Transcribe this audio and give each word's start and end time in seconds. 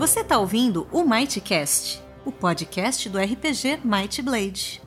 Você 0.00 0.20
está 0.20 0.38
ouvindo 0.38 0.88
o 0.90 1.04
Mightcast, 1.04 2.02
o 2.24 2.32
podcast 2.32 3.06
do 3.10 3.18
RPG 3.18 3.82
Might 3.84 4.22
Blade. 4.22 4.80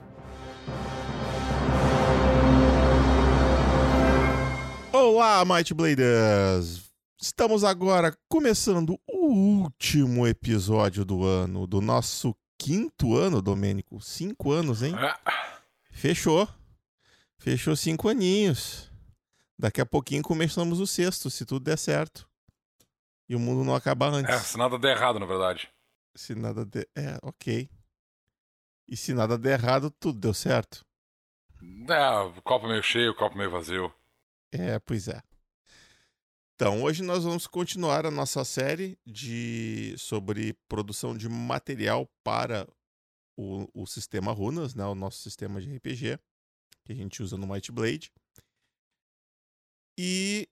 Olá, 4.92 5.46
Might 5.46 5.72
Bladers! 5.72 6.90
Estamos 7.22 7.64
agora 7.64 8.18
começando 8.28 9.00
o 9.08 9.28
último 9.28 10.26
episódio 10.26 11.06
do 11.06 11.24
ano, 11.24 11.68
do 11.68 11.80
nosso 11.80 12.36
quinto 12.58 13.16
ano, 13.16 13.40
Domênico. 13.40 14.02
Cinco 14.02 14.50
anos, 14.50 14.82
hein? 14.82 14.96
Fechou. 15.92 16.50
Fechou 17.38 17.76
cinco 17.76 18.10
aninhos. 18.10 18.90
Daqui 19.60 19.80
a 19.80 19.86
pouquinho 19.86 20.24
começamos 20.24 20.80
o 20.80 20.88
sexto, 20.88 21.30
se 21.30 21.46
tudo 21.46 21.66
der 21.66 21.78
certo. 21.78 22.28
E 23.34 23.36
o 23.36 23.40
mundo 23.40 23.64
não 23.64 23.74
acabar 23.74 24.14
antes. 24.14 24.32
É, 24.32 24.38
se 24.38 24.56
nada 24.60 24.78
der 24.78 24.96
errado, 24.96 25.20
na 25.20 25.26
verdade. 25.26 25.68
Se 26.14 26.36
nada 26.36 26.64
der. 26.64 26.88
É, 26.96 27.18
ok. 27.24 27.68
E 28.88 28.96
se 28.96 29.12
nada 29.12 29.40
der 29.40 29.60
errado, 29.60 29.90
tudo 29.90 30.20
deu 30.20 30.36
certo. 30.36 30.86
É, 31.90 32.42
copo 32.44 32.68
meio 32.68 32.84
cheio, 32.84 33.16
copo 33.16 33.36
meio 33.36 33.50
vazio. 33.50 33.92
É, 34.52 34.78
pois 34.78 35.08
é. 35.08 35.20
Então, 36.54 36.84
hoje 36.84 37.02
nós 37.02 37.24
vamos 37.24 37.48
continuar 37.48 38.06
a 38.06 38.12
nossa 38.12 38.46
série 38.46 39.00
de 39.04 39.96
sobre 39.98 40.54
produção 40.70 41.18
de 41.18 41.28
material 41.28 42.08
para 42.24 42.68
o, 43.36 43.68
o 43.74 43.88
sistema 43.88 44.32
Runas, 44.32 44.76
né, 44.76 44.86
o 44.86 44.94
nosso 44.94 45.18
sistema 45.18 45.60
de 45.60 45.76
RPG 45.76 46.20
que 46.86 46.92
a 46.92 46.96
gente 46.96 47.24
usa 47.24 47.36
no 47.36 47.48
Might 47.48 47.72
Blade. 47.72 48.14
E 49.98 50.48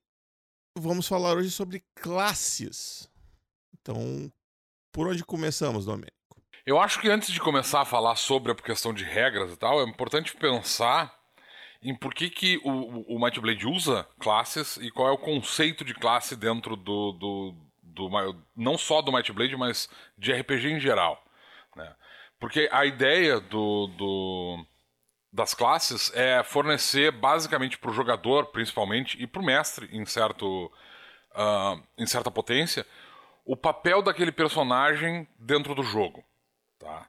vamos 0.76 1.06
falar 1.06 1.34
hoje 1.34 1.50
sobre 1.50 1.82
classes. 1.94 3.10
Então, 3.80 4.32
por 4.90 5.08
onde 5.08 5.24
começamos, 5.24 5.86
Domênico? 5.86 6.12
Eu 6.64 6.78
acho 6.78 7.00
que 7.00 7.08
antes 7.08 7.32
de 7.32 7.40
começar 7.40 7.80
a 7.80 7.84
falar 7.84 8.14
sobre 8.16 8.52
a 8.52 8.54
questão 8.54 8.94
de 8.94 9.04
regras 9.04 9.52
e 9.52 9.56
tal, 9.56 9.80
é 9.80 9.84
importante 9.84 10.36
pensar 10.36 11.12
em 11.82 11.94
por 11.94 12.14
que, 12.14 12.30
que 12.30 12.60
o, 12.62 13.16
o 13.16 13.20
Might 13.20 13.40
Blade 13.40 13.66
usa 13.66 14.06
classes 14.20 14.76
e 14.76 14.90
qual 14.90 15.08
é 15.08 15.10
o 15.10 15.18
conceito 15.18 15.84
de 15.84 15.94
classe 15.94 16.36
dentro 16.36 16.76
do, 16.76 17.12
do, 17.12 17.54
do 17.82 18.10
não 18.56 18.78
só 18.78 19.02
do 19.02 19.12
Might 19.12 19.32
Blade, 19.32 19.56
mas 19.56 19.88
de 20.16 20.32
RPG 20.32 20.68
em 20.68 20.80
geral. 20.80 21.22
Né? 21.74 21.92
Porque 22.38 22.68
a 22.70 22.86
ideia 22.86 23.40
do, 23.40 23.88
do, 23.88 24.66
das 25.32 25.54
classes 25.54 26.12
é 26.14 26.42
fornecer 26.42 27.10
basicamente 27.10 27.78
para 27.78 27.90
o 27.90 27.94
jogador, 27.94 28.46
principalmente, 28.46 29.20
e 29.20 29.26
para 29.26 29.40
o 29.40 29.44
mestre, 29.44 29.88
em, 29.90 30.04
certo, 30.04 30.66
uh, 31.34 31.82
em 31.96 32.06
certa 32.06 32.30
potência, 32.30 32.86
o 33.44 33.56
papel 33.56 34.02
daquele 34.02 34.30
personagem 34.30 35.26
dentro 35.38 35.74
do 35.74 35.82
jogo. 35.82 36.22
Tá? 36.78 37.06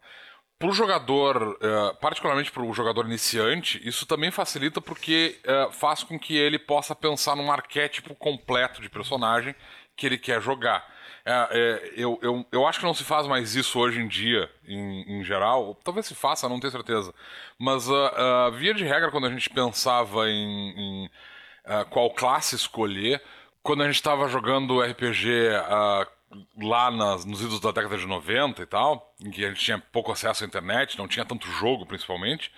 Para 0.58 0.70
o 0.70 0.74
jogador, 0.74 1.58
uh, 1.60 1.96
particularmente 2.00 2.52
para 2.52 2.64
o 2.64 2.74
jogador 2.74 3.06
iniciante, 3.06 3.86
isso 3.86 4.06
também 4.06 4.32
facilita 4.32 4.80
porque 4.80 5.42
uh, 5.46 5.72
faz 5.74 6.04
com 6.04 6.18
que 6.18 6.38
ele 6.38 6.58
possa 6.58 6.96
pensar 6.96 7.36
num 7.36 7.52
arquétipo 7.52 8.16
completo 8.16 8.82
de 8.82 8.90
personagem 8.90 9.54
que 9.98 10.06
ele 10.06 10.18
quer 10.18 10.42
jogar. 10.42 10.93
É, 11.26 11.48
é, 11.52 11.94
eu, 11.96 12.20
eu, 12.22 12.46
eu 12.52 12.68
acho 12.68 12.80
que 12.80 12.86
não 12.86 12.94
se 12.94 13.04
faz 13.04 13.26
mais 13.28 13.56
isso 13.56 13.80
hoje 13.80 14.00
em 14.00 14.08
dia, 14.08 14.50
em, 14.68 15.20
em 15.20 15.24
geral. 15.24 15.76
Talvez 15.84 16.06
se 16.06 16.16
faça, 16.16 16.50
não 16.50 16.60
tenho 16.60 16.72
certeza. 16.72 17.14
Mas, 17.58 17.88
uh, 17.88 17.94
uh, 17.94 18.52
via 18.52 18.74
de 18.74 18.84
regra, 18.84 19.10
quando 19.10 19.28
a 19.28 19.30
gente 19.30 19.50
pensava 19.50 20.30
em, 20.30 20.70
em 20.78 21.06
uh, 21.06 21.86
qual 21.90 22.10
classe 22.12 22.56
escolher, 22.56 23.22
quando 23.62 23.84
a 23.84 23.86
gente 23.86 23.96
estava 23.96 24.28
jogando 24.28 24.82
RPG 24.82 25.30
lá 26.62 26.92
nas, 26.92 27.26
nos 27.26 27.42
idos 27.42 27.60
da 27.60 27.72
década 27.72 27.98
de 27.98 28.06
90 28.06 28.62
e 28.62 28.66
tal, 28.66 29.14
em 29.22 29.32
que 29.32 29.46
a 29.46 29.50
gente 29.50 29.64
tinha 29.64 29.80
pouco 29.80 30.12
acesso 30.12 30.44
à 30.44 30.48
internet, 30.48 30.97
não 30.97 31.08
tinha 31.08 31.26
tanto 31.26 31.47
jogo 31.47 31.86
principalmente, 31.86 32.52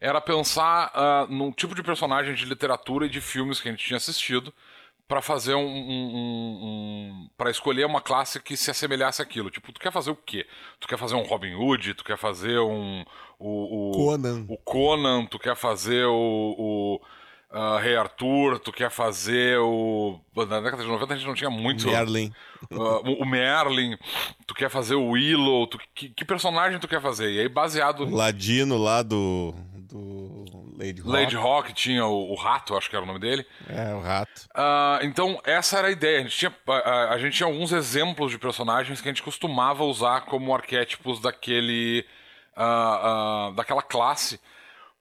era 0.00 0.20
pensar 0.20 0.92
uh, 0.94 1.32
num 1.32 1.50
tipo 1.50 1.74
de 1.74 1.82
personagem 1.82 2.34
de 2.34 2.44
literatura 2.44 3.06
e 3.06 3.08
de 3.08 3.20
filmes 3.20 3.60
que 3.60 3.68
a 3.68 3.72
gente 3.72 3.84
tinha 3.84 3.96
assistido 3.96 4.52
para 5.14 5.22
fazer 5.22 5.54
um, 5.54 5.64
um, 5.64 6.58
um 6.60 7.28
para 7.38 7.48
escolher 7.48 7.86
uma 7.86 8.00
classe 8.00 8.40
que 8.40 8.56
se 8.56 8.68
assemelhasse 8.68 9.22
àquilo. 9.22 9.48
Tipo, 9.48 9.72
tu 9.72 9.78
quer 9.78 9.92
fazer 9.92 10.10
o 10.10 10.16
quê? 10.16 10.44
Tu 10.80 10.88
quer 10.88 10.98
fazer 10.98 11.14
um 11.14 11.22
Robin 11.22 11.54
Hood? 11.54 11.94
Tu 11.94 12.02
quer 12.02 12.18
fazer 12.18 12.58
um 12.58 13.04
o, 13.38 13.90
o 13.90 13.92
Conan? 13.92 14.44
O 14.48 14.56
Conan? 14.56 15.26
Tu 15.26 15.38
quer 15.38 15.54
fazer 15.54 16.04
o, 16.06 16.10
o 16.58 17.00
uh, 17.56 17.78
Rei 17.78 17.94
Arthur? 17.94 18.58
Tu 18.58 18.72
quer 18.72 18.90
fazer 18.90 19.56
o 19.58 20.18
na 20.36 20.60
década 20.60 20.82
de 20.82 20.88
90 20.88 21.14
a 21.14 21.16
gente 21.16 21.28
não 21.28 21.34
tinha 21.34 21.50
muito 21.50 21.86
Merlin. 21.86 22.32
Uh, 22.72 23.22
o 23.22 23.24
Merlin. 23.24 23.96
Tu 24.48 24.54
quer 24.56 24.68
fazer 24.68 24.96
o 24.96 25.10
Willow? 25.10 25.68
Tu, 25.68 25.78
que, 25.94 26.08
que 26.08 26.24
personagem 26.24 26.80
tu 26.80 26.88
quer 26.88 27.00
fazer? 27.00 27.30
E 27.30 27.38
aí 27.38 27.48
baseado 27.48 28.04
Ladino 28.04 28.76
lá 28.76 29.00
do 29.00 29.54
do 29.94 30.74
Lady 30.76 31.00
Rock. 31.00 31.12
Lady 31.12 31.36
Rock 31.36 31.72
tinha 31.72 32.04
o, 32.04 32.32
o, 32.32 32.34
Rato, 32.34 32.76
acho 32.76 32.90
que 32.90 32.96
era 32.96 33.04
o 33.04 33.06
nome 33.06 33.20
dele. 33.20 33.46
É, 33.68 33.94
o 33.94 34.00
Rato. 34.00 34.46
Uh, 34.50 35.04
então, 35.04 35.40
essa 35.44 35.78
era 35.78 35.88
a 35.88 35.90
ideia. 35.90 36.18
A 36.18 36.22
gente, 36.22 36.36
tinha, 36.36 36.54
a, 36.66 37.14
a, 37.14 37.18
gente 37.18 37.36
tinha 37.36 37.46
alguns 37.46 37.72
exemplos 37.72 38.32
de 38.32 38.38
personagens 38.38 39.00
que 39.00 39.08
a 39.08 39.12
gente 39.12 39.22
costumava 39.22 39.84
usar 39.84 40.22
como 40.22 40.52
arquétipos 40.52 41.20
daquele. 41.20 42.04
Uh, 42.56 43.50
uh, 43.50 43.54
daquela 43.54 43.82
classe. 43.82 44.40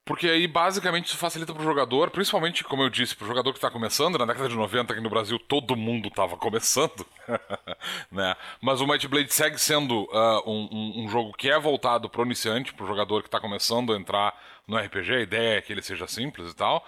Porque 0.06 0.28
aí, 0.28 0.47
basicamente, 0.47 1.06
isso 1.08 1.18
facilita 1.18 1.53
pro 1.53 1.64
jogador, 1.64 2.12
principalmente, 2.12 2.62
como 2.64 2.84
eu 2.84 2.90
disse, 2.90 3.16
pro 3.16 3.25
jogador 3.25 3.53
que 3.53 3.58
está 3.58 3.72
começando, 3.72 4.18
na 4.18 4.25
década 4.25 4.50
de 4.50 4.56
90 4.56 4.91
aqui 4.91 5.02
no 5.02 5.09
Brasil 5.09 5.40
todo 5.40 5.78
mundo 5.78 6.09
estava 6.09 6.36
começando, 6.36 7.06
né? 8.12 8.36
Mas 8.62 8.81
o 8.81 8.88
Might 8.88 9.08
Blade 9.08 9.34
segue 9.34 9.58
sendo 9.58 10.03
uh, 10.03 10.44
um, 10.46 11.03
um, 11.06 11.09
jogo 11.09 11.31
que 11.31 11.50
é 11.50 11.58
voltado 11.58 12.09
pro 12.09 12.25
iniciante, 12.25 12.74
pro 12.74 12.86
jogador 12.86 13.22
que 13.22 13.30
está 13.30 13.40
começando 13.40 13.94
a 13.94 13.97
entrar 13.97 14.38
no 14.68 14.78
RPG, 14.78 15.13
a 15.13 15.22
ideia 15.22 15.58
é 15.58 15.62
que 15.62 15.72
ele 15.72 15.81
seja 15.81 16.06
simples 16.06 16.52
e 16.52 16.56
tal. 16.56 16.86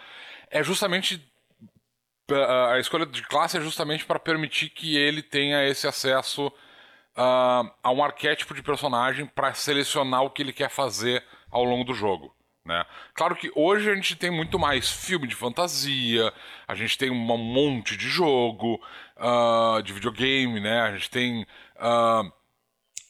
É 0.51 0.61
justamente 0.61 1.25
a 2.69 2.79
escolha 2.79 3.05
de 3.05 3.21
classe 3.23 3.57
é 3.57 3.61
justamente 3.61 4.05
para 4.05 4.19
permitir 4.19 4.69
que 4.69 4.97
ele 4.97 5.21
tenha 5.21 5.63
esse 5.65 5.87
acesso 5.87 6.47
uh, 6.47 7.71
a 7.83 7.91
um 7.91 8.03
arquétipo 8.03 8.53
de 8.53 8.63
personagem 8.63 9.25
para 9.25 9.53
selecionar 9.53 10.23
o 10.23 10.29
que 10.29 10.41
ele 10.41 10.51
quer 10.51 10.69
fazer 10.69 11.23
ao 11.51 11.63
longo 11.63 11.83
do 11.83 11.93
jogo. 11.93 12.35
Né? 12.65 12.83
Claro 13.13 13.35
que 13.35 13.51
hoje 13.55 13.91
a 13.91 13.93
gente 13.93 14.15
tem 14.15 14.31
muito 14.31 14.57
mais 14.57 14.91
filme 14.91 15.27
de 15.27 15.35
fantasia, 15.35 16.33
a 16.67 16.73
gente 16.73 16.97
tem 16.97 17.11
um 17.11 17.15
monte 17.15 17.95
de 17.95 18.09
jogo 18.09 18.81
uh, 19.17 19.83
de 19.83 19.93
videogame, 19.93 20.59
né? 20.59 20.81
A 20.81 20.91
gente 20.93 21.09
tem 21.11 21.45
uh, 21.75 22.31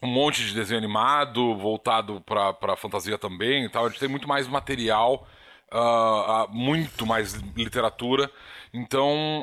um 0.03 0.07
monte 0.07 0.45
de 0.45 0.53
desenho 0.53 0.77
animado 0.77 1.55
voltado 1.57 2.21
para 2.21 2.75
fantasia 2.75 3.17
também 3.17 3.69
tal. 3.69 3.85
A 3.85 3.89
gente 3.89 3.99
tem 3.99 4.09
muito 4.09 4.27
mais 4.27 4.45
material, 4.45 5.25
uh, 5.71 6.51
muito 6.51 7.05
mais 7.05 7.33
literatura. 7.55 8.29
Então, 8.73 9.41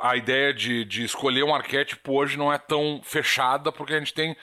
a 0.00 0.16
ideia 0.16 0.54
de, 0.54 0.86
de 0.86 1.04
escolher 1.04 1.44
um 1.44 1.54
arquétipo 1.54 2.14
hoje 2.14 2.38
não 2.38 2.50
é 2.50 2.56
tão 2.56 3.02
fechada 3.04 3.70
porque 3.70 3.92
a 3.92 3.98
gente 3.98 4.14
tem 4.14 4.34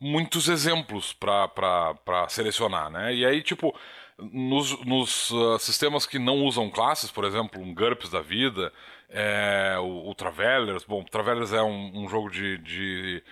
muitos 0.00 0.48
exemplos 0.48 1.12
para 1.12 2.28
selecionar, 2.28 2.90
né? 2.90 3.14
E 3.14 3.26
aí, 3.26 3.42
tipo, 3.42 3.74
nos, 4.18 4.78
nos 4.84 5.30
uh, 5.30 5.58
sistemas 5.58 6.06
que 6.06 6.18
não 6.18 6.44
usam 6.44 6.70
classes, 6.70 7.10
por 7.10 7.24
exemplo, 7.24 7.60
um 7.60 7.74
GURPS 7.74 8.10
da 8.10 8.20
vida, 8.20 8.72
é, 9.08 9.76
o, 9.78 10.10
o 10.10 10.14
Travelers, 10.14 10.84
bom, 10.84 11.04
Travelers 11.04 11.52
é 11.52 11.62
um, 11.62 12.04
um 12.04 12.08
jogo 12.08 12.30
de, 12.30 12.58
de 12.58 13.22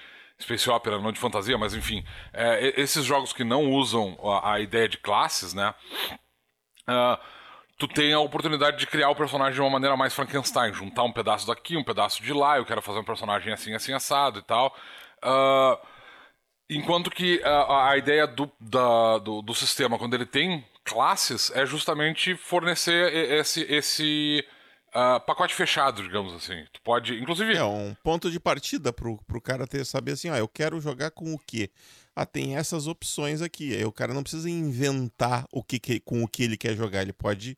Space 0.40 0.68
Opera, 0.68 0.98
não 0.98 1.12
de 1.12 1.18
fantasia, 1.20 1.56
mas 1.56 1.74
enfim, 1.74 2.04
é, 2.32 2.80
esses 2.80 3.04
jogos 3.04 3.32
que 3.32 3.44
não 3.44 3.70
usam 3.70 4.18
a, 4.22 4.54
a 4.54 4.60
ideia 4.60 4.88
de 4.88 4.98
classes, 4.98 5.54
né? 5.54 5.74
Uh, 6.88 7.18
tu 7.78 7.86
tem 7.86 8.12
a 8.12 8.20
oportunidade 8.20 8.78
de 8.78 8.86
criar 8.86 9.10
o 9.10 9.16
personagem 9.16 9.54
de 9.54 9.60
uma 9.60 9.70
maneira 9.70 9.96
mais 9.96 10.14
Frankenstein, 10.14 10.72
juntar 10.72 11.04
um 11.04 11.12
pedaço 11.12 11.46
daqui, 11.46 11.76
um 11.76 11.84
pedaço 11.84 12.22
de 12.22 12.32
lá, 12.32 12.56
eu 12.58 12.64
quero 12.64 12.82
fazer 12.82 12.98
um 12.98 13.04
personagem 13.04 13.52
assim, 13.52 13.74
assim, 13.74 13.92
assado 13.92 14.40
e 14.40 14.42
tal. 14.42 14.74
Uh, 15.22 15.78
Enquanto 16.70 17.10
que 17.10 17.42
a, 17.42 17.90
a 17.90 17.98
ideia 17.98 18.26
do, 18.26 18.50
da, 18.60 19.18
do, 19.18 19.40
do, 19.40 19.54
sistema, 19.54 19.98
quando 19.98 20.14
ele 20.14 20.26
tem 20.26 20.64
classes, 20.84 21.50
é 21.54 21.64
justamente 21.64 22.36
fornecer 22.36 23.12
esse, 23.32 23.62
esse 23.62 24.44
uh, 24.88 25.20
pacote 25.24 25.54
fechado, 25.54 26.02
digamos 26.02 26.34
assim. 26.34 26.64
Tu 26.72 26.80
pode, 26.82 27.18
inclusive... 27.18 27.54
É 27.56 27.64
um 27.64 27.94
ponto 28.02 28.30
de 28.30 28.38
partida 28.38 28.92
pro, 28.92 29.18
pro 29.26 29.40
cara 29.40 29.66
ter, 29.66 29.84
saber 29.86 30.12
assim, 30.12 30.28
ó, 30.28 30.36
eu 30.36 30.48
quero 30.48 30.80
jogar 30.80 31.10
com 31.10 31.32
o 31.32 31.38
quê? 31.38 31.70
Ah, 32.14 32.26
tem 32.26 32.56
essas 32.56 32.86
opções 32.86 33.40
aqui. 33.40 33.74
Aí 33.74 33.84
o 33.84 33.92
cara 33.92 34.12
não 34.12 34.22
precisa 34.22 34.50
inventar 34.50 35.46
o 35.52 35.62
que, 35.62 35.78
que 35.78 36.00
com 36.00 36.22
o 36.22 36.28
que 36.28 36.42
ele 36.42 36.56
quer 36.56 36.74
jogar. 36.74 37.00
Ele 37.00 37.12
pode 37.12 37.56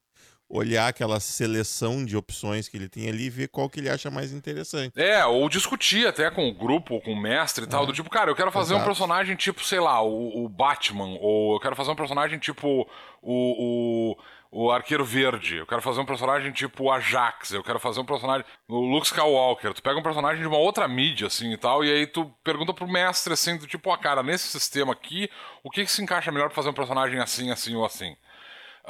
olhar 0.50 0.88
aquela 0.88 1.20
seleção 1.20 2.04
de 2.04 2.16
opções 2.16 2.68
que 2.68 2.76
ele 2.76 2.88
tem 2.88 3.08
ali 3.08 3.26
e 3.26 3.30
ver 3.30 3.48
qual 3.48 3.70
que 3.70 3.78
ele 3.78 3.88
acha 3.88 4.10
mais 4.10 4.32
interessante. 4.32 5.00
É, 5.00 5.24
ou 5.24 5.48
discutir 5.48 6.08
até 6.08 6.28
com 6.28 6.48
o 6.48 6.52
grupo, 6.52 6.94
ou 6.94 7.00
com 7.00 7.12
o 7.12 7.20
mestre 7.20 7.64
e 7.64 7.68
tal, 7.68 7.84
é. 7.84 7.86
do 7.86 7.92
tipo, 7.92 8.10
cara, 8.10 8.30
eu 8.30 8.34
quero 8.34 8.50
fazer 8.50 8.74
Exato. 8.74 8.82
um 8.82 8.86
personagem 8.86 9.36
tipo, 9.36 9.64
sei 9.64 9.78
lá, 9.78 10.02
o, 10.02 10.44
o, 10.44 10.48
Batman, 10.48 11.16
ou 11.20 11.54
eu 11.54 11.60
quero 11.60 11.76
fazer 11.76 11.92
um 11.92 11.96
personagem 11.96 12.36
tipo 12.40 12.84
o, 13.22 14.16
o, 14.52 14.64
o 14.64 14.70
Arqueiro 14.72 15.04
Verde, 15.04 15.58
eu 15.58 15.66
quero 15.66 15.80
fazer 15.80 16.00
um 16.00 16.04
personagem 16.04 16.50
tipo 16.50 16.84
o 16.84 16.92
Ajax, 16.92 17.52
eu 17.52 17.62
quero 17.62 17.78
fazer 17.78 18.00
um 18.00 18.04
personagem. 18.04 18.44
O 18.68 18.80
Luke 18.80 19.06
Skywalker. 19.06 19.72
Tu 19.72 19.82
pega 19.82 20.00
um 20.00 20.02
personagem 20.02 20.42
de 20.42 20.48
uma 20.48 20.58
outra 20.58 20.88
mídia, 20.88 21.28
assim 21.28 21.52
e 21.52 21.56
tal, 21.56 21.84
e 21.84 21.92
aí 21.92 22.08
tu 22.08 22.26
pergunta 22.42 22.74
pro 22.74 22.88
mestre, 22.88 23.32
assim, 23.32 23.56
do 23.56 23.68
tipo, 23.68 23.88
ó, 23.88 23.94
oh, 23.94 23.98
cara, 23.98 24.20
nesse 24.20 24.48
sistema 24.48 24.92
aqui, 24.92 25.30
o 25.62 25.70
que, 25.70 25.84
que 25.84 25.92
se 25.92 26.02
encaixa 26.02 26.32
melhor 26.32 26.48
pra 26.48 26.56
fazer 26.56 26.70
um 26.70 26.74
personagem 26.74 27.20
assim, 27.20 27.52
assim 27.52 27.76
ou 27.76 27.84
assim? 27.84 28.16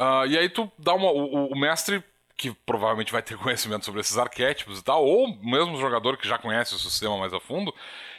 Uh, 0.01 0.27
e 0.27 0.39
aí 0.39 0.49
tu 0.49 0.73
dá 0.79 0.95
uma. 0.95 1.11
O, 1.11 1.53
o, 1.53 1.59
mestre, 1.59 2.03
que 2.35 2.55
provavelmente 2.65 3.13
vai 3.13 3.23
ter 3.23 3.37
conhecimento 3.39 3.85
sobre 3.85 4.01
esses 4.01 4.17
arquétipos 4.17 4.79
e 4.79 4.83
tal, 4.83 5.05
ou 5.05 5.29
mesmo 5.43 5.75
o 5.75 5.81
jogador 5.81 6.17
que 6.17 6.27
já 6.27 6.39
conhece 6.39 6.75
o 6.75 6.79
sistema 6.79 7.19
mais 7.19 7.35
a 7.35 7.39
fundo, 7.39 7.75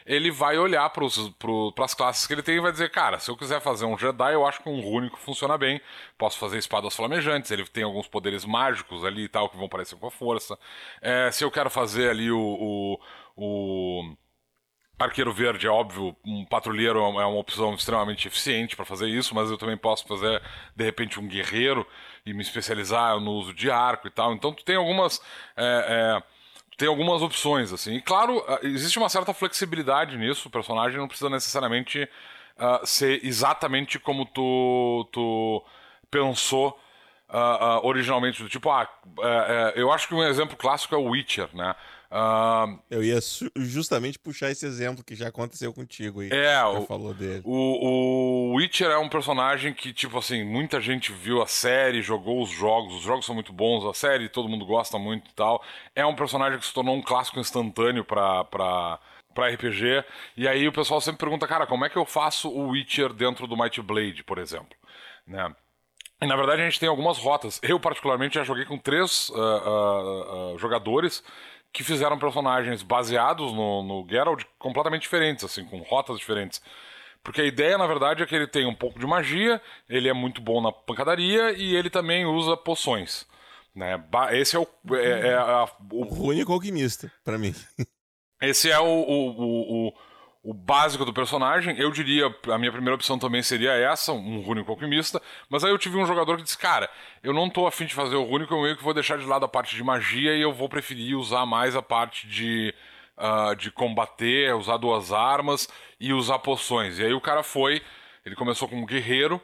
ele 0.05 0.29
vai 0.29 0.59
olhar 0.59 0.87
para 0.91 1.07
pro, 1.39 1.73
as 1.79 1.95
classes 1.95 2.27
que 2.27 2.33
ele 2.33 2.43
tem 2.43 2.57
e 2.57 2.59
vai 2.59 2.71
dizer, 2.71 2.91
cara, 2.91 3.17
se 3.17 3.31
eu 3.31 3.35
quiser 3.35 3.59
fazer 3.61 3.85
um 3.85 3.97
Jedi, 3.97 4.33
eu 4.33 4.45
acho 4.45 4.61
que 4.61 4.69
um 4.69 4.79
rúnico 4.79 5.17
funciona 5.17 5.57
bem. 5.57 5.81
Posso 6.19 6.37
fazer 6.37 6.59
espadas 6.59 6.95
flamejantes, 6.95 7.49
ele 7.49 7.65
tem 7.65 7.83
alguns 7.83 8.07
poderes 8.07 8.45
mágicos 8.45 9.03
ali 9.03 9.23
e 9.23 9.29
tal, 9.29 9.49
que 9.49 9.57
vão 9.57 9.67
parecer 9.67 9.95
com 9.95 10.05
a 10.05 10.11
força. 10.11 10.59
É, 11.01 11.31
se 11.31 11.43
eu 11.43 11.49
quero 11.49 11.71
fazer 11.71 12.11
ali 12.11 12.31
o, 12.31 12.39
o, 12.39 12.99
o 13.35 14.15
Arqueiro 15.03 15.33
Verde, 15.33 15.67
é 15.67 15.69
óbvio, 15.69 16.15
um 16.25 16.45
patrulheiro 16.45 16.99
é 16.99 17.25
uma 17.25 17.39
opção 17.39 17.73
extremamente 17.73 18.27
eficiente 18.27 18.75
para 18.75 18.85
fazer 18.85 19.07
isso, 19.07 19.33
mas 19.35 19.49
eu 19.49 19.57
também 19.57 19.77
posso 19.77 20.07
fazer, 20.07 20.41
de 20.75 20.83
repente, 20.83 21.19
um 21.19 21.27
guerreiro 21.27 21.85
e 22.25 22.33
me 22.33 22.41
especializar 22.41 23.19
no 23.19 23.31
uso 23.31 23.53
de 23.53 23.69
arco 23.69 24.07
e 24.07 24.11
tal. 24.11 24.33
Então, 24.33 24.53
tu 24.53 24.63
tem 24.63 24.75
algumas. 24.75 25.21
É, 25.57 26.19
é, 26.19 26.23
tem 26.77 26.87
algumas 26.87 27.21
opções, 27.21 27.71
assim. 27.71 27.95
E 27.95 28.01
claro, 28.01 28.43
ah, 28.47 28.59
existe 28.63 28.97
uma 28.97 29.09
certa 29.09 29.33
flexibilidade 29.33 30.17
nisso. 30.17 30.47
O 30.47 30.51
personagem 30.51 30.97
não 30.97 31.07
precisa 31.07 31.29
necessariamente 31.29 32.09
uh, 32.57 32.85
ser 32.85 33.23
exatamente 33.23 33.99
como 33.99 34.25
tu, 34.25 35.07
tu 35.11 35.63
pensou 36.09 36.79
uh, 37.29 37.83
uh, 37.83 37.87
originalmente. 37.87 38.47
Tipo, 38.49 38.71
ah, 38.71 38.89
uh, 39.05 39.21
eu 39.75 39.91
acho 39.91 40.07
que 40.07 40.15
um 40.15 40.23
exemplo 40.23 40.57
clássico 40.57 40.95
é 40.95 40.97
o 40.97 41.09
Witcher, 41.09 41.49
né? 41.53 41.75
Uh, 42.11 42.77
eu 42.89 43.01
ia 43.01 43.17
justamente 43.55 44.19
puxar 44.19 44.51
esse 44.51 44.65
exemplo 44.65 45.01
que 45.01 45.15
já 45.15 45.29
aconteceu 45.29 45.73
contigo 45.73 46.19
aí. 46.19 46.29
É, 46.29 46.61
o, 46.65 46.85
falou 46.85 47.13
dele. 47.13 47.41
O, 47.45 48.51
o 48.51 48.55
Witcher 48.55 48.89
é 48.89 48.97
um 48.97 49.07
personagem 49.07 49.73
que, 49.73 49.93
tipo 49.93 50.17
assim, 50.17 50.43
muita 50.43 50.81
gente 50.81 51.13
viu 51.13 51.41
a 51.41 51.47
série, 51.47 52.01
jogou 52.01 52.43
os 52.43 52.49
jogos, 52.49 52.95
os 52.95 53.01
jogos 53.01 53.25
são 53.25 53.33
muito 53.33 53.53
bons, 53.53 53.85
a 53.85 53.93
série 53.93 54.27
todo 54.27 54.49
mundo 54.49 54.65
gosta 54.65 54.99
muito 54.99 55.31
e 55.31 55.33
tal. 55.33 55.63
É 55.95 56.05
um 56.05 56.13
personagem 56.13 56.59
que 56.59 56.65
se 56.65 56.73
tornou 56.73 56.95
um 56.95 57.01
clássico 57.01 57.39
instantâneo 57.39 58.03
pra. 58.03 58.43
pra 58.45 58.99
para 59.33 59.47
RPG. 59.47 60.03
E 60.35 60.45
aí 60.45 60.67
o 60.67 60.73
pessoal 60.73 60.99
sempre 60.99 61.19
pergunta, 61.19 61.47
cara, 61.47 61.65
como 61.65 61.85
é 61.85 61.89
que 61.89 61.95
eu 61.95 62.05
faço 62.05 62.49
o 62.49 62.71
Witcher 62.71 63.13
dentro 63.13 63.47
do 63.47 63.55
Might 63.55 63.81
Blade, 63.81 64.25
por 64.25 64.37
exemplo? 64.37 64.75
Né? 65.25 65.55
E 66.21 66.27
na 66.27 66.35
verdade 66.35 66.61
a 66.61 66.65
gente 66.65 66.81
tem 66.81 66.89
algumas 66.89 67.17
rotas. 67.17 67.57
Eu, 67.63 67.79
particularmente, 67.79 68.35
já 68.35 68.43
joguei 68.43 68.65
com 68.65 68.77
três 68.77 69.29
uh, 69.29 69.33
uh, 69.33 70.53
uh, 70.53 70.57
jogadores 70.57 71.23
que 71.73 71.83
fizeram 71.83 72.19
personagens 72.19 72.83
baseados 72.83 73.53
no, 73.53 73.83
no 73.83 74.07
Geralt 74.09 74.43
completamente 74.59 75.03
diferentes, 75.03 75.43
assim, 75.43 75.65
com 75.65 75.79
rotas 75.79 76.19
diferentes. 76.19 76.61
Porque 77.23 77.41
a 77.41 77.45
ideia, 77.45 77.77
na 77.77 77.87
verdade, 77.87 78.23
é 78.23 78.25
que 78.25 78.35
ele 78.35 78.47
tem 78.47 78.65
um 78.65 78.73
pouco 78.73 78.99
de 78.99 79.05
magia, 79.05 79.61
ele 79.87 80.09
é 80.09 80.13
muito 80.13 80.41
bom 80.41 80.59
na 80.59 80.71
pancadaria 80.71 81.51
e 81.51 81.75
ele 81.75 81.89
também 81.89 82.25
usa 82.25 82.57
poções. 82.57 83.27
Né? 83.75 84.03
Esse 84.31 84.55
é 84.55 84.59
o. 84.59 84.67
É, 84.95 85.29
é 85.29 85.35
a, 85.35 85.65
o... 85.91 86.03
o 86.03 86.27
único 86.27 86.51
alquimista, 86.51 87.11
para 87.23 87.37
mim. 87.37 87.53
Esse 88.41 88.71
é 88.71 88.79
o, 88.79 88.85
o, 88.85 89.87
o 89.87 89.93
o 90.43 90.53
básico 90.53 91.05
do 91.05 91.13
personagem. 91.13 91.77
Eu 91.77 91.91
diria, 91.91 92.33
a 92.51 92.57
minha 92.57 92.71
primeira 92.71 92.95
opção 92.95 93.19
também 93.19 93.43
seria 93.43 93.73
essa, 93.73 94.11
um 94.11 94.41
Rúnico 94.41 94.71
Alquimista. 94.71 95.21
Mas 95.49 95.63
aí 95.63 95.71
eu 95.71 95.77
tive 95.77 95.97
um 95.97 96.05
jogador 96.05 96.37
que 96.37 96.43
disse, 96.43 96.57
cara, 96.57 96.89
eu 97.23 97.33
não 97.33 97.49
tô 97.49 97.67
afim 97.67 97.85
de 97.85 97.93
fazer 97.93 98.15
o 98.15 98.23
Rúnico, 98.23 98.53
eu 98.53 98.61
meio 98.61 98.77
que 98.77 98.83
vou 98.83 98.93
deixar 98.93 99.17
de 99.17 99.25
lado 99.25 99.45
a 99.45 99.49
parte 99.49 99.75
de 99.75 99.83
magia 99.83 100.35
e 100.35 100.41
eu 100.41 100.53
vou 100.53 100.67
preferir 100.67 101.15
usar 101.15 101.45
mais 101.45 101.75
a 101.75 101.81
parte 101.81 102.27
de, 102.27 102.73
uh, 103.17 103.55
de 103.55 103.71
combater, 103.71 104.55
usar 104.55 104.77
duas 104.77 105.11
armas 105.11 105.67
e 105.99 106.11
usar 106.11 106.39
poções. 106.39 106.97
E 106.97 107.05
aí 107.05 107.13
o 107.13 107.21
cara 107.21 107.43
foi, 107.43 107.81
ele 108.25 108.35
começou 108.35 108.67
como 108.67 108.85
guerreiro. 108.85 109.39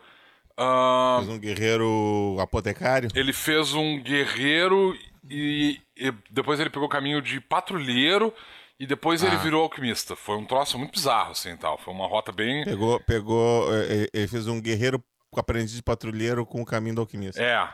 Uh, 0.59 1.17
fez 1.17 1.29
um 1.29 1.39
guerreiro 1.39 2.38
apotecário? 2.39 3.09
Ele 3.13 3.31
fez 3.31 3.75
um 3.75 4.01
guerreiro 4.01 4.97
e, 5.29 5.79
e 5.95 6.11
depois 6.31 6.59
ele 6.59 6.71
pegou 6.71 6.88
o 6.88 6.91
caminho 6.91 7.21
de 7.21 7.39
patrulheiro 7.39 8.33
e 8.79 8.85
depois 8.85 9.24
ah. 9.24 9.27
ele 9.27 9.38
virou 9.38 9.63
alquimista. 9.63 10.15
Foi 10.15 10.38
um 10.38 10.45
troço 10.45 10.77
muito 10.77 10.94
bizarro, 10.94 11.31
assim, 11.31 11.56
tal. 11.57 11.77
Foi 11.77 11.94
uma 11.94 12.07
rota 12.07 12.31
bem... 12.31 12.63
Pegou, 12.63 13.00
pegou... 13.01 13.74
É, 13.74 14.03
é, 14.03 14.09
ele 14.13 14.27
fez 14.27 14.47
um 14.47 14.62
guerreiro 14.62 15.03
aprendiz 15.35 15.74
de 15.74 15.83
patrulheiro 15.83 16.45
com 16.45 16.62
o 16.62 16.65
caminho 16.65 16.95
do 16.95 17.01
alquimista. 17.01 17.41
É. 17.41 17.68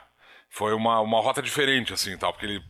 Foi 0.49 0.73
uma, 0.73 0.99
uma 1.01 1.19
rota 1.19 1.41
diferente, 1.41 1.93
assim, 1.93 2.15
tal. 2.17 2.31
Porque 2.31 2.45
ele, 2.45 2.63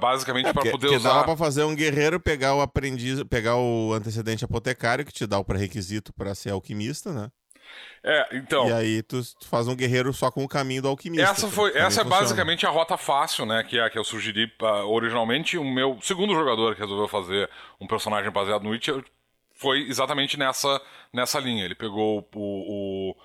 basicamente, 0.00 0.48
é, 0.48 0.52
para 0.52 0.70
poder 0.70 0.86
porque 0.86 0.96
usar... 0.96 1.10
dava 1.10 1.24
pra 1.24 1.36
fazer 1.36 1.64
um 1.64 1.74
guerreiro, 1.74 2.18
pegar 2.18 2.54
o 2.54 2.60
aprendiz, 2.60 3.22
pegar 3.24 3.56
o 3.56 3.92
antecedente 3.92 4.44
apotecário, 4.44 5.04
que 5.04 5.12
te 5.12 5.26
dá 5.26 5.38
o 5.38 5.44
pré-requisito 5.44 6.12
para 6.12 6.34
ser 6.34 6.50
alquimista, 6.50 7.12
né? 7.12 7.30
É, 8.02 8.36
então. 8.36 8.68
E 8.68 8.72
aí 8.72 9.02
tu, 9.02 9.20
tu, 9.20 9.48
faz 9.48 9.66
um 9.66 9.74
guerreiro 9.74 10.12
só 10.12 10.30
com 10.30 10.44
o 10.44 10.48
caminho 10.48 10.82
do 10.82 10.88
alquimista. 10.88 11.28
Essa 11.28 11.48
foi, 11.48 11.70
essa 11.70 12.00
é 12.00 12.04
funciona. 12.04 12.10
basicamente 12.10 12.64
a 12.64 12.70
rota 12.70 12.96
fácil, 12.96 13.44
né? 13.44 13.64
Que 13.64 13.78
é 13.78 13.84
a 13.84 13.90
que 13.90 13.98
eu 13.98 14.04
sugeri 14.04 14.44
uh, 14.62 14.88
originalmente. 14.88 15.58
O 15.58 15.64
meu 15.64 15.98
segundo 16.00 16.32
jogador 16.32 16.74
que 16.74 16.80
resolveu 16.80 17.08
fazer 17.08 17.50
um 17.80 17.86
personagem 17.86 18.30
baseado 18.30 18.62
no 18.62 18.70
Witcher 18.70 19.04
foi 19.54 19.88
exatamente 19.88 20.38
nessa, 20.38 20.80
nessa 21.12 21.40
linha. 21.40 21.64
Ele 21.64 21.74
pegou 21.74 22.28
o, 22.34 23.10
o 23.10 23.16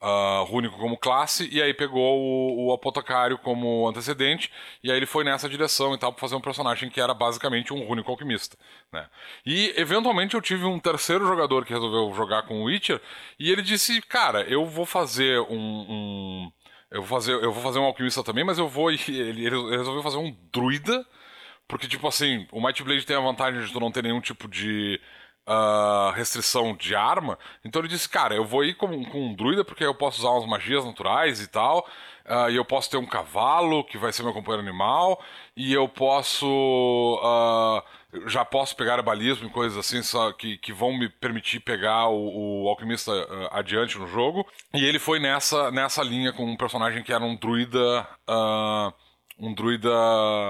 uh, 0.00 0.44
Rúnico 0.44 0.78
como 0.78 0.96
classe, 0.96 1.48
e 1.52 1.60
aí 1.62 1.74
pegou 1.74 2.18
o, 2.18 2.68
o 2.68 2.72
Apotecário 2.72 3.38
como 3.38 3.88
antecedente, 3.88 4.50
e 4.82 4.90
aí 4.90 4.96
ele 4.96 5.06
foi 5.06 5.24
nessa 5.24 5.48
direção 5.48 5.94
e 5.94 5.98
tal, 5.98 6.12
pra 6.12 6.20
fazer 6.20 6.34
um 6.34 6.40
personagem 6.40 6.88
que 6.88 7.00
era 7.00 7.12
basicamente 7.12 7.72
um 7.72 7.84
Rúnico 7.86 8.10
Alquimista. 8.10 8.56
Né? 8.92 9.06
E 9.44 9.74
eventualmente 9.76 10.34
eu 10.34 10.40
tive 10.40 10.64
um 10.64 10.78
terceiro 10.78 11.26
jogador 11.26 11.64
que 11.64 11.72
resolveu 11.72 12.12
jogar 12.14 12.42
com 12.42 12.62
o 12.62 12.64
Witcher, 12.64 13.00
e 13.38 13.50
ele 13.50 13.62
disse: 13.62 14.00
Cara, 14.02 14.42
eu 14.42 14.64
vou 14.66 14.86
fazer 14.86 15.40
um... 15.42 15.86
um 15.88 16.52
eu 16.90 17.02
vou 17.02 17.20
fazer, 17.20 17.32
eu 17.34 17.52
vou 17.52 17.62
fazer 17.62 17.78
um 17.78 17.84
alquimista 17.84 18.24
também, 18.24 18.42
mas 18.44 18.58
eu 18.58 18.68
vou. 18.68 18.90
Ele, 18.90 19.46
ele 19.46 19.76
resolveu 19.76 20.02
fazer 20.02 20.16
um 20.16 20.36
druida. 20.52 21.06
Porque, 21.68 21.86
tipo 21.86 22.08
assim, 22.08 22.48
o 22.50 22.60
Might 22.60 22.82
Blade 22.82 23.06
tem 23.06 23.16
a 23.16 23.20
vantagem 23.20 23.64
de 23.64 23.72
tu 23.72 23.78
não 23.78 23.92
ter 23.92 24.02
nenhum 24.02 24.20
tipo 24.20 24.48
de 24.48 25.00
uh, 25.50 26.12
restrição 26.12 26.74
de 26.76 26.94
arma. 26.94 27.36
Então 27.64 27.82
ele 27.82 27.88
disse, 27.88 28.08
cara, 28.08 28.34
eu 28.34 28.44
vou 28.44 28.64
ir 28.64 28.74
com, 28.74 29.04
com 29.04 29.26
um 29.26 29.34
druida 29.34 29.64
porque 29.64 29.84
eu 29.84 29.94
posso 29.94 30.20
usar 30.20 30.30
umas 30.30 30.46
magias 30.46 30.84
naturais 30.84 31.40
e 31.40 31.48
tal. 31.48 31.86
Uh, 32.24 32.50
e 32.50 32.56
eu 32.56 32.64
posso 32.64 32.88
ter 32.88 32.96
um 32.96 33.06
cavalo 33.06 33.82
que 33.82 33.98
vai 33.98 34.12
ser 34.12 34.22
meu 34.22 34.32
companheiro 34.32 34.66
animal. 34.66 35.20
E 35.56 35.72
eu 35.72 35.88
posso. 35.88 36.46
Uh, 36.46 37.82
já 38.28 38.44
posso 38.44 38.76
pegar 38.76 38.98
herbalismo 38.98 39.46
e 39.48 39.50
coisas 39.50 39.78
assim 39.78 40.02
só 40.02 40.32
que, 40.32 40.58
que 40.58 40.72
vão 40.72 40.96
me 40.96 41.08
permitir 41.08 41.60
pegar 41.60 42.08
o, 42.08 42.64
o 42.64 42.68
alquimista 42.68 43.12
uh, 43.12 43.48
adiante 43.50 43.98
no 43.98 44.06
jogo. 44.06 44.46
E 44.74 44.84
ele 44.84 44.98
foi 44.98 45.18
nessa, 45.18 45.70
nessa 45.70 46.02
linha 46.02 46.32
com 46.32 46.44
um 46.44 46.56
personagem 46.56 47.02
que 47.02 47.12
era 47.12 47.24
um 47.24 47.36
druida. 47.36 48.06
Uh, 48.28 48.92
um 49.40 49.54
druida 49.54 49.90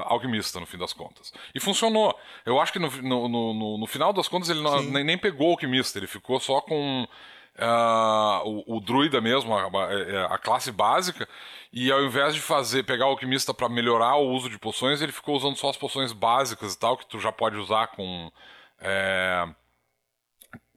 alquimista, 0.05 0.59
no 0.59 0.67
fim 0.67 0.77
das 0.77 0.93
contas. 0.93 1.33
E 1.55 1.61
funcionou. 1.61 2.19
Eu 2.45 2.61
acho 2.61 2.73
que 2.73 2.79
no, 2.79 2.91
no, 2.91 3.29
no, 3.29 3.79
no 3.79 3.87
final 3.87 4.13
das 4.13 4.29
contas 4.29 4.51
ele 4.51 4.61
não, 4.61 4.83
nem, 4.83 5.05
nem, 5.05 5.19
pegou 5.19 5.49
o 5.49 5.51
alquimista, 5.53 5.99
ele 5.99 6.07
ficou 6.07 6.41
só 6.41 6.61
com 6.61 7.05
uh, 7.05 8.49
o, 8.67 8.77
o, 8.77 8.81
druida 8.81 9.21
mesmo, 9.21 9.57
a, 9.57 9.67
a, 10.35 10.39
classe 10.39 10.73
básica, 10.73 11.29
e 11.73 11.91
ao 11.91 12.03
invés 12.03 12.35
de 12.35 12.41
fazer 12.41 12.83
pegar 12.83 13.07
o 13.07 13.11
alquimista 13.11 13.55
para 13.55 13.69
melhorar 13.69 14.17
o 14.17 14.31
uso 14.31 14.51
de 14.51 14.59
poções, 14.59 15.01
ele 15.01 15.13
ficou 15.13 15.37
usando 15.37 15.57
só 15.57 15.71
as 15.71 15.77
poções 15.77 16.13
básicas 16.13 16.75
e 16.75 16.79
tal, 16.79 16.97
que 16.97 17.07
tu 17.07 17.19
já 17.21 17.31
pode 17.31 17.57
usar 17.57 17.89
com. 17.89 18.31
É, 18.81 19.47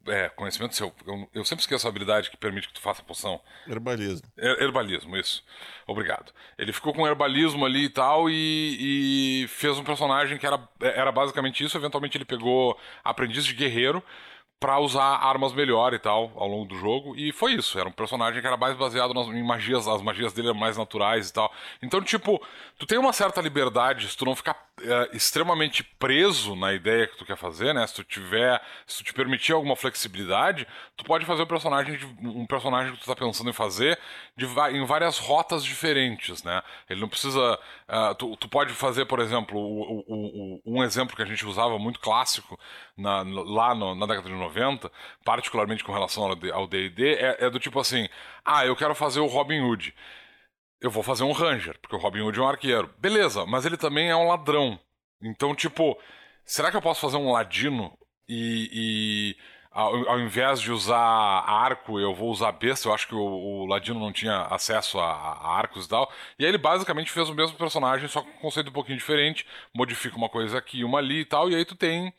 é, 0.07 0.29
conhecimento 0.29 0.75
seu. 0.75 0.93
Eu, 1.05 1.29
eu, 1.33 1.45
sempre 1.45 1.61
esqueço 1.61 1.87
a 1.87 1.89
habilidade 1.89 2.29
que 2.29 2.37
permite 2.37 2.67
que 2.67 2.73
tu 2.73 2.81
faça 2.81 3.01
poção. 3.03 3.39
Herbalismo. 3.67 4.27
Her, 4.37 4.61
herbalismo, 4.61 5.15
isso. 5.17 5.43
Obrigado. 5.87 6.31
Ele 6.57 6.73
ficou 6.73 6.93
com 6.93 7.07
herbalismo 7.07 7.65
ali 7.65 7.85
e 7.85 7.89
tal 7.89 8.29
e, 8.29 9.43
e, 9.43 9.47
fez 9.47 9.77
um 9.77 9.83
personagem 9.83 10.37
que 10.37 10.45
era, 10.45 10.59
era 10.79 11.11
basicamente 11.11 11.63
isso. 11.63 11.77
Eventualmente 11.77 12.17
ele 12.17 12.25
pegou 12.25 12.77
aprendiz 13.03 13.45
de 13.45 13.53
guerreiro 13.53 14.03
para 14.63 14.79
usar 14.79 15.17
armas 15.17 15.51
melhor 15.51 15.93
e 15.93 15.99
tal 15.99 16.31
ao 16.37 16.47
longo 16.47 16.63
do 16.63 16.77
jogo. 16.77 17.17
E 17.17 17.33
foi 17.33 17.51
isso. 17.51 17.77
Era 17.77 17.89
um 17.89 17.91
personagem 17.91 18.39
que 18.39 18.47
era 18.47 18.55
mais 18.55 18.77
baseado 18.77 19.13
nas, 19.13 19.27
em 19.27 19.43
magias, 19.43 19.89
as 19.89 20.01
magias 20.01 20.31
dele 20.31 20.47
eram 20.47 20.57
mais 20.57 20.77
naturais 20.77 21.29
e 21.29 21.33
tal. 21.33 21.53
Então, 21.81 22.01
tipo, 22.01 22.41
tu 22.79 22.85
tem 22.85 22.97
uma 22.97 23.11
certa 23.11 23.41
liberdade 23.41 24.07
se 24.07 24.15
tu 24.15 24.23
não 24.23 24.33
ficar 24.33 24.55
é, 24.81 25.09
extremamente 25.13 25.83
preso 25.83 26.55
na 26.55 26.73
ideia 26.73 27.07
que 27.07 27.17
tu 27.17 27.25
quer 27.25 27.35
fazer, 27.35 27.73
né? 27.73 27.85
Se 27.85 27.95
tu 27.95 28.05
tiver, 28.05 28.61
se 28.87 28.99
tu 28.99 29.03
te 29.03 29.13
permitir 29.13 29.51
alguma 29.51 29.75
flexibilidade, 29.75 30.65
tu 30.95 31.03
pode 31.03 31.25
fazer 31.25 31.43
um 31.43 31.47
personagem, 31.47 31.97
de, 31.97 32.05
um 32.05 32.45
personagem 32.47 32.93
que 32.93 32.99
tu 33.01 33.05
tá 33.05 33.15
pensando 33.15 33.49
em 33.49 33.53
fazer 33.53 33.99
de, 34.35 34.45
em 34.45 34.85
várias 34.85 35.19
rotas 35.19 35.63
diferentes, 35.63 36.41
né? 36.41 36.63
Ele 36.89 37.01
não 37.01 37.09
precisa. 37.09 37.59
Uh, 37.87 38.15
tu, 38.15 38.37
tu, 38.37 38.47
pode 38.47 38.73
fazer, 38.73 39.05
por 39.05 39.19
exemplo, 39.19 39.59
o, 39.59 39.99
o, 40.07 40.61
o, 40.65 40.77
um 40.77 40.83
exemplo 40.83 41.15
que 41.15 41.21
a 41.21 41.25
gente 41.25 41.45
usava 41.45 41.77
muito 41.77 41.99
clássico 41.99 42.57
na, 42.97 43.23
lá 43.23 43.73
no, 43.75 43.95
na 43.95 44.05
década 44.05 44.29
de 44.29 44.35
90 44.35 44.63
90, 44.63 44.91
particularmente 45.23 45.83
com 45.83 45.91
relação 45.91 46.23
ao 46.53 46.67
D&D, 46.67 47.15
é, 47.15 47.45
é 47.45 47.49
do 47.49 47.59
tipo 47.59 47.79
assim, 47.79 48.07
ah, 48.45 48.65
eu 48.65 48.75
quero 48.75 48.95
fazer 48.95 49.19
o 49.19 49.27
Robin 49.27 49.61
Hood. 49.61 49.93
eu 50.81 50.91
vou 50.91 51.03
fazer 51.03 51.23
um 51.23 51.31
Ranger, 51.31 51.77
porque 51.79 51.95
o 51.95 51.99
Robin 51.99 52.21
Hood 52.21 52.39
é 52.39 52.41
um 52.41 52.47
arqueiro. 52.47 52.93
Beleza, 52.99 53.45
mas 53.45 53.65
ele 53.65 53.77
também 53.77 54.09
é 54.09 54.15
um 54.15 54.27
ladrão. 54.27 54.79
Então, 55.21 55.55
tipo, 55.55 55.97
será 56.45 56.71
que 56.71 56.77
eu 56.77 56.81
posso 56.81 57.01
fazer 57.01 57.17
um 57.17 57.31
ladino 57.31 57.97
e, 58.27 59.35
e 59.35 59.37
ao, 59.71 60.09
ao, 60.09 60.19
invés 60.19 60.59
de 60.61 60.71
usar 60.71 60.97
arco, 60.97 61.99
eu 61.99 62.13
vou 62.13 62.29
usar 62.31 62.51
besta? 62.51 62.87
Eu 62.87 62.93
acho 62.93 63.07
que 63.07 63.15
o, 63.15 63.19
o 63.19 63.65
ladino 63.65 63.99
não 63.99 64.11
tinha 64.11 64.41
acesso 64.43 64.99
a, 64.99 65.11
a, 65.11 65.57
arcos 65.57 65.85
e 65.85 65.89
tal. 65.89 66.11
E 66.37 66.43
aí 66.45 66.49
ele 66.49 66.57
basicamente 66.57 67.11
fez 67.11 67.29
o 67.29 67.35
mesmo 67.35 67.57
personagem, 67.57 68.07
só 68.09 68.21
com 68.21 68.29
um 68.29 68.41
conceito 68.41 68.69
um 68.69 68.73
pouquinho 68.73 68.97
diferente, 68.97 69.45
modifica 69.73 70.17
uma 70.17 70.29
coisa 70.29 70.57
aqui, 70.57 70.83
uma 70.83 70.99
ali 70.99 71.21
e 71.21 71.25
tal, 71.25 71.49
e 71.49 71.55
aí 71.55 71.65
tu 71.65 71.75
tem 71.75 72.13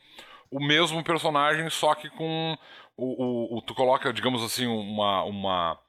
o 0.55 0.59
mesmo 0.65 1.03
personagem, 1.03 1.69
só 1.69 1.93
que 1.93 2.09
com 2.09 2.57
o, 2.95 3.55
o, 3.55 3.57
o 3.57 3.61
tu 3.61 3.75
coloca, 3.75 4.13
digamos 4.13 4.41
assim, 4.43 4.65
uma 4.65 5.23
uma 5.23 5.79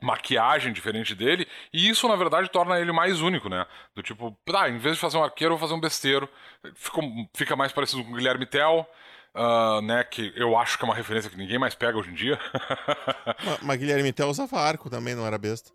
maquiagem 0.00 0.72
diferente 0.72 1.14
dele, 1.14 1.46
e 1.72 1.88
isso 1.88 2.08
na 2.08 2.16
verdade 2.16 2.50
torna 2.50 2.80
ele 2.80 2.90
mais 2.90 3.20
único, 3.20 3.48
né? 3.48 3.64
Do 3.94 4.02
tipo, 4.02 4.36
ah, 4.52 4.68
em 4.68 4.78
vez 4.78 4.96
de 4.96 5.00
fazer 5.00 5.16
um 5.16 5.24
arqueiro, 5.24 5.56
vou 5.56 5.60
fazer 5.60 5.74
um 5.74 5.80
besteiro. 5.80 6.28
Fica, 6.74 7.00
fica 7.34 7.56
mais 7.56 7.72
parecido 7.72 8.04
com 8.04 8.10
o 8.10 8.16
Guilherme 8.16 8.46
Tell. 8.46 8.86
Uh, 9.34 9.80
né, 9.80 10.04
que 10.04 10.30
eu 10.36 10.58
acho 10.58 10.76
que 10.76 10.84
é 10.84 10.86
uma 10.86 10.94
referência 10.94 11.30
que 11.30 11.38
ninguém 11.38 11.58
mais 11.58 11.74
pega 11.74 11.96
hoje 11.96 12.10
em 12.10 12.14
dia. 12.14 12.38
mas, 13.42 13.62
mas 13.62 13.78
Guilherme 13.78 14.12
Tell 14.12 14.28
usava 14.28 14.60
arco 14.60 14.90
também, 14.90 15.14
não 15.14 15.26
era 15.26 15.38
besta. 15.38 15.70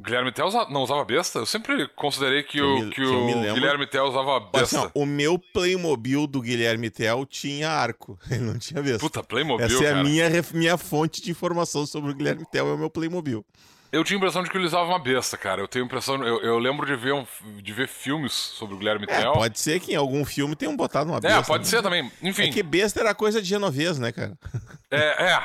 Guilherme 0.00 0.32
Tell 0.32 0.50
não 0.70 0.82
usava 0.82 1.04
besta? 1.04 1.38
Eu 1.38 1.46
sempre 1.46 1.86
considerei 1.88 2.42
que, 2.42 2.52
que 2.52 2.62
o, 2.62 2.78
me, 2.80 2.90
que 2.90 3.02
o 3.02 3.54
Guilherme 3.54 3.86
Tell 3.86 4.04
usava 4.04 4.40
besta. 4.40 4.78
Assim, 4.78 4.90
ó, 4.94 5.00
o 5.00 5.06
meu 5.06 5.38
Playmobil 5.38 6.26
do 6.26 6.40
Guilherme 6.40 6.90
Tell 6.90 7.24
tinha 7.26 7.70
arco, 7.70 8.18
ele 8.30 8.40
não 8.40 8.58
tinha 8.58 8.82
besta. 8.82 8.98
Puta, 8.98 9.22
Playmobil, 9.22 9.66
Essa 9.66 9.84
é 9.84 9.88
cara. 9.88 10.00
a 10.00 10.04
minha, 10.04 10.28
minha 10.54 10.76
fonte 10.76 11.22
de 11.22 11.30
informação 11.30 11.86
sobre 11.86 12.10
o 12.10 12.14
Guilherme 12.14 12.44
Tell, 12.50 12.66
é 12.66 12.72
o 12.72 12.78
meu 12.78 12.90
Playmobil. 12.90 13.44
Eu 13.92 14.02
tinha 14.02 14.16
a 14.16 14.18
impressão 14.18 14.42
de 14.42 14.48
que 14.48 14.56
ele 14.56 14.64
usava 14.64 14.86
uma 14.86 14.98
besta, 14.98 15.36
cara. 15.36 15.60
Eu 15.60 15.68
tenho 15.68 15.84
a 15.84 15.86
impressão. 15.86 16.24
Eu, 16.24 16.40
eu 16.40 16.58
lembro 16.58 16.86
de 16.86 16.96
ver, 16.96 17.12
um, 17.12 17.26
de 17.62 17.72
ver 17.74 17.86
filmes 17.86 18.32
sobre 18.32 18.74
o 18.74 18.78
Guilherme 18.78 19.04
é, 19.06 19.20
Tell. 19.20 19.32
Pode 19.34 19.60
ser 19.60 19.80
que 19.80 19.92
em 19.92 19.96
algum 19.96 20.24
filme 20.24 20.56
tenham 20.56 20.74
botado 20.74 21.10
uma 21.10 21.20
besta. 21.20 21.38
É, 21.38 21.42
pode 21.42 21.64
né? 21.64 21.68
ser 21.70 21.82
também. 21.82 22.10
Enfim. 22.22 22.44
É 22.44 22.48
que 22.48 22.62
besta 22.62 23.00
era 23.00 23.14
coisa 23.14 23.42
de 23.42 23.46
genovês, 23.46 23.98
né, 23.98 24.10
cara? 24.10 24.32
É, 24.94 25.32
é. 25.32 25.42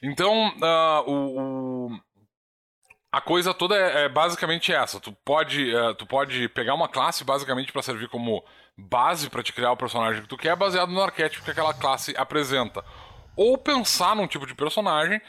Então, 0.00 0.48
uh, 0.48 1.10
o, 1.10 1.88
o, 1.90 2.00
a 3.12 3.20
coisa 3.20 3.52
toda 3.52 3.76
é, 3.76 4.04
é, 4.04 4.08
basicamente 4.08 4.72
essa. 4.72 5.00
Tu 5.00 5.12
pode, 5.24 5.74
uh, 5.74 5.94
tu 5.94 6.06
pode 6.06 6.48
pegar 6.50 6.74
uma 6.74 6.88
classe 6.88 7.24
basicamente 7.24 7.72
para 7.72 7.82
servir 7.82 8.08
como 8.08 8.44
base 8.76 9.28
para 9.28 9.42
te 9.42 9.52
criar 9.52 9.72
o 9.72 9.76
personagem 9.76 10.22
que 10.22 10.28
tu 10.28 10.36
quer, 10.36 10.56
baseado 10.56 10.90
no 10.90 11.02
arquétipo 11.02 11.44
que 11.44 11.50
aquela 11.50 11.74
classe 11.74 12.14
apresenta. 12.16 12.84
Ou 13.36 13.58
pensar 13.58 14.14
num 14.14 14.26
tipo 14.26 14.46
de 14.46 14.54
personagem 14.54 15.20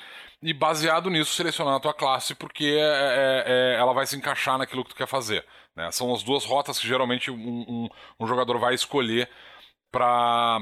e 0.42 0.54
baseado 0.54 1.10
nisso 1.10 1.34
selecionar 1.34 1.76
a 1.76 1.80
tua 1.80 1.94
classe 1.94 2.34
porque 2.36 2.66
é, 2.66 2.80
é, 2.80 3.44
é, 3.46 3.80
ela 3.80 3.94
vai 3.94 4.06
se 4.06 4.16
encaixar 4.16 4.58
naquilo 4.58 4.84
que 4.84 4.92
tu 4.92 4.96
quer 4.96 5.08
fazer. 5.08 5.46
Né? 5.76 5.92
São 5.92 6.14
as 6.14 6.24
duas 6.24 6.46
rotas 6.46 6.80
que 6.80 6.88
geralmente 6.88 7.32
um, 7.32 7.36
um, 7.36 7.90
um 8.20 8.28
jogador 8.28 8.58
vai 8.58 8.74
escolher 8.74 9.30
para 9.92 10.60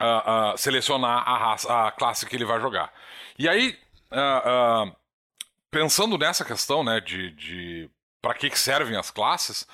uh, 0.00 0.54
uh, 0.54 0.58
selecionar 0.58 1.28
a, 1.28 1.36
raça, 1.36 1.86
a 1.86 1.90
classe 1.92 2.26
que 2.26 2.36
ele 2.36 2.44
vai 2.44 2.60
jogar. 2.60 2.92
E 3.38 3.48
aí, 3.48 3.78
uh, 4.12 4.94
pensando 5.70 6.18
nessa 6.18 6.44
questão 6.44 6.82
né, 6.82 7.00
de, 7.00 7.30
de 7.32 7.90
para 8.20 8.34
que, 8.34 8.50
que 8.50 8.58
servem 8.58 8.96
as 8.96 9.10
classes, 9.10 9.66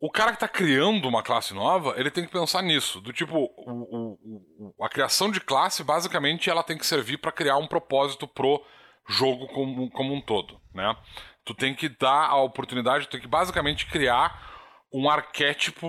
o 0.00 0.10
cara 0.10 0.30
que 0.30 0.36
está 0.36 0.48
criando 0.48 1.06
uma 1.06 1.22
classe 1.22 1.52
nova, 1.52 1.94
ele 1.98 2.10
tem 2.10 2.24
que 2.24 2.32
pensar 2.32 2.62
nisso. 2.62 3.00
Do 3.00 3.12
tipo, 3.12 3.36
o, 3.36 3.50
o, 3.56 4.72
o, 4.78 4.84
a 4.84 4.88
criação 4.88 5.30
de 5.30 5.40
classe, 5.40 5.84
basicamente, 5.84 6.48
ela 6.48 6.62
tem 6.62 6.78
que 6.78 6.86
servir 6.86 7.18
para 7.18 7.32
criar 7.32 7.58
um 7.58 7.66
propósito 7.66 8.26
pro 8.26 8.64
jogo 9.08 9.46
como, 9.48 9.90
como 9.90 10.14
um 10.14 10.20
todo, 10.20 10.60
né? 10.74 10.96
Tu 11.44 11.54
tem 11.54 11.74
que 11.74 11.88
dar 11.88 12.28
a 12.28 12.36
oportunidade, 12.36 13.06
tu 13.06 13.10
tem 13.10 13.20
que 13.20 13.26
basicamente 13.26 13.86
criar 13.86 14.48
um 14.92 15.08
arquétipo 15.08 15.88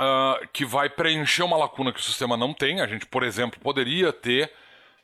uh, 0.00 0.48
que 0.52 0.64
vai 0.64 0.88
preencher 0.88 1.42
uma 1.42 1.56
lacuna 1.56 1.92
que 1.92 2.00
o 2.00 2.02
sistema 2.02 2.36
não 2.36 2.52
tem. 2.52 2.80
A 2.80 2.86
gente, 2.86 3.06
por 3.06 3.22
exemplo, 3.22 3.60
poderia 3.60 4.12
ter 4.12 4.52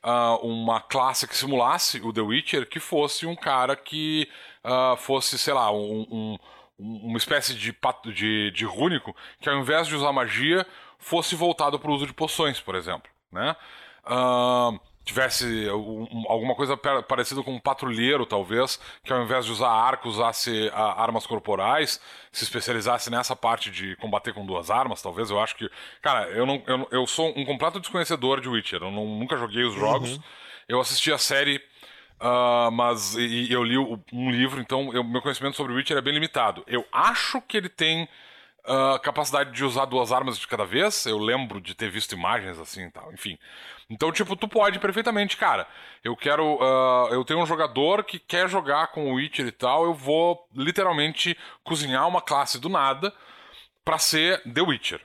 uh, 0.05 0.47
uma 0.47 0.81
classe 0.81 1.27
que 1.27 1.37
simulasse 1.37 2.01
o 2.01 2.13
The 2.13 2.21
Witcher, 2.21 2.69
que 2.69 2.81
fosse 2.81 3.27
um 3.27 3.37
cara 3.37 3.77
que 3.77 4.29
uh, 4.65 4.97
fosse, 4.97 5.39
sei 5.39 5.55
lá, 5.55 5.71
um, 5.73 6.07
um 6.11 6.39
uma 6.81 7.19
espécie 7.19 7.55
de, 7.55 7.77
de, 8.15 8.51
de 8.53 8.65
rúnico 8.65 9.15
que 9.39 9.51
ao 9.51 9.59
invés 9.59 9.87
de 9.87 9.95
usar 9.95 10.13
magia 10.13 10.67
fosse 10.99 11.35
voltado 11.35 11.79
para 11.79 11.91
o 11.91 11.95
uso 11.95 12.07
de 12.07 12.15
poções, 12.15 12.59
por 12.59 12.75
exemplo, 12.75 13.11
né? 13.31 13.55
Uh, 14.07 14.81
tivesse 15.05 15.69
um, 15.71 16.25
alguma 16.29 16.55
coisa 16.55 16.77
parecida 16.77 17.43
com 17.43 17.55
um 17.55 17.61
patrulheiro, 17.61 18.27
talvez, 18.27 18.79
que 19.03 19.13
ao 19.13 19.23
invés 19.23 19.45
de 19.45 19.53
usar 19.53 19.71
arco, 19.71 20.09
usasse 20.09 20.69
uh, 20.69 20.75
armas 20.75 21.27
corporais, 21.27 22.01
se 22.31 22.45
especializasse 22.45 23.11
nessa 23.11 23.35
parte 23.35 23.71
de 23.71 23.97
combater 23.97 24.33
com 24.33 24.47
duas 24.47 24.71
armas, 24.71 25.03
talvez. 25.03 25.31
Eu 25.31 25.41
acho 25.41 25.57
que. 25.57 25.71
Cara, 26.03 26.29
eu, 26.31 26.47
não, 26.47 26.63
eu, 26.67 26.89
eu 26.91 27.07
sou 27.07 27.33
um 27.37 27.45
completo 27.45 27.81
desconhecedor 27.81 28.41
de 28.41 28.49
Witcher, 28.49 28.83
eu 28.83 28.91
não, 28.91 29.07
nunca 29.07 29.37
joguei 29.37 29.65
os 29.65 29.75
jogos. 29.75 30.13
Uhum. 30.13 30.23
Eu 30.69 30.81
assisti 30.81 31.13
a 31.13 31.19
série 31.19 31.61
Uh, 32.21 32.71
mas 32.71 33.15
e, 33.15 33.47
e 33.49 33.53
eu 33.53 33.65
li 33.65 33.79
um 33.79 34.31
livro, 34.31 34.61
então 34.61 34.93
eu, 34.93 35.03
meu 35.03 35.23
conhecimento 35.23 35.57
sobre 35.57 35.73
Witcher 35.73 35.97
é 35.97 36.03
bem 36.03 36.13
limitado. 36.13 36.63
Eu 36.67 36.85
acho 36.93 37.41
que 37.41 37.57
ele 37.57 37.71
tem 37.71 38.07
uh, 38.67 38.99
capacidade 39.01 39.53
de 39.53 39.65
usar 39.65 39.85
duas 39.85 40.13
armas 40.13 40.39
de 40.39 40.47
cada 40.47 40.65
vez. 40.65 41.07
Eu 41.07 41.19
lembro 41.19 41.61
de 41.61 41.75
ter 41.75 41.91
visto 41.91 42.15
imagens 42.15 42.59
assim 42.59 42.87
e 42.87 42.91
tal, 42.91 43.13
enfim. 43.13 43.39
Então, 43.89 44.13
tipo, 44.13 44.37
tu 44.37 44.47
pode 44.47 44.79
perfeitamente, 44.79 45.37
cara. 45.37 45.67
Eu 46.05 46.17
quero. 46.17 46.57
Uh, 46.57 47.13
eu 47.13 47.25
tenho 47.25 47.41
um 47.41 47.47
jogador 47.47 48.05
que 48.05 48.19
quer 48.19 48.49
jogar 48.49 48.89
com 48.89 49.11
o 49.11 49.15
Witcher 49.15 49.47
e 49.47 49.53
tal. 49.53 49.85
Eu 49.85 49.95
vou 49.95 50.47
literalmente 50.55 51.37
cozinhar 51.65 52.07
uma 52.07 52.21
classe 52.21 52.59
do 52.61 52.69
nada 52.69 53.13
para 53.85 53.99
ser 53.99 54.43
The 54.45 54.63
Witcher. 54.63 55.01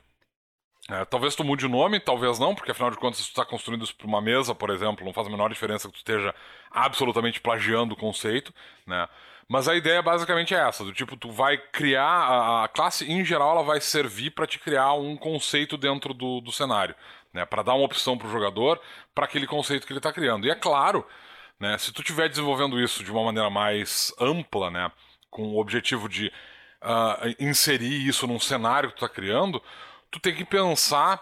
É, 0.87 1.03
talvez 1.03 1.35
tu 1.35 1.43
mude 1.43 1.65
o 1.65 1.69
nome, 1.69 1.99
talvez 1.99 2.37
não, 2.37 2.53
porque 2.53 2.69
afinal 2.69 2.91
de 2.91 2.97
contas, 2.97 3.17
se 3.17 3.25
tu 3.25 3.29
está 3.29 3.43
construindo 3.43 3.83
isso 3.83 3.95
para 3.95 4.05
uma 4.05 4.21
mesa, 4.21 4.53
por 4.53 4.69
exemplo, 4.69 5.03
não 5.03 5.13
faz 5.13 5.25
a 5.25 5.31
menor 5.31 5.49
diferença 5.49 5.87
que 5.87 5.95
tu 5.95 5.97
esteja 5.97 6.33
absolutamente 6.69 7.41
plagiando 7.41 7.95
o 7.95 7.97
conceito, 7.97 8.53
né? 8.85 9.07
Mas 9.47 9.67
a 9.67 9.75
ideia 9.75 10.01
basicamente 10.01 10.55
é 10.55 10.57
essa, 10.57 10.83
do 10.83 10.91
tipo, 10.91 11.15
tu 11.15 11.31
vai 11.31 11.57
criar, 11.57 12.63
a, 12.63 12.67
classe 12.67 13.05
em 13.09 13.23
geral 13.23 13.51
ela 13.51 13.63
vai 13.63 13.79
servir 13.79 14.31
para 14.31 14.47
te 14.47 14.57
criar 14.57 14.93
um 14.93 15.15
conceito 15.15 15.77
dentro 15.77 16.13
do, 16.15 16.41
do 16.41 16.51
cenário, 16.51 16.95
né? 17.31 17.45
Para 17.45 17.61
dar 17.61 17.75
uma 17.75 17.85
opção 17.85 18.17
para 18.17 18.27
o 18.27 18.31
jogador 18.31 18.81
para 19.13 19.25
aquele 19.25 19.45
conceito 19.45 19.85
que 19.85 19.93
ele 19.93 19.99
está 19.99 20.11
criando. 20.11 20.47
E 20.47 20.49
é 20.49 20.55
claro, 20.55 21.05
né? 21.59 21.77
Se 21.77 21.91
tu 21.93 22.01
estiver 22.01 22.27
desenvolvendo 22.27 22.79
isso 22.81 23.03
de 23.03 23.11
uma 23.11 23.23
maneira 23.23 23.49
mais 23.49 24.11
ampla, 24.19 24.71
né? 24.71 24.91
Com 25.29 25.43
o 25.49 25.59
objetivo 25.59 26.09
de 26.09 26.27
uh, 26.81 27.35
inserir 27.39 28.07
isso 28.07 28.25
num 28.25 28.39
cenário 28.39 28.89
que 28.89 28.95
tu 28.95 29.05
está 29.05 29.13
criando, 29.13 29.61
tu 30.09 30.19
tem 30.19 30.33
que 30.33 30.45
pensar 30.45 31.21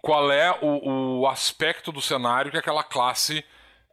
qual 0.00 0.32
é 0.32 0.50
o, 0.62 1.20
o 1.20 1.28
aspecto 1.28 1.92
do 1.92 2.00
cenário 2.00 2.50
que 2.50 2.56
aquela 2.56 2.82
classe 2.82 3.44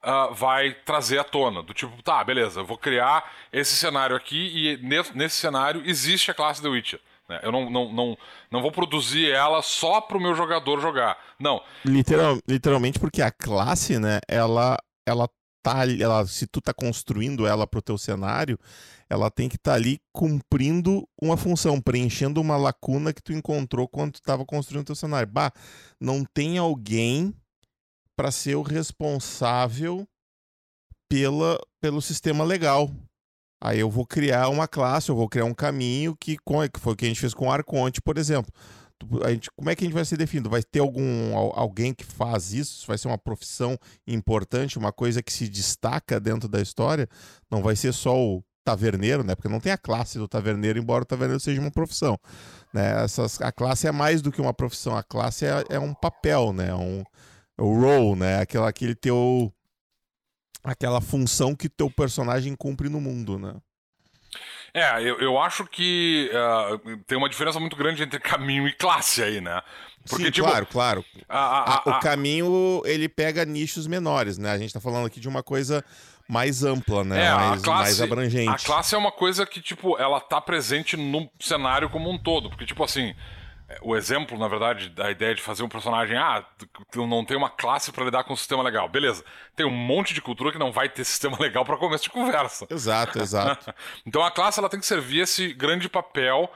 uh, 0.04 0.34
vai 0.34 0.74
trazer 0.86 1.20
à 1.20 1.24
tona. 1.24 1.64
Do 1.64 1.74
tipo, 1.74 2.02
tá, 2.02 2.24
beleza, 2.24 2.62
eu 2.62 2.66
vou 2.66 2.78
criar 2.78 3.32
esse 3.52 3.76
cenário 3.76 4.16
aqui 4.16 4.38
e 4.38 4.78
nesse, 5.14 5.36
cenário 5.36 5.82
existe 5.86 6.32
a 6.32 6.34
classe 6.34 6.62
The 6.62 6.70
Witcher. 6.70 7.00
Né? 7.30 7.40
Eu 7.44 7.52
não, 7.52 7.70
não, 7.70 7.92
não, 7.92 8.18
não 8.52 8.62
vou 8.62 8.72
produzir 8.72 9.30
ela 9.32 9.62
só 9.62 10.02
para 10.02 10.18
o 10.18 10.22
meu 10.22 10.36
jogador 10.36 10.80
jogar. 10.80 11.18
Não. 11.40 11.62
Literal, 11.86 12.40
literalmente 12.48 13.00
porque 13.00 13.22
a 13.22 13.32
classe, 13.32 14.00
né, 14.00 14.20
ela, 14.28 14.78
ela 15.06 15.28
tá 15.62 15.84
ela, 16.00 16.26
se 16.26 16.48
tu 16.48 16.62
tá 16.62 16.74
construindo 16.74 17.46
ela 17.46 17.68
pro 17.68 17.82
teu 17.82 17.98
cenário, 17.98 18.58
ela 19.10 19.30
tem 19.30 19.50
que 19.50 19.56
estar 19.56 19.72
tá 19.72 19.76
ali 19.76 20.00
cumprindo 20.14 21.08
uma 21.22 21.36
função, 21.36 21.82
preenchendo 21.82 22.42
uma 22.42 22.58
lacuna 22.58 23.14
que 23.14 23.22
tu 23.22 23.34
encontrou 23.34 23.88
quando 23.88 24.14
tu 24.14 24.20
estava 24.20 24.46
construindo 24.46 24.84
o 24.84 24.88
teu 24.88 24.96
cenário. 24.96 25.28
Bah, 25.28 25.52
não 26.00 26.24
tem 26.24 26.58
alguém 26.58 27.34
para 28.18 28.32
ser 28.32 28.56
o 28.56 28.64
responsável 28.64 30.08
pela, 31.10 31.60
pelo 31.80 32.02
sistema 32.02 32.44
legal. 32.44 32.90
Aí 33.64 33.80
eu 33.80 33.90
vou 33.90 34.06
criar 34.06 34.50
uma 34.50 34.68
classe, 34.68 35.10
eu 35.10 35.16
vou 35.16 35.30
criar 35.30 35.46
um 35.46 35.54
caminho 35.54 36.16
que, 36.20 36.38
que 36.38 36.80
foi 36.80 36.94
o 36.94 36.96
que 36.96 37.06
a 37.06 37.08
gente 37.08 37.20
fez 37.20 37.34
com 37.34 37.48
o 37.48 37.52
Arconte, 37.52 38.02
por 38.02 38.18
exemplo. 38.18 38.52
A 39.24 39.30
gente, 39.32 39.50
como 39.56 39.70
é 39.70 39.76
que 39.76 39.84
a 39.84 39.88
gente 39.88 39.94
vai 39.94 40.06
ser 40.06 40.18
definido? 40.18 40.50
Vai 40.50 40.64
ter 40.64 40.80
algum 40.80 41.36
alguém 41.36 41.94
que 41.94 42.04
faz 42.04 42.54
isso? 42.54 42.88
Vai 42.88 42.98
ser 42.98 43.08
uma 43.08 43.18
profissão 43.18 43.78
importante, 44.08 44.78
uma 44.78 44.92
coisa 44.92 45.22
que 45.22 45.32
se 45.32 45.48
destaca 45.48 46.20
dentro 46.20 46.50
da 46.50 46.60
história? 46.60 47.08
Não 47.50 47.62
vai 47.62 47.76
ser 47.76 47.94
só 47.94 48.18
o 48.18 48.44
taverneiro, 48.64 49.24
né? 49.24 49.36
Porque 49.36 49.48
não 49.48 49.60
tem 49.60 49.72
a 49.72 49.78
classe 49.78 50.18
do 50.18 50.28
taverneiro, 50.28 50.80
embora 50.80 51.04
o 51.04 51.06
taverneiro 51.06 51.40
seja 51.40 51.62
uma 51.62 51.72
profissão. 51.72 52.20
Né? 52.74 53.04
Essas, 53.04 53.40
a 53.40 53.52
classe 53.52 53.88
é 53.88 53.92
mais 53.92 54.22
do 54.22 54.32
que 54.32 54.42
uma 54.42 54.54
profissão, 54.54 54.98
a 54.98 55.04
classe 55.04 55.46
é, 55.46 55.64
é 55.70 55.80
um 55.80 55.94
papel, 55.94 56.52
né? 56.52 56.74
Um, 56.74 57.00
é 57.00 57.04
o 57.58 57.80
role, 57.80 58.20
né? 58.20 58.42
Aquela, 58.42 58.70
aquele 58.70 58.96
teu. 58.96 59.52
Aquela 60.64 61.00
função 61.00 61.56
que 61.56 61.70
teu 61.70 61.90
personagem 61.90 62.56
cumpre 62.56 62.90
no 62.90 63.00
mundo, 63.00 63.40
né? 63.40 63.56
É, 64.74 65.02
eu, 65.02 65.20
eu 65.20 65.40
acho 65.40 65.66
que 65.66 66.30
uh, 66.34 66.98
tem 67.08 67.18
uma 67.18 67.30
diferença 67.30 67.60
muito 67.60 67.76
grande 67.76 68.04
entre 68.04 68.20
caminho 68.22 68.68
e 68.68 68.74
classe 68.74 69.24
aí, 69.24 69.42
né? 69.42 69.62
Porque, 70.08 70.26
Sim, 70.26 70.32
tipo, 70.32 70.48
claro, 70.48 70.66
claro. 70.66 71.06
A, 71.28 71.40
a, 71.40 71.76
a, 71.78 71.98
o 71.98 72.00
caminho, 72.00 72.82
ele 72.86 73.10
pega 73.10 73.44
nichos 73.44 73.88
menores, 73.88 74.38
né? 74.38 74.52
A 74.52 74.58
gente 74.58 74.74
tá 74.74 74.80
falando 74.80 75.08
aqui 75.08 75.20
de 75.20 75.28
uma 75.28 75.44
coisa 75.44 75.84
mais 76.28 76.64
ampla, 76.64 77.04
né? 77.04 77.26
É, 77.26 77.34
mais, 77.34 77.62
classe, 77.62 77.82
mais 77.84 78.02
abrangente. 78.02 78.50
A 78.50 78.58
classe 78.58 78.96
é 78.96 78.98
uma 78.98 79.12
coisa 79.12 79.46
que, 79.46 79.62
tipo, 79.62 79.98
ela 79.98 80.20
tá 80.20 80.40
presente 80.40 80.96
no 80.96 81.30
cenário 81.40 81.90
como 81.90 82.10
um 82.10 82.18
todo. 82.18 82.50
Porque, 82.50 82.66
tipo 82.66 82.84
assim, 82.84 83.16
o 83.82 83.96
exemplo, 83.96 84.38
na 84.38 84.48
verdade, 84.48 84.90
da 84.90 85.12
ideia 85.12 85.36
de 85.36 85.42
fazer 85.42 85.62
um 85.62 85.70
personagem, 85.70 86.18
ah, 86.18 86.44
tu 86.90 87.06
não 87.06 87.26
tem 87.26 87.36
uma 87.36 87.50
classe 87.50 87.92
para 87.92 88.06
lidar 88.06 88.24
com 88.24 88.34
um 88.34 88.38
sistema 88.38 88.64
legal. 88.64 88.88
Beleza. 88.88 89.26
Tem 89.56 89.66
um 89.66 89.72
monte 89.72 90.14
de 90.14 90.22
cultura 90.22 90.52
que 90.52 90.58
não 90.58 90.72
vai 90.72 90.88
ter 90.88 91.04
sistema 91.06 91.38
legal 91.40 91.66
para 91.66 91.78
começo 91.78 92.06
de 92.06 92.10
conversa. 92.10 92.66
Exato, 92.70 93.20
exato. 93.20 93.74
então 94.06 94.24
a 94.24 94.32
classe 94.32 94.60
ela 94.60 94.70
tem 94.70 94.80
que 94.80 94.86
servir 94.86 95.22
esse 95.22 95.54
grande 95.54 95.90
papel 95.90 96.50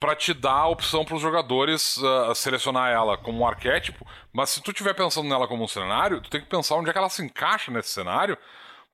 para 0.00 0.16
te 0.16 0.34
dar 0.34 0.52
a 0.52 0.68
opção 0.68 1.04
para 1.04 1.14
os 1.14 1.22
jogadores 1.22 1.96
uh, 1.98 2.34
selecionar 2.34 2.90
ela 2.90 3.16
como 3.16 3.38
um 3.38 3.46
arquétipo, 3.46 4.04
mas 4.32 4.50
se 4.50 4.60
tu 4.60 4.72
estiver 4.72 4.94
pensando 4.94 5.28
nela 5.28 5.46
como 5.46 5.62
um 5.62 5.68
cenário, 5.68 6.20
tu 6.20 6.28
tem 6.28 6.40
que 6.40 6.48
pensar 6.48 6.74
onde 6.74 6.90
é 6.90 6.92
que 6.92 6.98
ela 6.98 7.08
se 7.08 7.22
encaixa 7.22 7.70
nesse 7.70 7.90
cenário 7.90 8.36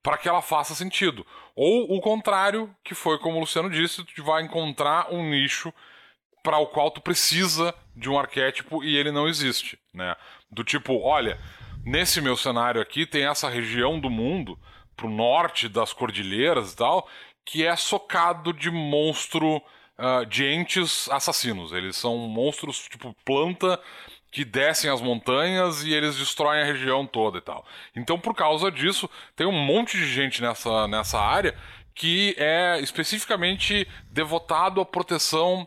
para 0.03 0.19
que 0.19 0.29
ela 0.29 0.43
faça 0.43 0.75
sentido. 0.75 1.27
Ou 1.57 1.97
o 1.97 2.01
contrário, 2.03 2.71
que 2.85 2.95
foi 2.95 3.19
como 3.19 3.39
o 3.39 3.41
Luciano 3.41 3.71
disse, 3.71 4.05
tu 4.05 4.23
vai 4.23 4.43
encontrar 4.43 5.11
um 5.11 5.31
nicho 5.31 5.73
para 6.43 6.59
o 6.59 6.67
qual 6.67 6.91
tu 6.91 7.01
precisa 7.01 7.75
de 7.95 8.09
um 8.09 8.19
arquétipo 8.19 8.83
e 8.83 8.97
ele 8.97 9.11
não 9.11 9.29
existe, 9.29 9.79
né? 9.93 10.15
Do 10.51 10.65
tipo, 10.65 11.01
olha, 11.01 11.39
nesse 11.85 12.21
meu 12.21 12.37
cenário 12.37 12.81
aqui 12.81 13.07
tem 13.07 13.27
essa 13.27 13.49
região 13.49 13.99
do 13.99 14.09
mundo 14.09 14.59
pro 14.97 15.09
norte 15.09 15.69
das 15.69 15.93
cordilheiras 15.93 16.73
e 16.73 16.77
tal, 16.77 17.09
que 17.45 17.65
é 17.65 17.75
socado 17.77 18.53
de 18.53 18.71
monstro 18.71 19.57
uh, 19.57 20.27
de 20.27 20.45
entes 20.45 21.09
assassinos. 21.11 21.73
Eles 21.73 21.97
são 21.97 22.17
monstros 22.17 22.89
tipo 22.89 23.15
planta 23.25 23.81
que 24.31 24.45
descem 24.45 24.91
as 24.91 25.01
montanhas 25.01 25.83
e 25.85 25.93
eles 25.93 26.17
destroem 26.17 26.63
a 26.63 26.67
região 26.67 27.07
toda 27.07 27.39
e 27.39 27.41
tal. 27.41 27.67
Então, 27.97 28.19
por 28.19 28.35
causa 28.35 28.71
disso, 28.71 29.09
tem 29.35 29.47
um 29.47 29.53
monte 29.53 29.97
de 29.97 30.07
gente 30.07 30.43
nessa, 30.43 30.87
nessa 30.87 31.19
área 31.19 31.57
que 31.95 32.35
é 32.39 32.79
especificamente 32.81 33.89
devotado 34.11 34.81
à 34.81 34.85
proteção 34.87 35.67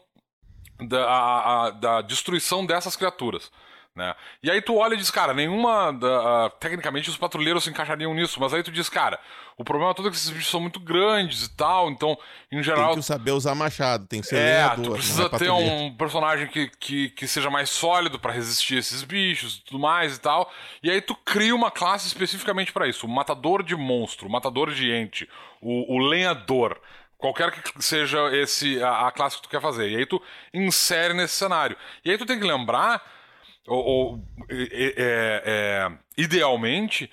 da, 0.81 1.05
a, 1.05 1.67
a, 1.67 1.69
da 1.71 2.01
destruição 2.01 2.65
dessas 2.65 2.95
criaturas. 2.95 3.51
Né? 3.93 4.15
E 4.41 4.49
aí 4.49 4.61
tu 4.61 4.77
olha 4.77 4.93
e 4.93 4.97
diz, 4.97 5.11
cara, 5.11 5.33
nenhuma. 5.33 5.91
Da, 5.91 6.45
uh, 6.45 6.49
tecnicamente 6.59 7.09
os 7.09 7.17
patrulheiros 7.17 7.65
se 7.65 7.69
encaixariam 7.69 8.13
nisso, 8.13 8.39
mas 8.39 8.53
aí 8.53 8.63
tu 8.63 8.71
diz, 8.71 8.87
cara, 8.87 9.19
o 9.57 9.65
problema 9.65 9.93
todo 9.93 10.07
é 10.07 10.11
que 10.11 10.15
esses 10.15 10.29
bichos 10.29 10.49
são 10.49 10.61
muito 10.61 10.79
grandes 10.79 11.43
e 11.43 11.55
tal, 11.57 11.89
então, 11.89 12.17
em 12.49 12.63
geral. 12.63 12.91
Tem 12.91 12.99
que 12.99 13.05
saber 13.05 13.31
usar 13.31 13.53
machado, 13.53 14.07
tem 14.07 14.21
que 14.21 14.27
ser 14.27 14.37
é, 14.37 14.55
lenhador, 14.55 14.85
tu 14.85 14.91
precisa 14.93 15.23
é 15.23 15.37
ter 15.37 15.51
um 15.51 15.93
personagem 15.93 16.47
que, 16.47 16.69
que, 16.79 17.09
que 17.09 17.27
seja 17.27 17.49
mais 17.49 17.69
sólido 17.69 18.17
para 18.17 18.31
resistir 18.31 18.77
a 18.77 18.79
esses 18.79 19.03
bichos 19.03 19.57
e 19.57 19.65
tudo 19.65 19.79
mais 19.79 20.15
e 20.15 20.21
tal. 20.21 20.49
E 20.81 20.89
aí 20.89 21.01
tu 21.01 21.13
cria 21.13 21.53
uma 21.53 21.69
classe 21.69 22.07
especificamente 22.07 22.71
para 22.71 22.87
isso: 22.87 23.05
o 23.05 23.09
matador 23.09 23.61
de 23.61 23.75
monstro, 23.75 24.27
o 24.29 24.31
matador 24.31 24.71
de 24.71 24.89
ente, 24.89 25.27
o, 25.61 25.95
o 25.95 25.99
lenhador 25.99 26.79
qualquer 27.21 27.51
que 27.51 27.81
seja 27.83 28.35
esse 28.35 28.81
a, 28.83 29.07
a, 29.07 29.11
classe 29.11 29.37
que 29.37 29.43
tu 29.43 29.49
quer 29.49 29.61
fazer. 29.61 29.89
E 29.89 29.95
aí 29.95 30.05
tu 30.05 30.21
insere 30.53 31.13
nesse 31.13 31.35
cenário. 31.35 31.77
E 32.03 32.11
aí 32.11 32.17
tu 32.17 32.25
tem 32.25 32.39
que 32.39 32.45
lembrar 32.45 33.01
ou, 33.67 33.85
ou 33.85 34.23
é, 34.49 34.93
é, 35.45 35.91
idealmente, 36.17 37.09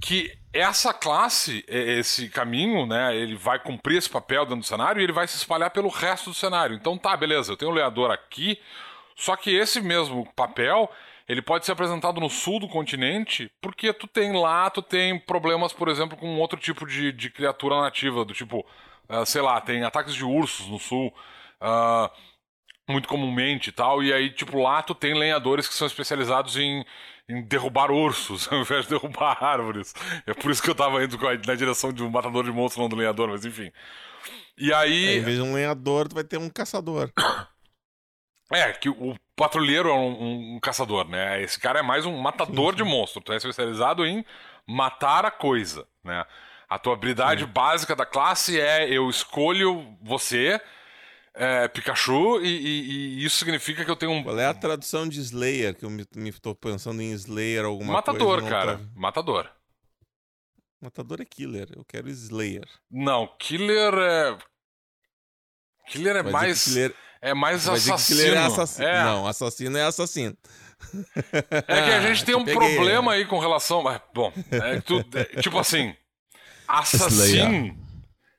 que 0.00 0.36
essa 0.52 0.92
classe, 0.92 1.64
esse 1.68 2.28
caminho, 2.28 2.86
né, 2.86 3.14
ele 3.16 3.36
vai 3.36 3.58
cumprir 3.58 3.98
esse 3.98 4.10
papel 4.10 4.44
dentro 4.44 4.60
do 4.60 4.66
cenário 4.66 5.00
e 5.00 5.04
ele 5.04 5.12
vai 5.12 5.26
se 5.26 5.36
espalhar 5.36 5.70
pelo 5.70 5.88
resto 5.88 6.30
do 6.30 6.34
cenário. 6.34 6.74
Então 6.74 6.98
tá, 6.98 7.16
beleza, 7.16 7.52
eu 7.52 7.56
tenho 7.56 7.70
um 7.70 7.74
leador 7.74 8.10
aqui, 8.10 8.58
só 9.14 9.36
que 9.36 9.54
esse 9.54 9.80
mesmo 9.80 10.26
papel, 10.34 10.90
ele 11.28 11.40
pode 11.40 11.64
ser 11.64 11.72
apresentado 11.72 12.20
no 12.20 12.28
sul 12.28 12.58
do 12.58 12.68
continente, 12.68 13.50
porque 13.60 13.92
tu 13.92 14.06
tem 14.06 14.32
lá, 14.32 14.68
tu 14.70 14.82
tem 14.82 15.18
problemas, 15.18 15.72
por 15.72 15.88
exemplo, 15.88 16.16
com 16.16 16.38
outro 16.38 16.58
tipo 16.58 16.86
de, 16.86 17.12
de 17.12 17.30
criatura 17.30 17.80
nativa, 17.80 18.24
do 18.24 18.34
tipo, 18.34 18.66
uh, 19.08 19.24
sei 19.26 19.42
lá, 19.42 19.60
tem 19.60 19.84
ataques 19.84 20.14
de 20.14 20.24
ursos 20.24 20.66
no 20.68 20.78
sul, 20.78 21.12
uh, 21.60 22.10
muito 22.88 23.08
comumente 23.08 23.70
e 23.70 23.72
tal. 23.72 24.02
E 24.02 24.12
aí, 24.12 24.30
tipo, 24.30 24.60
lá 24.60 24.82
tu 24.82 24.94
tem 24.94 25.14
lenhadores 25.14 25.68
que 25.68 25.74
são 25.74 25.86
especializados 25.86 26.56
em, 26.56 26.84
em 27.28 27.42
derrubar 27.42 27.90
ursos 27.90 28.46
ao 28.52 28.60
invés 28.60 28.84
de 28.84 28.90
derrubar 28.90 29.42
árvores. 29.42 29.94
É 30.26 30.34
por 30.34 30.50
isso 30.50 30.62
que 30.62 30.70
eu 30.70 30.74
tava 30.74 31.02
indo 31.02 31.18
na 31.46 31.54
direção 31.54 31.92
de 31.92 32.02
um 32.02 32.10
matador 32.10 32.44
de 32.44 32.52
monstros, 32.52 32.82
não 32.82 32.88
do 32.88 32.96
lenhador, 32.96 33.28
mas 33.28 33.44
enfim. 33.44 33.70
E 34.58 34.72
aí. 34.72 35.08
É, 35.08 35.16
em 35.16 35.22
vez 35.22 35.36
de 35.36 35.42
um 35.42 35.54
lenhador, 35.54 36.08
tu 36.08 36.14
vai 36.14 36.24
ter 36.24 36.38
um 36.38 36.48
caçador. 36.48 37.12
É, 38.52 38.72
que 38.72 38.88
o 38.88 39.16
patrulheiro 39.34 39.88
é 39.88 39.92
um, 39.92 40.54
um, 40.54 40.60
caçador, 40.60 41.08
né? 41.08 41.42
Esse 41.42 41.58
cara 41.58 41.80
é 41.80 41.82
mais 41.82 42.06
um 42.06 42.16
matador 42.16 42.72
sim, 42.72 42.78
sim. 42.78 42.84
de 42.84 42.88
monstros. 42.88 43.24
Tu 43.24 43.32
é 43.32 43.36
especializado 43.38 44.06
em 44.06 44.24
matar 44.64 45.24
a 45.24 45.32
coisa, 45.32 45.84
né? 46.04 46.24
A 46.68 46.78
tua 46.78 46.94
habilidade 46.94 47.44
sim. 47.44 47.50
básica 47.50 47.94
da 47.94 48.04
classe 48.04 48.60
é 48.60 48.88
eu 48.90 49.08
escolho 49.08 49.96
você 50.02 50.60
é, 51.38 51.68
Pikachu 51.68 52.40
e, 52.40 52.48
e, 52.48 53.20
e, 53.20 53.24
isso 53.24 53.36
significa 53.36 53.84
que 53.84 53.90
eu 53.90 53.96
tenho 53.96 54.12
um. 54.12 54.22
Qual 54.22 54.38
é 54.38 54.46
a 54.46 54.54
tradução 54.54 55.06
de 55.06 55.20
Slayer? 55.20 55.74
Que 55.74 55.84
eu 55.84 55.90
me, 55.90 56.04
me 56.16 56.32
tô 56.32 56.54
pensando 56.54 57.02
em 57.02 57.12
Slayer 57.12 57.66
alguma 57.66 57.92
Matador, 57.92 58.40
coisa. 58.40 58.42
Matador, 58.42 58.78
cara. 58.78 58.90
Matador. 58.94 59.50
Matador 60.80 61.20
é 61.20 61.24
killer. 61.26 61.68
Eu 61.76 61.84
quero 61.84 62.08
Slayer. 62.08 62.66
Não, 62.90 63.28
killer 63.38 63.92
é. 63.94 64.38
Killer 65.88 66.16
é 66.16 66.22
Vai 66.22 66.32
mais. 66.32 66.64
Killer... 66.64 66.94
É 67.20 67.34
mais 67.34 67.68
assassino. 67.68 68.18
Killer 68.18 68.34
é 68.34 68.46
assassino. 68.46 68.88
É. 68.88 69.04
Não, 69.04 69.26
assassino 69.26 69.76
é 69.76 69.82
assassino. 69.82 70.36
É 71.52 71.82
que 71.82 71.90
a 71.90 72.00
gente 72.00 72.24
tem 72.24 72.34
um 72.34 72.44
peguei. 72.44 72.74
problema 72.74 73.12
aí 73.12 73.26
com 73.26 73.38
relação. 73.38 73.84
Bom, 74.14 74.32
é, 74.50 74.80
tu, 74.80 75.04
é, 75.14 75.40
tipo 75.42 75.58
assim. 75.58 75.94
Assassino 76.66 77.86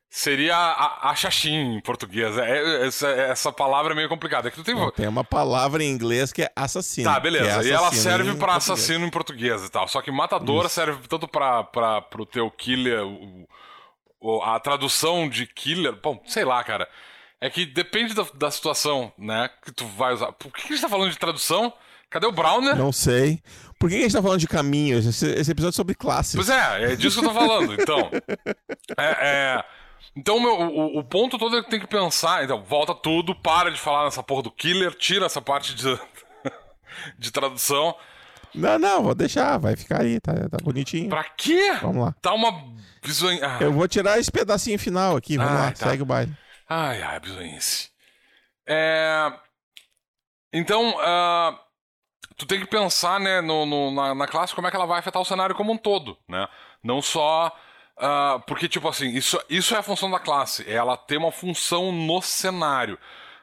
seria 0.09 0.55
a, 0.55 1.11
a 1.11 1.15
xaxim 1.15 1.75
em 1.75 1.79
português. 1.79 2.37
É, 2.37 2.57
é, 2.57 2.87
essa, 2.87 3.07
essa 3.07 3.51
palavra 3.51 3.93
é 3.93 3.95
meio 3.95 4.09
complicada. 4.09 4.47
É 4.47 4.51
que 4.51 4.57
tu 4.57 4.63
tem... 4.63 4.73
Não, 4.73 4.91
tem 4.91 5.07
uma 5.07 5.23
palavra 5.23 5.83
em 5.83 5.89
inglês 5.89 6.33
que 6.33 6.43
é 6.43 6.51
assassino. 6.55 7.09
Tá, 7.09 7.19
beleza. 7.19 7.45
É 7.45 7.51
assassino 7.51 7.71
e 7.71 7.75
ela 7.75 7.91
serve 7.91 8.35
para 8.35 8.55
assassino 8.55 9.05
em 9.05 9.09
português 9.11 9.63
e 9.63 9.69
tal. 9.69 9.87
Só 9.87 10.01
que 10.01 10.11
matador 10.11 10.65
Isso. 10.65 10.75
serve 10.75 11.07
tanto 11.07 11.27
para 11.27 12.01
pro 12.01 12.25
teu 12.25 12.49
killer. 12.49 13.05
O, 13.05 13.47
o, 14.19 14.41
a 14.41 14.59
tradução 14.59 15.29
de 15.29 15.45
killer. 15.45 15.95
Bom, 16.01 16.21
sei 16.25 16.43
lá, 16.43 16.63
cara. 16.63 16.87
É 17.39 17.51
que 17.51 17.67
depende 17.67 18.15
da, 18.15 18.25
da 18.33 18.49
situação, 18.49 19.13
né? 19.17 19.49
Que 19.63 19.71
tu 19.71 19.85
vai 19.85 20.13
usar. 20.13 20.31
Por 20.31 20.51
que 20.51 20.65
a 20.65 20.67
gente 20.69 20.81
tá 20.81 20.89
falando 20.89 21.11
de 21.11 21.19
tradução? 21.19 21.71
Cadê 22.09 22.25
o 22.25 22.31
Browner? 22.31 22.75
Não 22.75 22.91
sei. 22.91 23.43
Por 23.79 23.89
que 23.89 23.95
a 23.95 23.99
gente 23.99 24.13
tá 24.13 24.21
falando 24.21 24.39
de 24.39 24.47
caminhos? 24.47 25.05
Esse, 25.05 25.27
esse 25.27 25.51
episódio 25.51 25.75
é 25.75 25.77
sobre 25.77 25.95
classes. 25.95 26.35
Pois 26.35 26.49
é, 26.49 26.93
é 26.93 26.95
disso 26.95 27.19
que 27.19 27.25
eu 27.25 27.29
tô 27.29 27.39
falando. 27.39 27.73
Então. 27.73 28.09
é... 28.97 29.05
é... 29.05 29.63
Então, 30.15 30.39
meu, 30.39 30.53
o, 30.53 30.99
o, 30.99 31.03
ponto 31.03 31.37
todo 31.37 31.57
é 31.57 31.63
que 31.63 31.69
tem 31.69 31.79
que 31.79 31.85
pensar. 31.85 32.43
Então, 32.43 32.63
volta 32.63 32.95
tudo, 32.95 33.35
para 33.35 33.69
de 33.69 33.79
falar 33.79 34.05
nessa 34.05 34.23
porra 34.23 34.43
do 34.43 34.51
killer, 34.51 34.95
tira 34.95 35.27
essa 35.27 35.39
parte 35.39 35.75
de, 35.75 35.99
de 37.19 37.31
tradução. 37.31 37.95
Não, 38.55 38.79
não, 38.79 39.03
vou 39.03 39.13
deixar, 39.13 39.57
vai 39.59 39.75
ficar 39.75 40.01
aí, 40.01 40.19
tá, 40.19 40.33
tá 40.33 40.57
bonitinho. 40.63 41.09
Pra 41.09 41.23
quê? 41.23 41.73
Vamos 41.81 42.03
lá. 42.03 42.15
Tá 42.19 42.33
uma 42.33 42.51
bizonha. 43.03 43.39
Ah. 43.43 43.57
Eu 43.61 43.71
vou 43.71 43.87
tirar 43.87 44.17
esse 44.17 44.31
pedacinho 44.31 44.79
final 44.79 45.15
aqui, 45.15 45.37
vamos 45.37 45.51
ai, 45.51 45.57
lá, 45.57 45.71
tá. 45.71 45.89
segue 45.89 46.01
o 46.01 46.05
baile. 46.05 46.35
Ai, 46.67 47.01
ai, 47.01 47.19
bizonhice. 47.19 47.89
É. 48.67 49.31
Então, 50.51 50.95
uh, 50.95 51.59
tu 52.37 52.45
tem 52.45 52.59
que 52.59 52.67
pensar, 52.67 53.19
né, 53.19 53.41
no, 53.41 53.65
no 53.65 53.91
na, 53.91 54.15
na 54.15 54.27
classe 54.27 54.53
como 54.53 54.67
é 54.67 54.69
que 54.69 54.75
ela 54.77 54.85
vai 54.85 54.99
afetar 54.99 55.21
o 55.21 55.25
cenário 55.25 55.55
como 55.55 55.73
um 55.73 55.77
todo, 55.77 56.17
né? 56.27 56.47
Não 56.83 57.01
só 57.01 57.51
Uh, 57.97 58.39
porque, 58.45 58.69
tipo 58.69 58.87
assim, 58.87 59.09
isso, 59.09 59.41
isso 59.49 59.73
é 59.73 59.79
a 59.79 59.83
função 59.83 60.09
da 60.09 60.19
classe. 60.19 60.63
É 60.69 60.73
ela 60.73 60.95
ter 60.95 61.17
uma 61.17 61.31
função 61.31 61.91
no 61.91 62.21
cenário. 62.21 62.97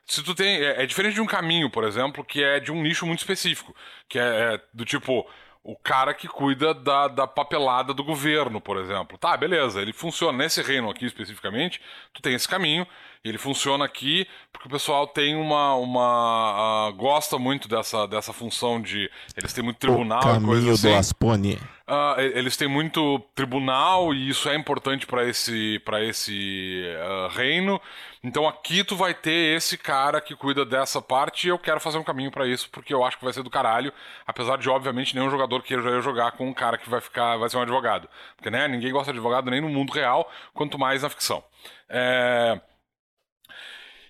Se 0.06 0.22
tu 0.22 0.34
tem. 0.34 0.58
É, 0.58 0.82
é, 0.82 0.86
diferente 0.86 1.14
de 1.14 1.20
um 1.20 1.26
caminho, 1.26 1.68
por 1.70 1.84
exemplo, 1.84 2.24
que 2.24 2.42
é 2.42 2.60
de 2.60 2.70
um 2.70 2.80
nicho 2.82 3.06
muito 3.06 3.20
específico. 3.20 3.74
Que 4.08 4.18
é, 4.18 4.54
é 4.54 4.60
do 4.72 4.84
tipo. 4.84 5.28
O 5.66 5.74
cara 5.76 6.12
que 6.12 6.28
cuida 6.28 6.74
da, 6.74 7.08
da 7.08 7.26
papelada 7.26 7.94
do 7.94 8.04
governo, 8.04 8.60
por 8.60 8.76
exemplo. 8.76 9.16
Tá, 9.16 9.34
beleza, 9.34 9.80
ele 9.80 9.94
funciona. 9.94 10.36
Nesse 10.36 10.60
reino 10.62 10.90
aqui 10.90 11.06
especificamente, 11.06 11.80
tu 12.12 12.20
tem 12.20 12.34
esse 12.34 12.46
caminho 12.46 12.86
ele 13.24 13.38
funciona 13.38 13.84
aqui 13.84 14.26
porque 14.52 14.68
o 14.68 14.70
pessoal 14.70 15.06
tem 15.06 15.34
uma. 15.34 15.74
uma 15.76 16.88
uh, 16.88 16.92
gosta 16.94 17.38
muito 17.38 17.68
dessa, 17.68 18.06
dessa 18.06 18.32
função 18.32 18.80
de. 18.80 19.10
Eles 19.36 19.52
têm 19.52 19.64
muito 19.64 19.78
tribunal 19.78 20.20
o 20.20 20.22
caminho 20.22 20.46
coisa 20.46 20.72
assim. 20.72 20.88
do 20.90 20.94
Aspone. 20.94 21.54
Uh, 21.86 22.18
eles 22.18 22.56
têm 22.56 22.68
muito 22.68 23.18
tribunal 23.34 24.14
e 24.14 24.30
isso 24.30 24.48
é 24.48 24.56
importante 24.56 25.06
para 25.06 25.28
esse, 25.28 25.78
pra 25.84 26.02
esse 26.02 26.82
uh, 26.96 27.28
reino. 27.36 27.80
Então 28.22 28.48
aqui 28.48 28.82
tu 28.84 28.96
vai 28.96 29.12
ter 29.12 29.56
esse 29.56 29.76
cara 29.76 30.20
que 30.20 30.34
cuida 30.34 30.64
dessa 30.64 31.02
parte 31.02 31.46
e 31.46 31.50
eu 31.50 31.58
quero 31.58 31.80
fazer 31.80 31.98
um 31.98 32.04
caminho 32.04 32.30
para 32.30 32.46
isso 32.46 32.70
porque 32.70 32.94
eu 32.94 33.04
acho 33.04 33.18
que 33.18 33.24
vai 33.24 33.34
ser 33.34 33.42
do 33.42 33.50
caralho. 33.50 33.92
Apesar 34.26 34.56
de, 34.56 34.70
obviamente, 34.70 35.14
nenhum 35.14 35.30
jogador 35.30 35.62
queira 35.62 36.00
jogar 36.00 36.32
com 36.32 36.48
um 36.48 36.54
cara 36.54 36.78
que 36.78 36.88
vai 36.88 37.00
ficar 37.00 37.36
vai 37.36 37.50
ser 37.50 37.56
um 37.56 37.62
advogado. 37.62 38.08
Porque 38.36 38.50
né, 38.50 38.68
ninguém 38.68 38.92
gosta 38.92 39.12
de 39.12 39.18
advogado 39.18 39.50
nem 39.50 39.60
no 39.60 39.68
mundo 39.68 39.92
real, 39.92 40.30
quanto 40.54 40.78
mais 40.78 41.02
na 41.02 41.10
ficção. 41.10 41.42
É. 41.88 42.60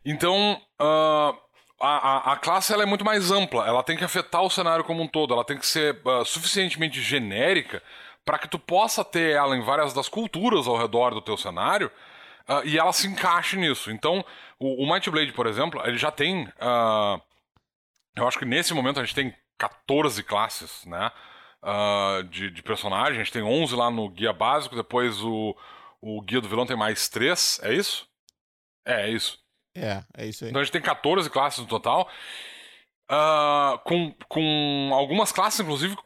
Então, 0.04 0.60
uh, 0.80 1.38
a, 1.80 2.32
a, 2.32 2.36
classe 2.36 2.72
ela 2.72 2.82
é 2.82 2.86
muito 2.86 3.04
mais 3.04 3.30
ampla, 3.30 3.66
ela 3.66 3.82
tem 3.82 3.96
que 3.96 4.04
afetar 4.04 4.42
o 4.42 4.50
cenário 4.50 4.84
como 4.84 5.02
um 5.02 5.08
todo, 5.08 5.34
ela 5.34 5.44
tem 5.44 5.58
que 5.58 5.66
ser 5.66 6.00
uh, 6.04 6.24
suficientemente 6.24 7.00
genérica 7.00 7.82
para 8.24 8.38
que 8.38 8.48
tu 8.48 8.58
possa 8.58 9.04
ter 9.04 9.34
ela 9.34 9.56
em 9.56 9.62
várias 9.62 9.92
das 9.92 10.08
culturas 10.08 10.66
ao 10.66 10.76
redor 10.76 11.14
do 11.14 11.22
teu 11.22 11.36
cenário 11.36 11.90
uh, 12.48 12.66
e 12.66 12.78
ela 12.78 12.92
se 12.92 13.06
encaixe 13.06 13.56
nisso. 13.56 13.90
Então, 13.90 14.24
o, 14.58 14.84
o 14.84 14.92
Might 14.92 15.10
Blade, 15.10 15.32
por 15.32 15.46
exemplo, 15.46 15.80
ele 15.84 15.98
já 15.98 16.10
tem. 16.10 16.44
Uh, 16.44 17.20
eu 18.16 18.28
acho 18.28 18.38
que 18.38 18.44
nesse 18.44 18.72
momento 18.72 19.00
a 19.00 19.04
gente 19.04 19.14
tem 19.14 19.34
14 19.58 20.22
classes, 20.22 20.84
né? 20.86 21.10
De, 22.28 22.50
de. 22.50 22.62
A 22.62 23.12
gente 23.12 23.32
tem 23.32 23.42
11 23.42 23.74
lá 23.74 23.90
no 23.90 24.08
guia 24.10 24.34
básico, 24.34 24.76
depois 24.76 25.22
o, 25.22 25.56
o 26.00 26.20
guia 26.20 26.40
do 26.40 26.48
vilão 26.48 26.66
tem 26.66 26.76
mais 26.76 27.08
3, 27.08 27.60
é 27.62 27.72
isso? 27.72 28.06
É, 28.84 29.06
é 29.06 29.10
isso. 29.10 29.43
É, 29.74 30.02
é 30.16 30.26
isso 30.26 30.44
aí. 30.44 30.50
Então 30.50 30.60
a 30.60 30.64
gente 30.64 30.72
tem 30.72 30.82
14 30.82 31.28
classes 31.30 31.60
no 31.60 31.66
total. 31.66 32.08
Uh, 33.10 33.78
com, 33.84 34.14
com 34.28 34.90
algumas 34.94 35.30
classes, 35.30 35.60
inclusive, 35.60 35.96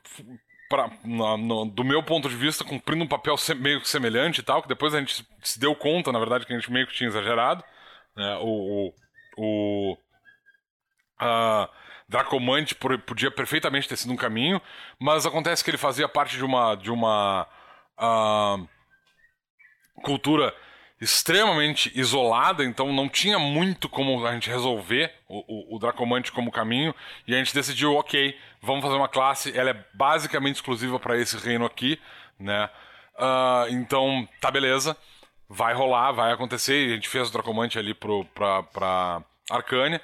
pra, 0.69 0.91
no, 1.05 1.65
do 1.67 1.85
meu 1.85 2.03
ponto 2.03 2.29
de 2.29 2.35
vista, 2.35 2.65
cumprindo 2.65 3.05
um 3.05 3.09
papel 3.09 3.37
se, 3.37 3.55
meio 3.55 3.85
semelhante 3.85 4.41
e 4.41 4.43
tal, 4.43 4.63
que 4.63 4.69
depois 4.69 4.95
a 4.95 4.99
gente 4.99 5.27
se 5.43 5.61
deu 5.61 5.75
conta, 5.75 6.11
na 6.11 6.19
verdade, 6.19 6.45
que 6.45 6.53
a 6.53 6.59
gente 6.59 6.73
meio 6.73 6.87
que 6.87 6.95
tinha 6.95 7.09
exagerado. 7.09 7.63
Né? 8.17 8.39
O. 8.41 8.93
o, 9.37 9.93
o 9.93 9.93
uh, 11.23 11.69
Dracomante 12.09 12.75
podia 12.75 13.31
perfeitamente 13.31 13.87
ter 13.87 13.99
sido 13.99 14.15
um 14.15 14.17
caminho, 14.17 14.63
mas 14.99 15.27
acontece 15.27 15.63
que 15.63 15.71
ele 15.71 15.77
fazia 15.77 16.09
parte 16.09 16.37
de 16.37 16.45
uma. 16.45 16.75
de 16.75 16.91
uma. 16.91 17.47
Uh, 17.99 18.67
cultura 20.03 20.55
extremamente 21.01 21.93
isolada, 21.99 22.65
então 22.65 22.93
não 22.93 23.09
tinha 23.09 23.39
muito 23.39 23.89
como 23.89 24.27
a 24.27 24.33
gente 24.33 24.51
resolver 24.51 25.13
o, 25.29 25.73
o, 25.73 25.77
o, 25.77 25.79
Dracomante 25.79 26.33
como 26.33 26.51
caminho, 26.51 26.95
e 27.27 27.35
a 27.35 27.39
gente 27.39 27.55
decidiu, 27.55 27.95
ok, 27.95 28.37
vamos 28.61 28.83
fazer 28.83 28.97
uma 28.97 29.09
classe, 29.09 29.57
ela 29.57 29.71
é 29.71 29.85
basicamente 29.95 30.57
exclusiva 30.57 30.99
para 30.99 31.17
esse 31.17 31.37
reino 31.37 31.65
aqui, 31.65 32.01
né? 32.39 32.69
Uh, 33.15 33.71
então, 33.71 34.29
tá 34.41 34.51
beleza, 34.51 34.97
vai 35.49 35.73
rolar, 35.73 36.13
vai 36.13 36.33
acontecer, 36.33 36.89
e 36.89 36.93
a 36.93 36.95
gente 36.97 37.09
fez 37.09 37.29
o 37.29 37.33
Dracomante 37.33 37.79
ali 37.79 37.95
pro, 37.95 38.25
pra, 38.27 38.63
pra 38.65 39.23
Arcânia. 39.51 40.01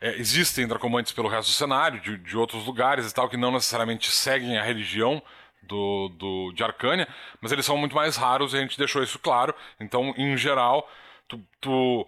É, 0.00 0.16
existem 0.16 0.66
Dracomantes 0.66 1.12
pelo 1.12 1.28
resto 1.28 1.48
do 1.48 1.54
cenário, 1.54 2.00
de, 2.00 2.18
de 2.18 2.36
outros 2.36 2.66
lugares 2.66 3.10
e 3.10 3.14
tal, 3.14 3.28
que 3.28 3.36
não 3.36 3.52
necessariamente 3.52 4.10
seguem 4.10 4.58
a 4.58 4.62
religião, 4.62 5.22
do, 5.66 6.08
do, 6.10 6.52
de 6.52 6.62
Arcânia, 6.62 7.08
mas 7.40 7.52
eles 7.52 7.64
são 7.64 7.76
muito 7.76 7.94
mais 7.94 8.16
raros 8.16 8.54
e 8.54 8.58
a 8.58 8.60
gente 8.60 8.78
deixou 8.78 9.02
isso 9.02 9.18
claro. 9.18 9.54
Então, 9.80 10.14
em 10.16 10.36
geral, 10.36 10.88
tu, 11.28 11.40
tu 11.60 12.06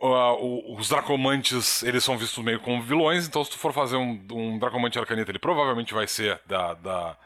uh, 0.00 0.76
os 0.76 0.88
Dracomantes 0.88 1.82
eles 1.82 2.02
são 2.02 2.16
vistos 2.18 2.42
meio 2.42 2.60
como 2.60 2.82
vilões, 2.82 3.26
então 3.26 3.44
se 3.44 3.50
tu 3.50 3.58
for 3.58 3.72
fazer 3.72 3.96
um, 3.96 4.20
um 4.32 4.58
Dracomante 4.58 4.98
Arcanita, 4.98 5.30
ele 5.30 5.38
provavelmente 5.38 5.94
vai 5.94 6.06
ser 6.06 6.40
da, 6.46 6.74
da, 6.74 7.16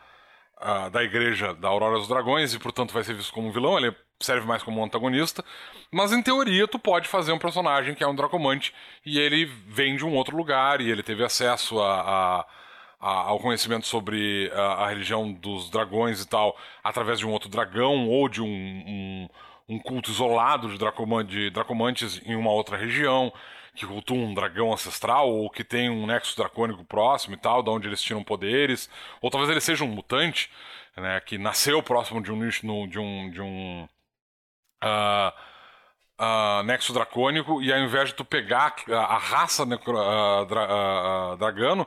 uh, 0.61 0.91
da 0.91 1.03
igreja 1.03 1.55
da 1.55 1.69
Aurora 1.69 1.99
dos 1.99 2.09
Dragões 2.09 2.55
e, 2.55 2.59
portanto, 2.59 2.93
vai 2.93 3.05
ser 3.05 3.15
visto 3.15 3.33
como 3.33 3.49
um 3.49 3.53
vilão. 3.53 3.79
Ele 3.79 3.95
serve 4.21 4.47
mais 4.47 4.63
como 4.63 4.81
um 4.81 4.85
antagonista. 4.85 5.45
Mas, 5.91 6.13
em 6.13 6.23
teoria, 6.23 6.67
tu 6.67 6.79
pode 6.79 7.09
fazer 7.09 7.33
um 7.33 7.39
personagem 7.39 7.95
que 7.95 8.03
é 8.03 8.07
um 8.07 8.15
Dracomante 8.15 8.75
e 9.05 9.19
ele 9.19 9.45
vem 9.45 9.97
de 9.97 10.05
um 10.05 10.15
outro 10.15 10.37
lugar 10.37 10.81
e 10.81 10.91
ele 10.91 11.03
teve 11.03 11.25
acesso 11.25 11.81
a, 11.81 12.01
a 12.41 12.47
ao 12.99 13.39
conhecimento 13.39 13.87
sobre 13.87 14.51
a, 14.55 14.85
a, 14.85 14.89
religião 14.89 15.33
dos 15.33 15.69
dragões 15.71 16.23
e 16.23 16.29
tal 16.29 16.57
através 16.83 17.19
de 17.19 17.27
um 17.27 17.33
outro 17.33 17.49
dragão 17.49 18.09
ou 18.09 18.29
de 18.29 18.41
um, 18.41 18.47
um, 18.47 19.29
um 19.69 19.79
culto 19.79 20.11
isolado 20.11 20.69
de, 20.69 20.79
Dracoman, 20.79 21.25
de 21.25 21.51
dracomantes 21.51 22.21
em 22.25 22.35
uma 22.35 22.51
outra 22.51 22.77
região 22.77 23.33
que 23.75 23.87
cultua 23.87 24.17
um 24.17 24.33
dragão 24.35 24.73
ancestral 24.73 25.29
ou 25.29 25.51
que 25.51 25.65
tem 25.65 25.91
um 25.91 26.07
nexo 26.07 26.37
dracônico 26.37 26.85
próximo 26.85 27.35
e 27.35 27.39
tal, 27.39 27.63
de 27.63 27.71
onde 27.71 27.89
eles 27.89 28.01
tiram 28.01 28.23
poderes, 28.23 28.89
ou 29.21 29.31
talvez 29.31 29.51
ele 29.51 29.61
seja 29.61 29.85
um 29.85 29.89
mutante, 29.89 30.51
né, 30.97 31.21
que 31.21 31.37
nasceu 31.37 31.83
próximo 31.83 32.23
de 32.23 32.31
um 32.31 32.37
nicho 32.37 32.63
de 32.63 32.99
um 33.01 33.31
de 33.31 33.41
um 33.41 33.89
uh, 34.85 35.33
uh, 36.21 36.63
nexo 36.65 36.93
dracônico 36.93 37.61
e 37.63 37.73
ao 37.73 37.81
invés 37.81 38.11
de 38.11 38.15
tu 38.15 38.25
pegar 38.25 38.77
a, 38.89 38.97
a 38.97 39.19
raça 39.19 39.67
necro, 39.67 39.97
uh, 39.99 40.47
dra, 40.47 41.37
dragano, 41.37 41.87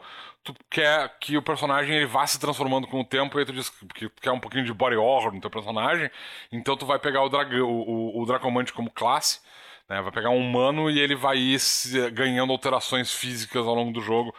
tu 0.54 0.66
quer 0.70 1.18
que 1.20 1.38
o 1.38 1.42
personagem 1.42 1.96
ele 1.96 2.06
vá 2.06 2.26
se 2.26 2.40
transformando 2.40 2.88
com 2.88 3.02
o 3.02 3.06
tempo 3.06 3.38
e 3.38 3.40
aí 3.40 3.46
tu 3.46 3.54
diz 3.54 3.70
que 3.70 4.10
tu 4.10 4.22
quer 4.22 4.32
um 4.32 4.40
pouquinho 4.40 4.66
de 4.66 4.74
body 4.74 4.96
horror 4.96 5.34
no 5.34 5.42
teu 5.42 5.50
personagem, 5.50 6.10
então 6.52 6.78
tu 6.78 6.86
vai 6.86 7.00
pegar 7.00 7.24
o, 7.24 7.30
dragão, 7.30 7.70
o, 7.70 8.18
o, 8.18 8.22
o 8.22 8.26
Dracomante 8.26 8.72
como 8.72 8.90
classe, 8.90 9.42
né? 9.90 10.02
vai 10.02 10.12
pegar 10.12 10.30
um 10.30 10.38
humano 10.40 10.90
e 10.90 11.00
ele 11.00 11.16
vai 11.16 11.38
ir 11.38 11.60
se, 11.60 12.10
ganhando 12.12 12.52
alterações 12.52 13.14
físicas 13.14 13.66
ao 13.66 13.76
longo 13.76 13.92
do 13.92 14.02
jogo. 14.02 14.34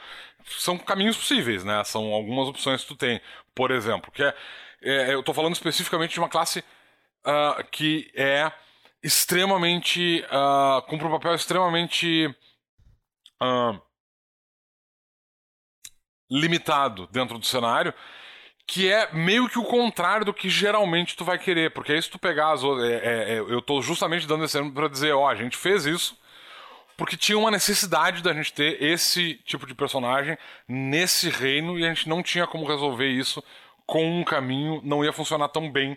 São 0.44 0.78
caminhos 0.78 1.16
possíveis, 1.16 1.62
né? 1.64 1.84
São 1.84 2.12
algumas 2.12 2.48
opções 2.48 2.82
que 2.82 2.88
tu 2.88 2.96
tem. 2.96 3.20
Por 3.54 3.70
exemplo, 3.70 4.10
que 4.10 4.22
é, 4.22 4.34
é 4.82 5.14
eu 5.14 5.20
estou 5.20 5.34
falando 5.34 5.54
especificamente 5.54 6.12
de 6.12 6.20
uma 6.20 6.28
classe 6.28 6.60
uh, 7.26 7.62
que 7.70 8.10
é 8.14 8.50
extremamente. 9.02 10.24
Uh, 10.30 10.80
cumpre 10.82 11.06
um 11.06 11.10
papel 11.10 11.34
extremamente. 11.34 12.34
Uh, 13.42 13.87
limitado 16.30 17.08
dentro 17.10 17.38
do 17.38 17.46
cenário, 17.46 17.92
que 18.66 18.90
é 18.92 19.12
meio 19.12 19.48
que 19.48 19.58
o 19.58 19.64
contrário 19.64 20.26
do 20.26 20.34
que 20.34 20.50
geralmente 20.50 21.16
tu 21.16 21.24
vai 21.24 21.38
querer, 21.38 21.70
porque 21.70 21.92
aí 21.92 22.02
se 22.02 22.10
tu 22.10 22.18
pegar 22.18 22.52
as 22.52 22.62
outras, 22.62 22.88
é, 22.88 22.96
é, 22.96 23.34
é, 23.34 23.38
eu 23.38 23.60
estou 23.60 23.80
justamente 23.80 24.26
dando 24.26 24.44
esse 24.44 24.56
exemplo 24.56 24.74
para 24.74 24.88
dizer, 24.88 25.12
ó, 25.12 25.28
a 25.28 25.34
gente 25.34 25.56
fez 25.56 25.86
isso 25.86 26.16
porque 26.98 27.16
tinha 27.16 27.38
uma 27.38 27.50
necessidade 27.50 28.24
da 28.24 28.34
gente 28.34 28.52
ter 28.52 28.82
esse 28.82 29.34
tipo 29.44 29.64
de 29.64 29.72
personagem 29.72 30.36
nesse 30.66 31.30
reino 31.30 31.78
e 31.78 31.84
a 31.86 31.88
gente 31.88 32.08
não 32.08 32.24
tinha 32.24 32.44
como 32.44 32.66
resolver 32.66 33.06
isso 33.06 33.42
com 33.86 34.20
um 34.20 34.24
caminho, 34.24 34.80
não 34.84 35.04
ia 35.04 35.12
funcionar 35.12 35.48
tão 35.48 35.70
bem, 35.70 35.96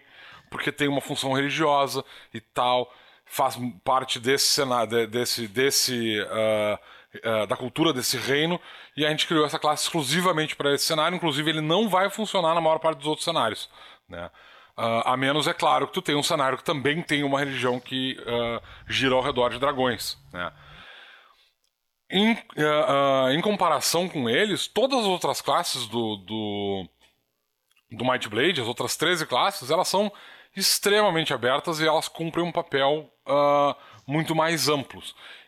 porque 0.51 0.71
tem 0.71 0.87
uma 0.87 1.01
função 1.01 1.33
religiosa 1.33 2.05
e 2.31 2.39
tal, 2.39 2.93
faz 3.25 3.57
parte 3.83 4.19
desse 4.19 4.45
cenário, 4.45 5.07
desse, 5.07 5.47
desse 5.47 6.21
uh, 6.21 6.79
uh, 7.17 7.47
da 7.47 7.55
cultura 7.55 7.93
desse 7.93 8.17
reino, 8.17 8.59
e 8.95 9.05
a 9.05 9.09
gente 9.09 9.27
criou 9.27 9.45
essa 9.45 9.59
classe 9.59 9.83
exclusivamente 9.83 10.55
para 10.55 10.73
esse 10.73 10.85
cenário. 10.85 11.15
Inclusive, 11.15 11.49
ele 11.49 11.61
não 11.61 11.89
vai 11.89 12.09
funcionar 12.09 12.53
na 12.53 12.61
maior 12.61 12.79
parte 12.79 12.97
dos 12.97 13.07
outros 13.07 13.25
cenários. 13.25 13.69
Né? 14.07 14.29
Uh, 14.77 15.03
a 15.05 15.17
menos, 15.17 15.47
é 15.47 15.53
claro, 15.53 15.87
que 15.87 15.93
tu 15.93 16.01
tem 16.01 16.15
um 16.15 16.23
cenário 16.23 16.57
que 16.57 16.63
também 16.63 17.01
tem 17.01 17.23
uma 17.23 17.39
religião 17.39 17.79
que 17.79 18.17
uh, 18.21 18.61
gira 18.87 19.15
ao 19.15 19.21
redor 19.21 19.49
de 19.49 19.59
dragões. 19.59 20.17
Né? 20.31 20.51
Em, 22.09 22.33
uh, 22.33 23.29
em 23.31 23.41
comparação 23.41 24.07
com 24.09 24.29
eles, 24.29 24.67
todas 24.67 24.99
as 24.99 25.05
outras 25.05 25.41
classes 25.41 25.87
do, 25.87 26.17
do, 26.17 26.89
do 27.91 28.05
Might 28.05 28.27
Blade, 28.27 28.61
as 28.61 28.67
outras 28.67 28.97
13 28.97 29.25
classes, 29.25 29.69
elas 29.69 29.87
são 29.87 30.11
extremamente 30.55 31.33
abertas 31.33 31.79
e 31.79 31.87
elas 31.87 32.07
cumprem 32.07 32.43
um 32.43 32.51
papel 32.51 33.09
muito 34.05 34.35
mais 34.35 34.67
amplo 34.67 35.01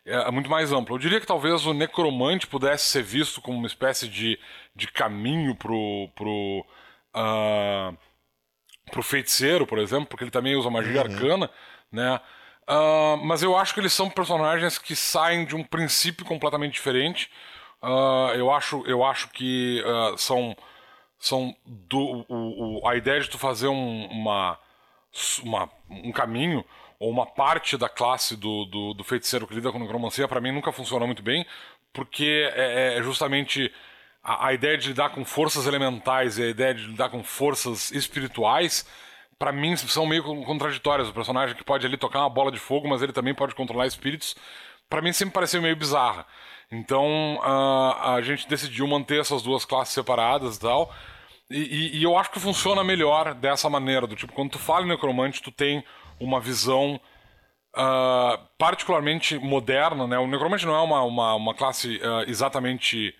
é, 0.05 0.31
muito 0.31 0.49
mais 0.49 0.71
amplo. 0.71 0.95
Eu 0.95 0.99
diria 0.99 1.19
que 1.19 1.27
talvez 1.27 1.65
o 1.65 1.73
necromante 1.73 2.47
pudesse 2.47 2.85
ser 2.85 3.03
visto 3.03 3.41
como 3.41 3.57
uma 3.57 3.67
espécie 3.67 4.07
de, 4.07 4.39
de 4.75 4.87
caminho 4.87 5.55
pro, 5.55 6.09
pro, 6.15 6.65
uh, 7.15 7.97
pro 8.91 9.03
feiticeiro, 9.03 9.65
por 9.65 9.79
exemplo, 9.79 10.07
porque 10.07 10.23
ele 10.23 10.31
também 10.31 10.55
usa 10.55 10.69
magia 10.69 11.01
uhum. 11.01 11.13
arcana, 11.13 11.49
né? 11.91 12.19
Uh, 12.69 13.17
mas 13.23 13.43
eu 13.43 13.57
acho 13.57 13.73
que 13.73 13.79
eles 13.79 13.93
são 13.93 14.09
personagens 14.09 14.77
que 14.77 14.95
saem 14.95 15.45
de 15.45 15.55
um 15.55 15.63
princípio 15.63 16.25
completamente 16.25 16.73
diferente. 16.73 17.29
Uh, 17.81 18.33
eu, 18.35 18.51
acho, 18.51 18.83
eu 18.85 19.03
acho 19.03 19.29
que 19.29 19.83
uh, 19.85 20.17
são, 20.17 20.55
são 21.19 21.55
do, 21.65 22.25
o, 22.29 22.79
o, 22.81 22.87
a 22.87 22.95
ideia 22.95 23.19
de 23.19 23.29
tu 23.29 23.37
fazer 23.37 23.67
um, 23.67 24.05
uma, 24.07 24.57
uma, 25.43 25.69
um 25.89 26.11
caminho 26.11 26.63
ou 26.99 27.09
uma 27.09 27.25
parte 27.25 27.77
da 27.77 27.89
classe 27.89 28.35
do, 28.35 28.65
do, 28.65 28.93
do 28.93 29.03
feiticeiro 29.03 29.47
que 29.47 29.53
lida 29.53 29.71
com 29.71 29.79
necromancia, 29.79 30.27
para 30.27 30.41
mim 30.41 30.51
nunca 30.51 30.71
funcionou 30.71 31.07
muito 31.07 31.23
bem, 31.23 31.45
porque 31.91 32.49
é, 32.55 32.97
é 32.97 33.03
justamente 33.03 33.71
a, 34.23 34.47
a, 34.47 34.53
ideia 34.53 34.77
de 34.77 34.89
lidar 34.89 35.09
com 35.09 35.25
forças 35.25 35.67
elementais 35.67 36.37
e 36.37 36.43
a 36.43 36.47
ideia 36.47 36.73
de 36.73 36.85
lidar 36.87 37.09
com 37.09 37.23
forças 37.23 37.91
espirituais, 37.91 38.87
para 39.37 39.51
mim 39.51 39.75
são 39.75 40.05
meio 40.05 40.23
contraditórias. 40.45 41.09
O 41.09 41.13
personagem 41.13 41.55
que 41.55 41.63
pode 41.63 41.85
ali 41.85 41.97
tocar 41.97 42.19
uma 42.19 42.29
bola 42.29 42.51
de 42.51 42.59
fogo, 42.59 42.87
mas 42.87 43.01
ele 43.01 43.11
também 43.13 43.33
pode 43.33 43.53
controlar 43.53 43.85
espíritos, 43.87 44.35
para 44.89 45.01
mim 45.01 45.11
sempre 45.11 45.33
pareceu 45.33 45.61
meio 45.61 45.75
bizarra. 45.75 46.25
Então 46.71 47.35
uh, 47.35 48.13
a 48.15 48.21
gente 48.23 48.47
decidiu 48.47 48.87
manter 48.87 49.19
essas 49.19 49.41
duas 49.41 49.65
classes 49.65 49.93
separadas 49.93 50.57
e 50.57 50.59
tal. 50.59 50.93
E, 51.49 51.57
e, 51.57 51.97
e, 51.97 52.03
eu 52.03 52.17
acho 52.17 52.31
que 52.31 52.39
funciona 52.39 52.83
melhor 52.83 53.33
dessa 53.35 53.69
maneira, 53.69 54.07
do 54.07 54.15
tipo, 54.15 54.33
quando 54.33 54.51
tu 54.51 54.59
fala 54.59 54.85
em 54.85 54.89
necromante, 54.89 55.41
tu 55.41 55.51
tem 55.51 55.83
uma 56.23 56.39
visão 56.39 56.99
uh, 57.75 58.37
particularmente 58.57 59.37
moderna, 59.37 60.07
né? 60.07 60.17
O 60.17 60.27
Necromante 60.27 60.65
não 60.65 60.75
é 60.75 60.81
uma, 60.81 61.03
uma, 61.03 61.35
uma 61.35 61.53
classe 61.53 61.97
uh, 61.97 62.29
exatamente 62.29 63.13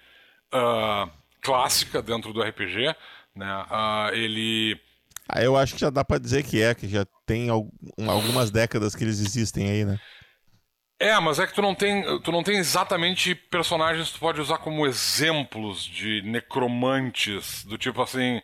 uh, 0.54 1.10
clássica 1.42 2.02
dentro 2.02 2.34
do 2.34 2.42
RPG, 2.42 2.96
né? 3.36 3.66
ele... 4.13 4.80
Ah, 5.28 5.42
eu 5.42 5.58
acho 5.58 5.74
que 5.76 5.82
já 5.82 5.89
dá 5.89 6.04
para 6.04 6.20
dizer 6.20 6.44
que 6.44 6.62
é, 6.62 6.76
que 6.76 6.88
já 6.88 7.06
tem 7.26 7.50
algumas 7.50 8.52
décadas 8.52 8.94
que 8.94 9.04
eles 9.04 9.20
existem 9.20 9.70
aí, 9.70 9.86
né? 9.86 9.98
É, 11.00 11.20
mas 11.20 11.39
é 11.39 11.48
que 11.48 11.54
tu 11.54 11.62
não 11.62 11.76
tem, 11.76 12.22
tu 12.22 12.32
não 12.32 12.44
tem 12.44 12.58
exatamente 12.58 13.34
personagens 13.36 14.08
que 14.08 14.13
tu 14.13 14.20
pode 14.20 14.39
usar 14.39 14.60
como 14.60 14.86
exemplos 14.86 15.84
de 15.84 16.22
necromantes, 16.22 17.66
do 17.66 17.78
tipo 17.78 18.02
assim, 18.02 18.42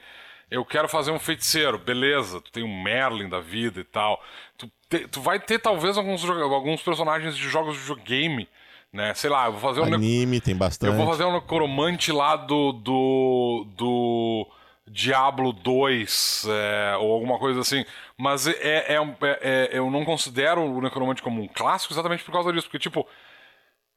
eu 0.50 0.66
quero 0.66 0.88
fazer 0.88 1.12
um 1.12 1.20
feiticeiro, 1.20 1.78
beleza, 1.78 2.42
tu 2.42 2.52
tem 2.52 2.64
um 2.64 2.84
Merlin 2.84 3.30
da 3.30 3.40
vida 3.40 3.80
e 3.80 3.84
tal. 3.84 4.22
Tu, 4.58 4.72
te, 4.90 5.08
tu 5.08 5.22
vai 5.22 5.40
ter 5.40 5.60
talvez 5.60 5.98
alguns, 5.98 6.28
alguns 6.28 6.82
personagens 6.82 7.36
de 7.38 7.48
jogos 7.48 7.76
de 7.76 7.82
videogame, 7.82 8.48
né? 8.92 9.14
Sei 9.14 9.30
lá, 9.30 9.46
eu 9.46 9.54
vou 9.54 9.62
fazer 9.62 9.82
um. 9.82 9.94
Anime, 9.94 10.42
tem 10.42 10.56
bastante. 10.56 10.92
Eu 10.92 10.98
vou 10.98 11.08
fazer 11.08 11.24
um 11.26 11.34
necromante 11.34 12.12
lá 12.12 12.36
do. 12.36 12.72
do. 12.74 13.68
do. 13.76 14.48
Diablo 14.92 15.54
2 15.54 16.48
é, 16.50 16.98
ou 16.98 17.14
alguma 17.14 17.38
coisa 17.38 17.60
assim. 17.60 17.86
Mas 18.18 18.48
é, 18.48 18.54
é, 18.60 18.96
é, 18.96 19.40
é, 19.42 19.70
eu 19.72 19.92
não 19.92 20.04
considero 20.04 20.62
o 20.64 20.82
Necromante 20.82 21.22
como 21.22 21.44
um 21.44 21.48
clássico 21.48 21.94
exatamente 21.94 22.24
por 22.24 22.32
causa 22.32 22.52
disso. 22.52 22.66
Porque, 22.66 22.80
tipo, 22.80 23.08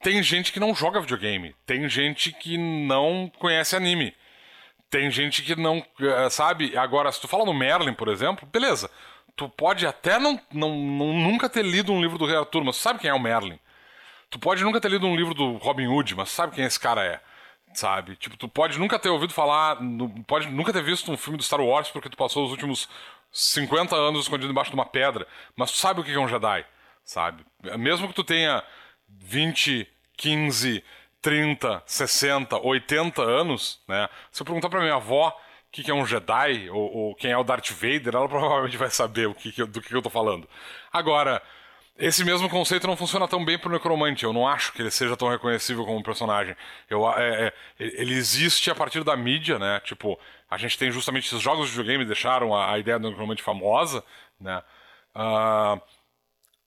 tem 0.03 0.23
gente 0.23 0.53
que 0.53 0.61
não 0.61 0.75
joga 0.75 1.01
videogame. 1.01 1.55
Tem 1.65 1.88
gente 1.88 2.31
que 2.31 2.59
não 2.59 3.33
conhece 3.38 3.75
anime. 3.75 4.15
Tem 4.92 5.11
gente 5.11 5.42
que 5.42 5.57
não. 5.57 5.83
Eh, 5.98 6.28
sabe? 6.28 6.76
Agora, 6.76 7.11
se 7.11 7.18
tu 7.18 7.26
fala 7.26 7.46
no 7.46 7.55
Merlin, 7.55 7.94
por 7.94 8.09
exemplo, 8.09 8.46
beleza. 8.52 8.90
Tu 9.35 9.48
pode 9.48 9.87
até 9.87 10.18
não, 10.18 10.38
não, 10.52 10.68
não 10.76 11.14
nunca 11.14 11.48
ter 11.48 11.64
lido 11.64 11.90
um 11.90 12.02
livro 12.02 12.18
do 12.18 12.26
Rei 12.26 12.37
Arthur, 12.37 12.62
mas 12.62 12.76
tu 12.76 12.83
sabe 12.83 12.98
quem 12.98 13.09
é 13.09 13.14
o 13.14 13.18
Merlin. 13.18 13.59
Tu 14.28 14.38
pode 14.38 14.62
nunca 14.62 14.78
ter 14.83 14.90
lido 14.90 15.07
um 15.07 15.16
livro 15.16 15.33
do 15.33 15.57
Robin 15.57 15.87
Hood, 15.87 16.14
mas 16.14 16.28
sabe 16.28 16.55
quem 16.55 16.66
esse 16.66 16.78
cara 16.78 17.02
é. 17.02 17.20
Sabe? 17.72 18.16
Tipo, 18.16 18.37
tu 18.37 18.46
pode 18.50 18.78
nunca 18.78 18.98
ter 18.98 19.09
ouvido 19.09 19.33
falar. 19.33 19.78
Pode 20.26 20.50
nunca 20.50 20.74
ter 20.74 20.83
visto 20.83 21.11
um 21.11 21.16
filme 21.16 21.38
do 21.38 21.42
Star 21.42 21.62
Wars 21.62 21.88
porque 21.88 22.11
tu 22.11 22.16
passou 22.16 22.44
os 22.44 22.50
últimos 22.50 22.87
50 23.33 23.96
anos 23.96 24.24
escondido 24.24 24.50
embaixo 24.52 24.70
de 24.70 24.76
uma 24.76 24.85
pedra. 24.85 25.26
Mas 25.57 25.72
tu 25.72 25.78
sabe 25.78 26.02
o 26.02 26.05
que 26.05 26.12
é 26.12 26.18
um 26.18 26.28
Jedi. 26.28 26.66
Sabe? 27.02 27.46
Mesmo 27.78 28.09
que 28.09 28.14
tu 28.14 28.22
tenha 28.22 28.62
20, 29.09 29.88
15, 30.18 30.85
30, 31.22 31.82
60, 31.87 32.58
80 32.58 33.22
anos, 33.22 33.80
né? 33.88 34.08
Se 34.30 34.42
eu 34.42 34.44
perguntar 34.44 34.68
pra 34.68 34.80
minha 34.80 34.96
avó 34.96 35.28
o 35.28 35.72
que, 35.72 35.85
que 35.85 35.90
é 35.90 35.94
um 35.94 36.04
Jedi 36.04 36.68
ou, 36.68 36.96
ou, 36.96 37.14
quem 37.14 37.30
é 37.30 37.38
o 37.38 37.44
Darth 37.44 37.70
Vader, 37.70 38.14
ela 38.14 38.28
provavelmente 38.28 38.76
vai 38.76 38.90
saber 38.90 39.28
o 39.28 39.35
que, 39.35 39.52
que 39.52 39.64
do 39.64 39.80
que 39.80 39.94
eu 39.94 40.02
tô 40.02 40.11
falando. 40.11 40.48
Agora, 40.92 41.40
esse 41.96 42.24
mesmo 42.24 42.48
conceito 42.48 42.87
não 42.87 42.96
funciona 42.96 43.28
tão 43.28 43.44
bem 43.44 43.56
pro 43.56 43.70
Necromante. 43.70 44.24
Eu 44.24 44.32
não 44.32 44.46
acho 44.46 44.72
que 44.72 44.82
ele 44.82 44.90
seja 44.90 45.16
tão 45.16 45.28
reconhecível 45.28 45.85
como 45.85 46.02
personagem. 46.02 46.56
Eu, 46.90 47.08
é, 47.12 47.46
é, 47.46 47.52
ele 47.78 48.14
existe 48.14 48.70
a 48.70 48.74
partir 48.74 49.04
da 49.04 49.16
mídia, 49.16 49.58
né? 49.58 49.80
Tipo, 49.85 50.18
a 50.50 50.58
gente 50.58 50.76
tem 50.76 50.90
justamente 50.90 51.26
esses 51.26 51.40
jogos 51.40 51.66
de 51.66 51.76
videogame 51.76 52.04
deixaram 52.04 52.54
a, 52.54 52.72
a 52.72 52.78
ideia 52.78 52.98
do 52.98 53.08
Necromante 53.08 53.42
famosa, 53.42 54.02
né? 54.40 54.62
Uh, 55.14 55.80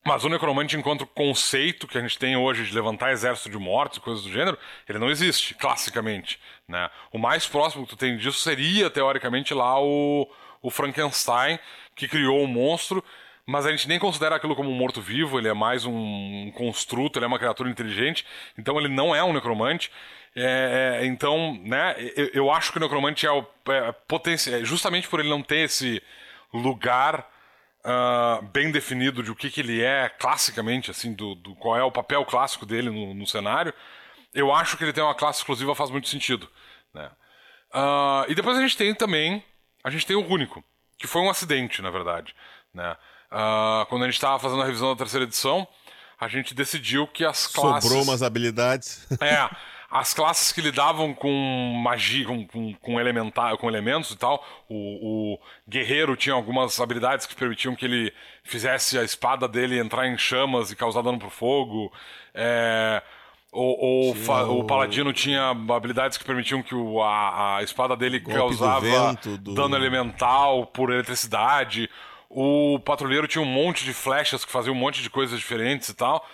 mas 0.05 0.23
o 0.23 0.29
necromante, 0.29 0.77
enquanto 0.77 1.07
conceito 1.07 1.87
que 1.87 1.97
a 1.97 2.01
gente 2.01 2.19
tem 2.19 2.37
hoje 2.37 2.63
de 2.63 2.75
levantar 2.75 3.11
exército 3.11 3.49
de 3.49 3.57
mortos 3.57 3.97
e 3.97 4.01
coisas 4.01 4.23
do 4.23 4.31
gênero, 4.31 4.55
ele 4.87 4.99
não 4.99 5.09
existe, 5.09 5.55
classicamente. 5.55 6.39
Né? 6.67 6.87
O 7.11 7.17
mais 7.17 7.47
próximo 7.47 7.85
que 7.85 7.89
tu 7.89 7.97
tem 7.97 8.15
disso 8.15 8.39
seria, 8.39 8.87
teoricamente, 8.87 9.51
lá 9.51 9.81
o, 9.81 10.29
o 10.61 10.69
Frankenstein, 10.69 11.57
que 11.95 12.07
criou 12.07 12.43
o 12.43 12.47
monstro, 12.47 13.03
mas 13.47 13.65
a 13.65 13.71
gente 13.71 13.87
nem 13.87 13.97
considera 13.97 14.35
aquilo 14.35 14.55
como 14.55 14.69
um 14.69 14.75
morto-vivo, 14.75 15.39
ele 15.39 15.47
é 15.47 15.53
mais 15.55 15.85
um 15.85 16.51
construto, 16.55 17.17
ele 17.17 17.25
é 17.25 17.27
uma 17.27 17.39
criatura 17.39 17.69
inteligente, 17.69 18.27
então 18.57 18.79
ele 18.79 18.89
não 18.89 19.15
é 19.15 19.23
um 19.23 19.33
necromante. 19.33 19.91
É, 20.35 20.99
é, 21.01 21.05
então, 21.07 21.59
né, 21.63 21.95
eu, 22.15 22.29
eu, 22.33 22.51
acho 22.51 22.71
que 22.71 22.77
o 22.77 22.81
necromante 22.81 23.25
é 23.25 23.31
o 23.31 23.43
é, 23.69 23.91
potencial, 24.07 24.63
justamente 24.63 25.07
por 25.07 25.19
ele 25.19 25.29
não 25.29 25.41
ter 25.41 25.59
esse 25.59 26.01
lugar 26.53 27.27
uh, 27.85 28.41
bem 28.47 28.71
definido 28.71 29.21
de 29.21 29.31
o 29.31 29.35
que, 29.35 29.49
que 29.49 29.61
ele 29.61 29.81
é 29.81 30.09
classicamente, 30.09 30.89
assim, 30.89 31.13
do, 31.13 31.35
do 31.35 31.55
qual 31.55 31.77
é 31.77 31.83
o 31.83 31.91
papel 31.91 32.25
clássico 32.25 32.65
dele 32.65 32.89
no, 32.89 33.13
no, 33.13 33.27
cenário, 33.27 33.73
eu 34.33 34.53
acho 34.53 34.75
que 34.75 34.83
ele 34.83 34.91
tem 34.91 35.03
uma 35.03 35.15
classe 35.15 35.39
exclusiva 35.39 35.75
faz 35.75 35.89
muito 35.91 36.09
sentido. 36.09 36.49
Né? 36.93 37.09
Uh, 37.73 38.29
e 38.29 38.35
depois 38.35 38.57
a 38.57 38.61
gente 38.61 38.75
tem 38.75 38.93
também, 38.93 39.43
a 39.83 39.89
gente 39.89 40.05
tem 40.05 40.15
o 40.15 40.27
Único, 40.27 40.63
que 40.97 41.07
foi 41.07 41.21
um 41.21 41.29
acidente, 41.29 41.81
na 41.81 41.91
verdade. 41.91 42.35
Né? 42.73 42.97
Uh, 43.31 43.85
quando 43.87 44.03
a 44.03 44.05
gente 44.05 44.15
estava 44.15 44.39
fazendo 44.39 44.61
a 44.61 44.65
revisão 44.65 44.89
da 44.89 44.97
terceira 44.97 45.25
edição, 45.25 45.67
a 46.19 46.27
gente 46.27 46.53
decidiu 46.53 47.07
que 47.07 47.23
as 47.23 47.47
classes... 47.47 47.83
Sobrou 47.83 48.03
umas 48.03 48.23
habilidades. 48.23 49.05
É, 49.21 49.49
as 49.95 50.13
classes 50.13 50.51
que 50.51 50.59
lidavam 50.59 51.13
com 51.13 51.31
magia, 51.81 52.25
com, 52.25 52.45
com, 52.45 52.73
com, 52.73 52.99
elementar, 52.99 53.55
com 53.55 53.69
elementos 53.69 54.11
e 54.11 54.17
tal, 54.17 54.45
o, 54.67 55.35
o, 55.35 55.39
guerreiro 55.69 56.17
tinha 56.17 56.35
algumas 56.35 56.81
habilidades 56.81 57.25
que 57.25 57.33
permitiam 57.33 57.73
que 57.73 57.85
ele 57.85 58.13
fizesse 58.43 58.97
a 58.97 59.03
espada 59.03 59.47
dele 59.47 59.79
entrar 59.79 60.05
em 60.05 60.17
chamas 60.17 60.69
e 60.69 60.75
causar 60.75 61.01
dano 61.01 61.17
pro 61.17 61.29
fogo. 61.29 61.93
É, 62.33 63.01
o, 63.53 64.11
o, 64.11 64.59
o, 64.59 64.63
paladino 64.65 65.13
tinha 65.13 65.55
habilidades 65.69 66.17
que 66.17 66.25
permitiam 66.25 66.61
que 66.61 66.75
o, 66.75 67.01
a, 67.01 67.59
a 67.59 67.63
espada 67.63 67.95
dele 67.95 68.19
Golpe 68.19 68.37
causava 68.37 68.81
vento, 68.81 69.37
do... 69.37 69.53
dano 69.53 69.77
elemental 69.77 70.65
por 70.65 70.91
eletricidade. 70.91 71.89
O 72.29 72.81
patrulheiro 72.83 73.29
tinha 73.29 73.41
um 73.41 73.45
monte 73.45 73.85
de 73.85 73.93
flechas 73.93 74.43
que 74.43 74.51
faziam 74.51 74.75
um 74.75 74.77
monte 74.77 75.01
de 75.01 75.09
coisas 75.09 75.39
diferentes 75.39 75.87
e 75.87 75.93
tal. 75.93 76.27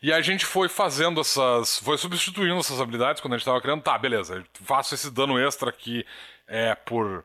E 0.00 0.12
a 0.12 0.20
gente 0.20 0.44
foi 0.44 0.68
fazendo 0.68 1.20
essas. 1.20 1.78
Foi 1.78 1.98
substituindo 1.98 2.58
essas 2.58 2.80
habilidades 2.80 3.20
quando 3.20 3.34
a 3.34 3.36
gente 3.36 3.42
estava 3.42 3.60
criando. 3.60 3.82
Tá, 3.82 3.98
beleza, 3.98 4.44
faço 4.64 4.94
esse 4.94 5.10
dano 5.10 5.38
extra 5.38 5.70
aqui 5.70 6.06
é, 6.46 6.74
por. 6.74 7.24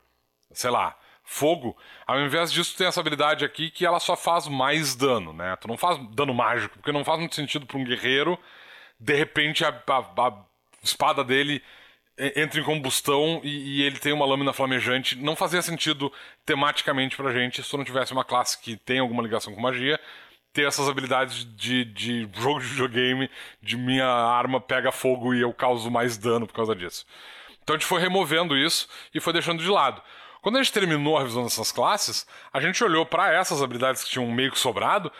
sei 0.52 0.72
lá. 0.72 0.98
Fogo, 1.26 1.78
ao 2.06 2.20
invés 2.20 2.52
disso, 2.52 2.76
tem 2.78 2.86
essa 2.86 3.00
habilidade 3.00 3.46
aqui 3.46 3.72
que 3.72 3.86
ela 3.86 4.00
só 4.00 4.14
faz 4.16 4.46
mais 4.46 4.94
dano, 4.94 5.32
né? 5.32 5.56
Tu 5.56 5.70
não 5.70 5.78
faz 5.78 5.98
dano 6.10 6.34
mágico, 6.34 6.78
porque 6.78 6.92
não 6.92 7.04
faz 7.04 7.18
muito 7.18 7.34
sentido 7.34 7.66
para 7.66 7.78
um 7.78 7.84
guerreiro, 7.84 8.38
de 9.00 9.16
repente 9.16 9.64
a, 9.64 9.70
a, 9.70 10.00
a, 10.28 10.34
espada 10.84 11.24
dele 11.24 11.64
entra 12.36 12.60
em 12.60 12.64
combustão 12.64 13.40
e, 13.42 13.80
e, 13.80 13.84
ele 13.84 14.00
tem 14.00 14.12
uma 14.12 14.26
lâmina 14.26 14.52
flamejante. 14.52 15.16
Não 15.16 15.36
fazia 15.36 15.62
sentido 15.62 16.12
tematicamente 16.46 17.16
pra 17.16 17.32
gente 17.32 17.64
se 17.64 17.74
eu 17.74 17.78
não 17.78 17.86
tivesse 17.86 18.12
uma 18.12 18.26
classe 18.26 18.60
que 18.60 18.76
tem 18.76 19.00
alguma 19.00 19.24
ligação 19.24 19.56
com 19.56 19.62
magia 19.62 20.00
ter 20.54 20.68
essas 20.68 20.88
habilidades 20.88 21.46
de, 21.56 21.84
de 21.84 22.30
jogo 22.36 22.62
de 22.62 22.68
videogame, 22.68 23.30
de 23.62 23.76
minha 23.76 24.08
arma 24.08 24.62
pega 24.62 24.92
fogo 24.92 25.34
e 25.34 25.42
eu 25.42 25.52
causo 25.52 25.90
mais 25.90 26.16
dano 26.16 26.46
por 26.46 26.54
causa 26.54 26.76
disso. 26.76 27.06
Então 27.64 27.76
a 27.76 27.80
gente 27.80 27.88
foi 27.88 28.00
removendo 28.00 28.56
isso 28.56 28.88
e 29.14 29.20
foi 29.20 29.34
deixando 29.34 29.64
de 29.64 29.70
lado. 29.70 30.02
Quando 30.42 30.58
a 30.58 30.64
gente 30.64 30.72
terminou 30.72 31.18
a 31.18 31.22
revisão 31.22 31.44
dessas 31.44 31.72
classes, 31.72 32.28
a 32.52 32.62
gente 32.62 32.84
olhou 32.84 33.06
para 33.06 33.34
essas 33.34 33.64
habilidades 33.64 34.04
que 34.04 34.12
tinham 34.12 34.30
meio 34.30 34.52
que 34.52 34.60
sobrado 34.60 35.12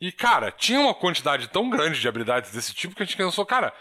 e, 0.00 0.12
cara, 0.12 0.50
tinha 0.50 0.80
uma 0.80 0.92
quantidade 0.92 1.48
tão 1.48 1.70
grande 1.70 2.00
de 2.00 2.08
habilidades 2.08 2.52
desse 2.52 2.74
tipo 2.74 2.94
que 2.94 3.02
a 3.02 3.06
gente 3.06 3.16
pensou, 3.16 3.46
cara, 3.46 3.72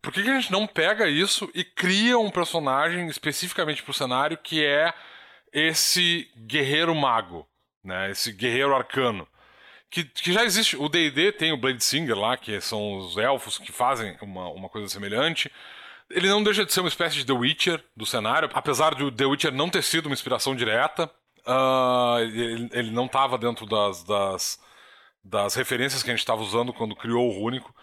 por 0.00 0.12
que, 0.12 0.22
que 0.22 0.30
a 0.30 0.40
gente 0.40 0.52
não 0.52 0.66
pega 0.66 1.08
isso 1.08 1.50
e 1.52 1.64
cria 1.64 2.16
um 2.18 2.30
personagem 2.30 3.08
especificamente 3.08 3.82
pro 3.82 3.92
cenário 3.92 4.38
que 4.38 4.64
é 4.64 4.94
esse 5.52 6.30
guerreiro 6.46 6.94
mago, 6.94 7.46
né? 7.84 8.10
Esse 8.10 8.30
guerreiro 8.30 8.74
arcano 8.74 9.26
que, 9.96 10.04
que 10.04 10.32
já 10.32 10.44
existe. 10.44 10.76
O 10.76 10.88
DD 10.88 11.32
tem 11.32 11.52
o 11.52 11.56
Blade 11.56 11.82
Singer 11.82 12.18
lá, 12.18 12.36
que 12.36 12.60
são 12.60 12.98
os 12.98 13.16
elfos 13.16 13.56
que 13.56 13.72
fazem 13.72 14.16
uma, 14.20 14.48
uma 14.50 14.68
coisa 14.68 14.88
semelhante. 14.88 15.50
Ele 16.10 16.28
não 16.28 16.42
deixa 16.42 16.64
de 16.64 16.72
ser 16.72 16.80
uma 16.80 16.88
espécie 16.88 17.16
de 17.16 17.24
The 17.24 17.32
Witcher 17.32 17.82
do 17.96 18.04
cenário, 18.04 18.50
apesar 18.52 18.94
de 18.94 19.02
o 19.02 19.10
The 19.10 19.24
Witcher 19.24 19.52
não 19.52 19.70
ter 19.70 19.82
sido 19.82 20.06
uma 20.06 20.14
inspiração 20.14 20.54
direta. 20.54 21.10
Uh, 21.46 22.18
ele, 22.18 22.68
ele, 22.72 22.90
não 22.90 23.06
estava 23.06 23.38
dentro 23.38 23.66
das, 23.66 24.02
das, 24.02 24.60
das, 25.24 25.54
referências 25.54 26.02
que 26.02 26.10
a 26.10 26.12
gente 26.12 26.20
estava 26.20 26.42
usando 26.42 26.72
quando 26.72 26.96
criou 26.96 27.28
o 27.28 27.32
Rúnico. 27.32 27.74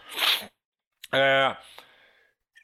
É, 1.12 1.56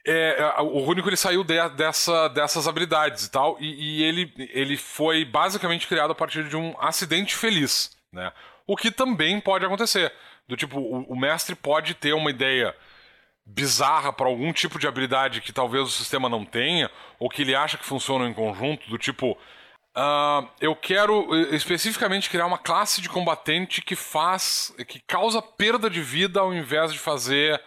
é, 0.05 0.41
é, 0.41 0.61
o 0.61 0.79
Rúnico 0.79 1.07
ele 1.07 1.15
saiu 1.15 1.43
de, 1.43 1.69
dessa, 1.69 2.27
dessas 2.27 2.67
habilidades 2.67 3.25
e 3.25 3.31
tal, 3.31 3.57
e, 3.61 4.01
e, 4.01 4.03
ele, 4.03 4.33
ele 4.37 4.75
foi 4.75 5.23
basicamente 5.23 5.87
criado 5.87 6.11
a 6.11 6.15
partir 6.15 6.47
de 6.49 6.57
um 6.57 6.75
acidente 6.79 7.35
feliz. 7.35 7.97
Né? 8.11 8.31
O 8.69 8.75
que 8.75 8.91
também 8.91 9.41
pode 9.41 9.65
acontecer. 9.65 10.13
Do 10.47 10.55
tipo, 10.55 10.79
o, 10.79 11.01
o 11.11 11.19
mestre 11.19 11.55
pode 11.55 11.95
ter 11.95 12.13
uma 12.13 12.29
ideia 12.29 12.75
bizarra 13.43 14.13
para 14.13 14.27
algum 14.27 14.53
tipo 14.53 14.77
de 14.77 14.87
habilidade 14.87 15.41
que 15.41 15.51
talvez 15.51 15.85
o 15.85 15.91
sistema 15.91 16.29
não 16.29 16.45
tenha, 16.45 16.87
ou 17.17 17.27
que 17.29 17.41
ele 17.41 17.55
acha 17.55 17.79
que 17.79 17.83
funciona 17.83 18.29
em 18.29 18.33
conjunto, 18.33 18.87
do 18.87 18.95
tipo. 18.95 19.31
Uh, 19.97 20.47
eu 20.61 20.75
quero 20.75 21.35
especificamente 21.51 22.29
criar 22.29 22.45
uma 22.45 22.59
classe 22.59 23.01
de 23.01 23.09
combatente 23.09 23.81
que 23.81 23.95
faz. 23.95 24.71
que 24.87 24.99
causa 24.99 25.41
perda 25.41 25.89
de 25.89 26.03
vida 26.03 26.39
ao 26.39 26.53
invés 26.53 26.93
de 26.93 26.99
fazer. 26.99 27.59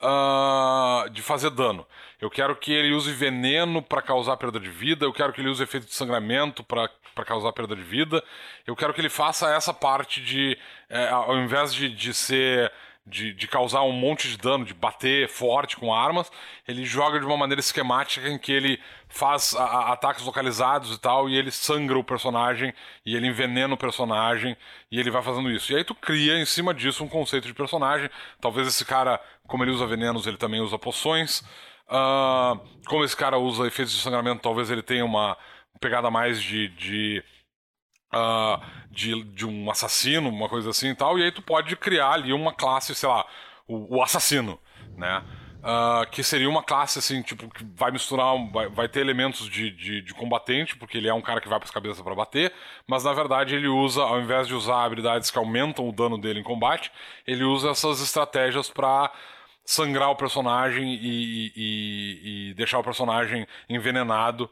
Uh, 0.00 1.10
de 1.10 1.20
fazer 1.22 1.50
dano. 1.50 1.84
Eu 2.20 2.30
quero 2.30 2.54
que 2.54 2.72
ele 2.72 2.92
use 2.92 3.12
veneno 3.12 3.82
para 3.82 4.00
causar 4.00 4.36
perda 4.36 4.60
de 4.60 4.70
vida, 4.70 5.04
eu 5.04 5.12
quero 5.12 5.32
que 5.32 5.40
ele 5.40 5.48
use 5.48 5.62
efeito 5.62 5.86
de 5.86 5.94
sangramento 5.94 6.62
para 6.62 6.88
causar 7.24 7.52
perda 7.52 7.74
de 7.74 7.82
vida. 7.82 8.22
Eu 8.64 8.76
quero 8.76 8.94
que 8.94 9.00
ele 9.00 9.08
faça 9.08 9.52
essa 9.52 9.74
parte 9.74 10.20
de, 10.20 10.56
é, 10.88 11.08
ao 11.08 11.36
invés 11.38 11.74
de, 11.74 11.88
de 11.88 12.14
ser. 12.14 12.72
De, 13.04 13.32
de, 13.32 13.48
causar 13.48 13.80
um 13.84 13.92
monte 13.92 14.28
de 14.28 14.36
dano, 14.36 14.66
de 14.66 14.74
bater 14.74 15.30
forte 15.30 15.78
com 15.78 15.94
armas, 15.94 16.30
ele 16.66 16.84
joga 16.84 17.18
de 17.18 17.24
uma 17.24 17.38
maneira 17.38 17.58
esquemática 17.58 18.28
em 18.28 18.36
que 18.36 18.52
ele 18.52 18.78
faz 19.08 19.54
a, 19.56 19.64
a, 19.64 19.92
ataques 19.92 20.24
localizados 20.24 20.94
e 20.94 21.00
tal, 21.00 21.28
e 21.28 21.36
ele 21.36 21.50
sangra 21.50 21.98
o 21.98 22.04
personagem, 22.04 22.72
e 23.04 23.16
ele 23.16 23.26
envenena 23.26 23.74
o 23.74 23.78
personagem, 23.78 24.56
e 24.90 25.00
ele 25.00 25.10
vai 25.10 25.22
fazendo 25.22 25.50
isso. 25.50 25.72
E 25.72 25.76
aí 25.76 25.84
tu 25.84 25.94
cria 25.94 26.38
em 26.38 26.44
cima 26.44 26.74
disso 26.74 27.02
um 27.02 27.08
conceito 27.08 27.46
de 27.46 27.54
personagem. 27.54 28.10
Talvez 28.40 28.68
esse 28.68 28.84
cara, 28.84 29.20
como 29.46 29.64
ele 29.64 29.70
usa 29.70 29.86
venenos, 29.86 30.26
ele 30.26 30.36
também 30.36 30.60
usa 30.60 30.78
poções. 30.78 31.40
Uh, 31.88 32.58
como 32.86 33.04
esse 33.04 33.16
cara 33.16 33.38
usa 33.38 33.66
efeitos 33.66 33.94
de 33.94 34.00
sangramento, 34.00 34.42
talvez 34.42 34.70
ele 34.70 34.82
tenha 34.82 35.04
uma, 35.04 35.36
pegada 35.80 36.10
mais 36.10 36.42
de. 36.42 36.68
de 36.68 37.24
Uh, 38.10 38.58
de, 38.90 39.22
de 39.34 39.46
um 39.46 39.70
assassino, 39.70 40.30
uma 40.30 40.48
coisa 40.48 40.70
assim 40.70 40.88
e 40.88 40.94
tal, 40.94 41.18
e 41.18 41.22
aí 41.24 41.30
tu 41.30 41.42
pode 41.42 41.76
criar 41.76 42.12
ali 42.12 42.32
uma 42.32 42.54
classe, 42.54 42.94
sei 42.94 43.06
lá, 43.06 43.26
o, 43.66 43.98
o 43.98 44.02
assassino, 44.02 44.58
né? 44.96 45.22
Uh, 45.68 46.08
que 46.10 46.22
seria 46.22 46.48
uma 46.48 46.62
classe 46.62 46.98
assim, 46.98 47.20
tipo, 47.20 47.46
que 47.50 47.62
vai 47.76 47.90
misturar, 47.90 48.34
vai, 48.50 48.70
vai 48.70 48.88
ter 48.88 49.00
elementos 49.00 49.46
de, 49.46 49.70
de, 49.70 50.00
de, 50.00 50.14
combatente, 50.14 50.74
porque 50.74 50.96
ele 50.96 51.08
é 51.08 51.12
um 51.12 51.20
cara 51.20 51.42
que 51.42 51.48
vai 51.48 51.58
para 51.58 51.66
as 51.66 51.70
cabeças 51.70 52.00
para 52.00 52.14
bater, 52.14 52.54
mas 52.86 53.04
na 53.04 53.12
verdade 53.12 53.54
ele 53.54 53.68
usa, 53.68 54.00
ao 54.00 54.18
invés 54.18 54.46
de 54.48 54.54
usar 54.54 54.82
habilidades 54.82 55.30
que 55.30 55.36
aumentam 55.36 55.86
o 55.86 55.92
dano 55.92 56.16
dele 56.16 56.40
em 56.40 56.42
combate, 56.42 56.90
ele 57.26 57.44
usa 57.44 57.68
essas 57.68 58.00
estratégias 58.00 58.70
para 58.70 59.12
sangrar 59.62 60.08
o 60.08 60.16
personagem 60.16 60.94
e, 60.94 61.52
e, 61.54 62.50
e, 62.50 62.54
deixar 62.54 62.78
o 62.78 62.82
personagem 62.82 63.46
envenenado 63.68 64.44
uh, 64.44 64.48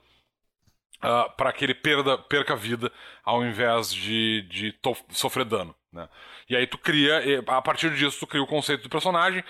ah, 1.00 1.28
para 1.30 1.50
que 1.50 1.64
ele 1.64 1.74
perda, 1.74 2.18
perca 2.18 2.54
vida 2.54 2.92
ao 3.24 3.42
invés 3.42 3.90
de, 3.90 4.42
de 4.50 4.74
sofrer 5.08 5.46
dano. 5.46 5.74
Né? 5.90 6.06
E 6.46 6.54
aí 6.54 6.66
tu 6.66 6.76
cria, 6.76 7.22
a 7.46 7.62
partir 7.62 7.94
disso 7.94 8.20
tu 8.20 8.26
cria 8.26 8.42
o 8.42 8.46
conceito 8.46 8.82
do 8.82 8.90
personagem, 8.90 9.42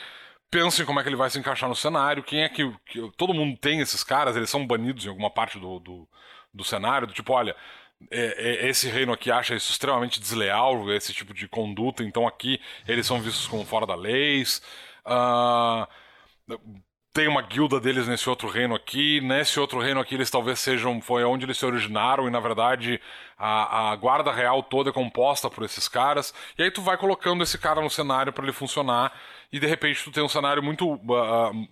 pensa 0.57 0.83
em 0.83 0.87
como 0.87 0.99
é 0.99 1.03
que 1.03 1.09
ele 1.11 1.16
vai 1.16 1.29
se 1.29 1.38
encaixar 1.38 1.69
no 1.69 1.77
cenário, 1.77 2.23
quem 2.23 2.42
é 2.42 2.49
que, 2.49 2.73
que. 2.87 3.12
todo 3.19 3.35
mundo 3.35 3.59
tem 3.59 3.81
esses 3.81 4.03
caras, 4.03 4.37
eles 4.37 4.49
são 4.49 4.66
banidos 4.66 5.05
em 5.05 5.11
alguma 5.11 5.31
parte 5.31 5.59
do, 5.59 5.79
do, 5.79 6.09
do 6.53 6.64
cenário, 6.64 7.07
do 7.07 7.12
tipo, 7.12 7.33
olha. 7.33 7.55
É, 8.11 8.66
é, 8.66 8.69
esse 8.69 8.90
reino 8.90 9.11
aqui 9.11 9.31
acha 9.31 9.55
isso 9.55 9.71
extremamente 9.71 10.21
desleal, 10.21 10.92
esse 10.92 11.14
tipo 11.14 11.33
de 11.33 11.49
conduta, 11.49 12.05
então 12.05 12.27
aqui 12.27 12.61
eles 12.87 13.07
são 13.07 13.21
vistos 13.21 13.47
como 13.47 13.64
fora 13.64 13.87
da 13.87 13.95
lei. 13.95 14.42
Uh, 15.07 15.87
tem 17.16 17.27
uma 17.27 17.40
guilda 17.40 17.81
deles 17.81 18.07
nesse 18.07 18.29
outro 18.29 18.47
reino 18.47 18.75
aqui. 18.75 19.23
Nesse 19.23 19.59
outro 19.59 19.81
reino 19.81 19.99
aqui, 19.99 20.14
eles 20.14 20.31
talvez 20.31 20.61
sejam. 20.61 21.01
Foi 21.01 21.25
onde 21.25 21.47
eles 21.47 21.57
se 21.57 21.64
originaram, 21.64 22.29
e 22.29 22.31
na 22.31 22.40
verdade 22.40 23.01
a, 23.38 23.92
a 23.92 23.97
guarda 23.97 24.31
real 24.31 24.62
toda 24.62 24.90
é 24.90 24.92
composta 24.92 25.49
por 25.49 25.64
esses 25.64 25.88
caras. 25.88 26.35
E 26.59 26.62
aí 26.62 26.71
tu 26.71 26.83
vai 26.83 26.99
colocando 26.99 27.42
esse 27.42 27.57
cara 27.57 27.81
no 27.81 27.88
cenário 27.88 28.35
para 28.35 28.45
ele 28.45 28.53
funcionar, 28.53 29.19
e 29.52 29.59
de 29.59 29.66
repente 29.66 30.02
tu 30.02 30.11
tem 30.11 30.22
um 30.22 30.28
cenário 30.28 30.62
muito. 30.62 30.94
Uh, 30.94 31.68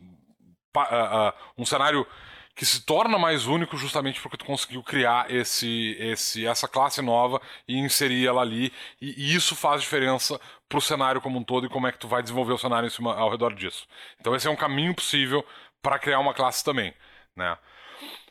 uh, 0.76 1.32
um 1.56 1.64
cenário 1.64 2.06
que 2.54 2.64
se 2.64 2.84
torna 2.84 3.18
mais 3.18 3.46
único 3.46 3.76
justamente 3.76 4.20
porque 4.20 4.36
tu 4.36 4.44
conseguiu 4.44 4.82
criar 4.82 5.28
esse, 5.30 5.96
esse, 5.98 6.46
essa 6.46 6.68
classe 6.68 7.02
nova 7.02 7.40
e 7.66 7.76
inserir 7.76 8.26
ela 8.26 8.42
ali. 8.42 8.72
E, 9.00 9.30
e 9.32 9.34
isso 9.34 9.56
faz 9.56 9.82
diferença 9.82 10.40
pro 10.68 10.80
cenário 10.80 11.20
como 11.20 11.38
um 11.38 11.44
todo 11.44 11.66
e 11.66 11.68
como 11.68 11.86
é 11.86 11.92
que 11.92 11.98
tu 11.98 12.06
vai 12.06 12.22
desenvolver 12.22 12.52
o 12.52 12.58
cenário 12.58 12.90
cima, 12.90 13.14
ao 13.14 13.30
redor 13.30 13.54
disso. 13.54 13.86
Então 14.20 14.34
esse 14.36 14.46
é 14.46 14.50
um 14.50 14.56
caminho 14.56 14.94
possível 14.94 15.44
para 15.82 15.98
criar 15.98 16.20
uma 16.20 16.32
classe 16.32 16.64
também, 16.64 16.94
né? 17.36 17.58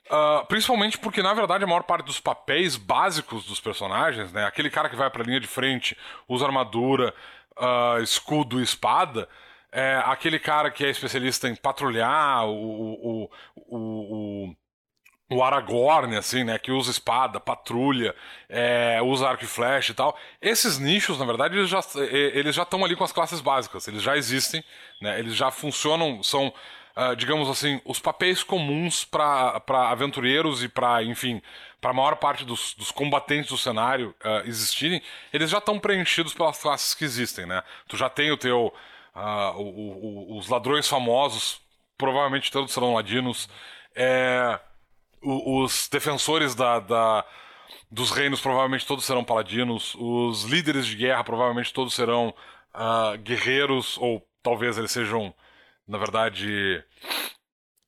Uh, 0.09 0.45
principalmente 0.47 0.97
porque, 0.97 1.23
na 1.23 1.33
verdade, 1.33 1.63
a 1.63 1.67
maior 1.67 1.83
parte 1.83 2.05
dos 2.05 2.19
papéis 2.19 2.75
básicos 2.75 3.45
dos 3.45 3.61
personagens, 3.61 4.33
né? 4.33 4.45
Aquele 4.45 4.69
cara 4.69 4.89
que 4.89 4.95
vai 4.97 5.09
pra 5.09 5.23
linha 5.23 5.39
de 5.39 5.47
frente, 5.47 5.97
usa 6.27 6.45
armadura, 6.45 7.13
uh, 7.57 8.01
escudo 8.01 8.59
e 8.59 8.63
espada, 8.63 9.27
é, 9.71 10.01
aquele 10.05 10.37
cara 10.37 10.69
que 10.69 10.85
é 10.85 10.89
especialista 10.89 11.49
em 11.49 11.55
patrulhar, 11.55 12.45
o, 12.45 12.53
o, 12.53 13.29
o, 13.55 14.49
o, 14.49 14.55
o 15.35 15.43
Aragorn, 15.43 16.15
assim, 16.15 16.43
né, 16.43 16.59
que 16.59 16.71
usa 16.71 16.91
espada, 16.91 17.39
patrulha, 17.39 18.15
é, 18.47 19.01
usa 19.01 19.27
arco 19.27 19.43
e 19.43 19.47
flecha 19.47 19.91
e 19.91 19.95
tal. 19.95 20.15
Esses 20.39 20.77
nichos, 20.77 21.17
na 21.17 21.25
verdade, 21.25 21.57
eles 21.57 21.69
já 22.55 22.61
estão 22.61 22.85
ali 22.85 22.95
com 22.95 23.03
as 23.03 23.11
classes 23.11 23.41
básicas, 23.41 23.87
eles 23.87 24.03
já 24.03 24.15
existem, 24.15 24.63
né, 25.01 25.17
eles 25.17 25.35
já 25.35 25.49
funcionam, 25.49 26.21
são, 26.21 26.53
uh, 26.95 27.15
digamos 27.15 27.49
assim, 27.49 27.81
os 27.85 27.99
papéis 27.99 28.43
comuns 28.43 29.05
para 29.05 29.61
aventureiros 29.89 30.63
e 30.63 30.67
para, 30.67 31.03
enfim, 31.03 31.41
para 31.79 31.91
a 31.91 31.93
maior 31.93 32.15
parte 32.15 32.45
dos, 32.45 32.73
dos, 32.75 32.91
combatentes 32.91 33.49
do 33.49 33.57
cenário 33.57 34.15
uh, 34.23 34.47
existirem, 34.47 35.01
eles 35.31 35.49
já 35.49 35.57
estão 35.57 35.79
preenchidos 35.79 36.33
pelas 36.33 36.61
classes 36.61 36.93
que 36.93 37.03
existem, 37.03 37.45
né? 37.45 37.61
Tu 37.87 37.97
já 37.97 38.09
tem 38.09 38.31
o 38.31 38.37
teu 38.37 38.73
Uh, 39.15 39.59
o, 39.59 40.33
o, 40.33 40.37
os 40.39 40.49
ladrões 40.49 40.87
famosos 40.87 41.61
provavelmente 41.97 42.51
todos 42.51 42.73
serão 42.73 42.95
ladinos. 42.95 43.47
É, 43.95 44.59
os 45.21 45.87
defensores 45.87 46.55
da, 46.55 46.79
da, 46.79 47.25
dos 47.91 48.11
reinos 48.11 48.41
provavelmente 48.41 48.85
todos 48.85 49.05
serão 49.05 49.23
paladinos. 49.23 49.95
Os 49.95 50.43
líderes 50.43 50.87
de 50.87 50.95
guerra 50.95 51.23
provavelmente 51.23 51.71
todos 51.71 51.93
serão 51.93 52.33
uh, 52.73 53.17
guerreiros, 53.19 53.97
ou 53.99 54.27
talvez 54.41 54.77
eles 54.77 54.91
sejam, 54.91 55.33
na 55.87 55.97
verdade. 55.97 56.83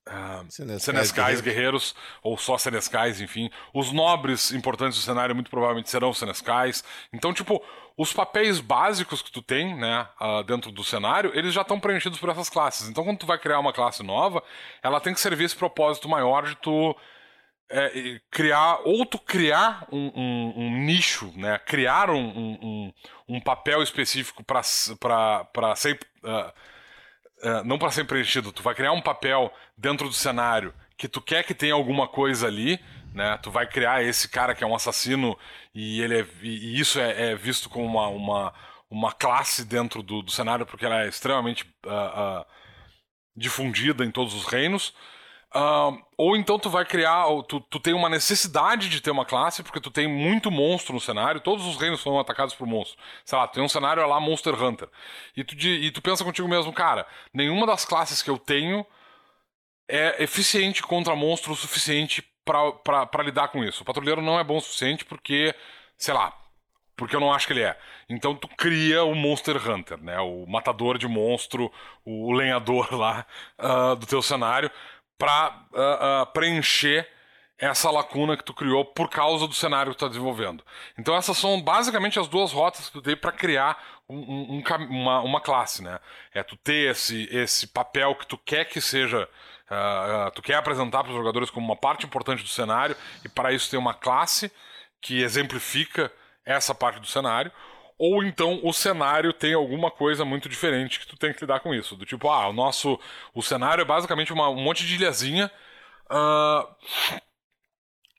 Uh, 0.07 0.79
senescais, 0.79 1.41
guerreiros, 1.41 1.95
ou 2.21 2.37
só 2.37 2.59
senescais, 2.59 3.19
enfim. 3.19 3.49
Os 3.73 3.91
nobres 3.91 4.51
importantes 4.51 4.99
do 4.99 5.03
cenário 5.03 5.33
muito 5.33 5.49
provavelmente 5.49 5.89
serão 5.89 6.13
senescais. 6.13 6.83
Então, 7.11 7.33
tipo, 7.33 7.59
os 7.97 8.13
papéis 8.13 8.59
básicos 8.59 9.23
que 9.23 9.31
tu 9.31 9.41
tem, 9.41 9.75
né, 9.75 10.07
uh, 10.21 10.43
dentro 10.43 10.71
do 10.71 10.83
cenário, 10.83 11.31
eles 11.33 11.53
já 11.53 11.61
estão 11.61 11.79
preenchidos 11.79 12.19
por 12.19 12.29
essas 12.29 12.49
classes. 12.49 12.87
Então, 12.87 13.03
quando 13.03 13.17
tu 13.17 13.25
vai 13.25 13.39
criar 13.39 13.59
uma 13.59 13.73
classe 13.73 14.03
nova, 14.03 14.43
ela 14.83 15.01
tem 15.01 15.11
que 15.11 15.19
servir 15.19 15.45
esse 15.45 15.55
propósito 15.55 16.07
maior 16.07 16.45
de 16.45 16.55
tu 16.57 16.95
é, 17.69 18.19
criar, 18.29 18.81
ou 18.83 19.05
tu 19.05 19.17
criar 19.17 19.87
um, 19.91 20.11
um, 20.15 20.53
um, 20.57 20.85
nicho, 20.85 21.33
né, 21.35 21.57
criar 21.57 22.11
um, 22.11 22.93
um, 23.27 23.39
papel 23.41 23.81
específico 23.81 24.43
para 24.43 24.61
ser. 25.75 25.99
Uh, 26.23 26.29
uh, 26.29 26.74
não 27.65 27.77
para 27.77 27.91
ser 27.91 28.05
preenchido, 28.05 28.51
tu 28.51 28.63
vai 28.63 28.73
criar 28.73 28.91
um 28.91 29.01
papel 29.01 29.53
dentro 29.77 30.07
do 30.07 30.13
cenário 30.13 30.73
que 30.97 31.07
tu 31.07 31.21
quer 31.21 31.43
que 31.43 31.53
tenha 31.53 31.73
alguma 31.73 32.07
coisa 32.07 32.47
ali 32.47 32.79
né? 33.15 33.39
Tu 33.41 33.49
vai 33.49 33.65
criar 33.65 34.03
esse 34.03 34.27
cara 34.27 34.53
que 34.53 34.63
é 34.63 34.67
um 34.67 34.75
assassino 34.75 35.39
e 35.73 36.01
ele 36.01 36.19
é, 36.19 36.27
e 36.43 36.77
isso 36.77 36.99
é, 36.99 37.31
é 37.31 37.35
visto 37.35 37.69
como 37.69 37.85
uma, 37.85 38.07
uma, 38.09 38.53
uma 38.89 39.11
classe 39.13 39.63
dentro 39.63 40.03
do, 40.03 40.21
do 40.21 40.29
cenário 40.29 40.65
porque 40.65 40.85
ela 40.85 41.03
é 41.03 41.07
extremamente 41.07 41.63
uh, 41.85 42.41
uh, 42.41 42.45
difundida 43.33 44.03
em 44.03 44.11
todos 44.11 44.33
os 44.33 44.45
reinos. 44.45 44.93
Ou 46.17 46.35
então 46.35 46.59
tu 46.59 46.69
vai 46.69 46.85
criar, 46.85 47.25
tu, 47.47 47.59
tu 47.61 47.79
tem 47.79 47.93
uma 47.93 48.09
necessidade 48.09 48.89
de 48.89 49.01
ter 49.01 49.11
uma 49.11 49.25
classe, 49.25 49.63
porque 49.63 49.79
tu 49.79 49.89
tem 49.89 50.07
muito 50.07 50.51
monstro 50.51 50.93
no 50.93 50.99
cenário, 50.99 51.39
todos 51.39 51.65
os 51.65 51.77
reinos 51.77 52.01
são 52.01 52.19
atacados 52.19 52.53
por 52.53 52.67
monstro. 52.67 52.97
Sei 53.23 53.37
lá, 53.37 53.47
tu 53.47 53.55
tem 53.55 53.63
um 53.63 53.69
cenário 53.69 54.05
lá 54.07 54.19
Monster 54.19 54.61
Hunter. 54.61 54.89
E 55.35 55.43
tu, 55.43 55.55
e 55.55 55.91
tu 55.91 56.01
pensa 56.01 56.23
contigo 56.23 56.47
mesmo, 56.47 56.73
cara, 56.73 57.07
nenhuma 57.33 57.65
das 57.65 57.85
classes 57.85 58.21
que 58.21 58.29
eu 58.29 58.37
tenho 58.37 58.85
é 59.87 60.23
eficiente 60.23 60.81
contra 60.83 61.15
monstro 61.15 61.53
o 61.53 61.55
suficiente 61.55 62.23
para 62.43 63.23
lidar 63.23 63.47
com 63.49 63.63
isso. 63.63 63.83
O 63.83 63.85
patrulheiro 63.85 64.21
não 64.21 64.39
é 64.39 64.43
bom 64.43 64.57
o 64.57 64.61
suficiente 64.61 65.05
porque, 65.05 65.53
sei 65.97 66.13
lá, 66.13 66.33
porque 66.95 67.15
eu 67.15 67.19
não 67.19 67.33
acho 67.33 67.47
que 67.47 67.53
ele 67.53 67.63
é. 67.63 67.77
Então 68.09 68.35
tu 68.35 68.47
cria 68.47 69.03
o 69.03 69.13
Monster 69.13 69.57
Hunter, 69.69 70.01
né? 70.01 70.19
O 70.19 70.45
matador 70.47 70.97
de 70.97 71.07
monstro, 71.07 71.71
o 72.05 72.31
lenhador 72.31 72.93
lá 72.95 73.25
uh, 73.59 73.95
do 73.95 74.05
teu 74.05 74.21
cenário, 74.21 74.71
para 75.17 75.49
uh, 75.49 75.77
uh, 75.77 76.21
ah, 76.21 76.25
preencher 76.33 77.07
essa 77.57 77.89
lacuna 77.89 78.35
que 78.35 78.43
tu 78.43 78.53
criou 78.53 78.83
por 78.83 79.09
causa 79.09 79.47
do 79.47 79.53
cenário 79.53 79.91
que 79.91 79.97
tu 79.97 80.05
está 80.05 80.09
desenvolvendo. 80.09 80.63
Então 80.97 81.15
essas 81.15 81.37
são 81.37 81.61
basicamente 81.61 82.19
as 82.19 82.27
duas 82.27 82.51
rotas 82.51 82.87
que 82.87 82.93
tu 82.93 83.01
tem 83.01 83.15
para 83.15 83.31
criar 83.31 83.81
um, 84.09 84.61
um, 84.61 84.63
uma, 84.89 85.21
uma 85.21 85.41
classe, 85.41 85.81
né? 85.81 85.99
É 86.33 86.43
tu 86.43 86.57
ter 86.57 86.91
esse, 86.91 87.27
esse 87.31 87.67
papel 87.67 88.13
que 88.15 88.27
tu 88.27 88.37
quer 88.37 88.65
que 88.65 88.81
seja 88.81 89.23
uh, 89.23 90.31
tu 90.31 90.41
quer 90.41 90.55
apresentar 90.55 91.03
para 91.03 91.11
os 91.11 91.17
jogadores 91.17 91.49
como 91.49 91.65
uma 91.65 91.77
parte 91.77 92.05
importante 92.05 92.43
do 92.43 92.49
cenário 92.49 92.95
e 93.23 93.29
para 93.29 93.53
isso 93.53 93.69
tem 93.69 93.79
uma 93.79 93.93
classe 93.93 94.51
que 95.01 95.21
exemplifica 95.21 96.11
essa 96.45 96.75
parte 96.75 96.99
do 96.99 97.07
cenário, 97.07 97.51
ou 97.97 98.23
então 98.23 98.59
o 98.63 98.73
cenário 98.73 99.31
tem 99.31 99.53
alguma 99.53 99.89
coisa 99.89 100.25
muito 100.25 100.49
diferente 100.49 100.99
que 100.99 101.07
tu 101.07 101.17
tem 101.17 101.33
que 101.33 101.41
lidar 101.41 101.61
com 101.61 101.73
isso. 101.73 101.95
Do 101.95 102.05
tipo, 102.05 102.29
ah, 102.29 102.49
o 102.49 102.53
nosso. 102.53 102.99
O 103.33 103.41
cenário 103.41 103.81
é 103.81 103.85
basicamente 103.85 104.33
uma, 104.33 104.49
um 104.49 104.61
monte 104.61 104.85
de 104.85 104.95
ilhazinha. 104.95 105.49
Uh, 106.09 106.67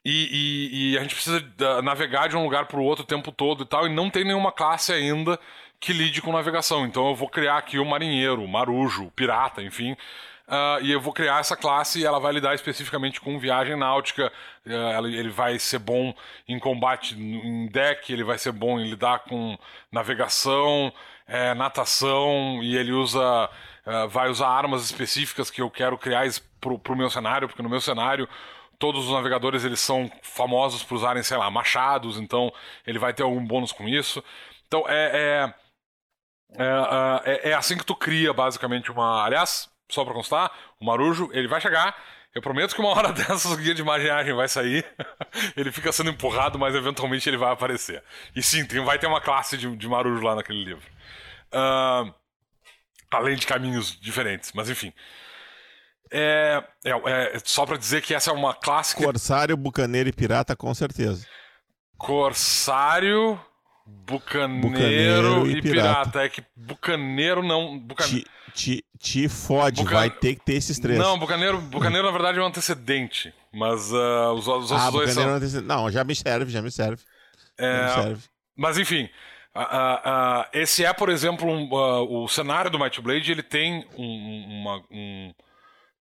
e, 0.04 0.28
e, 0.32 0.92
e, 0.92 0.98
a 0.98 1.02
gente 1.02 1.14
precisa 1.14 1.44
navegar 1.82 2.28
de 2.28 2.36
um 2.36 2.44
lugar 2.44 2.66
para 2.66 2.78
o 2.78 2.84
outro 2.84 3.04
o 3.04 3.06
tempo 3.06 3.32
todo 3.32 3.64
e 3.64 3.66
tal, 3.66 3.86
e 3.86 3.92
não 3.92 4.08
tem 4.08 4.24
nenhuma 4.24 4.52
classe 4.52 4.92
ainda 4.92 5.38
que 5.80 5.92
lide 5.92 6.22
com 6.22 6.32
navegação. 6.32 6.86
Então 6.86 7.08
eu 7.08 7.14
vou 7.14 7.28
criar 7.28 7.58
aqui 7.58 7.78
o 7.78 7.84
marinheiro, 7.84 8.42
o 8.42 8.48
marujo, 8.48 9.06
o 9.06 9.10
pirata, 9.10 9.62
enfim. 9.62 9.96
Uh, 10.48 10.80
e 10.80 10.92
eu 10.92 11.00
vou 11.00 11.12
criar 11.12 11.40
essa 11.40 11.56
classe 11.56 11.98
e 11.98 12.04
ela 12.04 12.20
vai 12.20 12.32
lidar 12.32 12.54
especificamente 12.54 13.20
com 13.20 13.38
viagem 13.38 13.74
náutica. 13.76 14.32
Uh, 14.64 15.06
ele 15.06 15.28
vai 15.28 15.58
ser 15.58 15.80
bom 15.80 16.14
em 16.46 16.58
combate 16.58 17.16
em 17.18 17.66
deck, 17.66 18.12
ele 18.12 18.22
vai 18.22 18.38
ser 18.38 18.52
bom 18.52 18.78
em 18.78 18.88
lidar 18.88 19.20
com 19.20 19.58
navegação, 19.90 20.92
é, 21.26 21.52
natação, 21.54 22.60
e 22.62 22.76
ele 22.76 22.92
usa. 22.92 23.50
Uh, 23.84 24.08
vai 24.08 24.28
usar 24.28 24.48
armas 24.48 24.84
específicas 24.84 25.48
que 25.50 25.62
eu 25.62 25.70
quero 25.70 25.96
criar 25.96 26.26
pro, 26.60 26.78
pro 26.78 26.96
meu 26.96 27.08
cenário, 27.08 27.48
porque 27.48 27.62
no 27.62 27.68
meu 27.68 27.80
cenário 27.80 28.28
todos 28.78 29.06
os 29.06 29.12
navegadores 29.12 29.64
eles 29.64 29.80
são 29.80 30.10
famosos 30.22 30.82
por 30.82 30.96
usarem, 30.96 31.22
sei 31.22 31.36
lá, 31.36 31.50
machados, 31.50 32.18
então 32.18 32.52
ele 32.86 32.98
vai 32.98 33.14
ter 33.14 33.22
algum 33.22 33.44
bônus 33.44 33.72
com 33.72 33.88
isso. 33.88 34.22
Então 34.66 34.84
é, 34.88 35.54
é, 36.58 36.62
é, 36.62 37.48
é, 37.48 37.50
é 37.50 37.54
assim 37.54 37.76
que 37.76 37.86
tu 37.86 37.94
cria 37.94 38.32
basicamente 38.32 38.90
uma. 38.90 39.24
Aliás, 39.24 39.68
só 39.88 40.04
pra 40.04 40.14
constar, 40.14 40.50
o 40.80 40.84
Marujo, 40.84 41.30
ele 41.32 41.48
vai 41.48 41.60
chegar. 41.60 41.96
Eu 42.34 42.42
prometo 42.42 42.74
que 42.74 42.80
uma 42.80 42.90
hora 42.90 43.12
dessas 43.14 43.46
o 43.46 43.56
guia 43.56 43.74
de 43.74 43.80
imaginagem 43.80 44.34
vai 44.34 44.48
sair. 44.48 44.84
ele 45.56 45.72
fica 45.72 45.90
sendo 45.92 46.10
empurrado, 46.10 46.58
mas 46.58 46.74
eventualmente 46.74 47.28
ele 47.28 47.36
vai 47.36 47.52
aparecer. 47.52 48.02
E 48.34 48.42
sim, 48.42 48.64
tem, 48.66 48.84
vai 48.84 48.98
ter 48.98 49.06
uma 49.06 49.20
classe 49.20 49.56
de, 49.56 49.74
de 49.74 49.88
Marujo 49.88 50.22
lá 50.22 50.34
naquele 50.34 50.64
livro. 50.64 50.86
Uh, 51.52 52.12
além 53.10 53.36
de 53.36 53.46
caminhos 53.46 53.98
diferentes, 53.98 54.52
mas 54.52 54.68
enfim. 54.68 54.92
É, 56.10 56.62
é, 56.84 56.90
é, 56.90 57.38
só 57.44 57.66
para 57.66 57.76
dizer 57.76 58.02
que 58.02 58.14
essa 58.14 58.30
é 58.30 58.34
uma 58.34 58.54
clássica. 58.54 59.02
Corsário, 59.02 59.56
Bucaneiro 59.56 60.08
e 60.08 60.12
Pirata, 60.12 60.54
com 60.54 60.72
certeza. 60.74 61.26
Corsário, 61.96 63.40
Bucaneiro, 63.86 64.60
Bucaneiro 64.60 65.46
e, 65.46 65.58
e 65.58 65.62
pirata. 65.62 66.10
pirata. 66.10 66.24
É 66.24 66.28
que 66.28 66.42
Bucaneiro 66.56 67.42
não. 67.42 67.78
Bucane... 67.78 68.08
Te, 68.08 68.26
te, 68.52 68.84
te 68.98 69.28
fode, 69.28 69.82
Bucan... 69.82 69.94
vai 69.94 70.10
ter 70.10 70.34
que 70.34 70.44
ter 70.44 70.54
esses 70.54 70.78
três. 70.78 70.98
Não, 70.98 71.18
Bucaneiro, 71.18 71.60
Bucaneiro 71.60 72.06
na 72.06 72.12
verdade 72.12 72.38
é 72.38 72.42
um 72.42 72.46
antecedente. 72.46 73.32
Mas 73.52 73.92
uh, 73.92 74.32
os, 74.34 74.46
os 74.48 74.72
ah, 74.72 74.74
outros 74.74 74.92
dois 74.92 75.10
são. 75.12 75.22
É 75.22 75.36
um. 75.36 75.62
Não, 75.62 75.90
já 75.90 76.04
me 76.04 76.14
serve, 76.14 76.50
já 76.50 76.60
me 76.60 76.70
serve. 76.70 77.02
É... 77.58 77.88
Já 77.88 77.96
me 77.96 78.02
serve. 78.02 78.22
Mas 78.56 78.78
enfim. 78.78 79.08
Uh, 79.54 79.60
uh, 79.60 80.44
esse 80.52 80.84
é, 80.84 80.92
por 80.92 81.08
exemplo, 81.08 81.48
um, 81.50 81.68
o 82.22 82.28
cenário 82.28 82.70
do 82.70 82.78
Might 82.78 83.00
Blade. 83.00 83.32
Ele 83.32 83.42
tem 83.42 83.86
um, 83.96 84.60
uma, 84.60 84.84
um, 84.90 85.32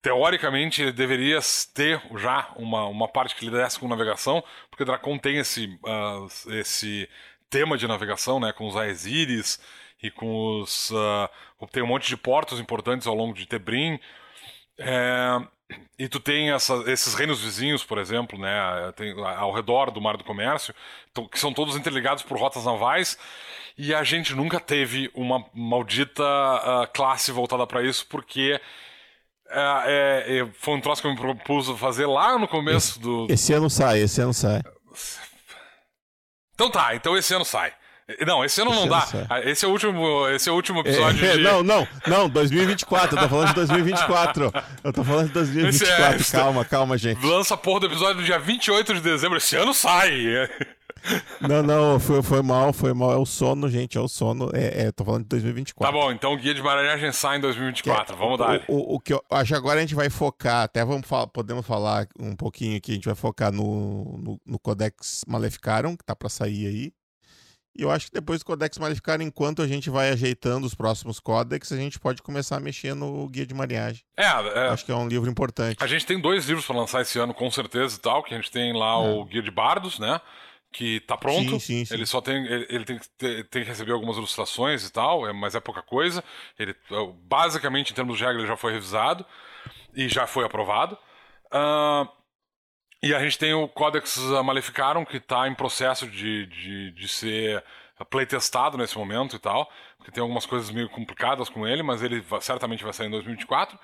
teoricamente 0.02 0.82
ele 0.82 0.92
deveria 0.92 1.38
ter 1.74 2.02
já 2.16 2.50
uma, 2.56 2.84
uma 2.86 3.08
parte 3.08 3.34
que 3.34 3.46
liderasse 3.46 3.78
com 3.78 3.88
navegação, 3.88 4.44
porque 4.70 4.82
o 4.82 4.86
Dracon 4.86 5.18
tem 5.18 5.38
esse, 5.38 5.66
uh, 5.84 6.52
esse 6.52 7.08
tema 7.48 7.76
de 7.76 7.86
navegação, 7.86 8.40
né, 8.40 8.52
com 8.52 8.66
os 8.66 8.76
Aesiris 8.76 9.60
e 10.02 10.10
com 10.10 10.60
os... 10.60 10.90
Uh, 10.90 11.66
tem 11.72 11.82
um 11.82 11.86
monte 11.86 12.08
de 12.08 12.16
portos 12.16 12.60
importantes 12.60 13.06
ao 13.06 13.14
longo 13.14 13.34
de 13.34 13.46
Tebrim, 13.46 13.98
é, 14.78 15.40
e 15.98 16.08
tu 16.08 16.20
tem 16.20 16.50
essa, 16.50 16.74
esses 16.86 17.14
reinos 17.14 17.42
vizinhos, 17.42 17.82
por 17.82 17.98
exemplo, 17.98 18.38
né, 18.38 18.92
tem, 18.94 19.14
ao 19.18 19.52
redor 19.52 19.90
do 19.90 20.00
Mar 20.00 20.16
do 20.16 20.24
Comércio, 20.24 20.74
então, 21.10 21.26
que 21.26 21.38
são 21.38 21.52
todos 21.52 21.76
interligados 21.76 22.22
por 22.22 22.38
rotas 22.38 22.64
navais, 22.64 23.18
e 23.78 23.94
a 23.94 24.02
gente 24.04 24.34
nunca 24.34 24.60
teve 24.60 25.10
uma 25.14 25.44
maldita 25.54 26.22
uh, 26.22 26.86
classe 26.92 27.32
voltada 27.32 27.66
para 27.66 27.82
isso, 27.82 28.06
porque 28.06 28.60
é, 29.50 29.82
é, 29.86 30.38
é, 30.38 30.48
foi 30.54 30.74
um 30.74 30.80
troço 30.80 31.02
que 31.02 31.08
eu 31.08 31.12
me 31.12 31.18
propus 31.18 31.68
fazer 31.78 32.06
lá 32.06 32.38
no 32.38 32.48
começo 32.48 32.98
do. 32.98 33.26
Esse 33.28 33.52
ano 33.52 33.68
sai, 33.68 34.00
esse 34.00 34.20
ano 34.20 34.32
sai. 34.32 34.62
Então 36.56 36.70
tá, 36.70 36.96
então 36.96 37.16
esse 37.16 37.34
ano 37.34 37.44
sai. 37.44 37.70
Não, 38.26 38.42
esse 38.44 38.62
ano 38.62 38.70
esse 38.70 38.80
não 38.80 38.88
dá. 38.88 39.06
Ah, 39.28 39.40
esse 39.40 39.64
é 39.64 39.68
o 39.68 39.70
último, 39.72 40.28
esse 40.28 40.48
é 40.48 40.52
o 40.52 40.54
último 40.54 40.80
episódio 40.80 41.26
é, 41.26 41.36
de... 41.36 41.42
Não, 41.42 41.62
não, 41.62 41.86
não, 42.06 42.28
2024. 42.30 43.14
Eu 43.14 43.22
tô 43.22 43.28
falando 43.28 43.48
de 43.48 43.54
2024. 43.54 44.52
Eu 44.82 44.92
tô 44.92 45.04
falando 45.04 45.26
de 45.26 45.32
2024. 45.34 46.20
Esse, 46.20 46.34
é, 46.34 46.40
calma, 46.40 46.64
calma, 46.64 46.96
gente. 46.96 47.24
Lança 47.26 47.56
porra 47.56 47.80
do 47.80 47.86
episódio 47.86 48.20
no 48.20 48.24
dia 48.24 48.38
28 48.38 48.94
de 48.94 49.00
dezembro. 49.00 49.36
Esse 49.36 49.56
ano 49.56 49.74
sai. 49.74 50.48
Não, 51.40 51.62
não, 51.62 52.00
foi, 52.00 52.22
foi 52.22 52.42
mal, 52.42 52.72
foi 52.72 52.92
mal. 52.92 53.12
É 53.12 53.16
o 53.16 53.26
sono, 53.26 53.68
gente, 53.68 53.96
é 53.96 54.00
o 54.00 54.08
sono. 54.08 54.50
É, 54.52 54.86
é 54.86 54.92
tô 54.92 55.04
falando 55.04 55.22
de 55.22 55.28
2024. 55.28 55.92
Tá 55.92 56.06
bom, 56.06 56.12
então 56.12 56.32
o 56.32 56.36
guia 56.36 56.54
de 56.54 56.62
maranhagem 56.62 57.12
sai 57.12 57.38
em 57.38 57.40
2024. 57.40 58.14
É, 58.14 58.18
vamos 58.18 58.38
dar. 58.38 58.62
O, 58.68 58.74
o, 58.74 58.94
o, 58.96 59.00
que 59.00 59.12
eu 59.12 59.22
acho 59.30 59.54
agora 59.54 59.78
a 59.78 59.80
gente 59.80 59.94
vai 59.94 60.10
focar, 60.10 60.64
até 60.64 60.84
vamos 60.84 61.06
falar, 61.06 61.26
podemos 61.28 61.66
falar 61.66 62.06
um 62.18 62.34
pouquinho 62.34 62.76
aqui, 62.76 62.92
a 62.92 62.94
gente 62.94 63.06
vai 63.06 63.14
focar 63.14 63.52
no, 63.52 64.18
no, 64.18 64.40
no 64.44 64.58
Codex 64.58 65.24
Maleficarum, 65.26 65.96
que 65.96 66.04
tá 66.04 66.14
para 66.14 66.28
sair 66.28 66.66
aí. 66.66 66.92
E 67.78 67.82
eu 67.82 67.90
acho 67.90 68.06
que 68.06 68.12
depois 68.12 68.40
do 68.40 68.46
Codex 68.46 68.78
Maleficarum, 68.78 69.22
enquanto 69.22 69.60
a 69.60 69.68
gente 69.68 69.90
vai 69.90 70.08
ajeitando 70.08 70.66
os 70.66 70.74
próximos 70.74 71.20
códex, 71.20 71.70
a 71.72 71.76
gente 71.76 72.00
pode 72.00 72.22
começar 72.22 72.56
a 72.56 72.60
mexer 72.60 72.94
no 72.94 73.28
Guia 73.28 73.44
de 73.44 73.52
Marinhagem. 73.52 74.02
É, 74.16 74.24
é 74.24 74.68
acho 74.68 74.84
que 74.86 74.90
é 74.90 74.96
um 74.96 75.06
livro 75.06 75.28
importante. 75.28 75.76
A 75.78 75.86
gente 75.86 76.06
tem 76.06 76.18
dois 76.18 76.46
livros 76.46 76.64
para 76.64 76.74
lançar 76.74 77.02
esse 77.02 77.18
ano, 77.18 77.34
com 77.34 77.50
certeza 77.50 77.96
e 77.96 78.00
tal, 78.00 78.22
que 78.22 78.32
a 78.32 78.36
gente 78.38 78.50
tem 78.50 78.72
lá 78.72 78.94
é. 78.94 79.10
o 79.10 79.24
Guia 79.26 79.42
de 79.42 79.50
Bardos, 79.50 79.98
né? 79.98 80.18
Que 80.76 81.00
tá 81.00 81.16
pronto. 81.16 81.52
Sim, 81.52 81.58
sim, 81.58 81.84
sim. 81.86 81.94
Ele 81.94 82.04
só 82.04 82.20
tem, 82.20 82.44
ele, 82.44 82.66
ele 82.68 82.84
tem, 82.84 82.98
que 82.98 83.08
ter, 83.08 83.48
tem 83.48 83.62
que 83.62 83.68
receber 83.68 83.92
algumas 83.92 84.18
ilustrações 84.18 84.86
e 84.86 84.92
tal, 84.92 85.26
é, 85.26 85.32
mas 85.32 85.54
é 85.54 85.60
pouca 85.60 85.80
coisa. 85.80 86.22
Ele, 86.58 86.72
é, 86.72 87.12
basicamente, 87.22 87.92
em 87.92 87.94
termos 87.94 88.18
de 88.18 88.24
regra, 88.24 88.40
ele 88.40 88.46
já 88.48 88.58
foi 88.58 88.72
revisado 88.72 89.24
e 89.94 90.06
já 90.06 90.26
foi 90.26 90.44
aprovado. 90.44 90.98
Uh, 91.46 92.06
e 93.02 93.14
a 93.14 93.20
gente 93.20 93.38
tem 93.38 93.54
o 93.54 93.66
Codex 93.68 94.18
Maleficarum, 94.44 95.06
que 95.06 95.16
está 95.16 95.48
em 95.48 95.54
processo 95.54 96.06
de, 96.06 96.44
de, 96.46 96.90
de 96.90 97.08
ser 97.08 97.64
playtestado 98.10 98.76
nesse 98.76 98.98
momento 98.98 99.34
e 99.34 99.38
tal, 99.38 99.70
porque 99.96 100.12
tem 100.12 100.20
algumas 100.20 100.44
coisas 100.44 100.70
meio 100.70 100.90
complicadas 100.90 101.48
com 101.48 101.66
ele, 101.66 101.82
mas 101.82 102.02
ele 102.02 102.20
vai, 102.20 102.42
certamente 102.42 102.84
vai 102.84 102.92
sair 102.92 103.06
em 103.06 103.10
2024. 103.10 103.78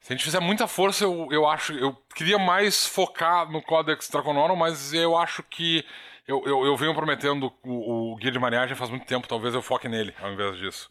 Se 0.00 0.12
a 0.12 0.16
gente 0.16 0.24
fizer 0.24 0.40
muita 0.40 0.66
força, 0.66 1.04
eu, 1.04 1.28
eu 1.30 1.46
acho. 1.46 1.72
Eu 1.74 1.94
queria 2.14 2.38
mais 2.38 2.86
focar 2.86 3.50
no 3.50 3.62
Codex 3.62 4.08
Draconorum, 4.08 4.56
mas 4.56 4.94
eu 4.94 5.16
acho 5.16 5.42
que 5.42 5.84
eu, 6.26 6.42
eu, 6.46 6.64
eu 6.64 6.76
venho 6.76 6.94
prometendo 6.94 7.52
o, 7.62 8.12
o 8.12 8.16
guia 8.16 8.30
de 8.30 8.38
maneagem 8.38 8.76
faz 8.76 8.90
muito 8.90 9.06
tempo, 9.06 9.28
talvez 9.28 9.54
eu 9.54 9.62
foque 9.62 9.88
nele 9.88 10.14
ao 10.20 10.32
invés 10.32 10.56
disso. 10.56 10.90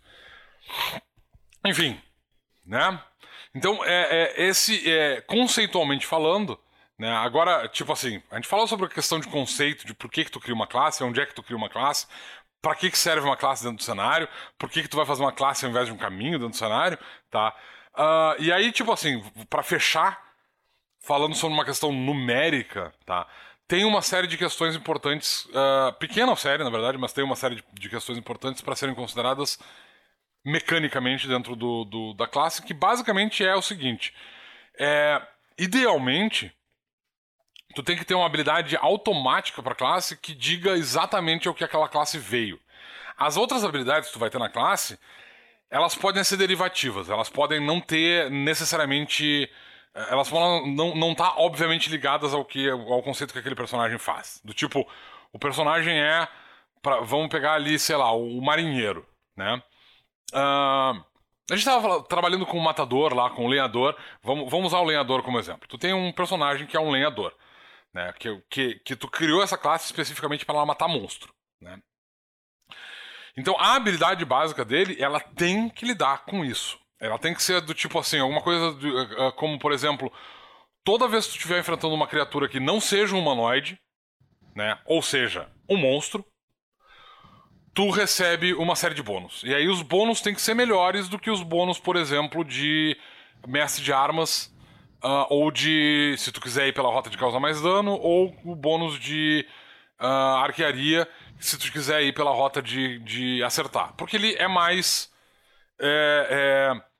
Enfim, 1.66 2.00
né? 2.66 3.02
Então, 3.56 3.84
é, 3.86 4.34
é 4.38 4.44
esse, 4.44 4.90
é, 4.90 5.22
conceitualmente 5.22 6.06
falando, 6.06 6.60
né? 6.98 7.12
Agora, 7.18 7.68
tipo 7.68 7.92
assim, 7.92 8.22
a 8.32 8.36
gente 8.36 8.48
falou 8.48 8.68
sobre 8.68 8.86
a 8.86 8.90
questão 8.90 9.20
de 9.20 9.28
conceito, 9.28 9.86
de 9.86 9.94
por 9.94 10.10
que, 10.10 10.26
que 10.26 10.32
tu 10.32 10.40
cria 10.40 10.56
uma 10.56 10.68
classe, 10.68 11.04
onde 11.04 11.22
é 11.22 11.26
que 11.26 11.36
tu 11.36 11.44
cria 11.44 11.58
uma 11.58 11.70
classe, 11.70 12.08
para 12.62 12.76
que, 12.76 12.90
que 12.90 12.98
serve 12.98 13.28
uma 13.28 13.38
classe 13.38 13.64
dentro 13.64 13.78
do 13.78 13.84
cenário, 13.84 14.28
por 14.58 14.70
que, 14.70 14.82
que 14.82 14.88
tu 14.88 14.98
vai 14.98 15.06
fazer 15.06 15.22
uma 15.22 15.34
classe 15.34 15.66
ao 15.66 15.72
invés 15.72 15.88
de 15.88 15.94
um 15.94 15.98
caminho 15.98 16.40
dentro 16.40 16.50
do 16.50 16.56
cenário, 16.56 16.98
tá? 17.30 17.54
Uh, 17.94 18.42
e 18.42 18.52
aí, 18.52 18.72
tipo 18.72 18.92
assim, 18.92 19.22
para 19.50 19.62
fechar, 19.62 20.20
falando 21.00 21.36
sobre 21.36 21.54
uma 21.54 21.66
questão 21.66 21.92
numérica, 21.92 22.94
tá? 23.06 23.28
Tem 23.74 23.86
uma 23.86 24.04
série 24.04 24.28
de 24.28 24.38
questões 24.38 24.76
importantes, 24.76 25.46
uh, 25.46 25.92
pequena 25.98 26.36
série, 26.36 26.64
na 26.64 26.70
verdade, 26.70 26.96
mas 26.96 27.12
tem 27.12 27.24
uma 27.24 27.36
série 27.36 27.56
de, 27.56 27.64
de 27.74 27.90
questões 27.90 28.20
importantes 28.20 28.62
para 28.62 28.76
serem 28.76 28.94
consideradas 28.94 29.58
mecanicamente 30.46 31.28
dentro 31.28 31.56
do, 31.56 31.84
do, 31.84 32.14
da 32.14 32.28
classe, 32.28 32.62
que 32.62 32.72
basicamente 32.72 33.44
é 33.44 33.56
o 33.56 33.64
seguinte: 33.64 34.14
é, 34.78 35.20
idealmente, 35.58 36.54
tu 37.74 37.82
tem 37.82 37.98
que 37.98 38.06
ter 38.06 38.14
uma 38.14 38.28
habilidade 38.28 38.78
automática 38.78 39.64
para 39.64 39.74
classe 39.74 40.18
que 40.18 40.36
diga 40.36 40.74
exatamente 40.74 41.50
o 41.50 41.54
que 41.56 41.64
aquela 41.64 41.90
classe 41.90 42.20
veio. 42.20 42.60
As 43.18 43.38
outras 43.38 43.64
habilidades 43.64 44.10
que 44.10 44.14
tu 44.14 44.20
vai 44.20 44.30
ter 44.30 44.38
na 44.38 44.50
classe, 44.50 45.00
elas 45.72 45.96
podem 45.96 46.24
ser 46.24 46.38
derivativas, 46.38 47.10
elas 47.10 47.28
podem 47.28 47.60
não 47.60 47.82
ter 47.82 48.30
necessariamente 48.30 49.50
elas 49.94 50.30
vão 50.30 50.66
não 50.68 50.96
não 50.96 51.16
tá 51.16 51.36
obviamente 51.38 51.90
ligadas 51.90 52.34
ao 52.34 52.44
que 52.44 52.70
ao 52.70 53.04
conceito 53.04 53.34
que 53.34 53.40
aquele 53.40 53.56
personagem 53.56 53.98
faz. 53.98 54.42
Do 54.44 54.54
tipo, 54.54 54.88
o 55.32 55.40
personagem 55.40 56.00
é 56.00 56.28
pra, 56.82 57.00
vamos 57.02 57.30
pegar 57.30 57.54
ali, 57.54 57.80
sei 57.80 57.96
lá, 57.96 58.12
o, 58.12 58.42
marinheiro, 58.42 59.08
né? 59.36 59.62
Uh, 60.34 61.04
a 61.50 61.56
gente 61.56 61.60
estava 61.60 62.02
trabalhando 62.04 62.46
com 62.46 62.58
o 62.58 62.64
matador 62.64 63.14
lá, 63.14 63.30
com 63.30 63.46
o 63.46 63.50
lenhador. 63.50 63.96
Vamos, 64.22 64.50
vamos 64.50 64.68
usar 64.68 64.80
o 64.80 64.86
lenhador 64.86 65.24
como 65.24 65.40
exemplo. 65.40 65.68
Tu 65.68 65.78
tem 65.78 65.94
um 65.94 66.12
personagem 66.12 66.68
que 66.68 66.78
é 66.78 66.80
um 66.80 66.92
lenhador, 66.92 67.34
né? 67.94 68.14
Que, 68.14 68.42
que, 68.50 68.76
que 68.80 68.96
tu 68.96 69.08
criou 69.08 69.44
essa 69.44 69.58
classe 69.58 69.86
especificamente 69.86 70.46
para 70.46 70.56
ela 70.56 70.66
matar 70.66 70.88
monstro, 70.88 71.34
né? 71.62 71.80
Então 73.36 73.56
a 73.60 73.76
habilidade 73.76 74.24
básica 74.26 74.64
dele, 74.64 74.96
ela 75.02 75.20
tem 75.20 75.70
que 75.70 75.86
lidar 75.86 76.26
com 76.26 76.46
isso. 76.46 76.80
Ela 77.06 77.20
tem 77.20 77.34
que 77.34 77.44
ser 77.44 77.62
do 77.62 77.74
tipo 77.74 78.00
assim, 78.00 78.20
alguma 78.20 78.42
coisa 78.42 78.74
de, 78.76 78.90
uh, 78.90 79.32
como, 79.34 79.60
por 79.60 79.72
exemplo, 79.72 80.12
toda 80.84 81.08
vez 81.08 81.26
que 81.26 81.34
tu 81.34 81.38
estiver 81.38 81.60
enfrentando 81.60 81.94
uma 81.94 82.08
criatura 82.08 82.48
que 82.48 82.60
não 82.60 82.80
seja 82.80 83.16
um 83.16 83.20
humanoide, 83.20 83.78
né? 84.56 84.80
Ou 84.86 85.02
seja, 85.02 85.50
um 85.70 85.76
monstro, 85.78 86.26
tu 87.74 87.90
recebe 87.90 88.54
uma 88.54 88.76
série 88.76 88.96
de 88.96 89.04
bônus. 89.04 89.44
E 89.44 89.54
aí 89.54 89.68
os 89.68 89.82
bônus 89.82 90.22
têm 90.22 90.34
que 90.34 90.42
ser 90.42 90.54
melhores 90.54 91.10
do 91.10 91.20
que 91.20 91.30
os 91.30 91.44
bônus, 91.44 91.80
por 91.80 91.96
exemplo, 91.96 92.44
de 92.46 92.98
mestre 93.48 93.84
de 93.84 93.92
armas, 93.92 94.54
uh, 95.04 95.26
ou 95.30 95.52
de. 95.52 96.16
Se 96.18 96.32
tu 96.32 96.40
quiser 96.40 96.68
ir 96.68 96.74
pela 96.74 96.90
rota 96.90 97.10
de 97.10 97.18
causar 97.18 97.40
mais 97.40 97.62
dano, 97.62 97.94
ou 97.94 98.34
o 98.46 98.56
bônus 98.56 99.00
de 99.00 99.46
uh, 100.00 100.06
arquearia, 100.38 101.08
se 101.40 101.58
tu 101.58 101.72
quiser 101.72 102.02
ir 102.04 102.14
pela 102.14 102.32
rota 102.32 102.62
de, 102.62 103.00
de 103.00 103.44
acertar. 103.44 103.94
Porque 103.98 104.16
ele 104.16 104.36
é 104.36 104.48
mais. 104.48 105.12
É, 105.80 106.28
é, 106.30 106.93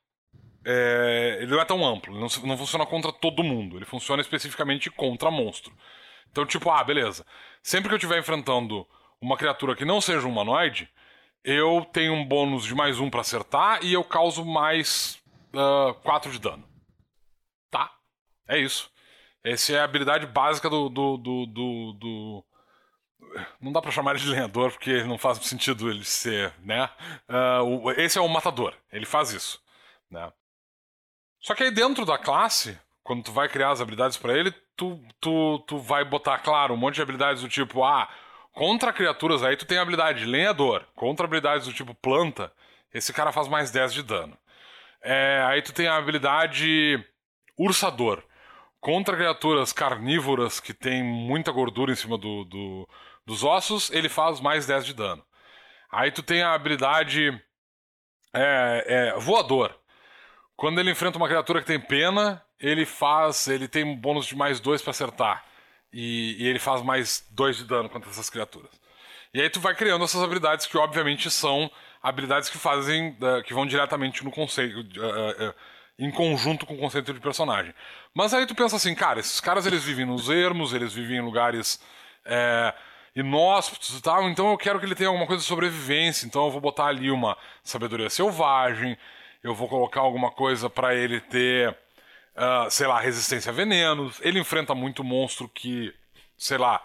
é, 0.64 1.38
ele 1.40 1.50
não 1.50 1.60
é 1.60 1.64
tão 1.64 1.84
amplo, 1.84 2.14
não, 2.14 2.28
não 2.44 2.56
funciona 2.56 2.86
contra 2.86 3.12
todo 3.12 3.44
mundo, 3.44 3.76
ele 3.76 3.84
funciona 3.84 4.22
especificamente 4.22 4.90
contra 4.90 5.30
monstro. 5.30 5.72
Então, 6.30 6.44
tipo, 6.46 6.70
ah, 6.70 6.82
beleza. 6.82 7.24
Sempre 7.62 7.88
que 7.88 7.94
eu 7.94 7.98
estiver 7.98 8.18
enfrentando 8.18 8.86
uma 9.20 9.36
criatura 9.36 9.76
que 9.76 9.84
não 9.84 10.00
seja 10.00 10.26
um 10.26 10.30
humanoide, 10.30 10.90
eu 11.44 11.86
tenho 11.92 12.14
um 12.14 12.24
bônus 12.24 12.64
de 12.64 12.74
mais 12.74 12.98
um 12.98 13.10
para 13.10 13.20
acertar 13.20 13.84
e 13.84 13.92
eu 13.92 14.02
causo 14.02 14.44
mais 14.44 15.22
uh, 15.54 15.90
ah, 15.90 15.94
4 16.02 16.32
de 16.32 16.38
dano. 16.38 16.64
Tá? 17.70 17.92
É 18.48 18.58
isso. 18.58 18.90
Essa 19.44 19.74
é 19.74 19.80
a 19.80 19.84
habilidade 19.84 20.26
básica 20.26 20.70
do. 20.70 20.88
do, 20.88 21.16
do, 21.18 21.46
do, 21.46 21.92
do... 21.92 22.44
Não 23.60 23.72
dá 23.72 23.82
pra 23.82 23.90
chamar 23.90 24.12
ele 24.12 24.20
de 24.20 24.28
lenhador 24.28 24.72
porque 24.72 25.04
não 25.04 25.18
faz 25.18 25.38
sentido 25.38 25.90
ele 25.90 26.04
ser, 26.04 26.54
né? 26.60 26.88
Uh, 27.28 27.90
esse 27.92 28.16
é 28.18 28.20
o 28.20 28.28
matador, 28.28 28.74
ele 28.90 29.04
faz 29.04 29.32
isso. 29.32 29.62
Né? 30.10 30.32
Só 31.44 31.54
que 31.54 31.62
aí 31.62 31.70
dentro 31.70 32.06
da 32.06 32.16
classe, 32.16 32.80
quando 33.02 33.22
tu 33.22 33.30
vai 33.30 33.50
criar 33.50 33.70
as 33.70 33.80
habilidades 33.82 34.16
para 34.16 34.32
ele, 34.32 34.50
tu, 34.74 34.98
tu, 35.20 35.58
tu 35.66 35.76
vai 35.76 36.02
botar, 36.02 36.38
claro, 36.38 36.72
um 36.72 36.76
monte 36.78 36.94
de 36.94 37.02
habilidades 37.02 37.42
do 37.42 37.50
tipo, 37.50 37.84
ah, 37.84 38.08
contra 38.50 38.94
criaturas 38.94 39.42
aí 39.42 39.54
tu 39.54 39.66
tem 39.66 39.76
a 39.76 39.82
habilidade 39.82 40.24
lenhador, 40.24 40.86
contra 40.96 41.26
habilidades 41.26 41.66
do 41.66 41.74
tipo 41.74 41.94
planta, 41.94 42.50
esse 42.94 43.12
cara 43.12 43.30
faz 43.30 43.46
mais 43.46 43.70
10 43.70 43.92
de 43.92 44.02
dano. 44.02 44.34
É, 45.02 45.44
aí 45.46 45.60
tu 45.60 45.74
tem 45.74 45.86
a 45.86 45.96
habilidade 45.96 46.98
ursador. 47.58 48.22
Contra 48.80 49.14
criaturas 49.14 49.70
carnívoras 49.70 50.60
que 50.60 50.72
tem 50.72 51.04
muita 51.04 51.52
gordura 51.52 51.92
em 51.92 51.96
cima 51.96 52.16
do, 52.16 52.44
do, 52.44 52.88
dos 53.26 53.44
ossos, 53.44 53.90
ele 53.90 54.08
faz 54.08 54.40
mais 54.40 54.66
10 54.66 54.86
de 54.86 54.94
dano. 54.94 55.22
Aí 55.92 56.10
tu 56.10 56.22
tem 56.22 56.42
a 56.42 56.54
habilidade 56.54 57.38
é, 58.32 58.84
é, 58.86 59.18
voador. 59.18 59.78
Quando 60.56 60.78
ele 60.78 60.90
enfrenta 60.90 61.18
uma 61.18 61.28
criatura 61.28 61.60
que 61.60 61.66
tem 61.66 61.80
pena, 61.80 62.42
ele 62.60 62.86
faz. 62.86 63.48
Ele 63.48 63.68
tem 63.68 63.84
um 63.84 63.96
bônus 63.96 64.26
de 64.26 64.36
mais 64.36 64.60
2 64.60 64.82
para 64.82 64.90
acertar. 64.90 65.44
E, 65.92 66.36
e, 66.42 66.46
ele 66.46 66.58
faz 66.58 66.82
mais 66.82 67.26
2 67.30 67.58
de 67.58 67.64
dano 67.64 67.88
contra 67.88 68.10
essas 68.10 68.28
criaturas. 68.28 68.70
E 69.32 69.40
aí 69.40 69.48
tu 69.50 69.60
vai 69.60 69.74
criando 69.74 70.04
essas 70.04 70.22
habilidades 70.22 70.66
que, 70.66 70.76
obviamente, 70.76 71.30
são 71.30 71.70
habilidades 72.02 72.48
que 72.48 72.58
fazem. 72.58 73.16
Uh, 73.20 73.42
que 73.44 73.54
vão 73.54 73.66
diretamente 73.66 74.24
no 74.24 74.30
conceito. 74.30 74.80
Uh, 75.00 75.50
uh, 75.50 75.54
em 75.98 76.10
conjunto 76.10 76.66
com 76.66 76.74
o 76.74 76.78
conceito 76.78 77.12
de 77.12 77.20
personagem. 77.20 77.74
Mas 78.12 78.34
aí 78.34 78.46
tu 78.46 78.54
pensa 78.54 78.76
assim, 78.76 78.94
cara, 78.94 79.20
esses 79.20 79.40
caras 79.40 79.66
eles 79.66 79.84
vivem 79.84 80.04
nos 80.04 80.28
ermos, 80.28 80.72
eles 80.72 80.92
vivem 80.92 81.18
em 81.18 81.20
lugares 81.20 81.80
é, 82.24 82.74
inóspitos 83.14 83.96
e 83.96 84.02
tal, 84.02 84.28
então 84.28 84.50
eu 84.50 84.58
quero 84.58 84.80
que 84.80 84.86
ele 84.86 84.94
tenha 84.94 85.08
alguma 85.08 85.26
coisa 85.26 85.42
de 85.42 85.48
sobrevivência, 85.48 86.26
então 86.26 86.44
eu 86.44 86.50
vou 86.50 86.60
botar 86.60 86.86
ali 86.86 87.10
uma 87.10 87.36
sabedoria 87.62 88.10
selvagem, 88.10 88.98
eu 89.44 89.54
vou 89.54 89.68
colocar 89.68 90.00
alguma 90.00 90.30
coisa 90.30 90.70
para 90.70 90.94
ele 90.94 91.20
ter, 91.20 91.68
uh, 91.68 92.70
sei 92.70 92.86
lá, 92.86 92.98
resistência 92.98 93.50
a 93.50 93.54
venenos. 93.54 94.18
Ele 94.22 94.40
enfrenta 94.40 94.74
muito 94.74 95.04
monstro 95.04 95.46
que, 95.46 95.94
sei 96.36 96.56
lá, 96.56 96.82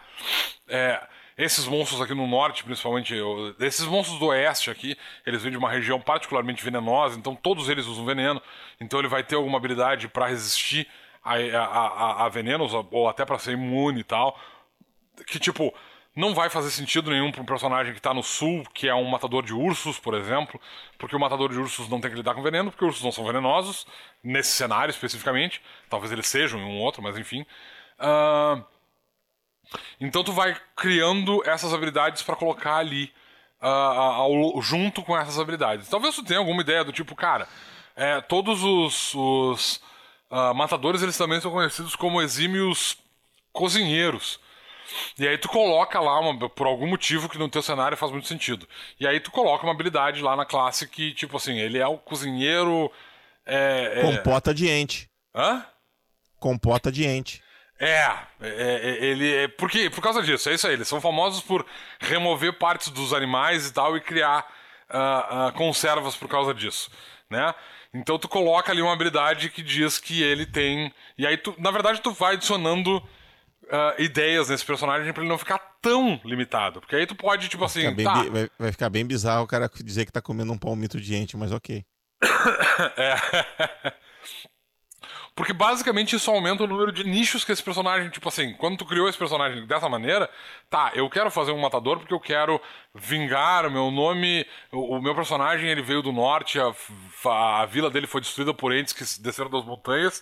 é, 0.68 1.02
esses 1.38 1.66
monstros 1.66 2.02
aqui 2.02 2.14
no 2.14 2.28
norte, 2.28 2.66
principalmente, 2.66 3.16
eu, 3.16 3.56
esses 3.62 3.86
monstros 3.86 4.20
do 4.20 4.26
oeste 4.26 4.70
aqui, 4.70 4.98
eles 5.26 5.42
vêm 5.42 5.54
de 5.54 5.58
uma 5.58 5.72
região 5.72 6.02
particularmente 6.02 6.62
venenosa, 6.62 7.18
então 7.18 7.34
todos 7.34 7.70
eles 7.70 7.86
usam 7.86 8.04
veneno, 8.04 8.42
então 8.78 9.00
ele 9.00 9.08
vai 9.08 9.24
ter 9.24 9.36
alguma 9.36 9.58
habilidade 9.58 10.10
para 10.10 10.28
resistir 10.28 10.86
a, 11.24 11.36
a, 11.36 11.64
a, 11.64 12.26
a 12.26 12.30
venenos 12.30 12.74
ou 12.74 13.08
até 13.08 13.24
para 13.24 13.40
ser 13.40 13.54
imune 13.54 14.02
e 14.02 14.04
tal. 14.04 14.38
Que 15.26 15.40
tipo, 15.40 15.74
não 16.16 16.34
vai 16.34 16.50
fazer 16.50 16.72
sentido 16.72 17.12
nenhum 17.12 17.32
para 17.32 17.42
um 17.42 17.46
personagem 17.46 17.94
que 17.94 18.00
está 18.00 18.14
no 18.14 18.24
sul, 18.24 18.64
que 18.74 18.88
é 18.88 18.96
um 18.96 19.06
matador 19.06 19.44
de 19.44 19.54
ursos, 19.54 20.00
por 20.00 20.14
exemplo, 20.14 20.60
porque 20.98 21.16
o 21.16 21.20
matador 21.20 21.50
de 21.50 21.60
ursos 21.60 21.88
não 21.88 22.02
tem 22.02 22.12
que 22.12 22.18
lidar 22.18 22.34
com 22.34 22.42
veneno, 22.42 22.72
porque 22.72 22.84
ursos 22.84 23.04
não 23.04 23.12
são 23.12 23.26
venenosos, 23.26 23.86
nesse 24.24 24.52
cenário 24.52 24.92
especificamente. 24.92 25.62
Talvez 25.90 26.12
eles 26.12 26.28
sejam 26.28 26.60
em 26.60 26.64
um 26.64 26.80
outro, 26.80 27.02
mas 27.02 27.18
enfim. 27.18 27.46
Uh... 28.00 28.64
Então 30.00 30.24
tu 30.24 30.32
vai 30.32 30.60
criando 30.76 31.44
essas 31.48 31.74
habilidades 31.74 32.24
para 32.24 32.36
colocar 32.36 32.78
ali 32.78 33.14
uh, 33.62 33.68
ao, 33.68 34.62
junto 34.62 35.04
com 35.04 35.18
essas 35.18 35.40
habilidades. 35.40 35.88
Talvez 35.90 36.16
tu 36.16 36.24
tenha 36.24 36.40
alguma 36.40 36.62
ideia 36.62 36.84
do 36.84 36.92
tipo, 36.92 37.16
cara, 37.16 37.48
é, 37.96 38.22
todos 38.22 38.64
os, 38.64 39.14
os 39.14 39.82
uh, 40.32 40.54
matadores 40.56 41.02
eles 41.02 41.18
também 41.18 41.40
são 41.42 41.52
conhecidos 41.52 41.96
como 41.96 42.22
exímios 42.22 42.98
cozinheiros. 43.52 44.40
E 45.18 45.28
aí 45.28 45.38
tu 45.38 45.50
coloca 45.50 46.00
lá, 46.00 46.20
uma, 46.20 46.50
por 46.50 46.68
algum 46.68 46.88
motivo 46.88 47.30
que 47.30 47.38
no 47.38 47.50
teu 47.50 47.62
cenário 47.62 47.98
faz 47.98 48.12
muito 48.12 48.28
sentido. 48.28 48.68
E 49.00 49.08
aí 49.08 49.20
tu 49.20 49.32
coloca 49.32 49.64
uma 49.64 49.74
habilidade 49.74 50.22
lá 50.22 50.36
na 50.36 50.46
classe 50.46 50.88
que, 50.88 51.14
tipo 51.14 51.38
assim, 51.38 51.58
ele 51.58 51.78
é 51.78 51.88
o 51.88 51.98
cozinheiro. 51.98 52.92
É, 53.46 53.94
é... 53.96 54.02
Compota 54.02 54.54
de 54.54 54.70
ente. 54.70 55.10
Hã? 55.36 55.66
Compota 56.40 56.92
de 56.92 57.06
ente. 57.06 57.42
É, 57.80 58.14
é, 58.42 58.50
é, 58.50 59.06
ele 59.06 59.34
é, 59.34 59.48
porque 59.48 59.90
por 59.90 60.02
causa 60.02 60.22
disso, 60.22 60.50
é 60.50 60.54
isso 60.54 60.68
aí. 60.68 60.74
Eles 60.74 60.88
são 60.88 61.00
famosos 61.00 61.42
por 61.42 61.66
remover 62.00 62.54
partes 62.58 62.90
dos 62.90 63.14
animais 63.14 63.68
e 63.68 63.74
tal 63.74 63.96
e 63.96 64.02
criar 64.02 64.46
uh, 64.90 65.48
uh, 65.48 65.54
conservas 65.54 66.16
por 66.18 66.28
causa 66.28 66.54
disso, 66.54 66.92
né? 67.30 67.56
Então 67.94 68.20
tu 68.20 68.28
coloca 68.28 68.72
ali 68.72 68.82
uma 68.82 68.92
habilidade 68.92 69.50
que 69.50 69.64
diz 69.64 69.98
que 69.98 70.22
ele 70.22 70.46
tem 70.46 70.94
e 71.18 71.26
aí 71.26 71.38
tu, 71.38 71.56
na 71.58 71.72
verdade, 71.72 72.02
tu 72.02 72.12
vai 72.12 72.34
adicionando 72.34 73.02
uh, 73.70 74.02
ideias 74.02 74.50
nesse 74.50 74.66
personagem 74.66 75.12
pra 75.14 75.22
ele 75.22 75.30
não 75.30 75.38
ficar 75.38 75.60
tão 75.82 76.20
limitado. 76.26 76.80
Porque 76.82 76.96
aí 76.96 77.06
tu 77.06 77.16
pode, 77.16 77.48
tipo 77.48 77.62
vai 77.62 77.68
assim. 77.68 77.96
Tá. 78.04 78.24
Vai, 78.24 78.50
vai, 78.58 78.72
ficar 78.72 78.90
bem 78.90 79.06
bizarro 79.06 79.44
o 79.44 79.48
cara 79.48 79.70
dizer 79.84 80.06
que 80.06 80.12
tá 80.12 80.22
comendo 80.22 80.52
um 80.52 80.58
palmito 80.58 81.00
de 81.00 81.16
ente, 81.16 81.38
mas 81.38 81.52
ok. 81.52 81.84
é. 82.98 83.16
Porque 85.40 85.54
basicamente 85.54 86.18
isso 86.18 86.30
aumenta 86.30 86.66
o 86.66 86.68
número 86.68 86.92
de 86.92 87.06
nichos 87.06 87.46
que 87.46 87.54
esse 87.54 87.64
personagem, 87.64 88.10
tipo 88.10 88.28
assim, 88.28 88.52
quando 88.56 88.76
tu 88.76 88.84
criou 88.84 89.08
esse 89.08 89.18
personagem 89.18 89.66
dessa 89.66 89.88
maneira, 89.88 90.30
tá, 90.70 90.92
eu 90.94 91.10
quero 91.10 91.32
fazer 91.32 91.54
um 91.54 91.62
matador 91.62 91.98
porque 91.98 92.14
eu 92.14 92.20
quero 92.20 92.62
vingar 92.94 93.66
o 93.66 93.72
meu 93.72 93.90
nome, 93.90 94.46
o, 94.70 94.98
o 94.98 95.02
meu 95.02 95.16
personagem 95.16 95.70
ele 95.70 95.82
veio 95.82 96.02
do 96.02 96.12
norte, 96.12 96.60
a, 96.60 96.74
a, 97.62 97.66
vila 97.66 97.90
dele 97.90 98.06
foi 98.06 98.20
destruída 98.20 98.54
por 98.54 98.76
entes 98.76 98.92
que 98.92 99.22
desceram 99.22 99.50
das 99.50 99.64
montanhas. 99.64 100.22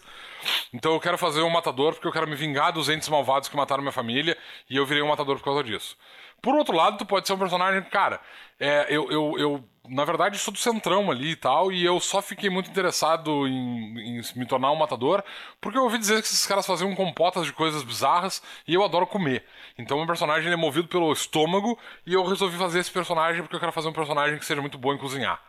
Então 0.71 0.93
eu 0.93 0.99
quero 0.99 1.17
fazer 1.17 1.41
um 1.41 1.49
matador 1.49 1.95
porque 1.95 2.07
eu 2.07 2.11
quero 2.11 2.27
me 2.27 2.35
vingar 2.35 2.71
dos 2.71 2.87
entes 2.87 3.09
malvados 3.09 3.49
que 3.49 3.57
mataram 3.57 3.81
minha 3.81 3.91
família 3.91 4.37
e 4.69 4.77
eu 4.77 4.85
virei 4.85 5.01
um 5.01 5.07
matador 5.07 5.37
por 5.37 5.45
causa 5.45 5.63
disso. 5.63 5.97
Por 6.41 6.55
outro 6.55 6.75
lado, 6.75 6.97
tu 6.97 7.05
pode 7.05 7.27
ser 7.27 7.33
um 7.33 7.39
personagem, 7.39 7.83
cara, 7.83 8.21
é, 8.59 8.85
eu, 8.89 9.11
eu, 9.11 9.39
eu 9.39 9.69
na 9.89 10.03
verdade, 10.03 10.37
sou 10.37 10.51
do 10.51 10.59
centrão 10.59 11.09
ali 11.09 11.31
e 11.31 11.35
tal, 11.35 11.71
e 11.71 11.83
eu 11.83 11.99
só 11.99 12.21
fiquei 12.21 12.49
muito 12.49 12.69
interessado 12.69 13.47
em, 13.47 14.17
em, 14.19 14.21
me 14.35 14.45
tornar 14.45 14.71
um 14.71 14.75
matador, 14.75 15.23
porque 15.61 15.77
eu 15.77 15.83
ouvi 15.83 15.97
dizer 15.97 16.21
que 16.21 16.27
esses 16.27 16.45
caras 16.45 16.65
faziam 16.65 16.93
compotas 16.95 17.45
de 17.45 17.53
coisas 17.53 17.83
bizarras 17.83 18.41
e 18.67 18.73
eu 18.73 18.83
adoro 18.83 19.07
comer. 19.07 19.45
Então, 19.77 19.97
meu 19.97 20.07
personagem 20.07 20.51
é 20.51 20.55
movido 20.55 20.87
pelo 20.87 21.11
estômago 21.11 21.77
e 22.05 22.13
eu 22.13 22.25
resolvi 22.25 22.57
fazer 22.57 22.79
esse 22.79 22.91
personagem 22.91 23.41
porque 23.41 23.55
eu 23.55 23.59
quero 23.59 23.71
fazer 23.71 23.87
um 23.87 23.93
personagem 23.93 24.37
que 24.37 24.45
seja 24.45 24.61
muito 24.61 24.77
bom 24.77 24.93
em 24.93 24.97
cozinhar. 24.97 25.41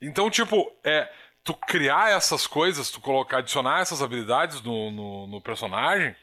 Então, 0.00 0.30
tipo, 0.30 0.70
é. 0.84 1.10
Tu 1.44 1.54
criar 1.54 2.10
essas 2.10 2.46
coisas, 2.46 2.90
tu 2.90 3.00
colocar, 3.00 3.38
adicionar 3.38 3.80
essas 3.80 4.02
habilidades 4.02 4.60
no, 4.60 4.90
no, 4.90 5.26
no 5.28 5.40
personagem, 5.40 6.14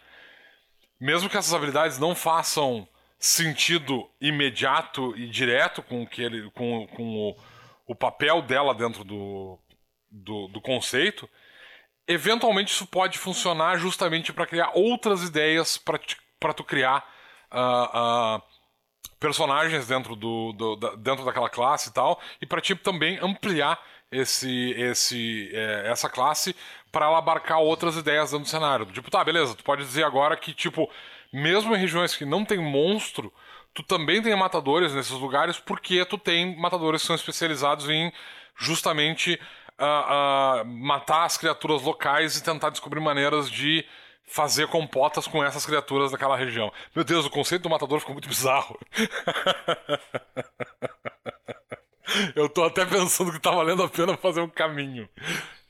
mesmo 1.00 1.30
que 1.30 1.38
essas 1.38 1.54
habilidades 1.54 1.98
não 1.98 2.14
façam 2.14 2.88
sentido 3.26 4.08
imediato 4.22 5.18
e 5.18 5.28
direto 5.28 5.82
com, 5.82 6.06
que 6.06 6.22
ele, 6.22 6.52
com, 6.52 6.86
com 6.96 7.04
o, 7.04 7.36
o 7.88 7.96
papel 7.96 8.40
dela 8.44 8.72
dentro 8.76 9.04
do, 9.04 9.58
do, 10.12 10.48
do 10.50 10.62
conceito, 10.62 11.28
eventualmente 12.08 12.72
isso 12.72 12.86
pode 12.86 13.18
funcionar 13.18 13.78
justamente 13.78 14.32
para 14.32 14.46
criar 14.46 14.74
outras 14.76 15.24
ideias 15.24 15.76
para 15.76 16.54
tu 16.54 16.64
criar 16.64 17.04
uh, 17.52 18.38
uh, 18.38 18.44
personagens 19.20 19.88
dentro, 19.88 20.16
do, 20.16 20.54
do 20.54 20.76
da, 20.76 20.96
dentro 20.96 21.26
daquela 21.26 21.50
classe 21.50 21.90
e 21.90 21.94
tal, 21.94 22.22
e 22.40 22.46
para 22.46 22.62
ti 22.62 22.76
também 22.76 23.18
ampliar 23.20 23.84
esse, 24.12 24.70
esse, 24.78 25.50
é, 25.52 25.90
essa 25.90 26.08
classe 26.08 26.56
para 26.92 27.08
ela 27.08 27.18
abarcar 27.18 27.58
outras 27.58 27.98
ideias 27.98 28.30
dentro 28.30 28.46
do 28.46 28.50
cenário. 28.50 28.86
Tipo, 28.86 29.10
tá, 29.10 29.24
beleza, 29.24 29.56
tu 29.56 29.64
pode 29.64 29.84
dizer 29.84 30.04
agora 30.04 30.38
que, 30.38 30.54
tipo, 30.54 30.88
mesmo 31.36 31.76
em 31.76 31.80
regiões 31.80 32.16
que 32.16 32.26
não 32.26 32.46
tem 32.46 32.58
monstro, 32.58 33.32
tu 33.74 33.84
também 33.84 34.22
tem 34.22 34.36
matadores 34.36 34.94
nesses 34.94 35.12
lugares, 35.12 35.60
porque 35.60 36.04
tu 36.06 36.18
tem 36.18 36.56
matadores 36.58 37.02
que 37.02 37.08
são 37.08 37.16
especializados 37.16 37.90
em 37.90 38.12
justamente 38.58 39.40
uh, 39.80 40.62
uh, 40.62 40.66
matar 40.66 41.26
as 41.26 41.38
criaturas 41.38 41.82
locais 41.82 42.38
e 42.38 42.44
tentar 42.44 42.70
descobrir 42.70 43.02
maneiras 43.02 43.50
de 43.50 43.86
fazer 44.28 44.68
compotas 44.68 45.28
com 45.28 45.44
essas 45.44 45.66
criaturas 45.66 46.12
daquela 46.12 46.38
região. 46.38 46.72
Meu 46.96 47.04
Deus, 47.04 47.26
o 47.26 47.30
conceito 47.30 47.64
do 47.64 47.70
matador 47.70 48.00
ficou 48.00 48.14
muito 48.14 48.30
bizarro. 48.30 48.80
Eu 52.36 52.48
tô 52.48 52.64
até 52.64 52.86
pensando 52.86 53.32
que 53.32 53.40
tá 53.40 53.52
valendo 53.52 53.84
a 53.84 53.90
pena 53.90 54.16
fazer 54.16 54.40
um 54.40 54.50
caminho. 54.50 55.10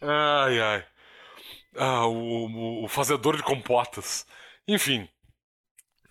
Ai, 0.01 0.59
ai. 0.59 0.85
Ah, 1.77 2.05
o, 2.05 2.45
o, 2.45 2.85
o 2.85 2.87
fazedor 2.87 3.35
de 3.35 3.43
compotas. 3.43 4.25
Enfim, 4.67 5.09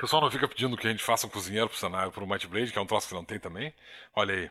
pessoal 0.04 0.22
não 0.22 0.30
fica 0.30 0.46
pedindo 0.46 0.76
que 0.76 0.86
a 0.86 0.90
gente 0.90 1.02
faça 1.02 1.26
um 1.26 1.30
cozinheiro 1.30 1.68
pro 1.68 1.78
cenário 1.78 2.12
pro 2.12 2.26
Might 2.26 2.46
Blade, 2.46 2.72
que 2.72 2.78
é 2.78 2.82
um 2.82 2.86
troço 2.86 3.08
que 3.08 3.14
não 3.14 3.24
tem 3.24 3.38
também. 3.38 3.72
Olha 4.14 4.34
aí. 4.34 4.50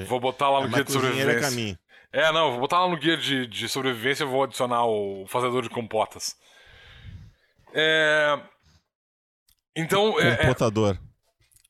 É. 0.00 0.04
Vou 0.04 0.18
botar 0.18 0.48
lá 0.48 0.60
no 0.60 0.66
é 0.66 0.70
guia 0.70 0.84
de 0.84 0.90
é 0.90 0.92
sobrevivência. 0.92 1.30
É, 1.30 1.40
caminho. 1.40 1.78
é, 2.12 2.32
não, 2.32 2.50
vou 2.52 2.60
botar 2.60 2.80
lá 2.80 2.88
no 2.88 2.96
guia 2.96 3.16
de, 3.16 3.46
de 3.46 3.68
sobrevivência 3.68 4.24
e 4.24 4.26
vou 4.26 4.42
adicionar 4.42 4.86
o 4.86 5.26
fazedor 5.28 5.62
de 5.62 5.70
compotas. 5.70 6.36
É. 7.74 8.40
Então. 9.76 10.18
É, 10.18 10.36
Compotador. 10.36 10.96
É... 11.10 11.14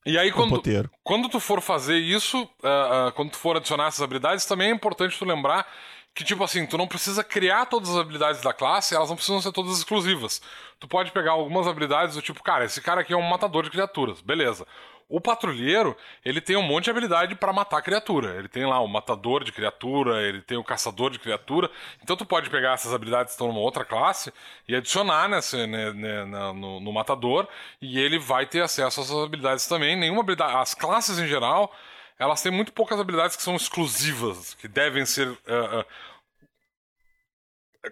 E 0.07 0.19
aí, 0.19 0.31
quando, 0.31 0.61
quando 1.03 1.29
tu 1.29 1.39
for 1.39 1.59
fazer 1.61 1.97
isso, 1.97 2.43
uh, 2.43 3.07
uh, 3.07 3.11
quando 3.13 3.31
tu 3.31 3.37
for 3.37 3.57
adicionar 3.57 3.87
essas 3.87 4.03
habilidades, 4.03 4.45
também 4.45 4.69
é 4.69 4.71
importante 4.71 5.17
tu 5.17 5.25
lembrar 5.25 5.67
que, 6.15 6.23
tipo 6.23 6.41
assim, 6.45 6.65
tu 6.65 6.77
não 6.77 6.87
precisa 6.87 7.25
criar 7.25 7.65
todas 7.65 7.89
as 7.89 7.97
habilidades 7.97 8.41
da 8.41 8.53
classe, 8.53 8.95
elas 8.95 9.09
não 9.09 9.17
precisam 9.17 9.41
ser 9.41 9.51
todas 9.51 9.77
exclusivas. 9.77 10.41
Tu 10.79 10.87
pode 10.87 11.11
pegar 11.11 11.31
algumas 11.31 11.67
habilidades 11.67 12.15
do 12.15 12.21
tipo, 12.21 12.41
cara, 12.41 12.63
esse 12.63 12.81
cara 12.81 13.01
aqui 13.01 13.13
é 13.13 13.17
um 13.17 13.21
matador 13.21 13.63
de 13.63 13.69
criaturas, 13.69 14.21
beleza. 14.21 14.65
O 15.09 15.19
patrulheiro, 15.21 15.95
ele 16.23 16.41
tem 16.41 16.55
um 16.55 16.63
monte 16.63 16.85
de 16.85 16.89
habilidade 16.89 17.35
para 17.35 17.53
matar 17.53 17.81
criatura. 17.81 18.35
Ele 18.39 18.47
tem 18.47 18.65
lá 18.65 18.79
o 18.79 18.87
matador 18.87 19.43
de 19.43 19.51
criatura, 19.51 20.23
ele 20.23 20.41
tem 20.41 20.57
o 20.57 20.63
caçador 20.63 21.11
de 21.11 21.19
criatura. 21.19 21.69
Então 22.01 22.15
tu 22.15 22.25
pode 22.25 22.49
pegar 22.49 22.73
essas 22.73 22.91
habilidades 22.91 23.27
que 23.27 23.31
estão 23.33 23.47
numa 23.47 23.59
outra 23.59 23.85
classe 23.85 24.33
e 24.67 24.75
adicionar 24.75 25.27
nesse, 25.27 25.67
né, 25.67 25.91
né, 25.91 26.23
no, 26.23 26.79
no, 26.79 26.91
matador, 26.91 27.47
e 27.79 27.99
ele 27.99 28.17
vai 28.17 28.47
ter 28.47 28.61
acesso 28.61 28.99
a 28.99 29.03
essas 29.03 29.15
habilidades 29.15 29.67
também. 29.67 29.95
Nenhuma 29.95 30.21
habilidade. 30.21 30.55
As 30.55 30.73
classes 30.73 31.19
em 31.19 31.27
geral, 31.27 31.71
elas 32.17 32.41
têm 32.41 32.51
muito 32.51 32.73
poucas 32.73 32.99
habilidades 32.99 33.35
que 33.35 33.43
são 33.43 33.55
exclusivas, 33.55 34.53
que 34.55 34.67
devem 34.67 35.05
ser 35.05 35.27
uh, 35.27 35.79
uh, 35.79 35.85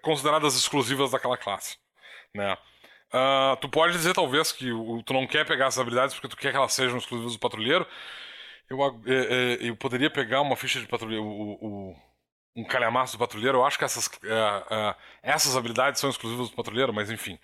consideradas 0.02 0.56
exclusivas 0.56 1.12
daquela 1.12 1.38
classe. 1.38 1.78
Né? 2.34 2.58
Uh, 3.14 3.56
tu 3.58 3.70
pode 3.70 3.94
dizer, 3.94 4.14
talvez, 4.14 4.52
que 4.52 4.70
tu 5.06 5.14
não 5.14 5.28
quer 5.28 5.46
pegar 5.46 5.68
essas 5.68 5.80
habilidades 5.80 6.16
porque 6.16 6.30
tu 6.30 6.38
quer 6.38 6.52
que 6.52 6.58
elas 6.58 6.74
sejam 6.74 6.98
exclusivas 6.98 7.34
do 7.34 7.40
patrulheiro. 7.40 7.86
Eu, 8.70 8.80
é, 9.06 9.58
eu 9.60 9.76
poderia 9.76 10.10
pegar 10.10 10.42
uma 10.42 10.56
ficha 10.56 10.80
de 10.80 10.88
patrulheiro, 10.88 11.24
o, 11.24 11.54
o, 11.92 11.96
um 12.56 12.64
calhamaço 12.64 13.16
do 13.16 13.20
patrulheiro. 13.20 13.60
Eu 13.60 13.66
acho 13.66 13.78
que 13.78 13.84
essas, 13.84 14.08
uh, 14.08 14.10
uh, 14.10 14.96
essas 15.22 15.56
habilidades 15.56 16.00
são 16.00 16.10
exclusivas 16.10 16.50
do 16.50 16.56
patrulheiro, 16.56 16.94
mas 16.94 17.12
enfim. 17.12 17.38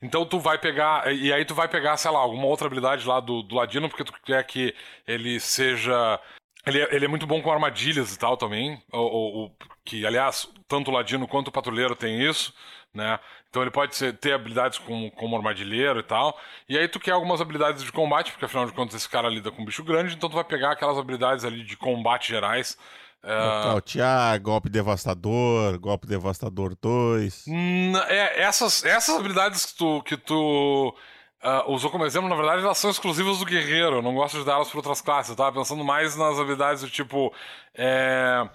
Então 0.00 0.24
tu 0.24 0.38
vai 0.38 0.58
pegar. 0.58 1.12
E 1.12 1.32
aí 1.32 1.44
tu 1.44 1.54
vai 1.54 1.68
pegar, 1.68 1.96
sei 1.96 2.10
lá, 2.10 2.18
alguma 2.18 2.46
outra 2.46 2.66
habilidade 2.66 3.06
lá 3.06 3.20
do, 3.20 3.42
do 3.42 3.54
Ladino, 3.56 3.88
porque 3.88 4.04
tu 4.04 4.12
quer 4.24 4.44
que 4.44 4.74
ele 5.06 5.40
seja. 5.40 6.20
Ele 6.66 6.80
é, 6.82 6.94
ele 6.94 7.04
é 7.04 7.08
muito 7.08 7.26
bom 7.26 7.40
com 7.42 7.52
armadilhas 7.52 8.14
e 8.14 8.18
tal 8.18 8.36
também. 8.36 8.82
Ou, 8.92 9.12
ou, 9.12 9.56
que, 9.84 10.04
aliás, 10.04 10.48
tanto 10.66 10.90
o 10.90 10.94
Ladino 10.94 11.28
quanto 11.28 11.48
o 11.48 11.52
Patrulheiro 11.52 11.94
tem 11.94 12.22
isso 12.28 12.52
né? 12.96 13.20
Então 13.48 13.62
ele 13.62 13.70
pode 13.70 13.94
ser, 13.94 14.14
ter 14.14 14.32
habilidades 14.32 14.78
como, 14.78 15.10
como 15.12 15.36
armadilheiro 15.36 16.00
e 16.00 16.02
tal. 16.02 16.38
E 16.68 16.76
aí 16.76 16.88
tu 16.88 16.98
quer 16.98 17.12
algumas 17.12 17.40
habilidades 17.40 17.84
de 17.84 17.92
combate, 17.92 18.32
porque 18.32 18.46
afinal 18.46 18.66
de 18.66 18.72
contas 18.72 18.96
esse 18.96 19.08
cara 19.08 19.28
lida 19.28 19.50
com 19.52 19.62
um 19.62 19.64
bicho 19.64 19.84
grande, 19.84 20.14
então 20.14 20.28
tu 20.28 20.34
vai 20.34 20.44
pegar 20.44 20.72
aquelas 20.72 20.98
habilidades 20.98 21.44
ali 21.44 21.62
de 21.62 21.76
combate 21.76 22.28
gerais. 22.28 22.76
Uh... 23.26 24.40
golpe 24.40 24.68
devastador, 24.68 25.78
golpe 25.78 26.06
devastador 26.06 26.76
2. 26.80 27.46
É, 28.08 28.42
essas, 28.42 28.84
essas 28.84 29.18
habilidades 29.18 29.66
que 29.66 29.74
tu, 29.76 30.02
que 30.02 30.16
tu 30.16 30.94
uh, 31.42 31.72
usou 31.72 31.90
como 31.90 32.06
exemplo, 32.06 32.28
na 32.28 32.36
verdade, 32.36 32.62
elas 32.62 32.78
são 32.78 32.90
exclusivas 32.90 33.38
do 33.38 33.44
guerreiro. 33.44 33.96
Eu 33.96 34.02
não 34.02 34.14
gosto 34.14 34.38
de 34.38 34.44
dar 34.44 34.54
elas 34.54 34.68
para 34.68 34.78
outras 34.78 35.00
classes. 35.00 35.30
Eu 35.30 35.36
tava 35.36 35.58
pensando 35.58 35.84
mais 35.84 36.16
nas 36.16 36.38
habilidades 36.38 36.82
do 36.82 36.90
tipo. 36.90 37.32
É 37.74 38.48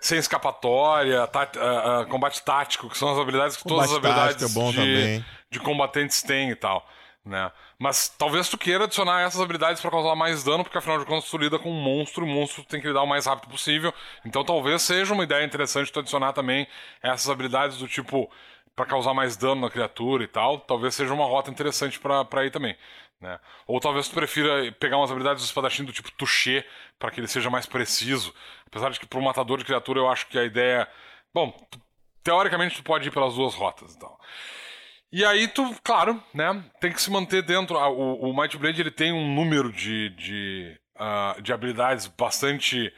sem 0.00 0.18
escapatória, 0.18 1.26
tá, 1.26 1.42
uh, 1.56 2.02
uh, 2.02 2.06
combate 2.06 2.42
tático, 2.42 2.88
que 2.88 2.96
são 2.96 3.12
as 3.12 3.18
habilidades 3.18 3.56
que 3.56 3.62
combate 3.62 3.88
todas 3.88 3.90
as 3.92 3.98
habilidades 3.98 4.56
é 4.56 4.82
de, 4.82 5.24
de, 5.50 5.60
combatentes 5.60 6.22
têm 6.22 6.50
e 6.50 6.56
tal. 6.56 6.88
Né? 7.24 7.52
Mas 7.82 8.10
talvez 8.10 8.46
tu 8.46 8.58
queira 8.58 8.84
adicionar 8.84 9.22
essas 9.22 9.40
habilidades 9.40 9.80
para 9.80 9.90
causar 9.90 10.14
mais 10.14 10.44
dano, 10.44 10.62
porque 10.62 10.76
afinal 10.76 10.98
de 10.98 11.06
contas 11.06 11.30
tu 11.30 11.38
lida 11.38 11.58
com 11.58 11.70
um 11.70 11.82
monstro, 11.82 12.26
e 12.26 12.30
o 12.30 12.30
monstro 12.30 12.62
tem 12.62 12.78
que 12.78 12.86
lidar 12.86 13.02
o 13.02 13.06
mais 13.06 13.24
rápido 13.24 13.50
possível. 13.50 13.90
Então 14.22 14.44
talvez 14.44 14.82
seja 14.82 15.14
uma 15.14 15.24
ideia 15.24 15.42
interessante 15.46 15.90
tu 15.90 15.98
adicionar 15.98 16.34
também 16.34 16.68
essas 17.02 17.30
habilidades 17.30 17.78
do 17.78 17.88
tipo 17.88 18.30
para 18.76 18.84
causar 18.84 19.14
mais 19.14 19.34
dano 19.34 19.62
na 19.62 19.70
criatura 19.70 20.22
e 20.22 20.26
tal. 20.26 20.60
Talvez 20.60 20.94
seja 20.94 21.14
uma 21.14 21.24
rota 21.24 21.50
interessante 21.50 21.98
para 21.98 22.44
ir 22.44 22.50
também. 22.50 22.76
Né? 23.18 23.40
Ou 23.66 23.80
talvez 23.80 24.08
tu 24.08 24.14
prefira 24.14 24.70
pegar 24.72 24.98
umas 24.98 25.10
habilidades 25.10 25.42
do 25.42 25.46
espadachim 25.46 25.82
do 25.84 25.92
tipo 25.92 26.12
toucher 26.12 26.66
para 26.98 27.10
que 27.10 27.18
ele 27.18 27.28
seja 27.28 27.48
mais 27.48 27.64
preciso. 27.64 28.34
Apesar 28.66 28.90
de 28.90 29.00
que 29.00 29.06
para 29.06 29.18
um 29.18 29.22
matador 29.22 29.56
de 29.56 29.64
criatura 29.64 30.00
eu 30.00 30.08
acho 30.10 30.26
que 30.26 30.38
a 30.38 30.44
ideia. 30.44 30.86
Bom, 31.32 31.58
teoricamente 32.22 32.76
tu 32.76 32.82
pode 32.82 33.08
ir 33.08 33.10
pelas 33.10 33.34
duas 33.36 33.54
rotas 33.54 33.94
e 33.94 33.98
tal. 33.98 34.20
E 35.12 35.24
aí 35.24 35.48
tu, 35.48 35.74
claro, 35.82 36.22
né, 36.32 36.64
tem 36.80 36.92
que 36.92 37.02
se 37.02 37.10
manter 37.10 37.42
dentro. 37.42 37.76
O, 37.76 38.30
o 38.30 38.36
Might 38.40 38.56
Blade 38.56 38.80
ele 38.80 38.90
tem 38.90 39.12
um 39.12 39.34
número 39.34 39.72
de, 39.72 40.10
de, 40.10 40.80
uh, 40.96 41.42
de 41.42 41.52
habilidades 41.52 42.06
bastante 42.06 42.92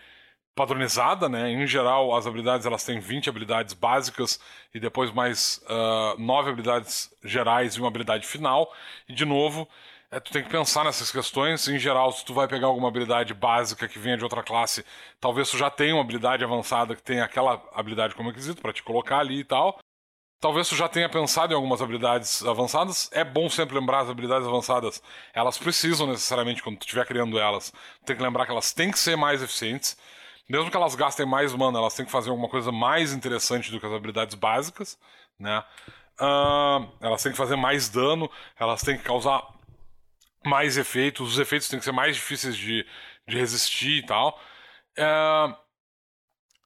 padronizada, 0.54 1.28
né? 1.28 1.50
Em 1.50 1.66
geral, 1.66 2.14
as 2.14 2.26
habilidades 2.26 2.66
elas 2.66 2.84
têm 2.84 3.00
20 3.00 3.30
habilidades 3.30 3.72
básicas 3.72 4.38
e 4.74 4.78
depois 4.78 5.10
mais 5.10 5.62
uh, 5.64 6.20
9 6.20 6.50
habilidades 6.50 7.10
gerais 7.24 7.74
e 7.74 7.78
uma 7.80 7.88
habilidade 7.88 8.26
final. 8.26 8.70
E 9.08 9.14
de 9.14 9.24
novo, 9.24 9.66
é, 10.10 10.20
tu 10.20 10.30
tem 10.30 10.42
que 10.44 10.50
pensar 10.50 10.84
nessas 10.84 11.10
questões. 11.10 11.66
Em 11.68 11.78
geral, 11.78 12.12
se 12.12 12.24
tu 12.24 12.34
vai 12.34 12.46
pegar 12.46 12.66
alguma 12.66 12.88
habilidade 12.88 13.32
básica 13.32 13.88
que 13.88 13.98
venha 13.98 14.18
de 14.18 14.24
outra 14.24 14.42
classe, 14.42 14.84
talvez 15.18 15.50
tu 15.50 15.56
já 15.56 15.70
tenha 15.70 15.94
uma 15.94 16.02
habilidade 16.02 16.44
avançada 16.44 16.94
que 16.94 17.02
tenha 17.02 17.24
aquela 17.24 17.62
habilidade 17.72 18.14
como 18.14 18.28
requisito 18.28 18.60
para 18.60 18.74
te 18.74 18.82
colocar 18.82 19.20
ali 19.20 19.40
e 19.40 19.44
tal. 19.44 19.78
Talvez 20.42 20.68
tu 20.68 20.74
já 20.74 20.88
tenha 20.88 21.08
pensado 21.08 21.52
em 21.52 21.54
algumas 21.54 21.80
habilidades 21.80 22.44
avançadas. 22.44 23.08
É 23.12 23.22
bom 23.22 23.48
sempre 23.48 23.78
lembrar 23.78 24.00
as 24.00 24.10
habilidades 24.10 24.44
avançadas. 24.44 25.00
Elas 25.32 25.56
precisam 25.56 26.04
necessariamente, 26.08 26.60
quando 26.60 26.78
tu 26.78 26.82
estiver 26.82 27.06
criando 27.06 27.38
elas, 27.38 27.72
tem 28.04 28.16
que 28.16 28.22
lembrar 28.24 28.44
que 28.44 28.50
elas 28.50 28.72
têm 28.72 28.90
que 28.90 28.98
ser 28.98 29.14
mais 29.14 29.40
eficientes. 29.40 29.96
Mesmo 30.48 30.68
que 30.68 30.76
elas 30.76 30.96
gastem 30.96 31.24
mais 31.24 31.54
mana, 31.54 31.78
elas 31.78 31.94
têm 31.94 32.04
que 32.04 32.10
fazer 32.10 32.30
alguma 32.30 32.48
coisa 32.48 32.72
mais 32.72 33.12
interessante 33.12 33.70
do 33.70 33.78
que 33.78 33.86
as 33.86 33.92
habilidades 33.92 34.34
básicas, 34.34 34.98
né? 35.38 35.62
Uh, 36.20 36.90
elas 37.00 37.22
têm 37.22 37.30
que 37.30 37.38
fazer 37.38 37.54
mais 37.54 37.88
dano, 37.88 38.28
elas 38.58 38.82
têm 38.82 38.98
que 38.98 39.04
causar 39.04 39.46
mais 40.44 40.76
efeitos, 40.76 41.34
os 41.34 41.38
efeitos 41.38 41.68
têm 41.68 41.78
que 41.78 41.84
ser 41.84 41.92
mais 41.92 42.16
difíceis 42.16 42.56
de, 42.56 42.84
de 43.28 43.38
resistir 43.38 43.98
e 43.98 44.06
tal. 44.06 44.36
É... 44.98 45.61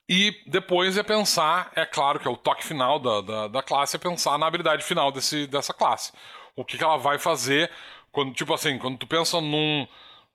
E 0.09 0.41
depois 0.47 0.97
é 0.97 1.03
pensar, 1.03 1.71
é 1.75 1.85
claro 1.85 2.21
que 2.21 2.29
é 2.29 2.31
o 2.31 2.37
toque 2.37 2.65
final 2.65 2.99
da, 2.99 3.21
da, 3.21 3.49
da, 3.49 3.63
classe, 3.63 3.97
é 3.97 3.99
pensar 3.99 4.39
na 4.39 4.47
habilidade 4.47 4.85
final 4.85 5.11
desse, 5.11 5.47
dessa 5.49 5.75
classe. 5.75 6.13
O 6.55 6.65
que, 6.65 6.79
que 6.79 6.85
ela 6.85 6.97
vai 6.97 7.19
fazer 7.19 7.71
quando, 8.13 8.33
tipo 8.33 8.55
assim, 8.55 8.79
quando 8.79 8.99
tu 8.99 9.07
pensa 9.07 9.41
num. 9.41 9.87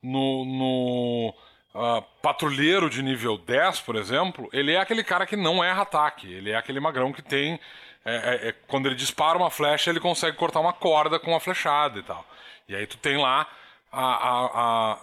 no, 0.04 0.46
no 0.46 1.36
uh, 1.74 2.02
patrulheiro 2.22 2.90
de 2.90 3.02
nível 3.02 3.38
10, 3.38 3.82
por 3.82 3.96
exemplo, 3.96 4.50
ele 4.54 4.74
é 4.74 4.80
aquele 4.80 5.04
cara 5.04 5.26
que 5.26 5.36
não 5.36 5.64
erra 5.64 5.84
ataque. 5.84 6.32
Ele 6.32 6.52
é 6.52 6.56
aquele 6.56 6.80
magrão 6.80 7.14
que 7.14 7.22
tem. 7.22 7.60
É, 8.04 8.16
é, 8.16 8.50
é, 8.50 8.52
quando 8.68 8.88
ele 8.88 8.96
dispara 8.96 9.38
uma 9.38 9.50
flecha, 9.50 9.90
ele 9.90 10.00
consegue 10.00 10.38
cortar 10.38 10.60
uma 10.60 10.74
corda 10.74 11.20
com 11.20 11.32
uma 11.32 11.40
flechada 11.40 12.00
e 12.00 12.04
tal. 12.04 12.26
E 12.68 12.76
aí 12.76 12.86
tu 12.88 12.98
tem 12.98 13.18
lá 13.18 13.48
a, 13.92 14.02
a, 14.02 14.94
a... 14.94 15.00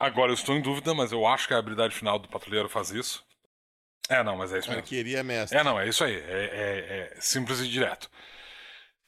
Agora 0.00 0.30
eu 0.30 0.34
estou 0.34 0.54
em 0.54 0.60
dúvida, 0.60 0.94
mas 0.94 1.12
eu 1.12 1.26
acho 1.26 1.48
que 1.48 1.54
a 1.54 1.58
habilidade 1.58 1.94
final 1.94 2.18
do 2.18 2.28
patrulheiro 2.28 2.68
faz 2.68 2.90
isso. 2.90 3.24
É, 4.08 4.22
não, 4.22 4.36
mas 4.36 4.52
é 4.52 4.58
isso 4.58 4.68
mesmo. 4.68 4.82
queria 4.82 5.22
mestre. 5.22 5.58
É, 5.58 5.62
não, 5.62 5.78
é 5.78 5.88
isso 5.88 6.02
aí. 6.02 6.14
É, 6.14 6.20
é, 6.20 7.12
é 7.16 7.20
simples 7.20 7.60
e 7.60 7.68
direto. 7.68 8.10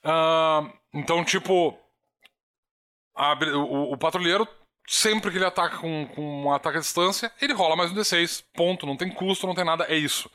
Uh, 0.04 0.70
então, 0.92 1.24
tipo. 1.24 1.78
A, 3.14 3.34
o, 3.54 3.92
o, 3.92 3.98
patrulheiro, 3.98 4.46
sempre 4.86 5.30
que 5.30 5.36
ele 5.36 5.44
ataca 5.44 5.78
com, 5.78 6.06
com 6.14 6.44
um 6.44 6.52
ataque 6.52 6.78
à 6.78 6.80
distância, 6.80 7.30
ele 7.40 7.52
rola 7.52 7.76
mais 7.76 7.90
um 7.90 7.94
D6. 7.94 8.44
Ponto. 8.54 8.86
Não 8.86 8.96
tem 8.96 9.10
custo, 9.10 9.46
não 9.46 9.54
tem 9.54 9.64
nada. 9.64 9.84
É 9.84 9.96
isso. 9.96 10.30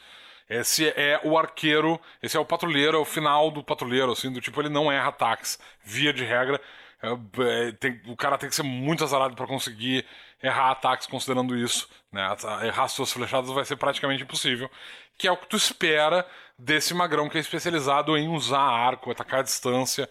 Esse 0.50 0.90
é 0.90 1.20
o 1.24 1.38
arqueiro, 1.38 2.00
esse 2.22 2.38
é 2.38 2.40
o 2.40 2.46
patrulheiro, 2.46 2.98
é 2.98 3.00
o 3.00 3.06
final 3.06 3.50
do 3.50 3.64
patrulheiro, 3.64 4.12
assim, 4.12 4.32
do 4.32 4.40
tipo, 4.40 4.62
ele 4.62 4.70
não 4.70 4.92
erra 4.92 5.10
ataques. 5.10 5.60
Via 5.84 6.14
de 6.14 6.24
regra, 6.24 6.62
é, 7.02 7.72
tem, 7.74 8.02
o 8.08 8.16
cara 8.16 8.38
tem 8.38 8.50
que 8.50 8.56
ser 8.56 8.64
muito 8.64 9.04
azarado 9.04 9.36
para 9.36 9.48
conseguir 9.48 10.06
errar 10.46 10.72
ataques 10.72 11.08
considerando 11.08 11.56
isso. 11.56 11.90
Né? 12.12 12.24
Errar 12.64 12.88
suas 12.88 13.12
flechadas 13.12 13.50
vai 13.52 13.66
ser 13.66 13.76
praticamente 13.76 14.24
impossível. 14.24 14.70
Que 15.18 15.28
é 15.28 15.32
o 15.32 15.38
que 15.38 15.48
tu 15.48 15.56
espera 15.56 16.28
desse 16.58 16.94
magrão 16.94 17.30
que 17.30 17.38
é 17.38 17.42
especializado 17.42 18.18
em 18.18 18.28
usar 18.28 18.60
arco, 18.60 19.12
atacar 19.12 19.42
à 19.42 19.44
distância. 19.44 20.10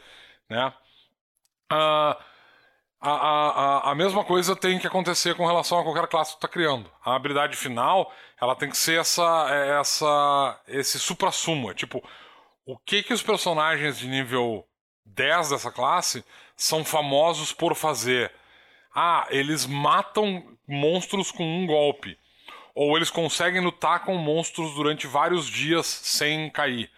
Né? 0.49 0.72
Ah, 1.70 2.18
a, 3.01 3.11
a, 3.11 3.49
a, 3.49 3.91
a 3.91 3.95
mesma 3.95 4.24
coisa 4.24 4.57
tem 4.57 4.78
que 4.78 4.87
acontecer 4.87 5.35
com 5.35 5.47
relação 5.47 5.78
a 5.78 5.82
qualquer 5.82 6.07
classe 6.09 6.30
que 6.32 6.37
tu 6.37 6.47
está 6.47 6.49
criando. 6.49 6.91
A 7.05 7.14
habilidade 7.14 7.57
final 7.57 8.11
ela 8.41 8.57
tem 8.57 8.70
que 8.70 8.76
ser 8.76 8.99
essa, 8.99 9.47
é, 9.51 9.78
essa 9.78 10.61
esse 10.66 10.99
supra-sumo. 10.99 11.70
É 11.70 11.74
tipo, 11.74 12.03
o 12.64 12.78
que, 12.78 13.03
que 13.03 13.12
os 13.12 13.22
personagens 13.22 13.99
de 13.99 14.09
nível 14.09 14.66
10 15.05 15.51
dessa 15.51 15.70
classe 15.70 16.24
são 16.57 16.85
famosos 16.85 17.53
por 17.53 17.74
fazer. 17.74 18.32
Ah, 18.95 19.26
eles 19.30 19.66
matam 19.66 20.45
monstros 20.66 21.32
com 21.32 21.45
um 21.45 21.66
golpe. 21.66 22.18
Ou 22.74 22.97
eles 22.97 23.11
conseguem 23.11 23.61
lutar 23.61 24.05
com 24.05 24.16
monstros 24.16 24.74
durante 24.74 25.07
vários 25.07 25.47
dias 25.47 25.86
sem 25.86 26.51
cair. 26.51 26.90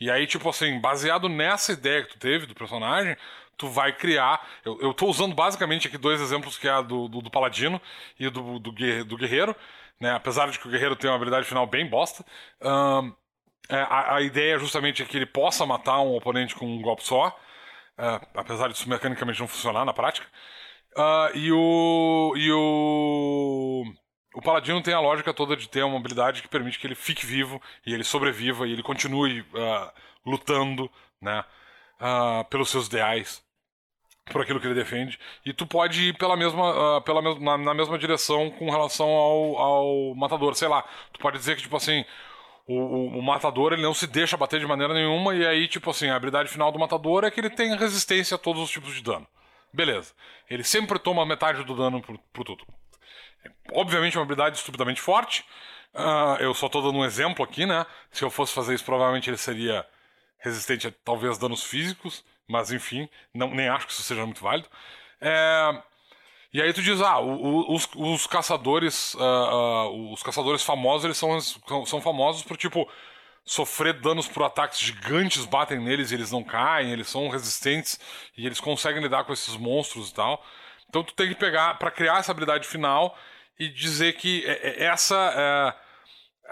E 0.00 0.10
aí, 0.10 0.26
tipo 0.26 0.48
assim, 0.48 0.80
baseado 0.80 1.28
nessa 1.28 1.72
ideia 1.72 2.02
que 2.02 2.10
tu 2.10 2.18
teve 2.18 2.46
do 2.46 2.54
personagem, 2.54 3.16
tu 3.56 3.68
vai 3.68 3.92
criar. 3.92 4.44
Eu, 4.64 4.78
eu 4.80 4.92
tô 4.92 5.06
usando 5.06 5.34
basicamente 5.34 5.86
aqui 5.86 5.96
dois 5.96 6.20
exemplos, 6.20 6.58
que 6.58 6.66
é 6.66 6.72
a 6.72 6.82
do, 6.82 7.08
do, 7.08 7.22
do 7.22 7.30
Paladino 7.30 7.80
e 8.18 8.28
do, 8.28 8.58
do, 8.58 8.72
do 9.04 9.16
Guerreiro. 9.16 9.54
Né? 10.00 10.10
Apesar 10.12 10.50
de 10.50 10.58
que 10.58 10.66
o 10.66 10.70
Guerreiro 10.70 10.96
tem 10.96 11.08
uma 11.08 11.16
habilidade 11.16 11.46
final 11.46 11.66
bem 11.66 11.86
bosta. 11.86 12.24
Um, 12.60 13.14
é, 13.68 13.76
a, 13.76 14.16
a, 14.16 14.22
ideia 14.22 14.58
justamente 14.58 15.02
é 15.02 15.06
que 15.06 15.16
ele 15.16 15.26
possa 15.26 15.64
matar 15.64 16.00
um 16.00 16.16
oponente 16.16 16.54
com 16.54 16.66
um 16.66 16.82
golpe 16.82 17.04
só. 17.04 17.28
Uh, 17.96 18.26
apesar 18.34 18.68
disso 18.68 18.88
mecanicamente 18.88 19.38
não 19.38 19.46
funcionar 19.46 19.84
na 19.84 19.92
prática. 19.92 20.26
Uh, 20.96 21.36
e 21.36 21.52
o. 21.52 22.34
E 22.36 22.52
o. 22.52 23.84
o 24.34 24.42
paladino 24.42 24.82
tem 24.82 24.92
a 24.92 25.00
lógica 25.00 25.32
toda 25.32 25.56
de 25.56 25.68
ter 25.68 25.82
uma 25.82 25.98
habilidade 25.98 26.42
que 26.42 26.48
permite 26.48 26.78
que 26.78 26.86
ele 26.86 26.94
fique 26.94 27.24
vivo 27.24 27.60
e 27.86 27.94
ele 27.94 28.04
sobreviva 28.04 28.66
e 28.66 28.72
ele 28.72 28.82
continue 28.82 29.40
uh, 29.40 29.90
lutando, 30.26 30.90
né? 31.20 31.44
Uh, 32.00 32.44
pelos 32.50 32.68
seus 32.68 32.88
ideais, 32.88 33.42
por 34.30 34.42
aquilo 34.42 34.60
que 34.60 34.66
ele 34.66 34.74
defende. 34.74 35.18
E 35.46 35.52
tu 35.54 35.66
pode 35.66 36.08
ir 36.08 36.18
pela 36.18 36.36
mesma, 36.36 37.00
pela 37.02 37.22
na, 37.38 37.56
na, 37.56 37.74
mesma 37.74 37.96
direção 37.98 38.50
com 38.50 38.70
relação 38.70 39.08
ao, 39.08 39.56
ao 39.56 40.14
matador. 40.14 40.54
Sei 40.54 40.68
lá, 40.68 40.84
tu 41.12 41.20
pode 41.20 41.38
dizer 41.38 41.56
que, 41.56 41.62
tipo 41.62 41.76
assim, 41.76 42.04
o, 42.66 42.74
o, 42.74 43.18
o, 43.18 43.22
matador 43.22 43.72
ele 43.72 43.82
não 43.82 43.94
se 43.94 44.06
deixa 44.06 44.36
bater 44.36 44.60
de 44.60 44.66
maneira 44.66 44.92
nenhuma, 44.94 45.34
e 45.34 45.46
aí, 45.46 45.68
tipo 45.68 45.90
assim, 45.90 46.08
a 46.08 46.16
habilidade 46.16 46.50
final 46.50 46.70
do 46.72 46.78
matador 46.78 47.24
é 47.24 47.30
que 47.30 47.40
ele 47.40 47.50
tem 47.50 47.76
resistência 47.76 48.34
a 48.34 48.38
todos 48.38 48.62
os 48.62 48.70
tipos 48.70 48.94
de 48.94 49.02
dano. 49.02 49.26
Beleza. 49.72 50.12
Ele 50.48 50.62
sempre 50.62 50.98
toma 50.98 51.24
metade 51.24 51.64
do 51.64 51.74
dano 51.74 52.00
por, 52.02 52.18
por 52.32 52.44
tudo. 52.44 52.66
Obviamente, 53.72 54.16
uma 54.16 54.24
habilidade 54.24 54.56
estupidamente 54.56 55.00
forte. 55.00 55.44
Uh, 55.94 56.40
eu 56.40 56.54
só 56.54 56.66
estou 56.66 56.82
dando 56.82 56.98
um 56.98 57.04
exemplo 57.04 57.44
aqui, 57.44 57.66
né? 57.66 57.86
Se 58.10 58.24
eu 58.24 58.30
fosse 58.30 58.52
fazer 58.52 58.74
isso, 58.74 58.84
provavelmente 58.84 59.28
ele 59.28 59.36
seria 59.36 59.86
resistente 60.38 60.88
a 60.88 60.92
talvez 61.04 61.38
danos 61.38 61.62
físicos, 61.64 62.24
mas 62.48 62.72
enfim, 62.72 63.08
não, 63.32 63.48
nem 63.50 63.68
acho 63.68 63.86
que 63.86 63.92
isso 63.92 64.02
seja 64.02 64.24
muito 64.24 64.42
válido. 64.42 64.68
É... 65.20 65.82
E 66.52 66.60
aí 66.60 66.70
tu 66.74 66.82
diz, 66.82 67.00
ah, 67.00 67.18
os, 67.18 67.88
os 67.96 68.26
caçadores, 68.26 69.14
uh, 69.14 69.20
uh, 69.20 70.12
os 70.12 70.22
caçadores 70.22 70.62
famosos, 70.62 71.04
eles 71.06 71.16
são, 71.16 71.40
são 71.86 71.98
famosos 72.02 72.42
por, 72.42 72.58
tipo, 72.58 72.86
sofrer 73.44 73.94
danos 73.94 74.28
por 74.28 74.42
ataques 74.44 74.78
gigantes, 74.78 75.44
batem 75.44 75.80
neles 75.80 76.10
e 76.10 76.14
eles 76.14 76.30
não 76.30 76.44
caem, 76.44 76.92
eles 76.92 77.08
são 77.08 77.28
resistentes 77.28 77.98
e 78.36 78.46
eles 78.46 78.60
conseguem 78.60 79.02
lidar 79.02 79.24
com 79.24 79.32
esses 79.32 79.56
monstros 79.56 80.10
e 80.10 80.14
tal. 80.14 80.44
Então 80.88 81.02
tu 81.02 81.14
tem 81.14 81.28
que 81.28 81.34
pegar, 81.34 81.78
para 81.78 81.90
criar 81.90 82.18
essa 82.18 82.30
habilidade 82.32 82.66
final, 82.66 83.16
e 83.58 83.68
dizer 83.68 84.14
que 84.14 84.44
é, 84.46 84.68
é, 84.68 84.84
essa 84.84 85.16
é, 85.16 85.74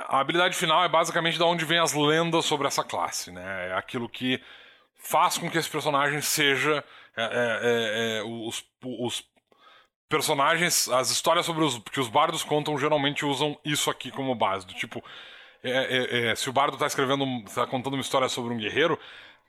a 0.08 0.20
habilidade 0.20 0.56
final 0.56 0.84
é 0.84 0.88
basicamente 0.88 1.38
da 1.38 1.44
onde 1.44 1.64
vem 1.64 1.78
as 1.78 1.92
lendas 1.92 2.44
sobre 2.44 2.66
essa 2.66 2.84
classe, 2.84 3.30
né? 3.30 3.68
É 3.68 3.74
aquilo 3.74 4.08
que 4.08 4.40
faz 4.96 5.38
com 5.38 5.50
que 5.50 5.58
esse 5.58 5.68
personagem 5.68 6.20
seja 6.20 6.84
é, 7.16 7.22
é, 7.22 8.18
é 8.18 8.22
os, 8.22 8.64
os, 8.82 9.24
personagens, 10.08 10.88
as 10.88 11.10
histórias 11.10 11.46
sobre 11.46 11.64
os 11.64 11.78
que 11.78 12.00
os 12.00 12.08
bardos 12.08 12.42
contam 12.42 12.78
geralmente 12.78 13.24
usam 13.24 13.58
isso 13.64 13.90
aqui 13.90 14.10
como 14.10 14.34
base, 14.34 14.66
do 14.66 14.74
tipo 14.74 15.02
se 16.36 16.48
o 16.48 16.52
bardo 16.52 16.74
está 16.74 16.86
escrevendo, 16.86 17.24
está 17.46 17.66
contando 17.66 17.94
uma 17.94 18.02
história 18.02 18.28
sobre 18.28 18.52
um 18.52 18.56
guerreiro, 18.56 18.98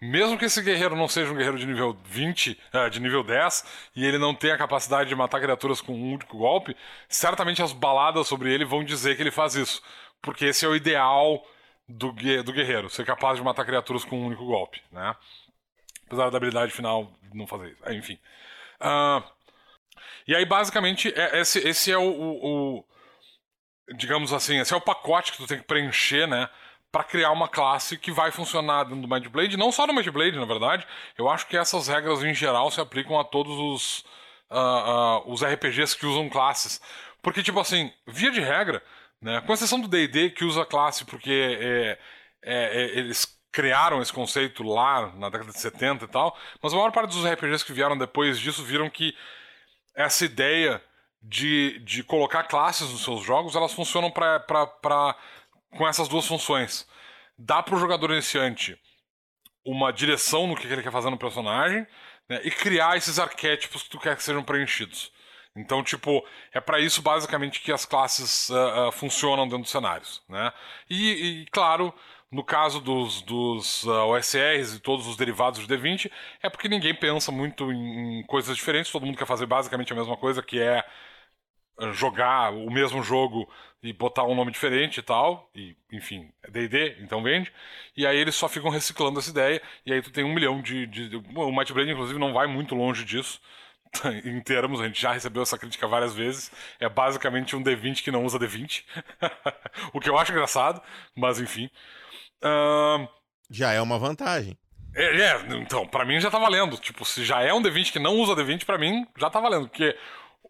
mesmo 0.02 0.36
que 0.36 0.46
esse 0.46 0.64
guerreiro 0.64 0.96
não 0.96 1.08
seja 1.08 1.32
um 1.32 1.36
guerreiro 1.36 1.60
de 1.60 1.66
nível 1.68 1.96
20, 2.06 2.60
uh, 2.74 2.90
de 2.90 3.00
nível 3.00 3.24
10, 3.24 3.92
e 3.96 4.04
ele 4.04 4.18
não 4.18 4.34
tenha 4.34 4.56
a 4.56 4.58
capacidade 4.58 5.08
de 5.08 5.16
matar 5.16 5.40
criaturas 5.40 5.80
com 5.80 5.94
um 5.94 6.14
único 6.14 6.40
golpe, 6.40 6.76
certamente 7.08 7.62
as 7.62 7.72
baladas 7.72 8.28
sobre 8.28 8.52
ele 8.52 8.66
vão 8.66 8.84
dizer 8.84 9.16
que 9.16 9.22
ele 9.22 9.30
faz 9.30 9.54
isso. 9.54 9.80
Porque 10.20 10.46
esse 10.46 10.66
é 10.66 10.68
o 10.68 10.76
ideal 10.76 11.46
do, 11.88 12.12
do 12.12 12.52
guerreiro, 12.52 12.90
ser 12.90 13.06
capaz 13.06 13.38
de 13.38 13.44
matar 13.44 13.64
criaturas 13.64 14.04
com 14.04 14.20
um 14.20 14.26
único 14.26 14.44
golpe, 14.44 14.82
né? 14.92 15.16
Apesar 16.08 16.32
da 16.32 16.38
habilidade 16.38 16.72
final 16.72 17.14
não 17.32 17.46
fazer 17.46 17.72
isso. 17.72 17.94
Enfim. 17.94 18.20
Uh, 18.82 19.24
e 20.28 20.36
aí, 20.36 20.46
basicamente, 20.46 21.14
é, 21.16 21.40
esse, 21.42 21.60
esse 21.60 21.92
é 21.92 21.98
o, 21.98 22.04
o, 22.04 22.86
Digamos 23.96 24.34
assim, 24.34 24.60
esse 24.60 24.74
é 24.74 24.78
o 24.78 24.82
pacote 24.82 25.32
que 25.32 25.38
tu 25.38 25.48
tem 25.48 25.58
que 25.58 25.66
preencher, 25.66 26.28
né? 26.28 26.50
para 26.92 27.04
criar 27.06 27.32
uma 27.32 27.48
classe 27.48 27.98
que 27.98 28.12
vai 28.12 28.32
funcionar 28.32 28.84
dentro 28.84 29.02
do 29.02 29.08
Might 29.08 29.30
Blade, 29.30 29.56
não 29.56 29.72
só 29.72 29.88
no 29.88 29.94
Might 29.94 30.12
Blade, 30.12 30.38
na 30.38 30.46
verdade. 30.46 30.86
Eu 31.18 31.30
acho 31.30 31.48
que 31.48 31.56
essas 31.56 31.88
regras 31.88 32.22
em 32.22 32.34
geral 32.34 32.70
se 32.70 32.82
aplicam 32.82 33.18
a 33.18 33.24
todos 33.24 33.58
os, 33.58 34.00
uh, 34.50 35.24
uh, 35.26 35.32
os 35.32 35.42
RPGs 35.42 35.98
que 35.98 36.06
usam 36.06 36.30
classes. 36.30 36.82
Porque, 37.22 37.42
tipo 37.42 37.60
assim, 37.60 37.94
via 38.06 38.30
de 38.30 38.42
regra, 38.42 38.84
né, 39.22 39.42
com 39.42 39.54
exceção 39.54 39.80
do 39.80 39.88
DD 39.88 40.32
que 40.32 40.44
usa 40.44 40.66
classe 40.66 41.06
porque 41.06 41.32
é, 41.32 42.00
é, 42.44 42.82
é, 42.82 43.00
eles 43.00 43.40
criaram 43.52 44.02
esse 44.02 44.12
conceito 44.12 44.64
lá 44.64 45.14
na 45.16 45.30
década 45.30 45.52
de 45.52 45.60
70 45.60 46.06
e 46.06 46.08
tal, 46.08 46.38
mas 46.62 46.74
a 46.74 46.76
maior 46.76 46.92
parte 46.92 47.12
dos 47.12 47.26
RPGs 47.26 47.64
que 47.64 47.74
vieram 47.74 47.98
depois 47.98 48.40
disso 48.40 48.64
viram 48.64 48.90
que 48.90 49.16
essa 49.94 50.26
ideia 50.26 50.82
de, 51.22 51.80
de 51.80 52.04
colocar 52.04 52.44
classes 52.44 52.90
nos 52.90 53.04
seus 53.04 53.24
jogos 53.24 53.56
elas 53.56 53.74
funcionam 53.74 54.10
para 54.10 55.16
com 55.72 55.88
essas 55.88 56.08
duas 56.08 56.26
funções. 56.26 56.88
Dá 57.38 57.62
para 57.62 57.76
o 57.76 57.80
jogador 57.80 58.12
iniciante 58.12 58.78
uma 59.66 59.92
direção 59.92 60.48
no 60.48 60.56
que 60.56 60.68
ele 60.68 60.82
quer 60.82 60.92
fazer 60.92 61.10
no 61.10 61.18
personagem 61.18 61.86
né, 62.28 62.42
e 62.44 62.52
criar 62.52 62.98
esses 62.98 63.20
arquétipos 63.20 63.84
que 63.84 63.90
tu 63.90 64.00
quer 64.00 64.16
que 64.16 64.24
sejam 64.24 64.44
preenchidos. 64.44 65.12
Então, 65.56 65.84
tipo, 65.84 66.26
é 66.54 66.62
para 66.62 66.80
isso 66.80 67.02
basicamente 67.02 67.62
que 67.62 67.72
as 67.72 67.86
classes 67.86 68.50
uh, 68.50 68.88
uh, 68.88 68.92
funcionam 68.92 69.46
dentro 69.46 69.64
dos 69.64 69.72
cenários, 69.72 70.24
né? 70.30 70.52
E, 70.90 71.42
e 71.42 71.46
claro, 71.48 71.94
no 72.32 72.42
caso 72.42 72.80
dos, 72.80 73.22
dos 73.22 73.84
uh, 73.84 74.06
OSRs 74.08 74.76
e 74.76 74.80
todos 74.80 75.08
os 75.08 75.18
derivados 75.18 75.60
de 75.60 75.68
D20, 75.68 76.10
é 76.42 76.50
porque 76.50 76.70
ninguém 76.70 76.96
pensa 76.96 77.34
muito 77.34 77.70
em, 77.72 78.20
em 78.20 78.24
coisas 78.24 78.56
diferentes, 78.56 78.92
todo 78.92 79.06
mundo 79.06 79.18
quer 79.18 79.28
fazer 79.28 79.46
basicamente 79.46 79.92
a 79.92 79.96
mesma 79.96 80.16
coisa, 80.16 80.42
que 80.42 80.58
é 80.58 80.86
jogar 81.94 82.54
o 82.54 82.70
mesmo 82.70 83.02
jogo 83.04 83.50
e 83.84 83.92
botar 83.92 84.24
um 84.24 84.36
nome 84.36 84.52
diferente 84.52 85.00
e 85.00 85.04
tal, 85.04 85.50
e 85.56 85.76
enfim, 85.92 86.32
é 86.44 86.52
D&D, 86.52 86.98
então 87.00 87.24
vende, 87.24 87.52
e 87.98 88.06
aí 88.06 88.18
eles 88.18 88.36
só 88.36 88.48
ficam 88.48 88.70
reciclando 88.70 89.20
essa 89.20 89.32
ideia, 89.32 89.62
e 89.86 89.92
aí 89.92 90.02
tu 90.02 90.12
tem 90.12 90.24
um 90.24 90.34
milhão 90.34 90.62
de... 90.62 90.86
de... 90.86 91.16
o 91.16 91.52
Might 91.52 91.74
Blade, 91.74 91.92
inclusive, 91.92 92.20
não 92.20 92.34
vai 92.34 92.46
muito 92.46 92.76
longe 92.76 93.04
disso, 93.04 93.42
em 94.24 94.40
termos, 94.42 94.80
a 94.80 94.86
gente 94.86 95.02
já 95.02 95.12
recebeu 95.12 95.42
essa 95.42 95.58
crítica 95.58 95.88
várias 95.88 96.14
vezes, 96.14 96.52
é 96.80 96.88
basicamente 96.88 97.56
um 97.56 97.64
D20 97.64 98.04
que 98.04 98.12
não 98.12 98.24
usa 98.24 98.38
D20, 98.38 98.84
o 99.94 100.00
que 100.00 100.10
eu 100.10 100.18
acho 100.18 100.32
engraçado, 100.32 100.82
mas 101.16 101.40
enfim. 101.40 101.70
Uh... 102.44 103.08
Já 103.50 103.72
é 103.74 103.82
uma 103.82 103.98
vantagem. 103.98 104.58
É, 104.94 105.22
é 105.22 105.42
então, 105.58 105.88
para 105.88 106.06
mim 106.06 106.20
já 106.20 106.30
tá 106.30 106.38
valendo. 106.38 106.78
Tipo, 106.78 107.06
se 107.06 107.24
já 107.24 107.42
é 107.42 107.54
um 107.54 107.62
D20 107.62 107.92
que 107.92 108.00
não 108.00 108.16
usa 108.18 108.36
D20, 108.36 108.66
para 108.66 108.78
mim 108.78 109.06
já 109.18 109.30
tá 109.30 109.40
valendo, 109.40 109.68
porque 109.68 109.98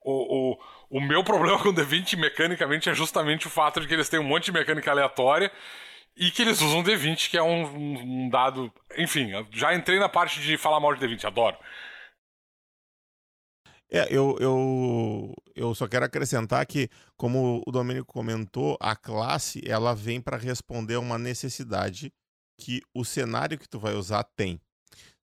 o, 0.04 0.52
o 0.54 0.60
o 0.92 1.00
meu 1.00 1.24
problema 1.24 1.58
com 1.58 1.70
o 1.70 1.74
D20 1.74 2.18
mecanicamente 2.18 2.90
é 2.90 2.94
justamente 2.94 3.48
o 3.48 3.50
fato 3.50 3.80
de 3.80 3.88
que 3.88 3.94
eles 3.94 4.10
têm 4.10 4.20
um 4.20 4.24
monte 4.24 4.46
de 4.46 4.52
mecânica 4.52 4.92
aleatória 4.92 5.50
e 6.18 6.30
que 6.30 6.42
eles 6.42 6.60
usam 6.60 6.84
D20, 6.84 7.30
que 7.30 7.38
é 7.38 7.42
um, 7.42 8.26
um 8.26 8.30
dado. 8.30 8.72
Enfim, 8.98 9.30
já 9.52 9.74
entrei 9.74 9.98
na 9.98 10.10
parte 10.10 10.42
de 10.42 10.58
falar 10.58 10.82
mal 10.82 10.94
de 10.94 11.00
D20, 11.00 11.24
adoro. 11.24 11.58
É, 13.90 14.08
eu, 14.10 14.38
eu, 14.40 15.34
eu 15.56 15.74
só 15.74 15.88
quero 15.88 16.06
acrescentar 16.06 16.66
que, 16.66 16.90
como 17.16 17.64
o 17.66 17.72
Domênico 17.72 18.12
comentou, 18.12 18.78
a 18.80 18.94
classe 18.94 19.62
ela 19.66 19.96
vem 19.96 20.20
para 20.20 20.36
responder 20.36 20.96
a 20.96 21.00
uma 21.00 21.18
necessidade 21.18 22.14
que 22.60 22.82
o 22.94 23.06
cenário 23.06 23.58
que 23.58 23.68
tu 23.68 23.80
vai 23.80 23.94
usar 23.94 24.24
tem. 24.36 24.60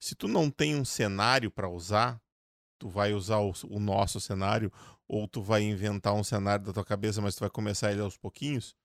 Se 0.01 0.15
tu 0.15 0.27
não 0.27 0.51
tem 0.51 0.77
um 0.77 0.85
cenário 0.85 1.51
para 1.51 1.69
usar, 1.69 2.19
tu 2.79 2.89
vai 2.89 3.13
usar 3.13 3.39
o, 3.39 3.53
o, 3.69 3.81
nosso 3.81 4.21
cenário 4.21 4.73
ou 5.09 5.27
tu 5.27 5.43
vai 5.43 5.63
inventar 5.63 6.15
um 6.15 6.23
cenário 6.23 6.67
da 6.67 6.73
tua 6.73 6.85
cabeça, 6.85 7.23
mas 7.23 7.35
tu 7.35 7.41
vai 7.41 7.51
começar 7.51 7.91
ele 7.91 8.03
aos 8.03 8.17
pouquinhos. 8.17 8.77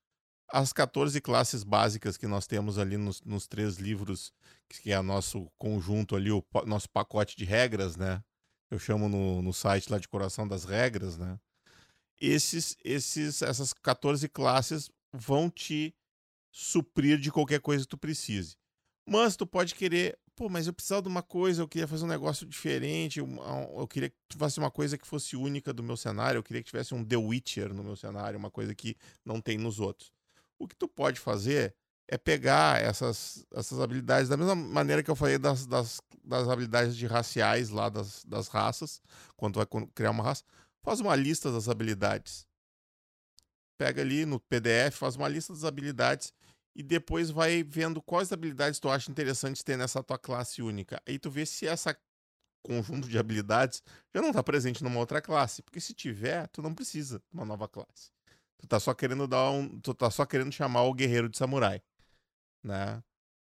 As 0.47 0.71
14 0.71 1.19
classes 1.19 1.63
básicas 1.63 2.15
que 2.15 2.27
nós 2.27 2.47
temos 2.47 2.77
ali 2.77 2.95
nos, 2.95 3.21
nos 3.21 3.47
três 3.47 3.77
livros, 3.77 4.33
que 4.69 4.91
é 4.91 5.01
nosso 5.01 5.51
conjunto 5.57 6.15
ali, 6.15 6.31
o 6.31 6.43
nosso 6.65 6.89
pacote 6.89 7.35
de 7.35 7.43
regras, 7.43 7.95
né? 7.95 8.23
Eu 8.71 8.79
chamo 8.79 9.09
no, 9.09 9.41
no 9.41 9.53
site 9.53 9.91
lá 9.91 9.99
de 9.99 10.07
Coração 10.07 10.47
das 10.47 10.63
Regras, 10.63 11.17
né? 11.17 11.39
Esses, 12.19 12.77
esses, 12.83 13.41
essas 13.41 13.73
14 13.73 14.27
classes 14.29 14.89
vão 15.11 15.49
te 15.49 15.93
suprir 16.51 17.19
de 17.19 17.31
qualquer 17.31 17.59
coisa 17.59 17.83
que 17.83 17.89
tu 17.89 17.97
precise. 17.97 18.55
Mas 19.07 19.35
tu 19.35 19.45
pode 19.45 19.75
querer 19.75 20.17
pô, 20.35 20.49
mas 20.49 20.67
eu 20.67 20.73
precisava 20.73 21.01
de 21.01 21.07
uma 21.07 21.21
coisa, 21.23 21.61
eu 21.61 21.67
queria 21.67 21.87
fazer 21.87 22.05
um 22.05 22.07
negócio 22.07 22.45
diferente, 22.45 23.19
eu, 23.19 23.87
queria 23.87 24.09
que 24.09 24.37
fosse 24.37 24.59
uma 24.59 24.71
coisa 24.71 24.97
que 24.97 25.07
fosse 25.07 25.35
única 25.35 25.73
do 25.73 25.83
meu 25.83 25.95
cenário, 25.95 26.39
eu 26.39 26.43
queria 26.43 26.61
que 26.61 26.69
tivesse 26.69 26.93
um 26.93 27.03
The 27.03 27.17
Witcher 27.17 27.73
no 27.73 27.83
meu 27.83 27.95
cenário, 27.95 28.37
uma 28.37 28.51
coisa 28.51 28.73
que 28.73 28.97
não 29.23 29.39
tem 29.39 29.57
nos 29.57 29.79
outros. 29.79 30.11
O 30.57 30.67
que 30.67 30.75
tu 30.75 30.87
pode 30.87 31.19
fazer 31.19 31.75
é 32.07 32.17
pegar 32.17 32.81
essas, 32.81 33.45
essas 33.53 33.79
habilidades, 33.79 34.29
da 34.29 34.37
mesma 34.37 34.55
maneira 34.55 35.03
que 35.03 35.09
eu 35.09 35.15
falei 35.15 35.37
das, 35.37 35.65
das, 35.65 36.01
das 36.23 36.47
habilidades 36.49 36.95
de 36.95 37.05
raciais 37.05 37.69
lá, 37.69 37.89
das, 37.89 38.25
das 38.25 38.47
raças, 38.47 39.01
quando 39.37 39.55
vai 39.55 39.67
criar 39.93 40.11
uma 40.11 40.23
raça, 40.23 40.43
faz 40.81 40.99
uma 40.99 41.15
lista 41.15 41.51
das 41.51 41.69
habilidades. 41.69 42.47
Pega 43.77 44.01
ali 44.01 44.25
no 44.25 44.39
PDF, 44.39 44.97
faz 44.97 45.15
uma 45.15 45.27
lista 45.27 45.53
das 45.53 45.63
habilidades 45.63 46.33
e 46.75 46.81
depois 46.81 47.29
vai 47.29 47.63
vendo 47.63 48.01
quais 48.01 48.31
habilidades 48.31 48.79
tu 48.79 48.89
acha 48.89 49.11
interessantes 49.11 49.63
ter 49.63 49.77
nessa 49.77 50.03
tua 50.03 50.17
classe 50.17 50.61
única. 50.61 51.01
Aí 51.07 51.19
tu 51.19 51.29
vê 51.29 51.45
se 51.45 51.67
essa 51.67 51.97
conjunto 52.63 53.07
de 53.07 53.17
habilidades 53.17 53.83
já 54.13 54.21
não 54.21 54.29
está 54.29 54.41
presente 54.41 54.83
numa 54.83 54.99
outra 54.99 55.21
classe, 55.21 55.61
porque 55.61 55.81
se 55.81 55.93
tiver, 55.93 56.47
tu 56.47 56.61
não 56.61 56.73
precisa 56.73 57.19
de 57.19 57.25
uma 57.33 57.45
nova 57.45 57.67
classe. 57.67 58.11
Tu 58.57 58.67
tá 58.67 58.79
só 58.79 58.93
querendo 58.93 59.27
dar 59.27 59.51
um, 59.51 59.79
tu 59.81 59.93
tá 59.93 60.09
só 60.09 60.25
querendo 60.25 60.51
chamar 60.51 60.83
o 60.83 60.93
guerreiro 60.93 61.27
de 61.27 61.37
samurai, 61.37 61.81
né? 62.63 63.03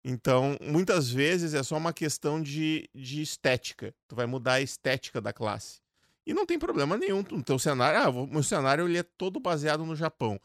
Então, 0.03 0.57
muitas 0.61 1.09
vezes 1.09 1.53
é 1.53 1.63
só 1.63 1.75
uma 1.75 1.91
questão 1.91 2.41
de, 2.41 2.89
de 2.93 3.21
estética. 3.21 3.93
Tu 4.07 4.15
vai 4.15 4.25
mudar 4.25 4.53
a 4.53 4.61
estética 4.61 5.19
da 5.19 5.33
classe. 5.33 5.81
E 6.25 6.33
não 6.33 6.45
tem 6.45 6.59
problema 6.59 6.97
nenhum 6.97 7.23
no 7.29 7.43
teu 7.43 7.57
cenário. 7.57 7.99
Ah, 7.99 8.09
o 8.09 8.27
meu 8.27 8.43
cenário 8.43 8.87
ele 8.87 8.97
é 8.97 9.03
todo 9.03 9.39
baseado 9.39 9.85
no 9.85 9.95
Japão. 9.95 10.39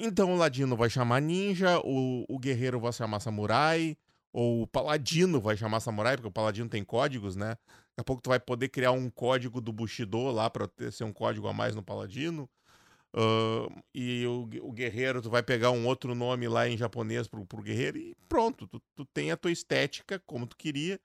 Então 0.00 0.32
o 0.32 0.36
ladino 0.36 0.76
vai 0.76 0.88
chamar 0.88 1.20
ninja, 1.20 1.80
o, 1.80 2.24
o 2.28 2.38
guerreiro 2.38 2.78
vai 2.78 2.92
chamar 2.92 3.18
samurai, 3.18 3.96
ou 4.32 4.62
o 4.62 4.66
paladino 4.66 5.40
vai 5.40 5.56
chamar 5.56 5.80
samurai, 5.80 6.16
porque 6.16 6.28
o 6.28 6.32
paladino 6.32 6.68
tem 6.68 6.84
códigos, 6.84 7.34
né? 7.34 7.56
Daqui 7.96 8.00
a 8.00 8.04
pouco 8.04 8.22
tu 8.22 8.28
vai 8.30 8.38
poder 8.38 8.68
criar 8.68 8.92
um 8.92 9.10
código 9.10 9.60
do 9.60 9.72
Bushido 9.72 10.30
lá 10.30 10.48
pra 10.48 10.68
ter, 10.68 10.92
ser 10.92 11.02
um 11.02 11.12
código 11.12 11.48
a 11.48 11.52
mais 11.52 11.74
no 11.74 11.82
paladino. 11.82 12.48
Uh, 13.12 13.82
e 13.92 14.24
o, 14.26 14.42
o, 14.62 14.72
guerreiro, 14.72 15.20
tu 15.20 15.30
vai 15.30 15.42
pegar 15.42 15.72
um 15.72 15.86
outro 15.86 16.14
nome 16.14 16.46
lá 16.46 16.68
em 16.68 16.76
japonês 16.76 17.26
pro, 17.26 17.44
pro 17.44 17.62
guerreiro 17.62 17.98
e 17.98 18.14
pronto, 18.28 18.68
tu, 18.68 18.80
tu 18.94 19.04
tem 19.06 19.32
a 19.32 19.36
tua 19.36 19.50
estética 19.50 20.22
como 20.26 20.46
tu 20.46 20.56
queria. 20.56 21.00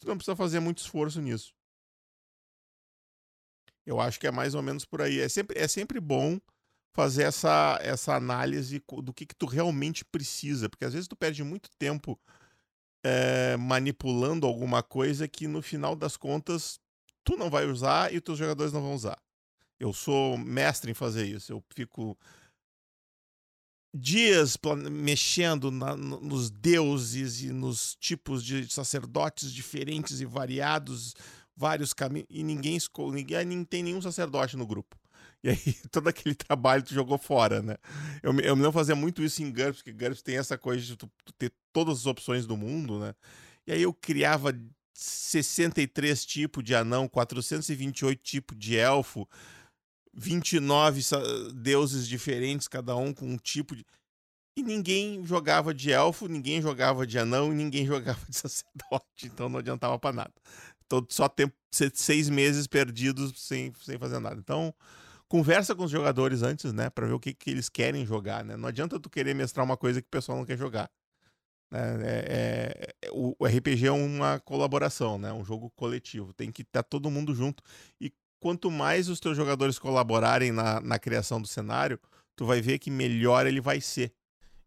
Tu 0.00 0.08
não 0.08 0.16
precisa 0.16 0.34
fazer 0.34 0.58
muito 0.58 0.78
esforço 0.78 1.20
nisso. 1.20 1.54
Eu 3.86 4.00
acho 4.00 4.18
que 4.18 4.26
é 4.26 4.30
mais 4.32 4.54
ou 4.54 4.62
menos 4.62 4.84
por 4.84 5.00
aí. 5.00 5.20
É 5.20 5.28
sempre, 5.28 5.58
é 5.58 5.68
sempre 5.68 6.00
bom 6.00 6.40
fazer 6.92 7.24
essa, 7.24 7.78
essa 7.80 8.14
análise 8.14 8.82
do 9.02 9.12
que, 9.12 9.26
que 9.26 9.34
tu 9.34 9.46
realmente 9.46 10.04
precisa, 10.04 10.68
porque 10.68 10.84
às 10.84 10.92
vezes 10.92 11.08
tu 11.08 11.16
perde 11.16 11.42
muito 11.42 11.70
tempo 11.78 12.18
é, 13.02 13.56
manipulando 13.56 14.46
alguma 14.46 14.82
coisa 14.82 15.26
que 15.26 15.48
no 15.48 15.62
final 15.62 15.96
das 15.96 16.16
contas 16.16 16.78
tu 17.24 17.36
não 17.36 17.50
vai 17.50 17.66
usar 17.66 18.12
e 18.12 18.18
os 18.18 18.22
teus 18.22 18.38
jogadores 18.38 18.72
não 18.72 18.82
vão 18.82 18.94
usar. 18.94 19.18
Eu 19.80 19.92
sou 19.92 20.36
mestre 20.38 20.90
em 20.90 20.94
fazer 20.94 21.26
isso. 21.26 21.52
Eu 21.52 21.64
fico 21.74 22.16
dias 23.94 24.56
mexendo 24.90 25.70
na, 25.70 25.96
nos 25.96 26.50
deuses 26.50 27.42
e 27.42 27.52
nos 27.52 27.96
tipos 27.96 28.44
de 28.44 28.72
sacerdotes 28.72 29.52
diferentes 29.52 30.20
e 30.20 30.24
variados, 30.24 31.14
vários 31.56 31.92
caminhos, 31.92 32.28
e 32.30 32.42
ninguém, 32.42 32.78
ninguém, 33.12 33.44
ninguém 33.44 33.64
tem 33.64 33.82
nenhum 33.82 34.00
sacerdote 34.00 34.56
no 34.56 34.66
grupo. 34.66 34.96
E 35.42 35.50
aí, 35.50 35.56
todo 35.90 36.08
aquele 36.08 36.34
trabalho 36.34 36.82
tu 36.82 36.94
jogou 36.94 37.18
fora, 37.18 37.60
né? 37.60 37.76
Eu, 38.22 38.32
eu 38.40 38.54
lembro 38.54 38.72
fazia 38.72 38.94
muito 38.94 39.22
isso 39.22 39.42
em 39.42 39.50
GURPS, 39.50 39.82
porque 39.82 39.92
GURPS 39.92 40.22
tem 40.22 40.36
essa 40.36 40.56
coisa 40.56 40.84
de 40.84 40.96
tu, 40.96 41.10
tu 41.24 41.32
ter 41.32 41.52
todas 41.72 41.98
as 41.98 42.06
opções 42.06 42.46
do 42.46 42.56
mundo, 42.56 42.98
né? 42.98 43.14
E 43.66 43.72
aí 43.72 43.82
eu 43.82 43.92
criava 43.92 44.56
63 44.94 46.24
tipos 46.24 46.62
de 46.62 46.74
anão, 46.74 47.08
428 47.08 48.22
tipos 48.22 48.56
de 48.58 48.76
elfo, 48.76 49.28
29 50.14 51.02
deuses 51.54 52.06
diferentes, 52.06 52.68
cada 52.68 52.94
um 52.96 53.12
com 53.12 53.26
um 53.26 53.36
tipo 53.36 53.74
de. 53.74 53.84
E 54.54 54.62
ninguém 54.62 55.24
jogava 55.24 55.72
de 55.72 55.90
elfo, 55.90 56.28
ninguém 56.28 56.60
jogava 56.60 57.06
de 57.06 57.18
anão 57.18 57.52
e 57.52 57.56
ninguém 57.56 57.86
jogava 57.86 58.20
de 58.28 58.36
sacerdote, 58.36 59.24
então 59.24 59.48
não 59.48 59.58
adiantava 59.58 59.98
para 59.98 60.14
nada. 60.14 60.34
Então, 60.84 61.04
só 61.08 61.26
tempo, 61.26 61.54
seis 61.94 62.28
meses 62.28 62.66
perdidos 62.66 63.32
sem, 63.40 63.72
sem 63.82 63.98
fazer 63.98 64.18
nada. 64.18 64.38
Então, 64.38 64.74
conversa 65.32 65.74
com 65.74 65.84
os 65.84 65.90
jogadores 65.90 66.42
antes, 66.42 66.74
né, 66.74 66.90
para 66.90 67.06
ver 67.06 67.14
o 67.14 67.18
que, 67.18 67.32
que 67.32 67.48
eles 67.48 67.70
querem 67.70 68.04
jogar, 68.04 68.44
né? 68.44 68.54
Não 68.54 68.68
adianta 68.68 69.00
tu 69.00 69.08
querer 69.08 69.34
mestrar 69.34 69.64
uma 69.64 69.78
coisa 69.78 70.02
que 70.02 70.06
o 70.06 70.10
pessoal 70.10 70.36
não 70.36 70.44
quer 70.44 70.58
jogar. 70.58 70.90
Né? 71.70 71.80
É, 72.02 72.26
é, 72.28 73.06
é, 73.06 73.10
o, 73.12 73.34
o, 73.38 73.46
RPG 73.46 73.86
é 73.86 73.90
uma 73.90 74.38
colaboração, 74.40 75.16
né? 75.16 75.32
Um 75.32 75.42
jogo 75.42 75.70
coletivo. 75.70 76.34
Tem 76.34 76.52
que 76.52 76.60
estar 76.60 76.82
tá 76.82 76.86
todo 76.86 77.10
mundo 77.10 77.34
junto. 77.34 77.62
E 77.98 78.12
quanto 78.38 78.70
mais 78.70 79.08
os 79.08 79.20
teus 79.20 79.34
jogadores 79.34 79.78
colaborarem 79.78 80.52
na, 80.52 80.82
na 80.82 80.98
criação 80.98 81.40
do 81.40 81.48
cenário, 81.48 81.98
tu 82.36 82.44
vai 82.44 82.60
ver 82.60 82.78
que 82.78 82.90
melhor 82.90 83.46
ele 83.46 83.62
vai 83.62 83.80
ser. 83.80 84.12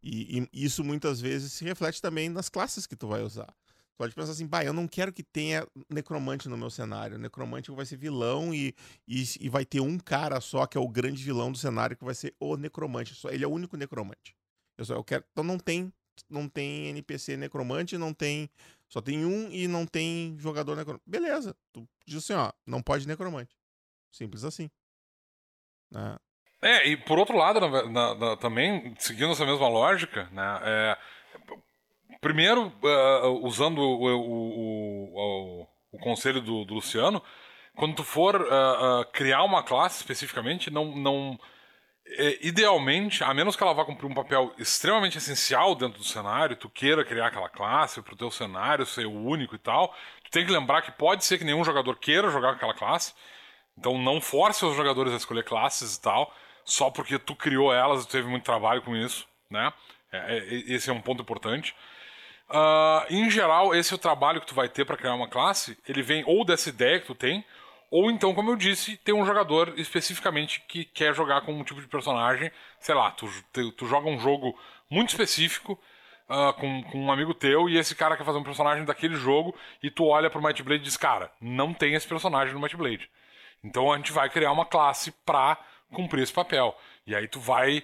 E, 0.02 0.48
e, 0.52 0.66
isso 0.66 0.84
muitas 0.84 1.22
vezes 1.22 1.54
se 1.54 1.64
reflete 1.64 2.02
também 2.02 2.28
nas 2.28 2.50
classes 2.50 2.88
que 2.88 2.96
tu 2.96 3.08
vai 3.08 3.22
usar. 3.22 3.54
Pode 3.98 4.14
pensar 4.14 4.34
assim, 4.34 4.46
bah, 4.46 4.64
eu 4.64 4.74
não 4.74 4.88
quero 4.88 5.14
que 5.14 5.24
tenha 5.24 5.66
necromante 5.90 6.50
no 6.50 6.58
meu 6.58 6.70
cenário. 6.70 7.18
necromante 7.18 7.72
vai 7.72 7.86
ser 7.86 7.96
vilão 7.96 8.54
e, 8.54 8.76
e, 9.08 9.24
e, 9.40 9.50
vai 9.50 9.66
ter 9.66 9.80
um 9.80 9.98
cara 9.98 10.42
só 10.42 10.66
que 10.66 10.78
é 10.78 10.82
o 10.82 10.88
grande 10.88 11.24
vilão 11.24 11.52
do 11.52 11.58
cenário 11.58 11.96
que 11.96 12.04
vai 12.04 12.14
ser 12.14 12.36
o 12.40 12.58
necromante. 12.58 13.16
Só, 13.16 13.30
ele 13.30 13.46
é 13.46 13.48
o 13.48 13.52
único 13.52 13.78
necromante. 13.78 14.36
Eu, 14.78 14.84
só, 14.84 14.96
eu 14.96 15.04
quero, 15.04 15.24
então 15.32 15.46
não 15.46 15.58
tem, 15.58 15.94
não 16.30 16.50
tem 16.50 16.88
NPC 16.88 17.38
necromante, 17.38 17.98
não 17.98 18.14
tem. 18.14 18.50
Só 18.90 19.00
tem 19.00 19.26
um 19.26 19.50
e 19.50 19.68
não 19.68 19.86
tem 19.86 20.36
jogador 20.40 20.76
necromante. 20.76 21.04
Beleza. 21.08 21.56
Tu 21.72 21.88
diz 22.06 22.18
assim, 22.18 22.34
ó, 22.34 22.52
não 22.66 22.82
pode 22.82 23.08
necromante. 23.08 23.56
Simples 24.12 24.44
assim. 24.44 24.70
Né? 25.90 26.18
É, 26.62 26.88
e 26.88 26.98
por 26.98 27.18
outro 27.18 27.38
lado, 27.38 27.60
na, 27.60 27.90
na, 27.90 28.16
na, 28.16 28.38
também, 28.38 28.96
seguindo 28.98 29.32
essa 29.32 29.46
mesma 29.46 29.68
lógica, 29.68 30.28
né, 30.32 30.60
é, 30.64 30.98
primeiro, 32.22 32.72
uh, 32.82 33.46
usando 33.46 33.80
o, 33.80 34.06
o, 34.06 35.62
o, 35.62 35.68
o, 35.94 36.00
conselho 36.00 36.42
do, 36.42 36.66
do, 36.66 36.76
Luciano, 36.76 37.22
quando 37.76 37.96
tu 37.96 38.04
for 38.04 38.36
uh, 38.42 39.02
uh, 39.02 39.06
criar 39.12 39.44
uma 39.44 39.64
classe 39.64 39.98
especificamente, 39.98 40.72
não, 40.72 40.96
não 40.96 41.40
é, 42.08 42.46
idealmente, 42.46 43.24
a 43.24 43.34
menos 43.34 43.56
que 43.56 43.64
ela 43.64 43.74
vá 43.74 43.84
cumprir 43.84 44.06
um 44.06 44.14
papel 44.14 44.54
extremamente 44.60 45.18
essencial 45.18 45.74
dentro 45.74 45.98
do 45.98 46.06
cenário, 46.06 46.56
tu 46.56 46.70
queira 46.70 47.04
criar 47.04 47.28
aquela 47.28 47.50
classe 47.50 48.02
para 48.02 48.14
o 48.14 48.18
teu 48.18 48.30
cenário 48.30 48.86
ser 48.86 49.08
o 49.08 49.12
único 49.12 49.56
e 49.56 49.60
tal, 49.60 49.94
tu 50.24 50.30
tem 50.30 50.46
que 50.46 50.52
lembrar 50.52 50.84
que 50.84 50.92
pode 50.92 51.26
ser 51.26 51.40
que 51.40 51.44
nenhum 51.44 51.64
jogador 51.64 51.98
queira 51.98 52.30
jogar 52.30 52.52
aquela 52.52 52.76
classe, 52.76 53.14
então 53.78 53.98
não 53.98 54.22
force 54.22 54.64
os 54.64 54.76
jogadores 54.76 55.14
a 55.14 55.18
escolher 55.18 55.44
classes 55.44 55.96
e 55.96 56.02
tal, 56.02 56.32
só 56.64 56.92
porque 56.92 57.18
tu 57.18 57.36
criou 57.36 57.74
elas 57.74 58.04
e 58.04 58.08
teve 58.08 58.28
muito 58.28 58.44
trabalho 58.44 58.82
com 58.82 58.96
isso, 58.96 59.28
né? 59.50 59.74
É, 60.12 60.38
é, 60.38 60.54
esse 60.74 60.90
é 60.90 60.94
um 60.94 61.02
ponto 61.02 61.22
importante. 61.22 61.76
Uh, 62.50 63.06
em 63.10 63.30
geral, 63.30 63.74
esse 63.74 63.92
é 63.92 63.96
o 63.96 64.00
trabalho 64.00 64.40
que 64.40 64.48
tu 64.48 64.56
vai 64.56 64.70
ter 64.70 64.86
para 64.86 64.98
criar 64.98 65.16
uma 65.16 65.28
classe. 65.28 65.78
Ele 65.88 66.02
vem 66.02 66.24
ou 66.26 66.46
dessa 66.46 66.70
ideia 66.70 67.00
que 67.00 67.08
tu 67.08 67.16
tem, 67.16 67.44
ou 67.90 68.12
então, 68.12 68.34
como 68.34 68.52
eu 68.52 68.56
disse, 68.56 68.98
tem 68.98 69.16
um 69.16 69.26
jogador 69.26 69.74
especificamente 69.78 70.62
que 70.68 70.84
quer 70.84 71.14
jogar 71.14 71.42
com 71.42 71.54
um 71.54 71.64
tipo 71.64 71.82
de 71.82 71.88
personagem. 71.88 72.52
Sei 72.80 72.94
lá, 72.94 73.12
tu, 73.12 73.30
tu, 73.52 73.72
tu 73.72 73.86
joga 73.88 74.10
um 74.10 74.20
jogo 74.20 74.58
muito 74.90 75.10
específico 75.10 75.80
uh, 76.30 76.54
com, 76.54 76.84
com, 76.84 77.00
um 77.00 77.12
amigo 77.12 77.34
teu 77.34 77.70
e 77.70 77.78
esse 77.78 77.96
cara 77.96 78.18
quer 78.18 78.26
fazer 78.26 78.38
um 78.38 78.44
personagem 78.44 78.86
daquele 78.86 79.16
jogo 79.16 79.56
e 79.82 79.90
tu 79.90 80.06
olha 80.06 80.30
pro 80.30 80.42
Might 80.42 80.62
Blade 80.62 80.82
e 80.82 80.86
diz: 80.86 80.98
Cara, 80.98 81.32
não 81.40 81.74
tem 81.74 81.94
esse 81.94 82.08
personagem 82.08 82.54
no 82.54 82.60
Might 82.60 82.76
Blade. 82.76 83.10
Então 83.64 83.92
a 83.92 83.98
gente 83.98 84.12
vai 84.12 84.30
criar 84.30 84.52
uma 84.52 84.66
classe 84.66 85.12
pra 85.26 85.58
cumprir 85.94 86.24
esse 86.24 86.34
papel. 86.34 86.78
E 87.08 87.16
aí 87.16 87.28
tu 87.28 87.40
vai 87.40 87.80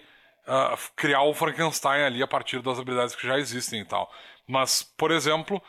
uh, 0.48 0.78
criar 0.96 1.24
o 1.24 1.34
Frankenstein 1.34 2.04
ali 2.04 2.22
a 2.22 2.28
partir 2.28 2.62
das 2.62 2.80
habilidades 2.80 3.16
que 3.16 3.28
já 3.28 3.38
existem 3.38 3.82
e 3.82 3.86
tal. 3.86 4.12
Mas, 4.52 4.84
por 4.84 5.12
exemplo, 5.12 5.62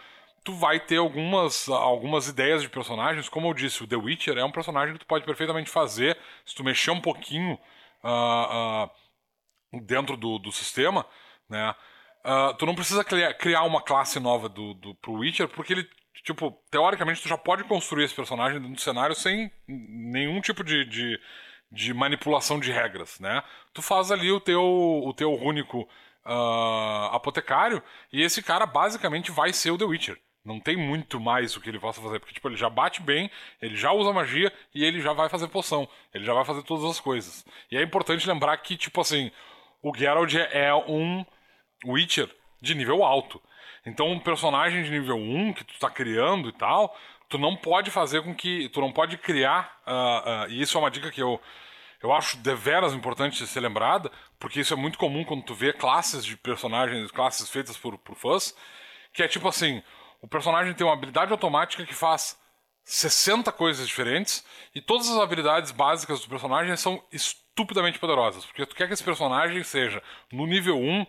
tu 0.43 0.53
vai 0.55 0.80
ter 0.80 0.97
algumas, 0.97 1.68
algumas 1.68 2.26
ideias 2.26 2.62
de 2.62 2.68
personagens. 2.68 3.28
Como 3.28 3.49
eu 3.49 3.55
disse, 3.55 3.85
o 3.85 3.87
The 3.87 3.95
Witcher 3.97 4.37
é 4.37 4.45
um 4.45 4.51
personagem 4.51 4.95
que 4.95 5.01
tu 5.01 5.07
pode 5.07 5.24
perfeitamente 5.24 5.70
fazer 5.70 6.18
se 6.45 6.55
tu 6.55 6.64
mexer 6.64 6.91
um 6.91 7.01
pouquinho 7.01 7.57
uh, 8.03 8.87
uh, 9.72 9.80
dentro 9.83 10.16
do, 10.16 10.39
do 10.39 10.51
sistema, 10.51 11.07
né? 11.49 11.74
Uh, 12.24 12.55
tu 12.57 12.66
não 12.66 12.74
precisa 12.74 13.05
criar 13.05 13.62
uma 13.62 13.80
classe 13.80 14.18
nova 14.20 14.49
do, 14.49 14.74
do, 14.74 14.95
pro 14.97 15.14
Witcher, 15.14 15.49
porque 15.49 15.72
ele, 15.72 15.89
tipo, 16.24 16.51
teoricamente 16.70 17.22
tu 17.22 17.28
já 17.28 17.39
pode 17.39 17.64
construir 17.64 18.05
esse 18.05 18.14
personagem 18.14 18.59
dentro 18.61 18.74
do 18.74 18.80
cenário 18.80 19.14
sem 19.14 19.51
nenhum 19.66 20.41
tipo 20.41 20.62
de, 20.64 20.85
de 20.85 21.20
de 21.72 21.95
manipulação 21.95 22.61
de 22.61 22.70
regras, 22.70 23.18
né? 23.18 23.43
Tu 23.72 23.80
faz 23.80 24.11
ali 24.11 24.30
o 24.30 24.39
teu, 24.39 24.62
o 24.62 25.12
teu 25.14 25.33
único 25.33 25.89
uh, 26.27 27.14
apotecário 27.14 27.83
e 28.12 28.23
esse 28.23 28.43
cara 28.43 28.66
basicamente 28.66 29.31
vai 29.31 29.53
ser 29.53 29.70
o 29.70 29.79
The 29.79 29.85
Witcher. 29.85 30.18
Não 30.45 30.59
tem 30.59 30.77
muito 30.77 31.20
mais 31.20 31.57
o 31.57 31.61
que 31.61 31.68
ele 31.68 31.79
possa 31.79 32.01
fazer, 32.01 32.18
porque 32.18 32.35
tipo, 32.35 32.49
ele 32.49 32.57
já 32.57 32.68
bate 32.68 33.01
bem, 33.01 33.31
ele 33.61 33.77
já 33.77 33.93
usa 33.93 34.12
magia 34.12 34.53
e 34.75 34.85
ele 34.85 35.01
já 35.01 35.12
vai 35.12 35.29
fazer 35.29 35.47
poção. 35.49 35.89
Ele 36.12 36.25
já 36.25 36.35
vai 36.35 36.45
fazer 36.45 36.62
todas 36.64 36.85
as 36.85 36.99
coisas. 36.99 37.45
E 37.70 37.77
é 37.77 37.83
importante 37.83 38.27
lembrar 38.27 38.57
que, 38.57 38.77
tipo 38.77 39.01
assim, 39.01 39.31
o 39.81 39.95
Geralt 39.97 40.35
é 40.35 40.75
um 40.75 41.25
Witcher 41.87 42.29
de 42.61 42.75
nível 42.75 43.05
alto. 43.05 43.41
Então, 43.87 44.09
um 44.11 44.18
personagem 44.18 44.83
de 44.83 44.91
nível 44.91 45.16
1 45.16 45.53
que 45.53 45.64
tu 45.64 45.79
tá 45.79 45.91
criando 45.91 46.49
e 46.49 46.53
tal, 46.53 46.97
tu 47.29 47.39
não 47.39 47.57
pode 47.57 47.91
fazer 47.91 48.23
com 48.23 48.35
que. 48.35 48.68
Tu 48.68 48.81
não 48.81 48.93
pode 48.93 49.16
criar. 49.18 49.81
Uh, 49.87 50.47
uh, 50.47 50.51
e 50.51 50.61
isso 50.61 50.77
é 50.77 50.81
uma 50.81 50.91
dica 50.91 51.11
que 51.11 51.20
eu, 51.23 51.41
eu 52.03 52.13
acho 52.13 52.37
deveras 52.39 52.93
importante 52.93 53.47
ser 53.47 53.61
lembrada, 53.61 54.11
porque 54.39 54.61
isso 54.61 54.75
é 54.75 54.77
muito 54.77 54.99
comum 54.99 55.25
quando 55.25 55.45
tu 55.45 55.55
vê 55.55 55.73
classes 55.73 56.25
de 56.25 56.37
personagens, 56.37 57.11
classes 57.11 57.49
feitas 57.49 57.77
por, 57.77 57.97
por 57.99 58.17
fãs, 58.17 58.55
que 59.13 59.23
é 59.23 59.29
tipo 59.29 59.47
assim: 59.49 59.83
o 60.21 60.27
personagem 60.27 60.75
tem 60.75 60.87
uma 60.87 60.95
habilidade 60.95 61.31
automática 61.31 61.87
que 61.87 61.95
faz 61.95 62.39
60 62.85 63.53
coisas 63.53 63.87
diferentes, 63.87 64.45
e 64.75 64.81
todas 64.81 65.09
as 65.09 65.19
habilidades 65.19 65.71
básicas 65.71 66.21
do 66.21 66.29
personagem 66.29 66.77
são 66.77 67.03
estupidamente 67.13 67.99
poderosas, 67.99 68.45
porque 68.45 68.67
tu 68.67 68.75
quer 68.75 68.89
que 68.89 68.95
esse 68.95 69.05
personagem 69.05 69.63
seja, 69.63 70.03
no 70.33 70.47
nível 70.47 70.77
1, 70.77 71.07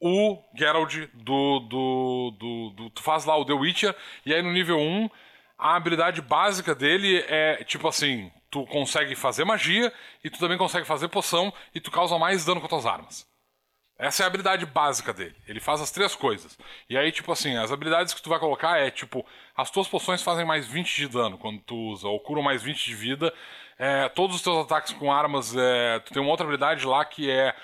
o 0.00 0.42
Geralt 0.54 0.94
do, 1.14 1.60
do, 1.60 2.30
do, 2.38 2.70
do, 2.70 2.90
Tu 2.90 3.02
faz 3.02 3.24
lá 3.24 3.36
o 3.36 3.44
The 3.44 3.52
Witcher, 3.52 3.94
e 4.24 4.34
aí 4.34 4.42
no 4.42 4.52
nível 4.52 4.78
1 4.78 5.08
a 5.58 5.76
habilidade 5.76 6.20
básica 6.20 6.74
dele 6.74 7.24
é 7.28 7.64
tipo 7.64 7.88
assim: 7.88 8.30
tu 8.50 8.66
consegue 8.66 9.14
fazer 9.14 9.44
magia 9.44 9.92
e 10.22 10.30
tu 10.30 10.38
também 10.38 10.58
consegue 10.58 10.86
fazer 10.86 11.08
poção 11.08 11.52
e 11.74 11.80
tu 11.80 11.90
causa 11.90 12.18
mais 12.18 12.44
dano 12.44 12.60
com 12.60 12.66
as 12.66 12.70
tuas 12.70 12.86
armas. 12.86 13.26
Essa 13.98 14.22
é 14.22 14.24
a 14.24 14.26
habilidade 14.26 14.66
básica 14.66 15.12
dele. 15.12 15.34
Ele 15.48 15.58
faz 15.58 15.80
as 15.80 15.90
três 15.90 16.14
coisas. 16.14 16.58
E 16.88 16.98
aí, 16.98 17.10
tipo 17.10 17.32
assim, 17.32 17.56
as 17.56 17.72
habilidades 17.72 18.12
que 18.12 18.20
tu 18.20 18.28
vai 18.28 18.38
colocar 18.38 18.78
é, 18.78 18.90
tipo, 18.90 19.24
as 19.56 19.70
tuas 19.70 19.88
poções 19.88 20.22
fazem 20.22 20.44
mais 20.44 20.66
20 20.66 20.94
de 20.96 21.08
dano 21.08 21.38
quando 21.38 21.60
tu 21.60 21.74
usa, 21.74 22.06
ou 22.06 22.20
curam 22.20 22.42
mais 22.42 22.62
20 22.62 22.84
de 22.84 22.94
vida. 22.94 23.32
É, 23.78 24.08
todos 24.10 24.36
os 24.36 24.42
teus 24.42 24.58
ataques 24.58 24.92
com 24.92 25.10
armas, 25.10 25.56
é, 25.56 25.98
tu 26.00 26.12
tem 26.12 26.20
uma 26.20 26.30
outra 26.30 26.44
habilidade 26.44 26.86
lá 26.86 27.04
que 27.04 27.30
é 27.30 27.54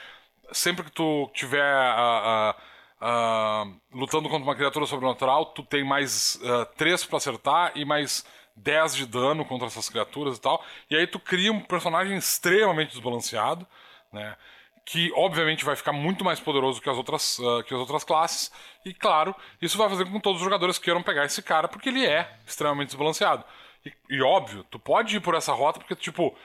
sempre 0.53 0.85
que 0.85 0.93
tu 0.93 1.31
tiver 1.35 1.63
uh, 1.63 2.51
uh, 2.51 3.67
uh, 3.67 3.81
lutando 3.93 4.29
contra 4.29 4.45
uma 4.45 4.55
criatura 4.55 4.87
sobrenatural, 4.87 5.47
tu 5.47 5.63
tem 5.63 5.85
mais 5.85 6.39
uh, 6.43 6.67
3 6.77 7.05
para 7.05 7.17
acertar 7.17 7.73
e 7.75 7.85
mais 7.85 8.25
10 8.57 8.95
de 8.95 9.07
dano 9.07 9.45
contra 9.45 9.67
essas 9.67 9.89
criaturas 9.89 10.37
e 10.37 10.41
tal. 10.41 10.65
E 10.91 10.97
aí 10.97 11.07
tu 11.07 11.19
cria 11.19 11.53
um 11.53 11.61
personagem 11.61 12.17
extremamente 12.17 12.91
desbalanceado, 12.91 13.67
né? 14.13 14.37
que 14.85 15.13
obviamente 15.15 15.65
vai 15.65 15.77
ficar 15.77 15.93
muito 15.93 16.25
mais 16.25 16.41
poderoso 16.41 16.81
que 16.81 16.91
as 16.91 16.97
outras, 16.97 17.39
uh, 17.39 17.63
que 17.65 17.73
as 17.73 17.81
outras 17.81 18.05
classes. 18.05 18.53
E 18.85 18.93
claro, 18.93 19.35
isso 19.61 19.79
vai 19.79 19.89
fazer 19.89 20.05
com 20.05 20.13
que 20.13 20.21
todos 20.21 20.41
os 20.41 20.45
jogadores 20.45 20.79
queiram 20.79 21.03
pegar 21.03 21.25
esse 21.25 21.43
cara 21.43 21.69
porque 21.69 21.89
ele 21.89 22.05
é 22.05 22.31
extremamente 22.47 22.89
desbalanceado. 22.89 23.45
E, 23.85 23.93
e, 24.11 24.23
óbvio, 24.23 24.65
tu 24.65 24.79
pode 24.79 25.17
ir 25.17 25.21
por 25.21 25.35
essa 25.35 25.53
rota 25.53 25.79
porque, 25.79 25.95
tipo, 25.95 26.37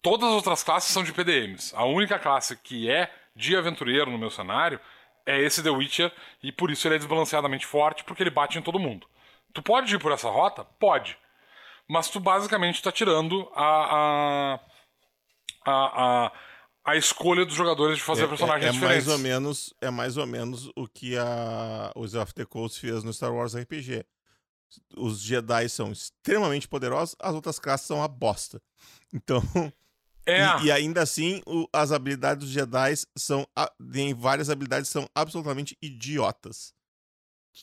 todas 0.00 0.28
as 0.28 0.34
outras 0.34 0.62
classes 0.62 0.92
são 0.92 1.02
de 1.02 1.12
PDMs. 1.12 1.74
A 1.76 1.84
única 1.84 2.18
classe 2.18 2.56
que 2.56 2.90
é 2.90 3.12
de 3.34 3.56
aventureiro 3.56 4.10
no 4.10 4.18
meu 4.18 4.30
cenário 4.30 4.80
é 5.24 5.40
esse 5.40 5.62
The 5.62 5.70
Witcher 5.70 6.12
e 6.42 6.52
por 6.52 6.70
isso 6.70 6.86
ele 6.86 6.94
é 6.94 6.98
desbalanceadamente 6.98 7.66
forte 7.66 8.04
porque 8.04 8.22
ele 8.22 8.30
bate 8.30 8.58
em 8.58 8.62
todo 8.62 8.78
mundo. 8.78 9.06
Tu 9.52 9.62
pode 9.62 9.94
ir 9.94 9.98
por 9.98 10.12
essa 10.12 10.30
rota? 10.30 10.64
Pode. 10.78 11.18
Mas 11.88 12.08
tu 12.08 12.18
basicamente 12.18 12.76
está 12.76 12.90
tirando 12.90 13.48
a, 13.54 13.64
a, 13.64 14.60
a, 15.64 16.24
a 16.26 16.32
a 16.86 16.96
escolha 16.96 17.44
dos 17.44 17.54
jogadores 17.54 17.96
de 17.96 18.02
fazer 18.04 18.24
é, 18.24 18.28
personagens 18.28 18.64
é, 18.64 18.68
é 18.68 18.72
diferentes. 18.72 19.06
Mais 19.06 19.18
ou 19.18 19.18
menos, 19.18 19.74
é 19.80 19.90
mais 19.90 20.16
ou 20.16 20.26
menos 20.26 20.70
o 20.76 20.86
que 20.86 21.18
a 21.18 21.90
os 21.96 22.14
of 22.14 22.32
the 22.32 22.44
Coast 22.44 22.78
fez 22.78 23.02
no 23.02 23.12
Star 23.12 23.34
Wars 23.34 23.56
RPG. 23.56 24.04
Os 24.96 25.20
Jedi 25.20 25.68
são 25.68 25.90
extremamente 25.90 26.68
poderosos, 26.68 27.16
as 27.18 27.34
outras 27.34 27.58
classes 27.58 27.86
são 27.86 28.02
a 28.02 28.08
bosta. 28.08 28.62
Então. 29.12 29.42
É. 30.28 30.42
E, 30.60 30.64
e 30.64 30.72
ainda 30.72 31.02
assim, 31.02 31.40
o, 31.46 31.68
as 31.72 31.92
habilidades 31.92 32.44
dos 32.44 32.52
Jedi 32.52 32.94
são. 33.16 33.46
Tem 33.92 34.12
várias 34.12 34.50
habilidades 34.50 34.88
que 34.88 34.92
são 34.92 35.08
absolutamente 35.14 35.78
idiotas. 35.80 36.74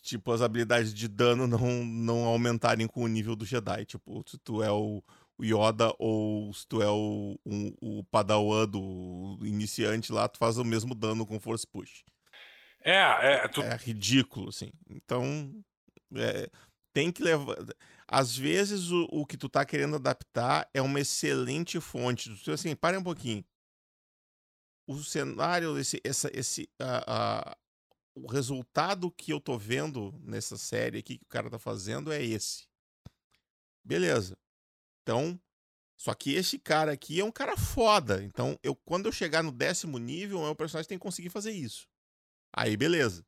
Tipo, 0.02 0.32
as 0.32 0.42
habilidades 0.42 0.94
de 0.94 1.08
dano 1.08 1.48
não, 1.48 1.84
não 1.86 2.26
aumentarem 2.26 2.88
com 2.88 3.04
o 3.04 3.08
nível 3.08 3.36
do 3.36 3.46
Jedi. 3.46 3.86
Tipo, 3.86 4.24
se 4.28 4.38
tu 4.38 4.64
é 4.64 4.72
o 4.72 5.04
o 5.38 5.44
Yoda 5.44 5.94
ou 5.98 6.54
se 6.54 6.68
tu 6.68 6.82
é 6.82 6.90
o, 6.90 7.40
um, 7.46 7.74
o 7.82 8.04
Padawan 8.06 8.68
do 8.68 9.40
iniciante 9.44 10.12
lá, 10.12 10.28
tu 10.28 10.38
faz 10.38 10.58
o 10.58 10.64
mesmo 10.64 10.94
dano 10.94 11.26
com 11.26 11.40
Force 11.40 11.66
Push. 11.66 12.04
É, 12.82 13.44
é, 13.44 13.48
tu... 13.48 13.62
é 13.62 13.76
ridículo, 13.76 14.50
assim. 14.50 14.72
Então, 14.90 15.64
é, 16.16 16.50
tem 16.94 17.12
que 17.12 17.24
levar. 17.24 17.56
Às 18.08 18.38
vezes 18.38 18.92
o, 18.92 19.08
o 19.12 19.26
que 19.26 19.38
tu 19.38 19.50
tá 19.50 19.66
querendo 19.66 19.96
adaptar 19.96 20.70
é 20.74 20.82
uma 20.82 21.00
excelente 21.00 21.80
fonte. 21.80 22.36
Tu, 22.44 22.52
assim, 22.52 22.76
para 22.76 23.00
um 23.00 23.04
pouquinho. 23.04 23.44
O 24.86 24.98
cenário, 25.02 25.78
esse, 25.80 26.02
essa, 26.04 26.30
esse, 26.34 26.70
uh, 26.82 27.56
o 28.16 28.28
resultado 28.28 29.12
que 29.12 29.32
eu 29.32 29.40
tô 29.40 29.58
vendo 29.58 30.14
nessa 30.24 30.58
série 30.58 31.00
aqui 31.00 31.18
que 31.18 31.26
o 31.26 31.30
cara 31.30 31.50
tá 31.50 31.58
fazendo 31.58 32.12
é 32.12 32.24
esse. 32.24 32.68
Beleza. 33.84 34.38
Então, 35.02 35.40
só 35.98 36.14
que 36.14 36.34
esse 36.34 36.58
cara 36.60 36.92
aqui 36.92 37.20
é 37.20 37.26
um 37.26 37.32
cara 37.32 37.58
foda. 37.58 38.24
Então, 38.24 38.58
eu 38.64 38.76
quando 38.76 39.08
eu 39.08 39.12
chegar 39.12 39.44
no 39.44 39.52
décimo 39.52 39.98
nível, 39.98 40.40
o 40.40 40.44
meu 40.44 40.56
personagem 40.56 40.90
tem 40.90 40.98
que 40.98 41.04
conseguir 41.04 41.30
fazer 41.30 41.52
isso. 41.52 41.88
Aí, 42.56 42.78
beleza. 42.78 43.26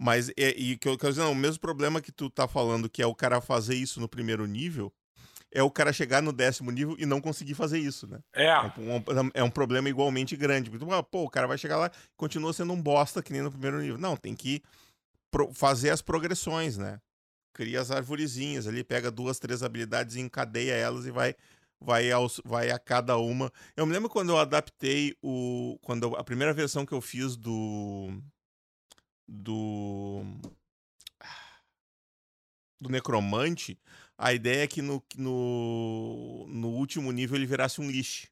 Mas, 0.00 0.30
é, 0.30 0.50
e 0.50 0.76
que 0.76 0.88
eu 0.88 0.98
quero 0.98 1.12
dizer, 1.12 1.22
não, 1.22 1.32
o 1.32 1.36
mesmo 1.36 1.60
problema 1.60 2.00
que 2.00 2.12
tu 2.12 2.28
tá 2.28 2.48
falando, 2.48 2.88
que 2.90 3.02
é 3.02 3.06
o 3.06 3.14
cara 3.14 3.40
fazer 3.40 3.74
isso 3.74 4.00
no 4.00 4.08
primeiro 4.08 4.46
nível, 4.46 4.92
é 5.52 5.62
o 5.62 5.70
cara 5.70 5.92
chegar 5.92 6.22
no 6.22 6.32
décimo 6.32 6.70
nível 6.70 6.96
e 6.98 7.06
não 7.06 7.20
conseguir 7.20 7.54
fazer 7.54 7.78
isso, 7.78 8.06
né? 8.06 8.20
É. 8.34 8.46
É 8.46 8.72
um, 9.20 9.30
é 9.34 9.42
um 9.42 9.50
problema 9.50 9.88
igualmente 9.88 10.36
grande. 10.36 10.70
Porque, 10.70 10.84
pô, 11.10 11.24
o 11.24 11.30
cara 11.30 11.46
vai 11.46 11.58
chegar 11.58 11.76
lá 11.76 11.86
e 11.86 12.16
continua 12.16 12.52
sendo 12.52 12.72
um 12.72 12.80
bosta 12.80 13.22
que 13.22 13.32
nem 13.32 13.42
no 13.42 13.50
primeiro 13.50 13.80
nível. 13.80 13.98
Não, 13.98 14.16
tem 14.16 14.34
que 14.34 14.62
fazer 15.54 15.90
as 15.90 16.02
progressões, 16.02 16.76
né? 16.76 17.00
cria 17.52 17.80
as 17.80 17.90
arvorezinhas 17.90 18.66
ali, 18.66 18.82
pega 18.82 19.10
duas, 19.10 19.38
três 19.38 19.62
habilidades 19.62 20.16
e 20.16 20.20
encadeia 20.20 20.74
elas 20.74 21.06
e 21.06 21.10
vai 21.10 21.34
vai, 21.80 22.10
aos, 22.12 22.40
vai 22.44 22.70
a 22.70 22.78
cada 22.78 23.18
uma. 23.18 23.52
Eu 23.76 23.84
me 23.84 23.92
lembro 23.92 24.08
quando 24.08 24.30
eu 24.30 24.38
adaptei 24.38 25.16
o 25.22 25.78
quando 25.82 26.04
eu, 26.04 26.16
a 26.16 26.24
primeira 26.24 26.52
versão 26.52 26.86
que 26.86 26.92
eu 26.92 27.00
fiz 27.00 27.36
do 27.36 28.22
do 29.28 30.22
do 32.80 32.88
necromante, 32.88 33.78
a 34.22 34.32
ideia 34.32 34.62
é 34.62 34.66
que 34.68 34.80
no, 34.80 35.02
no, 35.16 36.46
no 36.48 36.68
último 36.68 37.10
nível 37.10 37.36
ele 37.36 37.44
virasse 37.44 37.80
um 37.80 37.90
lixo, 37.90 38.28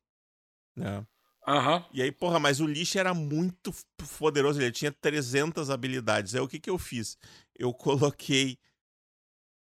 né? 0.76 1.04
Uhum. 1.48 1.84
E 1.92 2.00
aí, 2.00 2.12
porra, 2.12 2.38
mas 2.38 2.60
o 2.60 2.66
lixo 2.66 2.96
era 2.96 3.12
muito 3.12 3.74
poderoso, 4.18 4.60
ele 4.60 4.70
tinha 4.70 4.92
300 4.92 5.68
habilidades. 5.68 6.34
Aí 6.34 6.40
o 6.40 6.46
que 6.46 6.60
que 6.60 6.70
eu 6.70 6.78
fiz? 6.78 7.18
Eu 7.58 7.74
coloquei 7.74 8.56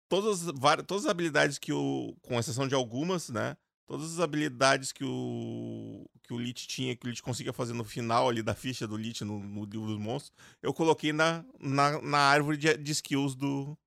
todas, 0.08 0.40
todas 0.86 1.04
as 1.04 1.10
habilidades 1.10 1.56
que 1.56 1.72
o. 1.72 2.16
Com 2.22 2.38
exceção 2.38 2.66
de 2.66 2.74
algumas, 2.74 3.28
né? 3.28 3.56
Todas 3.86 4.14
as 4.14 4.18
habilidades 4.18 4.90
que 4.90 5.04
o. 5.04 6.04
Que 6.24 6.34
o 6.34 6.38
Lich 6.38 6.66
tinha, 6.66 6.96
que 6.96 7.06
o 7.06 7.10
Lich 7.10 7.22
conseguia 7.22 7.52
fazer 7.52 7.74
no 7.74 7.84
final 7.84 8.28
ali 8.28 8.42
da 8.42 8.54
ficha 8.56 8.88
do 8.88 8.96
Lich 8.96 9.24
no, 9.24 9.38
no 9.38 9.64
livro 9.64 9.86
dos 9.86 9.98
monstros, 9.98 10.32
eu 10.60 10.74
coloquei 10.74 11.12
na, 11.12 11.44
na, 11.60 12.02
na 12.02 12.18
árvore 12.18 12.56
de, 12.56 12.76
de 12.76 12.92
skills 12.92 13.36
do, 13.36 13.78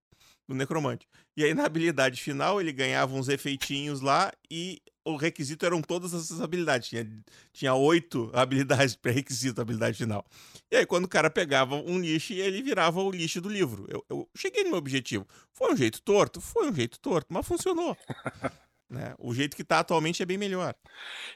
do 0.48 0.56
Necromante. 0.56 1.08
E 1.36 1.44
aí, 1.46 1.54
na 1.54 1.66
habilidade 1.66 2.22
final, 2.22 2.60
ele 2.60 2.74
ganhava 2.74 3.14
uns 3.14 3.30
efeitinhos 3.30 4.02
lá 4.02 4.32
e 4.50 4.82
o 5.06 5.16
requisito 5.16 5.66
eram 5.66 5.82
todas 5.82 6.14
essas 6.14 6.42
habilidades. 6.42 6.90
Tinha, 6.90 7.08
tinha 7.54 7.74
oito 7.74 8.30
habilidades 8.36 8.96
pré-requisito, 8.96 9.62
habilidade 9.62 9.98
final. 9.98 10.26
E 10.70 10.76
aí, 10.76 10.86
quando 10.86 11.06
o 11.06 11.10
cara 11.10 11.30
pegava 11.30 11.76
um 11.76 12.00
lixo, 12.00 12.34
ele 12.34 12.62
virava 12.62 13.02
o 13.02 13.12
lixo 13.12 13.42
do 13.42 13.50
livro. 13.50 13.86
Eu, 13.90 14.06
eu 14.10 14.30
cheguei 14.36 14.64
no 14.64 14.70
meu 14.70 14.80
objetivo. 14.80 15.26
Foi 15.54 15.72
um 15.74 15.78
jeito 15.78 16.02
torto? 16.02 16.42
Foi 16.42 16.70
um 16.70 16.74
jeito 16.74 17.00
torto, 17.00 17.28
mas 17.30 17.48
funcionou. 17.48 17.98
né? 18.90 19.16
O 19.18 19.34
jeito 19.34 19.56
que 19.56 19.64
tá 19.64 19.80
atualmente 19.80 20.22
é 20.22 20.26
bem 20.26 20.38
melhor. 20.38 20.76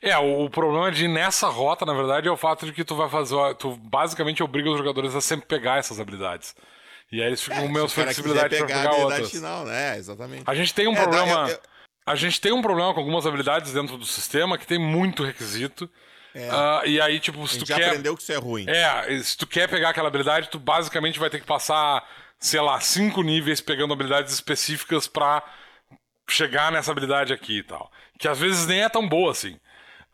É, 0.01 0.17
o, 0.17 0.45
o 0.45 0.49
problema 0.49 0.91
de 0.91 1.07
nessa 1.07 1.47
rota, 1.47 1.85
na 1.85 1.93
verdade, 1.93 2.27
é 2.27 2.31
o 2.31 2.37
fato 2.37 2.65
de 2.65 2.73
que 2.73 2.83
tu 2.83 2.95
vai 2.95 3.09
fazer. 3.09 3.35
Tu 3.55 3.75
basicamente 3.77 4.43
obriga 4.43 4.69
os 4.69 4.77
jogadores 4.77 5.15
a 5.15 5.21
sempre 5.21 5.47
pegar 5.47 5.77
essas 5.77 5.99
habilidades. 5.99 6.53
E 7.11 7.21
aí 7.21 7.27
eles 7.27 7.41
ficam 7.41 7.59
com 7.59 7.69
é, 7.69 7.71
menos 7.71 7.93
flexibilidade 7.93 8.55
para 8.55 8.65
pegar, 8.65 8.89
pegar 8.89 8.95
outras. 8.95 9.31
Final, 9.31 9.65
né? 9.65 9.97
Exatamente. 9.97 10.43
A 10.45 10.55
gente 10.55 10.73
tem 10.73 10.87
um 10.87 10.93
é, 10.93 11.01
problema. 11.01 11.49
eu, 11.49 11.55
eu... 11.55 11.59
A 12.05 12.15
gente 12.15 12.39
tem 12.39 12.51
um 12.51 12.61
problema 12.61 12.93
com 12.93 12.99
algumas 12.99 13.25
habilidades 13.25 13.73
dentro 13.73 13.97
do 13.97 14.05
sistema 14.05 14.57
que 14.57 14.67
tem 14.67 14.77
muito 14.77 15.23
requisito. 15.23 15.89
É. 16.35 16.49
Uh, 16.51 16.87
e 16.87 17.01
aí, 17.01 17.19
tipo, 17.19 17.47
se 17.47 17.59
tu 17.59 17.65
já 17.65 17.77
quer. 17.77 17.87
aprendeu 17.87 18.15
que 18.15 18.21
isso 18.21 18.31
é 18.31 18.35
ruim. 18.35 18.65
É, 18.67 19.19
se 19.23 19.37
tu 19.37 19.47
quer 19.47 19.69
pegar 19.69 19.89
aquela 19.89 20.09
habilidade, 20.09 20.49
tu 20.49 20.59
basicamente 20.59 21.17
vai 21.17 21.29
ter 21.29 21.39
que 21.39 21.47
passar, 21.47 22.07
sei 22.37 22.59
lá, 22.59 22.79
cinco 22.79 23.23
níveis 23.23 23.61
pegando 23.61 23.93
habilidades 23.93 24.33
específicas 24.33 25.07
pra 25.07 25.41
chegar 26.27 26.71
nessa 26.71 26.91
habilidade 26.91 27.33
aqui 27.33 27.59
e 27.59 27.63
tal. 27.63 27.89
Que 28.19 28.27
às 28.27 28.39
vezes 28.39 28.67
nem 28.67 28.83
é 28.83 28.89
tão 28.89 29.07
boa 29.07 29.31
assim. 29.31 29.57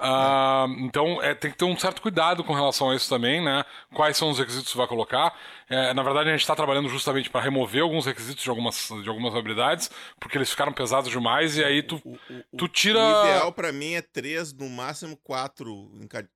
Uh, 0.02 0.68
então 0.80 1.22
é, 1.22 1.36
tem 1.36 1.52
que 1.52 1.58
ter 1.58 1.66
um 1.66 1.78
certo 1.78 2.02
cuidado 2.02 2.43
com 2.43 2.54
relação 2.54 2.89
a 2.89 2.95
isso 2.95 3.08
também, 3.08 3.39
né? 3.39 3.64
Quais 3.93 4.18
são 4.18 4.32
os 4.32 4.39
requisitos 4.39 4.66
que 4.66 4.72
você 4.72 4.78
vai 4.80 4.88
colocar. 4.88 5.32
É, 5.70 5.93
na 5.93 6.02
verdade, 6.02 6.30
a 6.30 6.32
gente 6.32 6.41
está 6.41 6.56
trabalhando 6.56 6.89
justamente 6.89 7.30
para 7.30 7.39
remover 7.39 7.84
alguns 7.84 8.08
requisitos 8.08 8.43
de 8.43 8.49
algumas, 8.49 8.89
de 9.04 9.08
algumas 9.08 9.36
habilidades, 9.36 9.91
porque 10.20 10.39
eles 10.39 10.49
ficaram 10.49 10.74
pesados 10.74 11.12
demais 11.12 11.56
e 11.56 11.64
aí 11.64 11.84
tu, 11.84 12.02
o, 12.04 12.18
o, 12.52 12.58
tu 12.58 12.68
tira. 12.68 12.99
O 12.99 13.26
ideal 13.28 13.52
para 13.52 13.72
mim 13.72 13.93
é 13.93 14.02
três, 14.02 14.52
no 14.52 14.68
máximo 14.68 15.16
quatro 15.18 15.91
encade... 16.02 16.28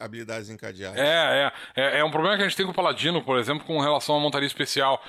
habilidades 0.00 0.48
encadeadas. 0.48 0.98
É, 0.98 1.52
é, 1.76 1.82
é. 1.82 1.98
É 1.98 2.04
um 2.04 2.10
problema 2.10 2.36
que 2.36 2.42
a 2.42 2.48
gente 2.48 2.56
tem 2.56 2.64
com 2.64 2.72
o 2.72 2.74
Paladino, 2.74 3.22
por 3.22 3.38
exemplo, 3.38 3.66
com 3.66 3.78
relação 3.78 4.16
à 4.16 4.20
montaria 4.20 4.46
especial. 4.46 5.02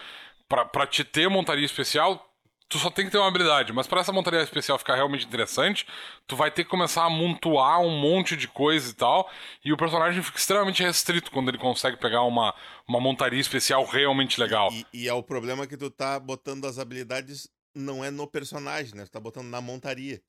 Para 0.49 0.85
te 0.85 1.05
ter 1.05 1.29
montaria 1.29 1.65
especial, 1.65 2.32
tu 2.73 2.79
só 2.79 2.89
tem 2.89 3.05
que 3.05 3.11
ter 3.11 3.19
uma 3.19 3.27
habilidade, 3.27 3.71
mas 3.71 3.85
para 3.85 4.01
essa 4.01 4.11
montaria 4.11 4.41
especial 4.41 4.79
ficar 4.79 4.95
realmente 4.95 5.27
interessante, 5.27 5.85
tu 6.25 6.35
vai 6.35 6.49
ter 6.49 6.63
que 6.63 6.71
começar 6.71 7.03
a 7.03 7.05
amontoar 7.05 7.79
um 7.81 8.01
monte 8.01 8.35
de 8.35 8.47
coisa 8.47 8.89
e 8.89 8.93
tal, 8.95 9.29
e 9.63 9.71
o 9.71 9.77
personagem 9.77 10.23
fica 10.23 10.39
extremamente 10.39 10.81
restrito 10.81 11.29
quando 11.29 11.49
ele 11.49 11.59
consegue 11.59 11.97
pegar 11.97 12.23
uma, 12.23 12.51
uma 12.87 12.99
montaria 12.99 13.39
especial 13.39 13.85
realmente 13.85 14.39
legal. 14.39 14.71
E, 14.73 14.87
e, 14.91 15.07
é 15.07 15.13
o 15.13 15.21
problema 15.21 15.67
que 15.67 15.77
tu 15.77 15.91
tá 15.91 16.19
botando 16.19 16.65
as 16.65 16.79
habilidades 16.79 17.47
não 17.75 18.03
é 18.03 18.09
no 18.09 18.25
personagem, 18.25 18.95
né? 18.95 19.03
Tu 19.05 19.11
tá 19.11 19.19
botando 19.19 19.49
na 19.49 19.61
montaria. 19.61 20.19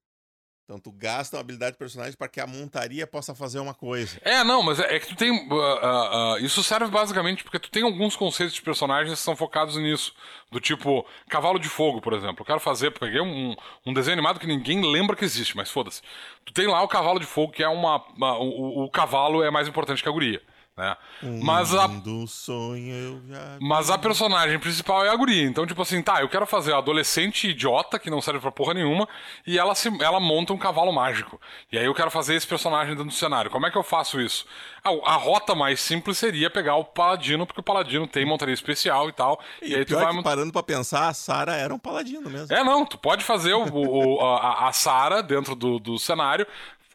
Então 0.65 0.79
tu 0.79 0.91
gasta 0.91 1.37
uma 1.37 1.43
habilidade 1.43 1.73
do 1.73 1.79
personagem 1.79 2.17
para 2.17 2.27
que 2.27 2.41
a 2.41 2.47
montaria 2.47 3.07
possa 3.07 3.35
fazer 3.35 3.59
uma 3.59 3.75
coisa. 3.75 4.19
É, 4.23 4.43
não, 4.43 4.63
mas 4.63 4.81
é, 4.81 4.97
é 4.97 4.99
que 4.99 5.09
tu 5.09 5.15
tem. 5.15 5.31
Uh, 5.31 5.55
uh, 5.55 6.35
uh, 6.35 6.39
isso 6.39 6.63
serve 6.65 6.87
basicamente 6.87 7.45
porque 7.45 7.59
tu 7.59 7.71
tem 7.71 7.83
alguns 7.83 8.17
conceitos 8.17 8.55
de 8.55 8.63
personagens 8.63 9.19
que 9.19 9.23
são 9.23 9.37
focados 9.37 9.77
nisso. 9.77 10.15
Do 10.51 10.61
tipo, 10.61 11.05
cavalo 11.29 11.59
de 11.59 11.69
fogo, 11.69 12.01
por 12.01 12.15
exemplo. 12.15 12.37
Eu 12.41 12.47
quero 12.47 12.61
fazer, 12.61 12.93
peguei 12.93 13.21
um, 13.21 13.55
um 13.85 13.93
desenho 13.93 14.15
animado 14.15 14.41
que 14.41 14.47
ninguém 14.47 14.81
lembra 14.81 15.15
que 15.15 15.25
existe, 15.25 15.55
mas 15.55 15.71
foda-se. 15.71 16.01
Tu 16.47 16.53
tem 16.55 16.67
lá 16.67 16.83
o 16.83 16.89
cavalo 16.89 17.21
de 17.21 17.27
fogo, 17.27 17.53
que 17.53 17.63
é 17.63 17.69
uma. 17.69 18.03
uma 18.17 18.39
o, 18.39 18.85
o, 18.85 18.91
cavalo 18.91 19.43
é 19.43 19.51
mais 19.51 19.69
importante 19.69 20.03
que 20.03 20.09
a 20.09 20.13
guria. 20.13 20.41
Né? 20.77 20.97
Um 21.23 21.43
Mas 21.45 21.73
a, 21.75 21.89
sonho 22.27 23.23
já. 23.29 23.59
mas 23.61 23.91
a 23.91 23.97
personagem 23.99 24.59
principal 24.59 25.05
é 25.05 25.09
a 25.09 25.17
guria. 25.17 25.45
Então, 25.45 25.67
tipo 25.67 25.81
assim, 25.83 26.03
tá, 26.03 26.21
eu 26.21 26.29
quero 26.29 26.47
fazer 26.47 26.73
a 26.73 26.79
adolescente 26.79 27.49
idiota, 27.49 27.99
que 27.99 28.11
não 28.11 28.21
serve 28.21 28.41
pra 28.41 28.51
porra 28.51 28.75
nenhuma, 28.75 29.09
e 29.47 29.59
ela, 29.59 29.75
se, 29.75 29.89
ela 30.03 30.19
monta 30.19 30.53
um 30.53 30.59
cavalo 30.59 30.93
mágico. 30.93 31.41
E 31.71 31.79
aí 31.79 31.85
eu 31.85 31.95
quero 31.95 32.11
fazer 32.11 32.35
esse 32.35 32.47
personagem 32.47 32.95
dentro 32.95 33.05
do 33.11 33.13
cenário. 33.15 33.51
Como 33.51 33.67
é 33.67 33.71
que 33.71 33.79
eu 33.79 33.83
faço 33.85 34.21
isso? 34.21 34.45
A, 34.83 34.91
a 35.13 35.17
rota 35.17 35.55
mais 35.55 35.81
simples 35.81 36.19
seria 36.19 36.51
pegar 36.51 36.77
o 36.77 36.85
paladino, 36.85 37.47
porque 37.47 37.61
o 37.61 37.65
paladino 37.65 38.07
tem 38.07 38.25
montaria 38.27 38.53
especial 38.55 39.09
e 39.09 39.13
tal. 39.13 39.41
E, 39.63 39.71
E, 39.71 39.75
aí 39.77 39.85
tu 39.85 39.89
pior 39.89 40.05
vai. 40.05 40.17
que, 40.17 40.23
parando 40.23 40.53
pra 40.53 40.63
pensar, 40.63 41.09
a 41.09 41.15
Sarah 41.15 41.55
era 41.57 41.73
um 41.73 41.79
paladino 41.79 42.29
mesmo. 42.29 42.55
É, 42.55 42.63
não, 42.65 42.85
tu 42.85 42.99
pode 42.99 43.25
fazer 43.25 43.55
o, 43.55 43.65
o- 43.65 44.21
a, 44.21 44.69
a 44.69 44.73
Sarah 44.73 45.21
dentro 45.23 45.55
do, 45.55 45.79
do 45.79 45.99
cenário, 45.99 46.47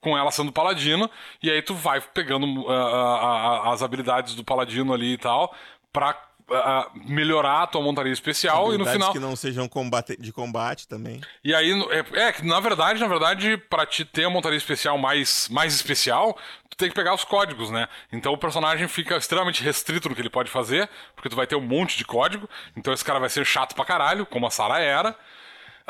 com 0.02 0.18
ela 0.18 0.32
sendo 0.32 0.52
paladino, 0.52 1.10
e 1.42 1.50
aí 1.50 1.62
tu 1.62 1.74
vai 1.74 2.02
pegando 2.02 2.68
ah, 2.70 2.74
ah, 2.74 3.62
ah, 3.70 3.74
as 3.74 3.82
habilidades 3.82 4.36
do 4.36 4.44
paladino 4.44 4.94
ali 4.94 5.14
e 5.14 5.18
tal, 5.18 5.54
pra 5.92 6.16
ah, 6.52 6.88
ah, 6.88 6.92
melhorar 7.06 7.64
a 7.64 7.68
tua 7.68 7.82
montaria 7.82 8.12
especial, 8.12 8.74
e 8.74 8.78
no 8.78 8.86
final. 8.86 9.12
que 9.12 9.20
não 9.20 9.36
sejam 9.36 9.68
combate, 9.68 10.18
de 10.20 10.34
combate 10.34 10.88
também. 10.88 11.22
E 11.44 11.54
aí, 11.54 11.72
é, 11.92 12.28
é 12.28 12.32
que 12.32 12.46
na 12.46 12.60
verdade, 12.60 13.00
na 13.00 13.08
verdade, 13.08 13.58
pra 13.70 13.86
te 13.86 14.04
ter 14.04 14.26
a 14.26 14.30
montaria 14.30 14.58
especial 14.58 14.98
mais, 14.98 15.48
mais 15.50 15.74
especial, 15.76 16.38
tu 16.70 16.78
tem 16.78 16.90
que 16.90 16.96
pegar 16.96 17.14
os 17.14 17.24
códigos, 17.24 17.70
né? 17.70 17.88
Então 18.12 18.34
o 18.34 18.38
personagem 18.38 18.88
fica 18.88 19.16
extremamente 19.18 19.64
restrito 19.64 20.10
no 20.10 20.16
que 20.16 20.22
ele 20.22 20.30
pode 20.30 20.50
fazer, 20.50 20.90
porque 21.16 21.30
tu 21.30 21.36
vai 21.36 21.46
ter 21.46 21.56
um 21.56 21.62
monte 21.62 21.98
de 21.98 22.06
código, 22.06 22.50
então 22.76 22.94
esse 22.94 23.06
cara 23.06 23.20
vai 23.20 23.30
ser 23.30 23.46
chato 23.46 23.76
pra 23.76 23.86
caralho, 23.86 24.26
como 24.26 24.48
a 24.48 24.52
Sarah 24.52 24.80
era. 24.80 25.16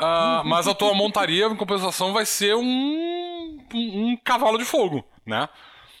Ah, 0.00 0.42
mas 0.44 0.66
a 0.66 0.74
tua 0.74 0.94
montaria, 0.94 1.46
em 1.46 1.56
compensação, 1.56 2.12
vai 2.12 2.24
ser 2.26 2.54
um, 2.54 2.62
um, 3.74 4.10
um 4.12 4.16
cavalo 4.24 4.58
de 4.58 4.64
fogo, 4.64 5.04
né? 5.26 5.48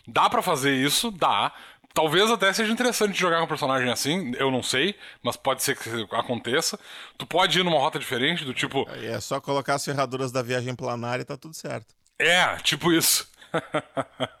Dá 0.08 0.28
pra 0.30 0.42
fazer 0.42 0.74
isso? 0.74 1.10
Dá. 1.10 1.52
Talvez 1.92 2.30
até 2.30 2.52
seja 2.52 2.72
interessante 2.72 3.18
jogar 3.18 3.38
com 3.38 3.44
um 3.44 3.48
personagem 3.48 3.90
assim, 3.90 4.32
eu 4.38 4.50
não 4.50 4.62
sei, 4.62 4.94
mas 5.22 5.36
pode 5.36 5.62
ser 5.62 5.76
que 5.76 5.88
aconteça. 6.14 6.78
Tu 7.18 7.26
pode 7.26 7.58
ir 7.58 7.64
numa 7.64 7.78
rota 7.78 7.98
diferente, 7.98 8.44
do 8.44 8.54
tipo, 8.54 8.88
É 9.02 9.18
só 9.20 9.40
colocar 9.40 9.74
as 9.74 9.84
ferraduras 9.84 10.30
da 10.30 10.40
viagem 10.40 10.74
planária 10.74 11.22
e 11.22 11.24
tá 11.26 11.36
tudo 11.36 11.52
certo. 11.54 11.94
é, 12.18 12.56
tipo 12.58 12.92
isso. 12.92 13.28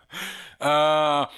Ah, 0.62 1.28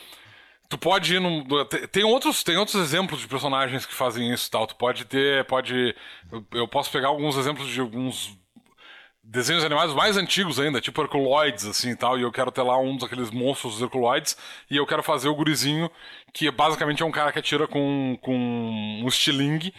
tu 0.72 0.78
pode 0.78 1.14
ir 1.16 1.20
num. 1.20 1.44
te- 1.66 1.86
Tem 1.88 2.02
outros, 2.02 2.42
tem 2.42 2.56
outros 2.56 2.76
exemplos 2.82 3.20
de 3.20 3.28
personagens 3.28 3.84
que 3.84 3.92
fazem 3.94 4.32
isso 4.32 4.48
e 4.48 4.50
tal. 4.50 4.66
Tu 4.66 4.74
pode 4.74 5.04
ter. 5.04 5.44
Pode. 5.44 5.94
eu- 6.32 6.44
Eu 6.52 6.66
posso 6.68 6.90
pegar 6.90 7.08
alguns 7.08 7.36
exemplos 7.36 7.68
de 7.68 7.78
alguns 7.80 8.34
desenhos 9.22 9.64
animados 9.64 9.94
mais 9.94 10.16
antigos 10.16 10.58
ainda, 10.58 10.80
tipo 10.80 11.00
Herculoides, 11.00 11.64
assim 11.66 11.90
e 11.90 11.96
tal, 11.96 12.18
e 12.18 12.22
eu 12.22 12.32
quero 12.32 12.50
ter 12.50 12.62
lá 12.62 12.76
um 12.78 12.96
daqueles 12.96 13.30
monstros 13.30 13.80
Herculoides, 13.80 14.36
e 14.70 14.76
eu 14.76 14.86
quero 14.86 15.02
fazer 15.02 15.28
o 15.28 15.34
gurizinho, 15.34 15.90
que 16.32 16.50
basicamente 16.50 17.02
é 17.02 17.06
um 17.06 17.10
cara 17.12 17.30
que 17.32 17.38
atira 17.38 17.68
com, 17.68 18.18
com 18.20 18.34
um 18.34 19.06
estilingue, 19.06 19.72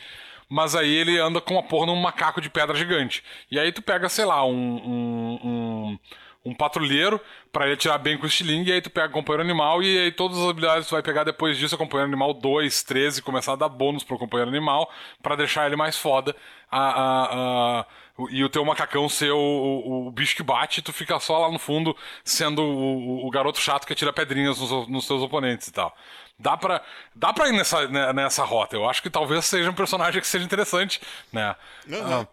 mas 0.49 0.75
aí 0.75 0.89
ele 0.93 1.19
anda 1.19 1.41
com 1.41 1.57
a 1.59 1.63
porra 1.63 1.87
num 1.87 1.95
macaco 1.97 2.39
de 2.39 2.49
pedra 2.49 2.75
gigante. 2.77 3.21
E 3.51 3.59
aí 3.59 3.71
tu 3.71 3.81
pega, 3.81 4.07
sei 4.07 4.23
lá, 4.25 4.45
um, 4.45 4.53
um, 4.53 5.39
um, 5.43 5.99
um 6.45 6.53
patrulheiro 6.53 7.21
pra 7.51 7.65
ele 7.65 7.75
atirar 7.75 7.97
bem 7.97 8.17
com 8.17 8.23
o 8.25 8.27
estilingue, 8.27 8.69
e 8.69 8.73
aí 8.73 8.81
tu 8.81 8.89
pega 8.89 9.07
o 9.07 9.11
companheiro 9.11 9.43
animal, 9.43 9.81
e 9.81 9.97
aí 9.97 10.11
todas 10.11 10.37
as 10.37 10.49
habilidades 10.49 10.83
que 10.85 10.89
tu 10.89 10.93
vai 10.95 11.01
pegar 11.03 11.23
depois 11.23 11.57
disso 11.57 11.75
é 11.75 11.77
companheiro 11.77 12.09
animal 12.11 12.33
2, 12.33 12.83
13, 12.83 13.19
e 13.19 13.23
começar 13.23 13.53
a 13.53 13.55
dar 13.55 13.69
bônus 13.69 14.03
pro 14.03 14.17
companheiro 14.17 14.49
animal, 14.51 14.91
pra 15.21 15.35
deixar 15.35 15.65
ele 15.65 15.75
mais 15.75 15.97
foda. 15.97 16.35
A, 16.69 16.79
a, 16.79 17.79
a, 17.81 17.85
e 18.31 18.43
o 18.43 18.49
teu 18.49 18.65
macacão 18.65 19.07
ser 19.07 19.31
o, 19.31 19.37
o, 19.37 20.07
o 20.07 20.11
bicho 20.11 20.35
que 20.35 20.43
bate, 20.43 20.81
tu 20.81 20.91
fica 20.91 21.19
só 21.19 21.37
lá 21.39 21.51
no 21.51 21.59
fundo 21.59 21.95
sendo 22.23 22.61
o, 22.63 23.25
o- 23.27 23.29
garoto 23.31 23.59
chato 23.59 23.85
que 23.85 23.93
atira 23.93 24.11
pedrinhas 24.11 24.59
nos, 24.59 24.87
nos 24.89 25.07
teus 25.07 25.21
oponentes 25.21 25.67
e 25.67 25.71
tal. 25.71 25.95
Dá 26.37 26.57
pra, 26.57 26.81
dá 27.15 27.31
pra 27.31 27.47
ir 27.47 27.53
nessa, 27.53 27.87
né, 27.87 28.11
nessa 28.11 28.43
rota. 28.43 28.75
Eu 28.75 28.89
acho 28.89 29.01
que 29.03 29.09
talvez 29.09 29.45
seja 29.45 29.69
um 29.69 29.73
personagem 29.73 30.19
que 30.19 30.27
seja 30.27 30.43
interessante, 30.43 30.99
né? 31.31 31.55
Aham. 31.91 32.27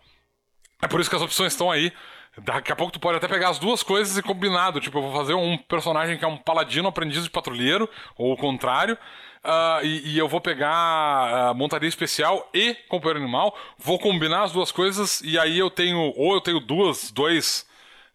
É 0.83 0.89
por 0.89 1.01
isso 1.01 1.11
que 1.11 1.17
as 1.17 1.23
opções 1.23 1.53
estão 1.53 1.71
aí. 1.71 1.93
Daqui 2.39 2.73
a 2.73 2.77
pouco 2.77 2.93
tu 2.93 3.01
pode 3.01 3.19
até 3.19 3.29
pegar 3.29 3.51
as 3.51 3.59
duas 3.59 3.83
coisas 3.83 4.17
e 4.17 4.23
combinado. 4.23 4.81
Tipo, 4.81 4.99
eu 4.99 5.03
vou 5.03 5.13
fazer 5.13 5.35
um 5.35 5.59
personagem 5.59 6.17
que 6.17 6.25
é 6.25 6.29
um 6.29 6.37
paladino 6.37 6.89
aprendiz 6.89 7.25
de 7.25 7.31
patrulheiro, 7.31 7.89
ou 8.17 8.33
o 8.33 8.37
contrário. 8.37 8.97
ah, 9.43 9.81
e, 9.83 10.15
e 10.15 10.19
eu 10.19 10.29
vou 10.29 10.41
pegar 10.41 10.71
ah, 10.71 11.55
montaria 11.55 11.89
especial 11.89 12.49
e 12.55 12.75
companheiro 12.89 13.21
animal. 13.21 13.57
Vou 13.79 13.99
combinar 13.99 14.45
as 14.45 14.53
duas 14.53 14.71
coisas 14.73 15.21
e 15.23 15.39
aí 15.39 15.59
eu 15.59 15.71
tenho. 15.71 16.13
Ou 16.17 16.35
eu 16.35 16.41
tenho 16.41 16.61
duas, 16.61 17.11
dois 17.11 17.67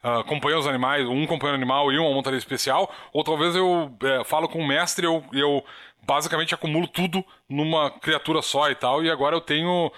ah, 0.07 0.23
companheiros 0.23 0.67
animais, 0.67 1.07
um 1.07 1.25
companheiro 1.25 1.55
animal 1.55 1.91
e 1.91 1.97
uma 1.97 2.11
montaria 2.13 2.37
especial, 2.37 2.93
ou 3.11 3.23
talvez 3.23 3.55
eu 3.55 3.91
eh, 4.03 4.23
falo 4.23 4.47
com 4.47 4.59
o 4.59 4.67
mestre 4.67 5.03
e 5.03 5.09
eu, 5.09 5.23
eu 5.33 5.65
basicamente 6.05 6.53
acumulo 6.53 6.87
tudo 6.87 7.25
numa 7.49 7.89
criatura 7.89 8.39
só 8.43 8.69
e 8.69 8.75
tal, 8.75 9.03
e 9.03 9.09
agora 9.09 9.35
eu 9.35 9.41
tenho, 9.41 9.91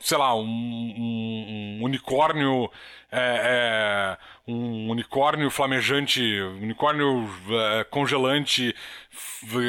sei 0.00 0.18
lá, 0.18 0.34
um, 0.34 0.42
um- 0.44 1.80
unicórnio. 1.84 2.70
é, 3.12 4.16
é, 4.16 4.18
um 4.46 4.90
unicórnio 4.90 5.50
flamejante, 5.50 6.20
unicórnio 6.60 7.28
é, 7.80 7.84
congelante, 7.84 8.74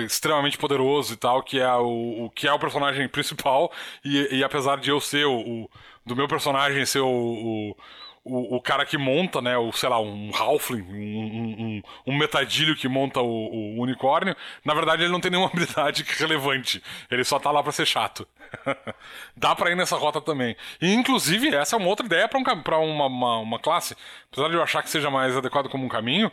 extremamente 0.05 0.57
poderoso 0.57 1.13
e 1.13 1.17
tal, 1.17 1.41
que 1.43 1.59
é 1.59 1.73
o, 1.75 2.25
o 2.25 2.29
que 2.29 2.47
é 2.47 2.53
o 2.53 2.59
personagem 2.59 3.07
principal. 3.09 3.71
E, 4.03 4.37
e 4.37 4.43
apesar 4.43 4.77
de 4.79 4.89
eu 4.91 4.99
ser 4.99 5.25
o, 5.25 5.33
o- 5.63 5.69
do 6.05 6.15
meu 6.15 6.27
personagem 6.27 6.85
ser 6.85 6.99
o, 6.99 7.07
o, 7.07 7.75
o, 8.23 8.57
o 8.57 8.61
cara 8.61 8.85
que 8.85 8.97
monta, 8.97 9.41
né? 9.41 9.57
O, 9.57 9.71
sei 9.71 9.89
lá, 9.89 9.99
um 9.99 10.31
Halfling, 10.35 10.81
um, 10.83 11.81
um, 12.07 12.13
um- 12.13 12.17
metadilho 12.17 12.75
que 12.75 12.87
monta 12.87 13.19
o, 13.21 13.25
o 13.25 13.81
unicórnio. 13.81 14.35
Na 14.63 14.73
verdade, 14.73 15.03
ele 15.03 15.11
não 15.11 15.19
tem 15.19 15.31
nenhuma 15.31 15.49
habilidade 15.53 16.03
relevante. 16.19 16.83
Ele 17.09 17.23
só 17.23 17.39
tá 17.39 17.51
lá 17.51 17.63
pra 17.63 17.71
ser 17.71 17.85
chato. 17.85 18.27
Dá 19.35 19.55
pra 19.55 19.71
ir 19.71 19.75
nessa 19.75 19.97
rota 19.97 20.21
também. 20.21 20.55
E, 20.81 20.93
inclusive, 20.93 21.53
essa 21.55 21.75
é 21.75 21.79
uma 21.79 21.87
outra 21.87 22.05
ideia 22.05 22.27
pra, 22.27 22.39
um, 22.39 22.43
pra 22.43 22.77
uma, 22.79 23.05
uma, 23.07 23.37
uma 23.39 23.59
classe. 23.59 23.95
Apesar 24.31 24.49
de 24.49 24.55
eu 24.55 24.63
achar 24.63 24.83
que 24.83 24.89
seja 24.89 25.09
mais 25.09 25.35
adequado 25.35 25.69
como 25.69 25.85
um 25.85 25.89
caminho. 25.89 26.31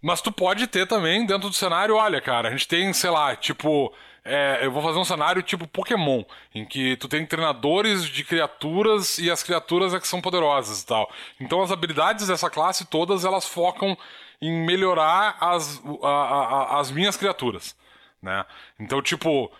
Mas 0.00 0.20
tu 0.20 0.30
pode 0.30 0.66
ter 0.66 0.86
também 0.86 1.26
dentro 1.26 1.48
do 1.48 1.54
cenário, 1.54 1.96
olha, 1.96 2.20
cara, 2.20 2.48
a 2.48 2.50
gente 2.52 2.68
tem, 2.68 2.92
sei 2.92 3.10
lá, 3.10 3.34
tipo. 3.36 3.92
É, 4.28 4.58
eu 4.66 4.70
vou 4.70 4.82
fazer 4.82 4.98
um 4.98 5.04
cenário 5.04 5.42
tipo 5.42 5.66
Pokémon, 5.66 6.22
em 6.54 6.64
que 6.64 6.96
tu 6.96 7.08
tem 7.08 7.24
treinadores 7.26 8.04
de 8.04 8.22
criaturas 8.24 9.18
e 9.18 9.30
as 9.30 9.42
criaturas 9.42 9.94
é 9.94 10.00
que 10.00 10.06
são 10.08 10.20
poderosas 10.20 10.82
e 10.82 10.86
tal. 10.86 11.10
Então 11.40 11.62
as 11.62 11.72
habilidades 11.72 12.26
dessa 12.28 12.50
classe 12.50 12.84
todas 12.86 13.24
elas 13.24 13.46
focam 13.46 13.96
em 14.40 14.52
melhorar 14.66 15.36
as, 15.40 15.82
a- 16.02 16.08
a- 16.08 16.80
as 16.80 16.90
minhas 16.90 17.16
criaturas. 17.16 17.74
Né? 18.22 18.44
Então, 18.78 19.00
tipo, 19.02 19.50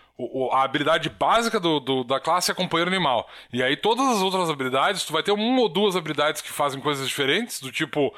a 0.53 0.63
habilidade 0.63 1.09
básica 1.09 1.59
do, 1.61 1.81
do- 1.81 2.05
da 2.05 2.21
classe 2.21 2.51
é 2.51 2.55
companheiro 2.55 2.91
animal. 2.91 3.29
E 3.53 3.63
aí 3.63 3.77
todas 3.77 4.07
as 4.09 4.21
outras 4.21 4.51
habilidades, 4.51 5.05
tu 5.05 5.13
vai 5.13 5.23
ter 5.23 5.33
uma 5.33 5.61
ou 5.61 5.69
duas 5.69 5.97
habilidades 5.97 6.41
que 6.43 6.51
fazem 6.51 6.81
coisas 6.81 7.09
diferentes, 7.09 7.61
do 7.61 7.71
tipo. 7.73 8.13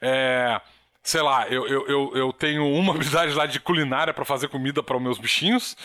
É, 0.00 0.60
sei 1.06 1.22
lá, 1.22 1.46
eu, 1.46 1.68
eu, 1.68 1.86
eu, 1.86 2.12
eu 2.16 2.32
tenho 2.32 2.66
uma 2.66 2.92
habilidade 2.94 3.32
lá 3.32 3.46
de 3.46 3.60
culinária 3.60 4.12
pra 4.12 4.24
fazer 4.24 4.48
comida 4.48 4.82
para 4.82 4.96
os 4.96 5.02
meus 5.02 5.18
bichinhos, 5.18 5.76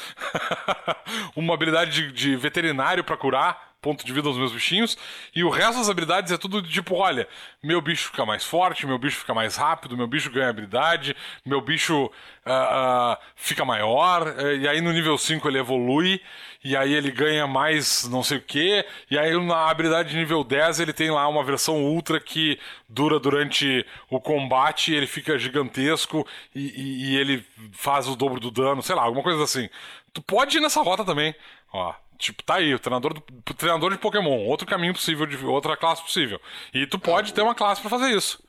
uma 1.36 1.54
habilidade 1.54 1.92
de, 1.92 2.12
de 2.12 2.36
veterinário 2.36 3.04
pra 3.04 3.16
curar 3.16 3.71
ponto 3.82 4.06
de 4.06 4.14
vida 4.14 4.28
aos 4.28 4.38
meus 4.38 4.52
bichinhos, 4.52 4.98
e 5.36 5.44
o 5.44 5.50
resto 5.50 5.80
das 5.80 5.90
habilidades 5.90 6.32
é 6.32 6.38
tudo 6.38 6.62
tipo, 6.62 6.96
olha, 6.96 7.28
meu 7.64 7.82
bicho 7.82 8.10
fica 8.10 8.26
mais 8.26 8.46
forte, 8.46 8.86
meu 8.86 8.98
bicho 8.98 9.18
fica 9.18 9.34
mais 9.34 9.56
rápido, 9.56 9.98
meu 9.98 10.08
bicho 10.08 10.30
ganha 10.32 10.50
habilidade, 10.50 11.16
meu 11.46 11.60
bicho 11.62 12.12
ah, 12.46 13.14
ah, 13.14 13.20
fica 13.36 13.66
maior, 13.66 14.28
eh, 14.38 14.58
e 14.58 14.68
aí 14.68 14.82
no 14.82 14.92
nível 14.92 15.18
5 15.18 15.48
ele 15.48 15.60
evolui, 15.60 16.22
e 16.64 16.76
aí 16.78 16.94
ele 16.94 17.12
ganha 17.12 17.48
mais 17.48 18.08
não 18.08 18.24
sei 18.24 18.38
o 18.38 18.42
que, 18.42 18.86
e 19.10 19.18
aí 19.18 19.34
na 19.46 19.70
habilidade 19.70 20.10
de 20.10 20.18
nível 20.18 20.44
10 20.44 20.80
ele 20.80 20.94
tem 20.94 21.10
lá 21.12 21.28
uma 21.28 21.44
versão 21.44 21.84
ultra 21.84 22.20
que 22.20 22.60
dura 22.88 23.20
durante 23.20 23.86
o 24.10 24.20
combate, 24.20 24.94
ele 24.94 25.08
fica 25.08 25.38
gigantesco 25.40 26.26
e, 26.54 26.60
e- 26.60 27.12
e 27.14 27.18
ele 27.18 27.46
faz 27.74 28.08
o 28.08 28.16
dobro 28.16 28.40
do 28.40 28.52
dano, 28.52 28.82
sei 28.84 28.96
lá, 28.96 29.04
alguma 29.04 29.24
coisa 29.24 29.44
assim. 29.44 29.70
Tu 30.14 30.22
pode 30.22 30.58
ir 30.58 30.62
nessa 30.62 30.82
rota 30.82 31.04
também, 31.06 31.34
ó. 31.74 31.94
Tipo, 32.22 32.44
tá 32.44 32.56
aí, 32.56 32.72
o 32.74 32.80
treinador, 32.80 33.16
do, 33.16 33.24
o 33.50 33.54
treinador 33.56 33.92
de 33.92 33.98
Pokémon, 33.98 34.46
outro 34.46 34.68
caminho 34.68 34.94
possível, 34.94 35.26
de 35.26 35.36
outra 35.44 35.76
classe 35.76 36.04
possível. 36.04 36.40
E 36.72 36.86
tu 36.86 37.00
pode 37.00 37.34
ter 37.34 37.42
uma 37.42 37.56
classe 37.56 37.82
pra 37.82 37.90
fazer 37.90 38.16
isso. 38.16 38.42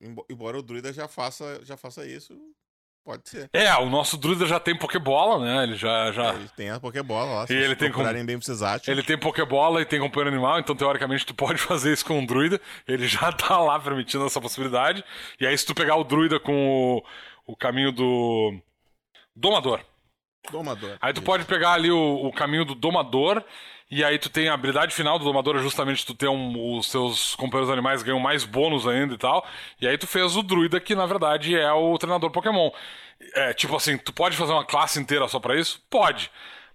Embo- 0.00 0.24
Embora 0.30 0.58
o 0.58 0.62
druida 0.62 0.90
já 0.92 1.06
faça, 1.06 1.60
já 1.62 1.76
faça 1.76 2.06
isso, 2.06 2.34
pode 3.04 3.28
ser. 3.28 3.50
É, 3.52 3.74
o 3.76 3.90
nosso 3.90 4.16
druida 4.16 4.46
já 4.46 4.58
tem 4.58 4.74
Pokébola, 4.74 5.44
né? 5.44 5.64
Ele 5.64 5.76
já. 5.76 6.10
já... 6.12 6.32
Ele 6.34 6.48
tem 6.56 6.70
a 6.70 6.80
Pokébola 6.80 7.34
lá, 7.34 7.46
se 7.46 7.52
E 7.52 7.56
ele 7.56 7.76
tem 7.76 7.90
procurarem 7.90 8.24
bem 8.24 8.38
Psisat. 8.38 8.90
Ele 8.90 9.02
tem 9.02 9.18
Pokébola 9.18 9.82
e 9.82 9.84
tem 9.84 10.00
companheiro 10.00 10.34
animal, 10.34 10.58
então 10.58 10.74
teoricamente 10.74 11.26
tu 11.26 11.34
pode 11.34 11.58
fazer 11.62 11.92
isso 11.92 12.06
com 12.06 12.18
um 12.18 12.24
druida. 12.24 12.58
Ele 12.88 13.06
já 13.06 13.30
tá 13.36 13.58
lá 13.60 13.78
permitindo 13.78 14.24
essa 14.24 14.40
possibilidade. 14.40 15.04
E 15.38 15.46
aí, 15.46 15.56
se 15.58 15.66
tu 15.66 15.74
pegar 15.74 15.96
o 15.96 16.04
druida 16.04 16.40
com 16.40 16.96
o, 17.46 17.52
o 17.52 17.54
caminho 17.56 17.92
do. 17.92 18.58
Domador. 19.36 19.84
Domador. 20.50 20.96
Aí 21.00 21.12
tu 21.12 21.22
pode 21.22 21.44
pegar 21.44 21.72
ali 21.72 21.90
o, 21.90 22.26
o 22.26 22.32
caminho 22.32 22.64
do 22.64 22.74
domador 22.74 23.44
E 23.90 24.04
aí 24.04 24.18
tu 24.18 24.30
tem 24.30 24.48
a 24.48 24.54
habilidade 24.54 24.94
final 24.94 25.18
do 25.18 25.24
domador 25.24 25.56
é 25.56 25.58
justamente 25.58 26.06
tu 26.06 26.14
ter 26.14 26.28
um, 26.28 26.76
os 26.78 26.90
seus 26.90 27.34
companheiros 27.34 27.70
animais 27.70 28.02
ganham 28.02 28.20
mais 28.20 28.44
bônus 28.44 28.86
ainda 28.86 29.14
e 29.14 29.18
tal. 29.18 29.46
E 29.80 29.86
aí 29.86 29.98
tu 29.98 30.06
fez 30.06 30.36
o 30.36 30.42
druida 30.42 30.80
que 30.80 30.94
na 30.94 31.06
verdade 31.06 31.56
é 31.56 31.72
o 31.72 31.96
treinador 31.98 32.30
Pokémon. 32.30 32.70
É, 33.34 33.52
tipo 33.52 33.76
assim, 33.76 33.98
tu 33.98 34.12
pode 34.12 34.36
fazer 34.36 34.52
uma 34.52 34.64
classe 34.64 34.98
inteira 34.98 35.28
só 35.28 35.38
para 35.38 35.56
isso? 35.56 35.82
Pode. 35.90 36.30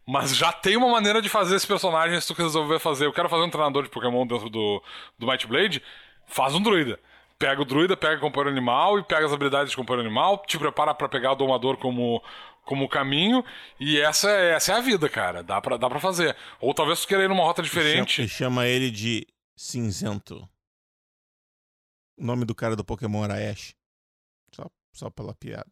Mas 0.06 0.36
já 0.36 0.52
tem 0.52 0.78
uma 0.78 0.90
maneira 0.90 1.22
de 1.22 1.30
fazer 1.30 1.56
esse 1.56 1.66
personagem 1.66 2.20
se 2.22 2.28
tu 2.28 2.34
resolver 2.40 2.80
fazer. 2.80 3.06
Eu 3.06 3.14
quero 3.14 3.28
fazer 3.28 3.44
um 3.44 3.50
treinador 3.50 3.84
de 3.84 3.90
Pokémon 3.90 4.28
dentro 4.28 4.50
do, 4.50 4.84
do 5.18 5.26
Might 5.26 5.48
Blade. 5.48 5.82
Faz 6.28 6.54
um 6.54 6.62
druida. 6.62 7.00
Pega 7.40 7.62
o 7.62 7.66
druida, 7.66 7.98
pega 7.98 8.18
o 8.18 8.20
companheiro 8.20 8.52
animal 8.52 9.00
e 9.00 9.04
pega 9.04 9.26
as 9.26 9.34
habilidades 9.34 9.72
de 9.72 9.76
companheiro 9.76 10.08
animal, 10.08 10.42
te 10.48 10.58
prepara 10.58 10.94
para 10.94 11.10
pegar 11.10 11.34
o 11.34 11.36
domador 11.36 11.76
como, 11.76 12.24
como 12.66 12.90
caminho, 12.90 13.46
e 13.80 14.00
essa, 14.00 14.30
é, 14.30 14.56
essa 14.56 14.74
é 14.74 14.76
a 14.76 14.82
vida, 14.82 15.08
cara. 15.08 15.44
Dá 15.44 15.62
pra, 15.62 15.78
dá 15.78 15.88
pra 15.88 16.00
fazer. 16.00 16.36
Ou 16.60 16.74
talvez 16.74 17.02
tu 17.02 17.08
queira 17.08 17.24
ir 17.24 17.30
numa 17.30 17.44
rota 17.44 17.62
diferente. 17.62 18.24
E 18.24 18.28
chama 18.28 18.66
ele 18.68 18.90
de 18.90 19.28
Cinzento. 19.56 20.50
O 22.18 22.26
nome 22.26 22.46
do 22.46 22.56
cara 22.56 22.76
do 22.76 22.84
Pokémon 22.84 23.24
era 23.24 23.52
Ash. 23.52 23.76
Só, 24.54 24.70
só 24.94 25.10
pela 25.10 25.36
piada. 25.36 25.72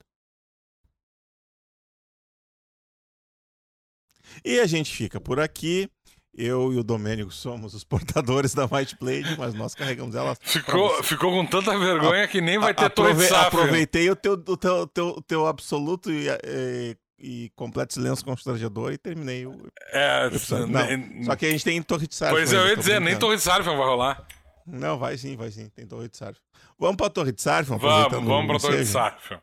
E 4.44 4.60
a 4.60 4.66
gente 4.66 4.96
fica 4.96 5.20
por 5.20 5.40
aqui. 5.40 5.90
Eu 6.36 6.74
e 6.74 6.78
o 6.78 6.84
Domênico 6.84 7.32
somos 7.32 7.76
os 7.76 7.84
portadores 7.84 8.56
da 8.56 8.68
Might 8.68 8.98
Blade, 9.00 9.36
mas 9.38 9.54
nós 9.54 9.76
carregamos 9.76 10.16
ela. 10.16 10.36
Ficou, 10.42 11.04
ficou 11.04 11.32
com 11.32 11.46
tanta 11.46 11.78
vergonha 11.78 12.24
a, 12.24 12.28
que 12.28 12.42
nem 12.42 12.58
vai 12.58 12.74
ter 12.74 12.86
aprove 12.86 13.28
Aproveitei 13.28 14.10
o 14.10 14.16
teu, 14.16 14.34
o 14.34 14.58
teu, 14.58 14.88
teu, 14.88 15.24
teu 15.28 15.48
absoluto 15.48 16.12
e, 16.12 16.28
e, 16.44 16.98
e, 17.20 17.52
completo 17.56 17.94
silêncio 17.94 18.26
constrangedor 18.26 18.92
e 18.92 18.98
terminei 18.98 19.46
o. 19.46 19.68
É, 19.92 20.30
Não, 20.68 21.26
só 21.26 21.36
que 21.36 21.46
a 21.46 21.52
gente 21.52 21.64
tem 21.64 21.82
Torre 21.84 22.08
de 22.08 22.16
Sarf. 22.16 22.34
Pois 22.34 22.52
eu 22.52 22.68
ia 22.68 22.76
dizer, 22.76 23.00
nem 23.00 23.18
Torre 23.18 23.36
de 23.36 23.44
Sarf 23.44 23.66
vai 23.66 23.76
rolar. 23.76 24.26
Não, 24.66 24.98
vai 24.98 25.18
sim, 25.18 25.36
vai 25.36 25.52
sim. 25.52 25.70
Tem 25.70 25.86
Torre 25.86 26.10
de 26.10 26.18
Sarf. 26.18 26.40
Vamos 26.80 26.96
pra 26.96 27.10
Torre 27.10 27.32
de 27.32 27.42
Sarf? 27.42 27.70
Vamos, 27.70 27.84
vamos 27.84 28.48
pra 28.48 28.60
Torre 28.60 28.80
de 28.80 28.86
Sarf. 28.86 29.34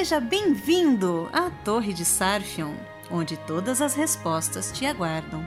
Seja 0.00 0.18
bem-vindo 0.18 1.28
à 1.30 1.50
Torre 1.50 1.92
de 1.92 2.06
Sarfion, 2.06 2.74
onde 3.10 3.36
todas 3.36 3.82
as 3.82 3.94
respostas 3.94 4.72
te 4.72 4.86
aguardam. 4.86 5.44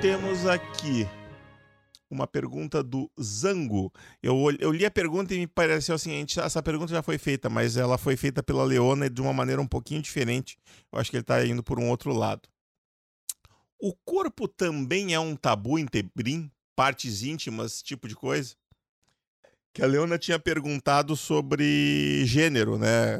Temos 0.00 0.46
aqui 0.46 1.06
uma 2.10 2.26
pergunta 2.26 2.82
do 2.82 3.10
Zango. 3.20 3.92
Eu, 4.22 4.36
eu 4.58 4.72
li 4.72 4.86
a 4.86 4.90
pergunta 4.90 5.34
e 5.34 5.38
me 5.40 5.46
pareceu 5.46 5.96
assim: 5.96 6.24
essa 6.38 6.62
pergunta 6.62 6.90
já 6.90 7.02
foi 7.02 7.18
feita, 7.18 7.50
mas 7.50 7.76
ela 7.76 7.98
foi 7.98 8.16
feita 8.16 8.42
pela 8.42 8.64
Leona 8.64 9.10
de 9.10 9.20
uma 9.20 9.34
maneira 9.34 9.60
um 9.60 9.68
pouquinho 9.68 10.00
diferente. 10.00 10.56
Eu 10.90 10.98
acho 10.98 11.10
que 11.10 11.18
ele 11.18 11.24
está 11.24 11.44
indo 11.44 11.62
por 11.62 11.78
um 11.78 11.90
outro 11.90 12.10
lado. 12.14 12.48
O 13.78 13.94
corpo 14.02 14.48
também 14.48 15.12
é 15.12 15.20
um 15.20 15.36
tabu 15.36 15.78
em 15.78 15.84
Tebrim? 15.84 16.50
Partes 16.74 17.22
íntimas, 17.22 17.82
tipo 17.82 18.08
de 18.08 18.14
coisa? 18.14 18.56
Que 19.74 19.82
a 19.82 19.86
Leona 19.86 20.16
tinha 20.16 20.38
perguntado 20.38 21.16
sobre 21.16 22.24
gênero, 22.24 22.78
né? 22.78 23.18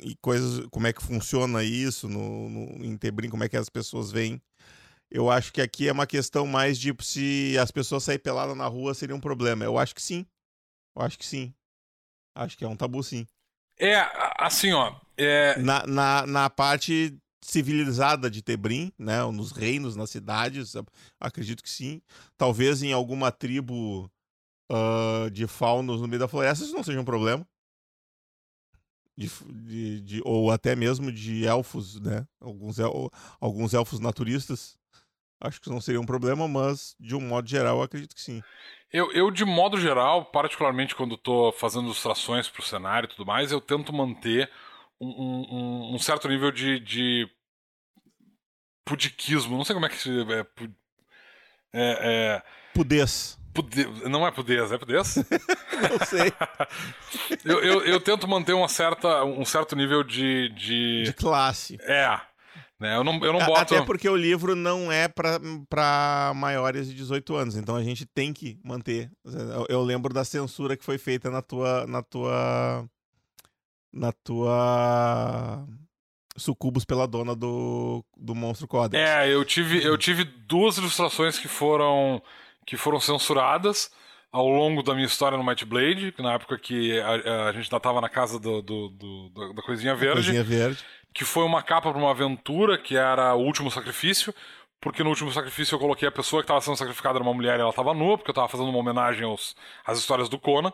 E 0.00 0.14
coisas, 0.16 0.64
como 0.70 0.86
é 0.86 0.92
que 0.92 1.02
funciona 1.02 1.64
isso 1.64 2.08
no, 2.08 2.48
no, 2.48 2.84
em 2.84 2.96
Tebrim, 2.96 3.28
como 3.28 3.42
é 3.42 3.48
que 3.48 3.56
as 3.56 3.68
pessoas 3.68 4.12
veem. 4.12 4.40
Eu 5.10 5.30
acho 5.30 5.52
que 5.52 5.60
aqui 5.60 5.88
é 5.88 5.92
uma 5.92 6.06
questão 6.06 6.46
mais 6.46 6.78
de 6.78 6.94
se 7.00 7.56
as 7.58 7.72
pessoas 7.72 8.04
saírem 8.04 8.22
peladas 8.22 8.56
na 8.56 8.66
rua 8.66 8.94
seria 8.94 9.16
um 9.16 9.20
problema. 9.20 9.64
Eu 9.64 9.76
acho 9.76 9.94
que 9.94 10.02
sim. 10.02 10.24
Eu 10.96 11.02
acho 11.02 11.18
que 11.18 11.26
sim. 11.26 11.52
Acho 12.36 12.56
que 12.56 12.64
é 12.64 12.68
um 12.68 12.76
tabu, 12.76 13.02
sim. 13.02 13.26
É, 13.78 13.96
assim, 14.38 14.72
ó. 14.72 14.94
É... 15.16 15.58
Na, 15.58 15.84
na, 15.86 16.26
na 16.26 16.50
parte 16.50 17.16
civilizada 17.42 18.30
de 18.30 18.42
Tebrim, 18.42 18.92
né? 18.98 19.24
Nos 19.24 19.50
reinos, 19.50 19.96
nas 19.96 20.10
cidades, 20.10 20.74
acredito 21.20 21.62
que 21.62 21.70
sim. 21.70 22.00
Talvez 22.36 22.82
em 22.82 22.92
alguma 22.92 23.32
tribo 23.32 24.10
uh, 24.70 25.30
de 25.30 25.46
faunos 25.46 26.00
no 26.00 26.08
meio 26.08 26.20
da 26.20 26.28
floresta, 26.28 26.64
isso 26.64 26.74
não 26.74 26.82
seja 26.82 27.00
um 27.00 27.04
problema. 27.04 27.46
De, 29.16 29.28
de, 29.28 30.00
de, 30.00 30.22
ou 30.24 30.50
até 30.50 30.74
mesmo 30.74 31.12
de 31.12 31.46
elfos, 31.46 32.00
né? 32.00 32.26
Alguns, 32.40 32.80
el, 32.80 33.10
alguns 33.40 33.72
elfos 33.72 34.00
naturistas. 34.00 34.76
Acho 35.40 35.60
que 35.60 35.70
não 35.70 35.80
seria 35.80 36.00
um 36.00 36.06
problema, 36.06 36.48
mas 36.48 36.96
de 36.98 37.14
um 37.14 37.20
modo 37.20 37.48
geral, 37.48 37.76
eu 37.76 37.82
acredito 37.82 38.14
que 38.14 38.20
sim. 38.20 38.42
Eu, 38.90 39.12
eu 39.12 39.30
de 39.30 39.44
modo 39.44 39.78
geral, 39.78 40.24
particularmente 40.26 40.94
quando 40.94 41.14
estou 41.14 41.52
fazendo 41.52 41.84
ilustrações 41.84 42.48
para 42.48 42.60
o 42.60 42.64
cenário 42.64 43.06
e 43.06 43.10
tudo 43.10 43.26
mais, 43.26 43.52
eu 43.52 43.60
tento 43.60 43.92
manter 43.92 44.50
um, 45.00 45.08
um, 45.08 45.94
um 45.94 45.98
certo 45.98 46.28
nível 46.28 46.50
de, 46.50 46.80
de 46.80 47.28
pudiquismo. 48.84 49.56
Não 49.56 49.64
sei 49.64 49.74
como 49.74 49.86
é 49.86 49.88
que 49.88 49.98
se. 49.98 50.10
É, 50.10 50.46
é, 51.72 51.98
é... 52.00 52.42
Pudez. 52.72 53.38
Pude... 53.54 53.86
Não 54.08 54.26
é 54.26 54.32
pudez, 54.32 54.72
é 54.72 54.76
pudez? 54.78 55.14
não 55.80 56.06
sei. 56.06 56.32
eu, 57.44 57.62
eu, 57.62 57.84
eu, 57.84 58.00
tento 58.00 58.26
manter 58.26 58.52
uma 58.52 58.68
certa, 58.68 59.24
um 59.24 59.44
certo 59.44 59.76
nível 59.76 60.02
de. 60.02 60.48
De, 60.50 61.04
de 61.04 61.12
classe. 61.12 61.78
É. 61.82 62.20
Né? 62.80 62.96
Eu, 62.96 63.04
não, 63.04 63.14
eu 63.24 63.32
não 63.32 63.46
boto. 63.46 63.60
Até 63.60 63.80
porque 63.82 64.08
o 64.08 64.16
livro 64.16 64.56
não 64.56 64.90
é 64.90 65.06
para 65.08 66.32
maiores 66.34 66.88
de 66.88 66.94
18 66.94 67.36
anos, 67.36 67.56
então 67.56 67.76
a 67.76 67.82
gente 67.82 68.04
tem 68.04 68.32
que 68.32 68.58
manter. 68.64 69.10
Eu, 69.24 69.66
eu 69.68 69.82
lembro 69.82 70.12
da 70.12 70.24
censura 70.24 70.76
que 70.76 70.84
foi 70.84 70.98
feita 70.98 71.30
na 71.30 71.40
tua. 71.40 71.86
Na 71.86 72.02
tua. 72.02 72.84
Na 73.92 74.12
tua. 74.12 75.64
Sucubus 76.36 76.84
pela 76.84 77.06
dona 77.06 77.36
do, 77.36 78.04
do 78.16 78.34
Monstro 78.34 78.66
Codex. 78.66 79.00
É, 79.00 79.32
eu 79.32 79.44
tive, 79.44 79.84
eu 79.84 79.96
tive 79.96 80.24
duas 80.24 80.76
ilustrações 80.76 81.38
que 81.38 81.46
foram 81.46 82.20
que 82.66 82.76
foram 82.76 83.00
censuradas 83.00 83.90
ao 84.32 84.48
longo 84.48 84.82
da 84.82 84.94
minha 84.94 85.06
história 85.06 85.38
no 85.38 85.44
Might 85.44 85.64
Blade, 85.64 86.12
na 86.18 86.32
época 86.32 86.58
que 86.58 86.98
a, 87.00 87.48
a 87.48 87.52
gente 87.52 87.66
ainda 87.66 87.76
estava 87.76 88.00
na 88.00 88.08
casa 88.08 88.38
do, 88.40 88.60
do, 88.60 88.88
do, 88.88 89.52
da 89.54 89.62
Coisinha 89.62 89.94
Verde. 89.94 90.24
Coisinha 90.24 90.42
Verde. 90.42 90.84
Que 91.14 91.24
foi 91.24 91.44
uma 91.44 91.62
capa 91.62 91.90
para 91.90 91.98
uma 92.00 92.10
aventura, 92.10 92.76
que 92.76 92.96
era 92.96 93.34
o 93.34 93.40
último 93.40 93.70
sacrifício. 93.70 94.34
Porque 94.80 95.02
no 95.02 95.08
último 95.08 95.32
sacrifício 95.32 95.76
eu 95.76 95.78
coloquei 95.78 96.06
a 96.06 96.12
pessoa 96.12 96.42
que 96.42 96.44
estava 96.44 96.60
sendo 96.60 96.76
sacrificada 96.76 97.16
era 97.16 97.22
uma 97.22 97.32
mulher 97.32 97.56
e 97.58 97.60
ela 97.62 97.70
estava 97.70 97.94
nua, 97.94 98.18
porque 98.18 98.30
eu 98.30 98.32
estava 98.32 98.48
fazendo 98.48 98.68
uma 98.68 98.78
homenagem 98.78 99.24
aos, 99.24 99.56
às 99.86 99.98
histórias 99.98 100.28
do 100.28 100.38
Conan. 100.38 100.72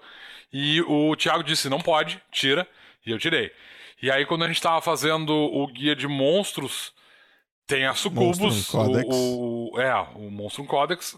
E 0.53 0.81
o 0.83 1.15
Thiago 1.15 1.45
disse: 1.45 1.69
não 1.69 1.81
pode, 1.81 2.21
tira. 2.33 2.67
E 3.07 3.11
eu 3.13 3.19
tirei. 3.19 3.53
E 4.03 4.11
aí, 4.11 4.27
quando 4.27 4.43
a 4.43 4.47
gente 4.47 4.57
estava 4.57 4.81
fazendo 4.81 5.33
o 5.33 5.67
guia 5.67 5.95
de 5.95 6.09
monstros, 6.09 6.93
tem 7.67 7.87
a 7.87 7.95
Sucubus, 7.95 8.73
o, 8.75 9.71
o, 9.75 9.81
é, 9.81 9.95
o 10.17 10.31
Monstrum 10.31 10.67
Codex, 10.67 11.17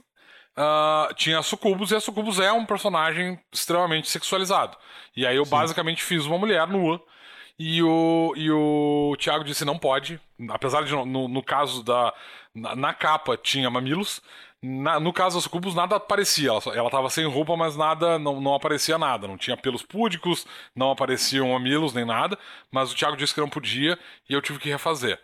uh, 0.56 1.12
tinha 1.14 1.38
a 1.38 1.42
Sucubus, 1.42 1.90
e 1.90 1.96
a 1.96 2.00
Sucubus 2.00 2.38
é 2.38 2.52
um 2.52 2.64
personagem 2.64 3.38
extremamente 3.52 4.08
sexualizado. 4.08 4.76
E 5.16 5.26
aí 5.26 5.36
eu 5.36 5.44
Sim. 5.44 5.50
basicamente 5.50 6.02
fiz 6.02 6.24
uma 6.24 6.38
mulher 6.38 6.66
nua. 6.66 7.02
E 7.58 7.82
o, 7.82 8.32
e 8.36 8.50
o 8.50 9.14
Thiago 9.18 9.44
disse 9.44 9.64
não 9.64 9.78
pode, 9.78 10.18
apesar 10.48 10.84
de 10.84 10.92
no, 10.92 11.28
no 11.28 11.42
caso 11.42 11.82
da. 11.82 12.12
Na, 12.54 12.76
na, 12.76 12.94
capa 12.94 13.36
tinha 13.36 13.70
mamilos, 13.70 14.20
na, 14.60 15.00
no 15.00 15.12
caso 15.12 15.36
das 15.36 15.44
Sucubus 15.44 15.74
nada 15.74 15.96
aparecia, 15.96 16.50
ela, 16.50 16.60
ela 16.74 16.90
tava 16.90 17.08
sem 17.08 17.24
roupa, 17.26 17.56
mas 17.56 17.76
nada, 17.76 18.18
não, 18.18 18.40
não 18.42 18.54
aparecia 18.54 18.98
nada, 18.98 19.26
não 19.26 19.38
tinha 19.38 19.56
pelos 19.56 19.82
púdicos, 19.82 20.46
não 20.76 20.90
apareciam 20.90 21.52
mamilos 21.52 21.94
nem 21.94 22.04
nada, 22.04 22.38
mas 22.70 22.92
o 22.92 22.94
Thiago 22.94 23.16
disse 23.16 23.32
que 23.32 23.40
não 23.40 23.48
podia 23.48 23.98
e 24.28 24.34
eu 24.34 24.42
tive 24.42 24.58
que 24.58 24.68
refazer 24.68 25.18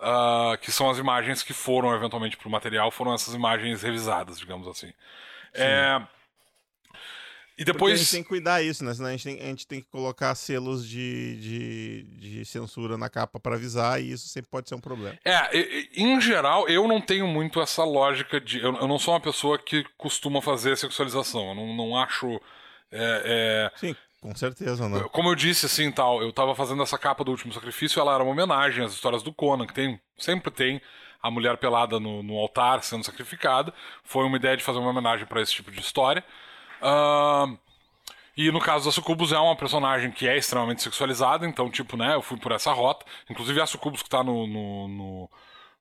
uh, 0.00 0.58
que 0.58 0.72
são 0.72 0.90
as 0.90 0.98
imagens 0.98 1.42
que 1.42 1.52
foram 1.52 1.94
eventualmente 1.94 2.36
para 2.36 2.48
o 2.48 2.50
material, 2.50 2.90
foram 2.90 3.14
essas 3.14 3.34
imagens 3.34 3.82
revisadas, 3.82 4.38
digamos 4.38 4.66
assim. 4.68 4.92
É... 5.52 6.00
E 7.56 7.64
depois. 7.64 7.78
Porque 7.78 7.92
a 7.92 7.96
gente 7.96 8.10
tem 8.10 8.22
que 8.22 8.28
cuidar 8.28 8.62
isso, 8.62 8.84
né? 8.84 8.92
Senão 8.92 9.08
a 9.08 9.12
gente 9.12 9.24
tem, 9.24 9.40
a 9.40 9.46
gente 9.46 9.66
tem 9.66 9.80
que 9.80 9.88
colocar 9.88 10.34
selos 10.34 10.86
de, 10.86 11.36
de, 11.36 12.02
de 12.18 12.44
censura 12.44 12.98
na 12.98 13.08
capa 13.08 13.38
para 13.38 13.54
avisar, 13.54 14.00
e 14.02 14.10
isso 14.10 14.26
sempre 14.28 14.50
pode 14.50 14.68
ser 14.68 14.74
um 14.74 14.80
problema. 14.80 15.16
É, 15.24 15.56
em 15.94 16.20
geral, 16.20 16.68
eu 16.68 16.88
não 16.88 17.00
tenho 17.00 17.28
muito 17.28 17.60
essa 17.60 17.84
lógica 17.84 18.40
de. 18.40 18.58
Eu, 18.58 18.74
eu 18.74 18.88
não 18.88 18.98
sou 18.98 19.14
uma 19.14 19.20
pessoa 19.20 19.56
que 19.56 19.84
costuma 19.96 20.42
fazer 20.42 20.76
sexualização. 20.76 21.50
Eu 21.50 21.54
não, 21.54 21.76
não 21.76 21.96
acho. 21.96 22.40
É, 22.90 23.70
é... 23.70 23.78
Sim, 23.78 23.96
com 24.24 24.34
certeza, 24.34 24.88
né? 24.88 25.04
Como 25.12 25.28
eu 25.28 25.34
disse, 25.34 25.66
assim, 25.66 25.92
tal, 25.92 26.22
eu 26.22 26.32
tava 26.32 26.54
fazendo 26.54 26.82
essa 26.82 26.96
capa 26.96 27.22
do 27.22 27.30
Último 27.30 27.52
Sacrifício, 27.52 28.00
ela 28.00 28.14
era 28.14 28.22
uma 28.22 28.32
homenagem 28.32 28.82
às 28.82 28.94
histórias 28.94 29.22
do 29.22 29.34
Conan, 29.34 29.66
que 29.66 29.74
tem, 29.74 30.00
sempre 30.16 30.50
tem 30.50 30.80
a 31.22 31.30
mulher 31.30 31.58
pelada 31.58 32.00
no, 32.00 32.22
no 32.22 32.38
altar 32.38 32.82
sendo 32.82 33.04
sacrificada. 33.04 33.74
Foi 34.02 34.24
uma 34.24 34.38
ideia 34.38 34.56
de 34.56 34.64
fazer 34.64 34.78
uma 34.78 34.88
homenagem 34.88 35.26
para 35.26 35.42
esse 35.42 35.52
tipo 35.52 35.70
de 35.70 35.78
história. 35.78 36.24
Uh, 36.80 37.58
e 38.34 38.50
no 38.50 38.60
caso 38.60 38.86
da 38.86 38.92
Sucubus 38.92 39.30
é 39.30 39.38
uma 39.38 39.54
personagem 39.56 40.10
que 40.10 40.26
é 40.26 40.38
extremamente 40.38 40.82
sexualizada, 40.82 41.46
então, 41.46 41.70
tipo, 41.70 41.94
né, 41.94 42.14
eu 42.14 42.22
fui 42.22 42.38
por 42.38 42.52
essa 42.52 42.72
rota. 42.72 43.04
Inclusive 43.28 43.60
a 43.60 43.66
Sucubus 43.66 44.02
que 44.02 44.08
tá 44.08 44.24
no, 44.24 44.46
no, 44.46 44.88
no, 44.88 45.30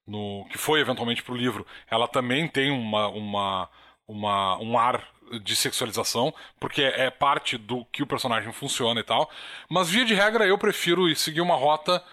no 0.05 0.45
que 0.49 0.57
foi 0.57 0.81
eventualmente 0.81 1.23
pro 1.23 1.33
livro, 1.33 1.65
ela 1.89 2.09
também 2.09 2.45
tem 2.45 2.71
uma, 2.71 3.07
uma 3.07 3.69
uma, 4.13 4.57
um 4.59 4.77
ar 4.77 5.03
de 5.43 5.55
sexualização, 5.55 6.33
porque 6.59 6.81
é 6.81 7.09
parte 7.09 7.57
do 7.57 7.85
que 7.85 8.03
o 8.03 8.07
personagem 8.07 8.51
funciona 8.51 8.99
e 8.99 9.03
tal. 9.03 9.29
Mas, 9.69 9.89
via 9.89 10.05
de 10.05 10.13
regra, 10.13 10.45
eu 10.45 10.57
prefiro 10.57 11.13
seguir 11.15 11.41
uma 11.41 11.55
rota. 11.55 12.03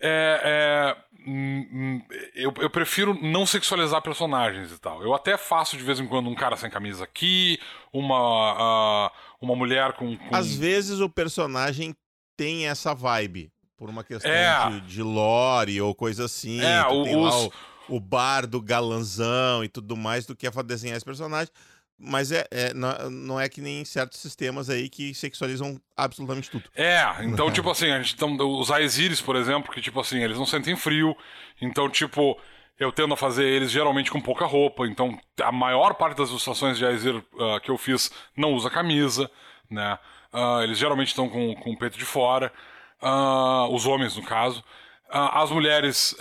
É, 0.00 0.40
é, 0.44 0.96
hum, 1.26 1.68
hum, 1.72 2.02
eu, 2.34 2.52
eu, 2.58 2.70
prefiro 2.70 3.18
não 3.22 3.46
sexualizar 3.46 4.02
personagens 4.02 4.70
e 4.70 4.78
tal. 4.78 5.02
Eu 5.02 5.14
até 5.14 5.36
faço 5.36 5.76
de 5.76 5.82
vez 5.82 5.98
em 5.98 6.06
quando 6.06 6.28
um 6.28 6.34
cara 6.34 6.56
sem 6.56 6.70
camisa 6.70 7.04
aqui, 7.04 7.58
uma, 7.92 9.08
uh, 9.08 9.10
uma 9.40 9.56
mulher 9.56 9.94
com, 9.94 10.16
com. 10.16 10.36
Às 10.36 10.54
vezes 10.54 11.00
o 11.00 11.08
personagem 11.08 11.94
tem 12.36 12.68
essa 12.68 12.94
vibe. 12.94 13.50
Por 13.76 13.90
uma 13.90 14.02
questão 14.02 14.30
é. 14.30 14.70
de, 14.70 14.80
de 14.80 15.02
lore 15.02 15.82
ou 15.82 15.94
coisa 15.94 16.24
assim. 16.24 16.62
É, 16.62 16.86
os... 16.86 17.46
o, 17.46 17.52
o 17.88 18.00
bar 18.00 18.46
do 18.46 18.60
galanzão 18.60 19.64
e 19.64 19.68
tudo 19.68 19.96
mais, 19.96 20.26
do 20.26 20.34
que 20.34 20.46
é 20.46 20.50
desenhar 20.62 20.96
esse 20.96 21.04
personagem. 21.04 21.52
Mas 21.98 22.30
é, 22.30 22.46
é 22.50 22.74
não, 22.74 23.10
não, 23.10 23.40
é 23.40 23.48
que 23.48 23.62
nem 23.62 23.82
certos 23.84 24.18
sistemas 24.18 24.68
aí 24.68 24.88
que 24.88 25.14
sexualizam 25.14 25.80
absolutamente 25.96 26.50
tudo. 26.50 26.64
É, 26.74 27.02
então, 27.22 27.50
tipo 27.50 27.70
assim, 27.70 27.90
a 27.90 28.02
gente 28.02 28.14
então, 28.14 28.36
os 28.36 28.70
Aesiris, 28.70 29.20
por 29.22 29.34
exemplo, 29.34 29.72
que, 29.72 29.80
tipo 29.80 29.98
assim, 29.98 30.22
eles 30.22 30.36
não 30.36 30.44
sentem 30.44 30.76
frio. 30.76 31.16
Então, 31.60 31.88
tipo, 31.88 32.38
eu 32.78 32.92
tendo 32.92 33.14
a 33.14 33.16
fazer 33.16 33.44
eles 33.44 33.70
geralmente 33.70 34.10
com 34.10 34.20
pouca 34.20 34.44
roupa. 34.44 34.86
Então, 34.86 35.18
a 35.42 35.50
maior 35.50 35.94
parte 35.94 36.18
das 36.18 36.28
ilustrações 36.28 36.76
de 36.76 36.84
Aesir 36.84 37.16
uh, 37.16 37.60
que 37.62 37.70
eu 37.70 37.78
fiz 37.78 38.10
não 38.36 38.52
usa 38.52 38.68
camisa, 38.68 39.30
né? 39.70 39.98
Uh, 40.32 40.62
eles 40.62 40.76
geralmente 40.76 41.08
estão 41.08 41.30
com, 41.30 41.54
com 41.54 41.72
o 41.72 41.78
peito 41.78 41.96
de 41.96 42.04
fora. 42.04 42.52
Uh, 43.00 43.74
os 43.74 43.86
homens, 43.86 44.16
no 44.16 44.22
caso. 44.22 44.62
As 45.10 45.50
mulheres 45.50 46.16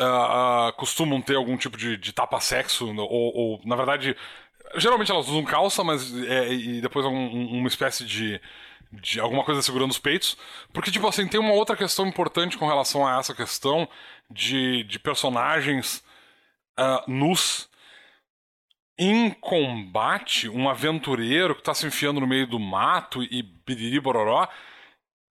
costumam 0.78 1.22
ter 1.22 1.36
algum 1.36 1.58
tipo 1.58 1.78
de, 1.78 1.98
de 1.98 2.14
tapa-sexo, 2.14 2.88
ou, 2.88 3.36
ou, 3.36 3.62
na 3.66 3.76
verdade, 3.76 4.16
Geralmente 4.78 5.12
elas 5.12 5.28
usam 5.28 5.44
calça, 5.44 5.84
mas 5.84 6.14
é, 6.26 6.54
e 6.54 6.82
depois 6.82 7.06
um, 7.06 7.12
uma 7.12 7.68
espécie 7.68 8.04
de, 8.04 8.42
de 8.92 9.20
alguma 9.20 9.44
coisa 9.44 9.62
segurando 9.62 9.92
os 9.92 10.00
peitos. 10.00 10.38
Porque, 10.74 10.92
tipo 10.92 11.08
assim, 11.08 11.28
tem 11.28 11.40
uma 11.40 11.54
outra 11.54 11.78
questão 11.78 12.08
importante 12.08 12.58
com 12.58 12.68
relação 12.68 13.06
a 13.08 13.20
essa 13.20 13.34
questão 13.34 13.88
de, 14.30 14.84
de 14.84 15.00
personagens 15.00 16.04
uh, 16.78 17.10
nus. 17.10 17.70
Em 18.98 19.30
combate, 19.30 20.48
um 20.50 20.70
aventureiro 20.70 21.54
que 21.54 21.64
tá 21.64 21.74
se 21.74 21.86
enfiando 21.86 22.22
no 22.22 22.28
meio 22.28 22.48
do 22.48 22.60
mato 22.60 23.24
e 23.24 23.42
biriri 23.44 24.00
bororó. 24.00 24.48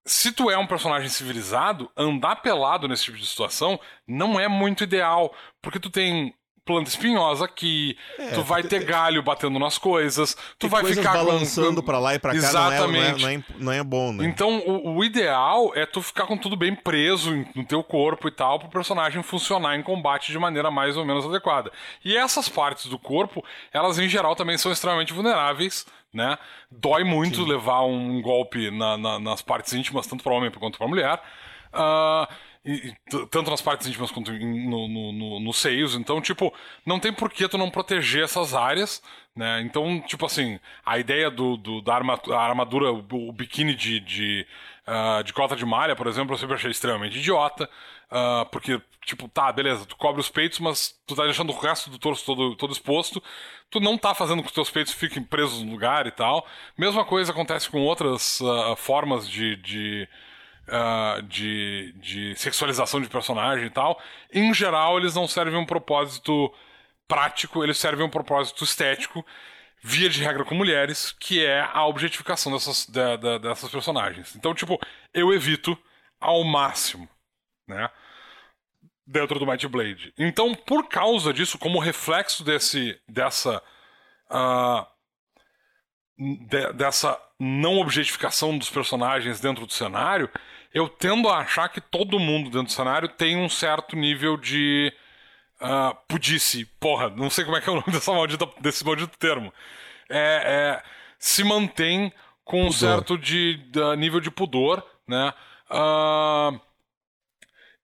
Se 0.07 0.33
tu 0.33 0.51
é 0.51 0.59
um 0.59 0.67
personagem 0.67 1.09
civilizado, 1.09 1.91
andar 1.97 2.37
pelado 2.37 2.87
nesse 2.87 3.05
tipo 3.05 3.19
de 3.19 3.27
situação 3.27 3.81
não 4.07 4.39
é 4.39 4.49
muito 4.49 4.85
ideal. 4.85 5.35
Porque 5.63 5.81
tu 5.81 5.89
tem 5.89 6.35
planta 6.65 6.89
espinhosa 6.89 7.45
aqui, 7.45 7.97
é, 8.19 8.31
tu 8.31 8.43
vai 8.43 8.63
ter 8.63 8.85
galho 8.85 9.23
batendo 9.23 9.59
nas 9.59 9.77
coisas, 9.77 10.35
tu 10.59 10.67
vai 10.67 10.83
ficar 10.85 11.13
balançando 11.13 11.83
com... 11.83 11.87
para 11.87 11.99
lá 11.99 12.15
e 12.15 12.19
para 12.19 12.33
cá, 12.33 12.39
Exatamente. 12.39 13.23
Não, 13.23 13.29
é, 13.29 13.37
não, 13.37 13.43
é, 13.43 13.45
não, 13.59 13.73
é, 13.73 13.83
bom, 13.85 14.13
né? 14.13 14.25
Então, 14.25 14.61
o, 14.67 14.97
o, 14.97 15.05
ideal 15.05 15.73
é 15.75 15.85
tu 15.85 16.01
ficar 16.01 16.27
com 16.27 16.39
tudo 16.39 16.57
bem 16.57 16.75
preso 16.75 17.45
no 17.55 17.65
teu 17.65 17.85
corpo 17.85 18.29
e 18.29 18.31
tal, 18.31 18.59
pro 18.59 18.69
personagem 18.69 19.23
funcionar 19.23 19.77
em 19.77 19.83
combate 19.83 20.33
de 20.33 20.39
maneira 20.39 20.71
mais 20.71 20.97
ou 20.97 21.05
menos 21.05 21.27
adequada. 21.27 21.71
E 22.03 22.17
essas 22.17 22.49
partes 22.49 22.87
do 22.87 22.99
corpo, 22.99 23.45
elas 23.73 23.99
em 23.99 24.09
geral 24.09 24.35
também 24.35 24.57
são 24.57 24.73
extremamente 24.73 25.13
vulneráveis, 25.13 25.85
né? 26.15 26.39
Dói 26.71 27.05
muito 27.05 27.43
Sim. 27.43 27.49
levar 27.49 27.85
um 27.85 28.23
golpe 28.23 28.71
na, 28.71 28.97
na, 28.97 29.19
nas 29.19 29.43
partes 29.43 29.73
íntimas, 29.73 30.07
tanto 30.07 30.23
para 30.23 30.33
homem 30.33 30.51
quanto 30.51 30.79
para 30.79 30.89
mulher. 30.89 31.21
Uh, 31.73 32.33
e, 32.65 32.95
tanto 33.31 33.51
nas 33.51 33.61
partes 33.61 33.87
íntimas 33.87 34.11
quanto 34.11 34.33
no, 34.33 34.89
no, 34.89 35.13
no, 35.13 35.41
nos 35.41 35.59
seios. 35.59 35.95
Então, 35.95 36.21
tipo, 36.21 36.53
não 36.87 36.99
tem 36.99 37.13
por 37.13 37.31
que 37.31 37.47
tu 37.47 37.59
não 37.59 37.71
proteger 37.71 38.25
essas 38.25 38.55
áreas, 38.55 39.03
né? 39.37 39.61
Então, 39.61 40.01
tipo 40.01 40.25
assim, 40.25 40.59
a 40.87 40.99
ideia 40.99 41.31
do, 41.31 41.57
do 41.59 41.83
da 41.83 41.95
armadura, 41.95 42.91
o 42.91 43.33
biquíni 43.33 43.75
de, 43.75 44.01
de, 44.01 44.47
uh, 44.87 45.23
de 45.23 45.33
cota 45.33 45.57
de 45.57 45.65
malha, 45.65 45.97
por 45.97 46.07
exemplo, 46.07 46.35
eu 46.35 46.39
sempre 46.39 46.55
achei 46.55 46.71
extremamente 46.71 47.19
idiota. 47.19 47.69
Uh, 48.11 48.47
porque, 48.51 48.81
tipo, 49.05 49.29
tá, 49.29 49.51
beleza, 49.51 49.87
tu 49.87 49.97
cobre 49.97 50.21
os 50.21 50.29
peitos, 50.29 50.61
mas 50.61 50.95
tu 51.07 51.17
tá 51.17 51.25
deixando 51.25 51.53
o 51.53 51.59
resto 51.59 51.91
do 51.91 51.99
torso 51.99 52.25
todo, 52.25 52.55
todo 52.57 52.73
exposto. 52.73 53.23
Tu 53.71 53.81
não 53.81 53.99
tá 53.99 54.15
fazendo 54.15 54.39
com 54.39 54.45
que 54.45 54.49
os 54.49 54.55
teus 54.55 54.71
peitos 54.71 54.93
fiquem 54.93 55.23
presos 55.23 55.63
no 55.63 55.73
lugar 55.73 56.07
e 56.07 56.11
tal. 56.11 56.47
Mesma 56.79 57.05
coisa 57.05 57.33
acontece 57.33 57.69
com 57.69 57.81
outras 57.81 58.41
uh, 58.41 58.77
formas 58.77 59.29
de, 59.29 59.57
de 59.57 60.09
uh, 60.69 61.23
de, 61.23 61.93
de 61.97 62.35
sexualização 62.37 63.01
de 63.01 63.09
personagem 63.09 63.67
e 63.67 63.71
tal, 63.71 64.01
em 64.33 64.53
geral 64.53 64.99
eles 64.99 65.15
não 65.15 65.27
servem 65.27 65.59
um 65.59 65.67
propósito 65.67 66.53
prático, 67.07 67.63
eles 67.63 67.79
servem 67.79 68.07
um 68.07 68.11
propósito 68.11 68.65
estético, 68.65 69.25
via 69.87 70.09
de 70.09 70.25
regra 70.25 70.47
com 70.47 70.55
mulheres, 70.55 71.15
que 71.21 71.45
é 71.45 71.61
a 71.61 71.87
objetificação 71.87 72.51
dessas, 72.51 72.87
de, 72.87 73.17
de, 73.19 73.39
dessas 73.41 73.71
personagens. 73.71 74.35
Então, 74.35 74.55
tipo, 74.55 74.81
eu 75.13 75.31
evito 75.31 75.77
ao 76.19 76.43
máximo, 76.43 77.07
né? 77.69 77.91
Dentro 79.07 79.39
do 79.39 79.47
Might 79.47 79.69
Blade. 79.69 80.15
Então, 80.17 80.55
por 80.55 80.89
causa 80.89 81.35
disso, 81.35 81.59
como 81.59 81.79
reflexo 81.79 82.43
desse, 82.43 82.99
dessa. 83.07 83.63
Uh, 84.31 84.87
de, 86.17 86.73
dessa 86.73 87.21
não 87.39 87.77
objetificação 87.79 88.57
dos 88.57 88.71
personagens 88.71 89.39
dentro 89.39 89.67
do 89.67 89.73
cenário, 89.73 90.31
eu 90.73 90.89
tendo 90.89 91.29
a 91.29 91.41
achar 91.41 91.69
que 91.69 91.83
todo 91.83 92.19
mundo 92.19 92.45
dentro 92.45 92.69
do 92.69 92.73
cenário 92.73 93.07
tem 93.07 93.37
um 93.37 93.51
certo 93.51 93.97
nível 93.97 94.39
de 94.39 94.91
uh, 95.61 95.97
pudice. 96.09 96.67
Porra, 96.79 97.11
não 97.11 97.31
sei 97.31 97.45
como 97.45 97.57
é 97.57 97.61
que 97.61 97.69
é 97.69 97.73
o 97.73 97.77
nome 97.77 97.91
dessa 97.93 98.13
maldita, 98.13 98.49
desse 98.61 98.85
maldito 98.85 99.19
termo. 99.19 99.53
É, 100.09 100.81
é 100.81 100.83
se 101.19 101.43
mantém 101.43 102.13
com 102.45 102.59
pudor. 102.59 102.69
um 102.69 102.73
certo 102.73 103.19
de, 103.19 103.57
de, 103.71 103.97
nível 103.97 104.21
de 104.21 104.31
pudor, 104.31 104.85
né? 105.07 105.33
Uh, 105.71 106.61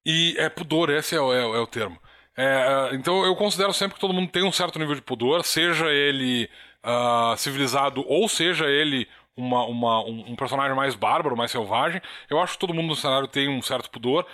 e 0.05 0.35
é 0.39 0.49
pudor, 0.49 0.91
esse 0.91 1.15
é, 1.15 1.19
é, 1.19 1.41
é 1.41 1.59
o 1.59 1.67
termo. 1.67 1.99
É, 2.37 2.91
então 2.93 3.25
eu 3.25 3.37
considero 3.37 3.73
sempre 3.73 3.95
que 3.95 4.01
todo 4.01 4.15
mundo 4.15 4.31
tem 4.31 4.43
um 4.43 4.53
certo 4.53 4.79
nível 4.79 4.95
de 4.95 5.03
pudor, 5.03 5.45
seja 5.45 5.87
ele 5.91 6.49
uh, 6.85 7.37
civilizado 7.37 8.05
ou 8.09 8.29
seja 8.29 8.67
ele 8.67 9.07
uma, 9.37 9.65
uma, 9.65 10.05
um, 10.05 10.33
um 10.33 10.37
personagem 10.37 10.75
mais 10.75 10.95
bárbaro, 10.95 11.37
mais 11.37 11.51
selvagem. 11.51 12.01
Eu 12.29 12.41
acho 12.41 12.55
que 12.55 12.59
todo 12.59 12.75
mundo 12.75 12.89
no 12.89 12.97
cenário 12.97 13.29
tem 13.29 13.49
um 13.49 13.63
certo 13.63 13.91
pudor 13.91 14.27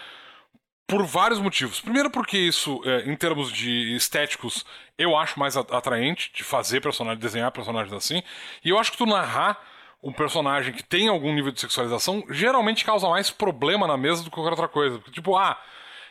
por 0.86 1.04
vários 1.04 1.40
motivos. 1.40 1.80
Primeiro 1.80 2.10
porque 2.10 2.38
isso, 2.38 2.80
é, 2.84 3.10
em 3.10 3.16
termos 3.16 3.52
de 3.52 3.96
estéticos, 3.96 4.64
eu 4.96 5.16
acho 5.16 5.38
mais 5.38 5.56
atraente 5.56 6.30
de 6.32 6.44
fazer 6.44 6.80
personagem, 6.80 7.18
desenhar 7.18 7.50
personagens 7.50 7.92
assim. 7.92 8.22
E 8.64 8.70
eu 8.70 8.78
acho 8.78 8.92
que 8.92 8.98
tu 8.98 9.06
narrar 9.06 9.60
um 10.02 10.12
personagem 10.12 10.72
que 10.72 10.82
tem 10.82 11.08
algum 11.08 11.34
nível 11.34 11.50
de 11.50 11.60
sexualização 11.60 12.22
geralmente 12.30 12.84
causa 12.84 13.08
mais 13.08 13.30
problema 13.30 13.86
na 13.86 13.96
mesa 13.96 14.22
do 14.22 14.30
que 14.30 14.34
qualquer 14.36 14.50
outra 14.50 14.68
coisa. 14.68 14.98
Porque, 14.98 15.10
tipo, 15.10 15.36
ah, 15.36 15.58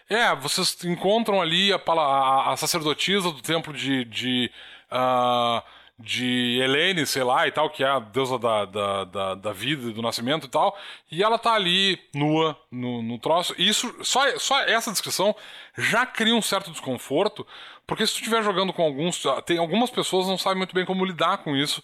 é, 0.10 0.36
vocês 0.36 0.84
encontram 0.84 1.42
ali 1.42 1.72
a, 1.72 1.78
a, 1.78 2.54
a 2.54 2.58
sacerdotisa 2.58 3.32
do 3.32 3.42
templo 3.42 3.74
de. 3.74 4.06
de 4.06 4.52
uh, 4.92 5.75
de 5.98 6.60
Helene, 6.62 7.06
sei 7.06 7.24
lá, 7.24 7.48
e 7.48 7.52
tal, 7.52 7.70
que 7.70 7.84
é 7.84 7.88
a 7.88 8.00
deusa 8.00 8.38
da, 8.38 8.66
da, 8.66 9.04
da, 9.06 9.36
da 9.36 9.54
vida 9.54 9.90
e 9.90 9.94
do 9.94 10.02
nascimento 10.02 10.46
e 10.46 10.50
tal, 10.50 10.78
e 11.10 11.24
ela 11.24 11.40
tá 11.40 11.54
ali 11.54 11.98
nua 12.14 12.60
no, 12.70 13.02
no 13.02 13.18
troço. 13.18 13.56
E 13.58 13.68
isso, 13.68 13.96
só, 14.04 14.38
só 14.38 14.60
essa 14.64 14.92
descrição 14.92 15.34
já 15.78 16.06
cria 16.06 16.36
um 16.36 16.42
certo 16.42 16.70
desconforto, 16.70 17.48
porque 17.88 18.06
se 18.06 18.14
tu 18.14 18.18
estiver 18.18 18.44
jogando 18.44 18.74
com 18.74 18.84
alguns. 18.84 19.24
Tem 19.46 19.58
algumas 19.58 19.90
pessoas 19.90 20.28
não 20.28 20.38
sabem 20.38 20.58
muito 20.58 20.76
bem 20.76 20.86
como 20.86 21.06
lidar 21.06 21.38
com 21.38 21.56
isso, 21.56 21.82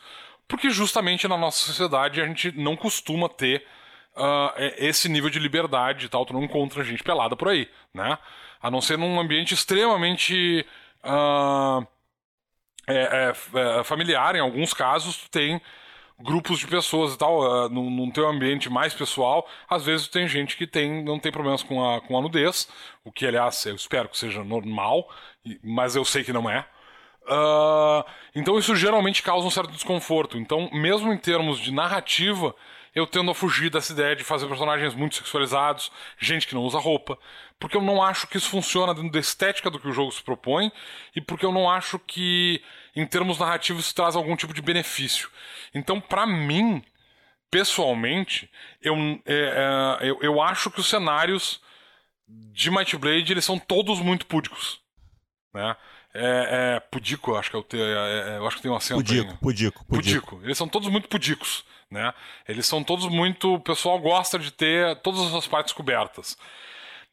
porque 0.47 0.69
justamente 0.69 1.27
na 1.27 1.37
nossa 1.37 1.65
sociedade 1.65 2.21
a 2.21 2.27
gente 2.27 2.51
não 2.51 2.75
costuma 2.75 3.29
ter 3.29 3.65
uh, 4.17 4.51
esse 4.77 5.07
nível 5.07 5.29
de 5.29 5.39
liberdade 5.39 6.05
e 6.05 6.09
tal, 6.09 6.25
tu 6.25 6.33
não 6.33 6.43
encontra 6.43 6.83
gente 6.83 7.03
pelada 7.03 7.35
por 7.35 7.47
aí, 7.47 7.69
né? 7.93 8.17
A 8.61 8.69
não 8.69 8.81
ser 8.81 8.97
num 8.97 9.19
ambiente 9.19 9.53
extremamente. 9.53 10.65
Uh, 11.03 11.87
é, 12.87 12.95
é, 12.95 13.79
é, 13.79 13.83
familiar, 13.83 14.35
em 14.35 14.39
alguns 14.39 14.73
casos, 14.73 15.27
tem 15.29 15.61
grupos 16.19 16.59
de 16.59 16.67
pessoas 16.67 17.13
e 17.13 17.17
tal, 17.17 17.41
uh, 17.41 17.69
num, 17.69 17.89
num 17.89 18.11
teu 18.11 18.27
ambiente 18.27 18.69
mais 18.69 18.93
pessoal, 18.93 19.47
às 19.67 19.85
vezes 19.85 20.07
tem 20.07 20.27
gente 20.27 20.55
que 20.55 20.67
tem, 20.67 21.03
não 21.03 21.19
tem 21.19 21.31
problemas 21.31 21.63
com 21.63 21.83
a, 21.83 21.99
com 22.01 22.17
a 22.17 22.21
nudez, 22.21 22.69
o 23.03 23.11
que, 23.11 23.25
aliás, 23.25 23.65
eu 23.65 23.75
espero 23.75 24.07
que 24.07 24.17
seja 24.17 24.43
normal, 24.43 25.09
mas 25.63 25.95
eu 25.95 26.05
sei 26.05 26.23
que 26.23 26.33
não 26.33 26.49
é. 26.49 26.65
Uh, 27.23 28.03
então 28.35 28.57
isso 28.57 28.75
geralmente 28.75 29.21
causa 29.21 29.45
um 29.45 29.51
certo 29.51 29.71
desconforto. 29.71 30.37
Então, 30.37 30.69
mesmo 30.71 31.13
em 31.13 31.17
termos 31.17 31.59
de 31.59 31.71
narrativa, 31.71 32.55
eu 32.93 33.07
tendo 33.07 33.31
a 33.31 33.35
fugir 33.35 33.69
dessa 33.69 33.93
ideia 33.93 34.15
de 34.15 34.23
fazer 34.23 34.47
personagens 34.47 34.93
muito 34.93 35.15
sexualizados, 35.15 35.91
gente 36.19 36.47
que 36.47 36.55
não 36.55 36.63
usa 36.63 36.79
roupa, 36.79 37.17
porque 37.61 37.77
eu 37.77 37.81
não 37.81 38.01
acho 38.01 38.25
que 38.25 38.37
isso 38.37 38.49
funciona 38.49 38.91
dentro 38.91 39.11
da 39.11 39.19
estética 39.19 39.69
do 39.69 39.79
que 39.79 39.87
o 39.87 39.93
jogo 39.93 40.11
se 40.11 40.23
propõe 40.23 40.71
e 41.15 41.21
porque 41.21 41.45
eu 41.45 41.51
não 41.51 41.69
acho 41.69 41.99
que, 41.99 42.59
em 42.95 43.05
termos 43.05 43.37
narrativos, 43.37 43.85
isso 43.85 43.95
traz 43.95 44.15
algum 44.15 44.35
tipo 44.35 44.51
de 44.51 44.63
benefício. 44.63 45.29
Então, 45.71 46.01
para 46.01 46.25
mim, 46.25 46.83
pessoalmente, 47.51 48.49
eu, 48.81 48.95
é, 49.27 49.99
é, 50.01 50.09
eu, 50.09 50.17
eu 50.23 50.41
acho 50.41 50.71
que 50.71 50.79
os 50.79 50.89
cenários 50.89 51.61
de 52.27 52.71
Might 52.71 52.97
Blade 52.97 53.31
eles 53.31 53.45
são 53.45 53.59
todos 53.59 53.99
muito 53.99 54.25
púdicos. 54.25 54.81
Né? 55.53 55.75
É, 56.15 56.77
é 56.77 56.79
pudico, 56.79 57.35
acho 57.35 57.51
que 57.51 57.55
é 57.55 57.59
o 57.59 57.63
te, 57.63 57.79
é, 57.79 57.79
é, 57.79 58.37
eu 58.37 58.47
acho 58.47 58.55
que 58.55 58.63
tem 58.63 58.71
um 58.71 58.75
acento 58.75 59.01
pudico, 59.01 59.29
aí. 59.29 59.37
Pudico, 59.37 59.85
pudico, 59.85 60.25
pudico. 60.29 60.45
Eles 60.45 60.57
são 60.57 60.67
todos 60.67 60.89
muito 60.89 61.07
pudicos, 61.07 61.63
né? 61.91 62.11
Eles 62.47 62.65
são 62.65 62.83
todos 62.83 63.05
muito... 63.05 63.53
O 63.53 63.59
pessoal 63.59 63.99
gosta 63.99 64.39
de 64.39 64.49
ter 64.49 64.99
todas 65.01 65.21
as 65.21 65.29
suas 65.29 65.47
partes 65.47 65.73
cobertas. 65.73 66.35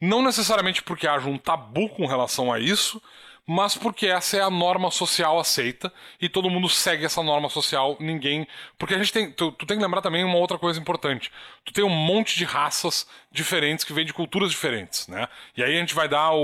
Não 0.01 0.23
necessariamente 0.23 0.83
porque 0.83 1.07
haja 1.07 1.29
um 1.29 1.39
tabu 1.39 1.89
com 1.89 2.07
relação 2.07 2.53
a 2.53 2.61
isso, 2.61 3.03
mas 3.51 3.75
porque 3.75 4.07
essa 4.07 4.37
é 4.37 4.43
a 4.43 4.51
norma 4.51 4.91
social 4.91 5.41
aceita 5.41 5.91
e 6.20 6.29
todo 6.29 6.51
mundo 6.51 6.69
segue 6.69 7.07
essa 7.07 7.23
norma 7.23 7.49
social, 7.49 7.97
ninguém. 7.99 8.47
Porque 8.77 8.95
a 8.95 8.99
gente 8.99 9.11
tem. 9.11 9.33
Tu, 9.33 9.51
tu, 9.53 9.65
tem 9.65 9.79
que 9.79 9.83
lembrar 9.83 10.03
também 10.03 10.23
uma 10.23 10.37
outra 10.37 10.59
coisa 10.59 10.79
importante. 10.79 11.33
Tu 11.65 11.73
tem 11.73 11.83
um 11.83 11.89
monte 11.89 12.37
de 12.37 12.45
raças 12.45 13.09
diferentes 13.33 13.87
que 13.87 13.93
vêm 13.95 14.05
de 14.05 14.12
culturas 14.12 14.51
diferentes, 14.51 15.09
né? 15.09 15.27
E 15.57 15.65
aí 15.65 15.77
a 15.77 15.81
gente 15.81 15.95
vai 15.95 16.07
dar 16.07 16.33
o. 16.33 16.43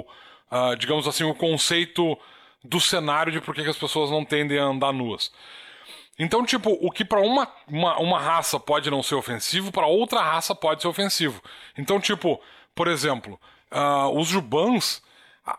o 0.00 0.06
uh, 0.52 0.76
digamos 0.76 1.08
assim, 1.08 1.24
o 1.24 1.34
conceito 1.34 2.16
do 2.62 2.80
cenário 2.80 3.32
de 3.32 3.40
por 3.40 3.52
que 3.52 3.62
as 3.62 3.76
pessoas 3.76 4.08
não 4.10 4.24
tendem 4.24 4.56
a 4.58 4.64
andar 4.64 4.92
nuas. 4.92 5.32
Então, 6.16 6.46
tipo, 6.46 6.70
o 6.80 6.90
que 6.92 7.04
para 7.04 7.20
uma, 7.20 7.48
uma, 7.66 7.98
uma 7.98 8.20
raça 8.20 8.60
pode 8.60 8.88
não 8.90 9.02
ser 9.02 9.16
ofensivo, 9.16 9.72
para 9.72 9.86
outra 9.86 10.22
raça 10.22 10.54
pode 10.54 10.82
ser 10.82 10.88
ofensivo. 10.88 11.42
Então, 11.76 12.00
tipo, 12.00 12.40
por 12.74 12.88
exemplo, 12.88 13.38
uh, 13.72 14.18
os 14.18 14.28
jubans 14.28 15.02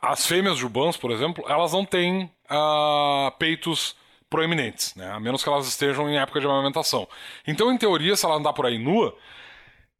as 0.01 0.25
fêmeas 0.25 0.57
jubãs, 0.57 0.97
por 0.97 1.11
exemplo, 1.11 1.45
elas 1.47 1.71
não 1.73 1.85
têm 1.85 2.31
uh, 2.49 3.31
peitos 3.37 3.95
proeminentes, 4.29 4.95
né? 4.95 5.11
a 5.11 5.19
menos 5.19 5.43
que 5.43 5.49
elas 5.49 5.67
estejam 5.67 6.09
em 6.09 6.17
época 6.17 6.39
de 6.39 6.47
amamentação. 6.47 7.07
Então, 7.45 7.71
em 7.71 7.77
teoria, 7.77 8.15
se 8.15 8.25
ela 8.25 8.35
andar 8.35 8.53
por 8.53 8.65
aí 8.65 8.79
nua, 8.79 9.15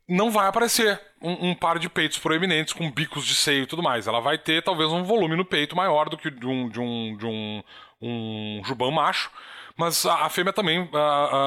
não 0.07 0.31
vai 0.31 0.47
aparecer 0.47 0.99
um, 1.21 1.49
um, 1.49 1.55
par 1.55 1.77
de 1.77 1.87
peitos 1.87 2.17
proeminentes 2.17 2.73
com 2.73 2.91
bicos 2.91 3.25
de 3.25 3.35
seio 3.35 3.63
e 3.63 3.67
tudo 3.67 3.83
mais. 3.83 4.07
Ela 4.07 4.19
vai 4.19 4.37
ter 4.37 4.63
talvez 4.63 4.91
um 4.91 5.03
volume 5.03 5.35
no 5.35 5.45
peito 5.45 5.75
maior 5.75 6.09
do 6.09 6.17
que 6.17 6.31
de 6.31 6.47
um, 6.47 6.67
de 6.67 6.79
um, 6.79 7.17
de 7.17 7.25
um, 7.25 7.63
um 8.01 8.61
jubão 8.65 8.91
macho, 8.91 9.31
mas 9.77 10.05
a, 10.05 10.25
a 10.25 10.29
fêmea 10.29 10.53
também 10.53 10.79
uh, 10.79 10.87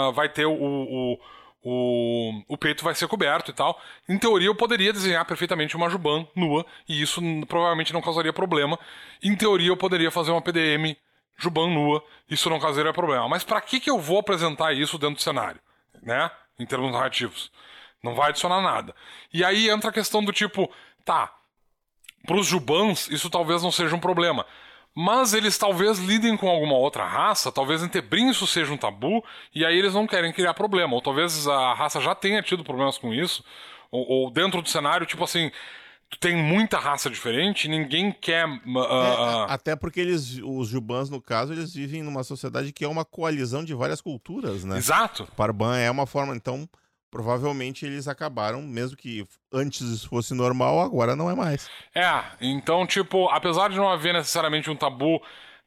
uh, 0.08 0.12
vai 0.12 0.28
ter 0.28 0.46
o, 0.46 0.52
o 0.52 1.18
o, 1.62 2.42
o 2.46 2.56
peito 2.56 2.84
vai 2.84 2.94
ser 2.94 3.08
coberto 3.08 3.50
e 3.50 3.54
tal. 3.54 3.80
Em 4.08 4.18
teoria, 4.18 4.48
eu 4.48 4.54
poderia 4.54 4.92
desenhar 4.92 5.24
perfeitamente 5.24 5.76
uma 5.76 5.90
Juban 5.90 6.26
nua, 6.34 6.64
e 6.88 7.00
isso 7.00 7.20
provavelmente 7.46 7.92
não 7.92 8.00
causaria 8.00 8.32
problema. 8.32 8.78
Em 9.22 9.34
teoria, 9.36 9.68
eu 9.68 9.76
poderia 9.76 10.10
fazer 10.10 10.30
uma 10.30 10.42
PDM 10.42 10.96
Juban 11.36 11.68
nua, 11.68 12.02
isso 12.28 12.48
não 12.50 12.60
causaria 12.60 12.92
problema. 12.92 13.28
Mas 13.28 13.44
para 13.44 13.60
que, 13.60 13.80
que 13.80 13.90
eu 13.90 13.98
vou 13.98 14.18
apresentar 14.18 14.72
isso 14.72 14.98
dentro 14.98 15.16
do 15.16 15.22
cenário? 15.22 15.60
Né? 16.02 16.30
Em 16.58 16.66
termos 16.66 16.92
narrativos. 16.92 17.50
Não 18.02 18.14
vai 18.14 18.30
adicionar 18.30 18.60
nada. 18.60 18.94
E 19.32 19.44
aí 19.44 19.68
entra 19.68 19.90
a 19.90 19.92
questão 19.92 20.24
do 20.24 20.32
tipo, 20.32 20.70
tá, 21.04 21.34
para 22.24 22.36
os 22.36 22.46
Jubans, 22.46 23.08
isso 23.08 23.28
talvez 23.28 23.62
não 23.62 23.72
seja 23.72 23.94
um 23.94 24.00
problema 24.00 24.46
mas 25.00 25.32
eles 25.32 25.56
talvez 25.56 26.00
lidem 26.00 26.36
com 26.36 26.48
alguma 26.48 26.76
outra 26.76 27.04
raça, 27.04 27.52
talvez 27.52 27.86
Tebrim 27.86 28.30
isso 28.30 28.48
seja 28.48 28.72
um 28.72 28.76
tabu, 28.76 29.24
e 29.54 29.64
aí 29.64 29.78
eles 29.78 29.94
não 29.94 30.08
querem 30.08 30.32
criar 30.32 30.54
problema, 30.54 30.92
ou 30.92 31.00
talvez 31.00 31.46
a 31.46 31.72
raça 31.72 32.00
já 32.00 32.16
tenha 32.16 32.42
tido 32.42 32.64
problemas 32.64 32.98
com 32.98 33.14
isso, 33.14 33.44
ou, 33.92 34.04
ou 34.10 34.30
dentro 34.32 34.60
do 34.60 34.68
cenário, 34.68 35.06
tipo 35.06 35.22
assim, 35.22 35.52
tem 36.18 36.34
muita 36.34 36.80
raça 36.80 37.08
diferente, 37.08 37.68
ninguém 37.68 38.10
quer. 38.10 38.44
Uh, 38.48 39.46
é, 39.46 39.52
até 39.52 39.76
porque 39.76 40.00
eles, 40.00 40.40
os 40.42 40.66
Jubans, 40.66 41.08
no 41.08 41.22
caso, 41.22 41.52
eles 41.52 41.72
vivem 41.72 42.02
numa 42.02 42.24
sociedade 42.24 42.72
que 42.72 42.84
é 42.84 42.88
uma 42.88 43.04
coalizão 43.04 43.64
de 43.64 43.74
várias 43.74 44.00
culturas, 44.00 44.64
né? 44.64 44.78
Exato. 44.78 45.28
Parban 45.36 45.76
é 45.76 45.88
uma 45.88 46.06
forma, 46.06 46.34
então 46.34 46.68
provavelmente 47.10 47.86
eles 47.86 48.06
acabaram, 48.08 48.62
mesmo 48.62 48.96
que 48.96 49.26
antes 49.52 49.80
isso 49.80 50.08
fosse 50.08 50.34
normal, 50.34 50.80
agora 50.80 51.16
não 51.16 51.30
é 51.30 51.34
mais. 51.34 51.70
É, 51.94 52.22
então, 52.40 52.86
tipo, 52.86 53.28
apesar 53.28 53.70
de 53.70 53.76
não 53.76 53.88
haver 53.88 54.12
necessariamente 54.12 54.70
um 54.70 54.76
tabu 54.76 55.20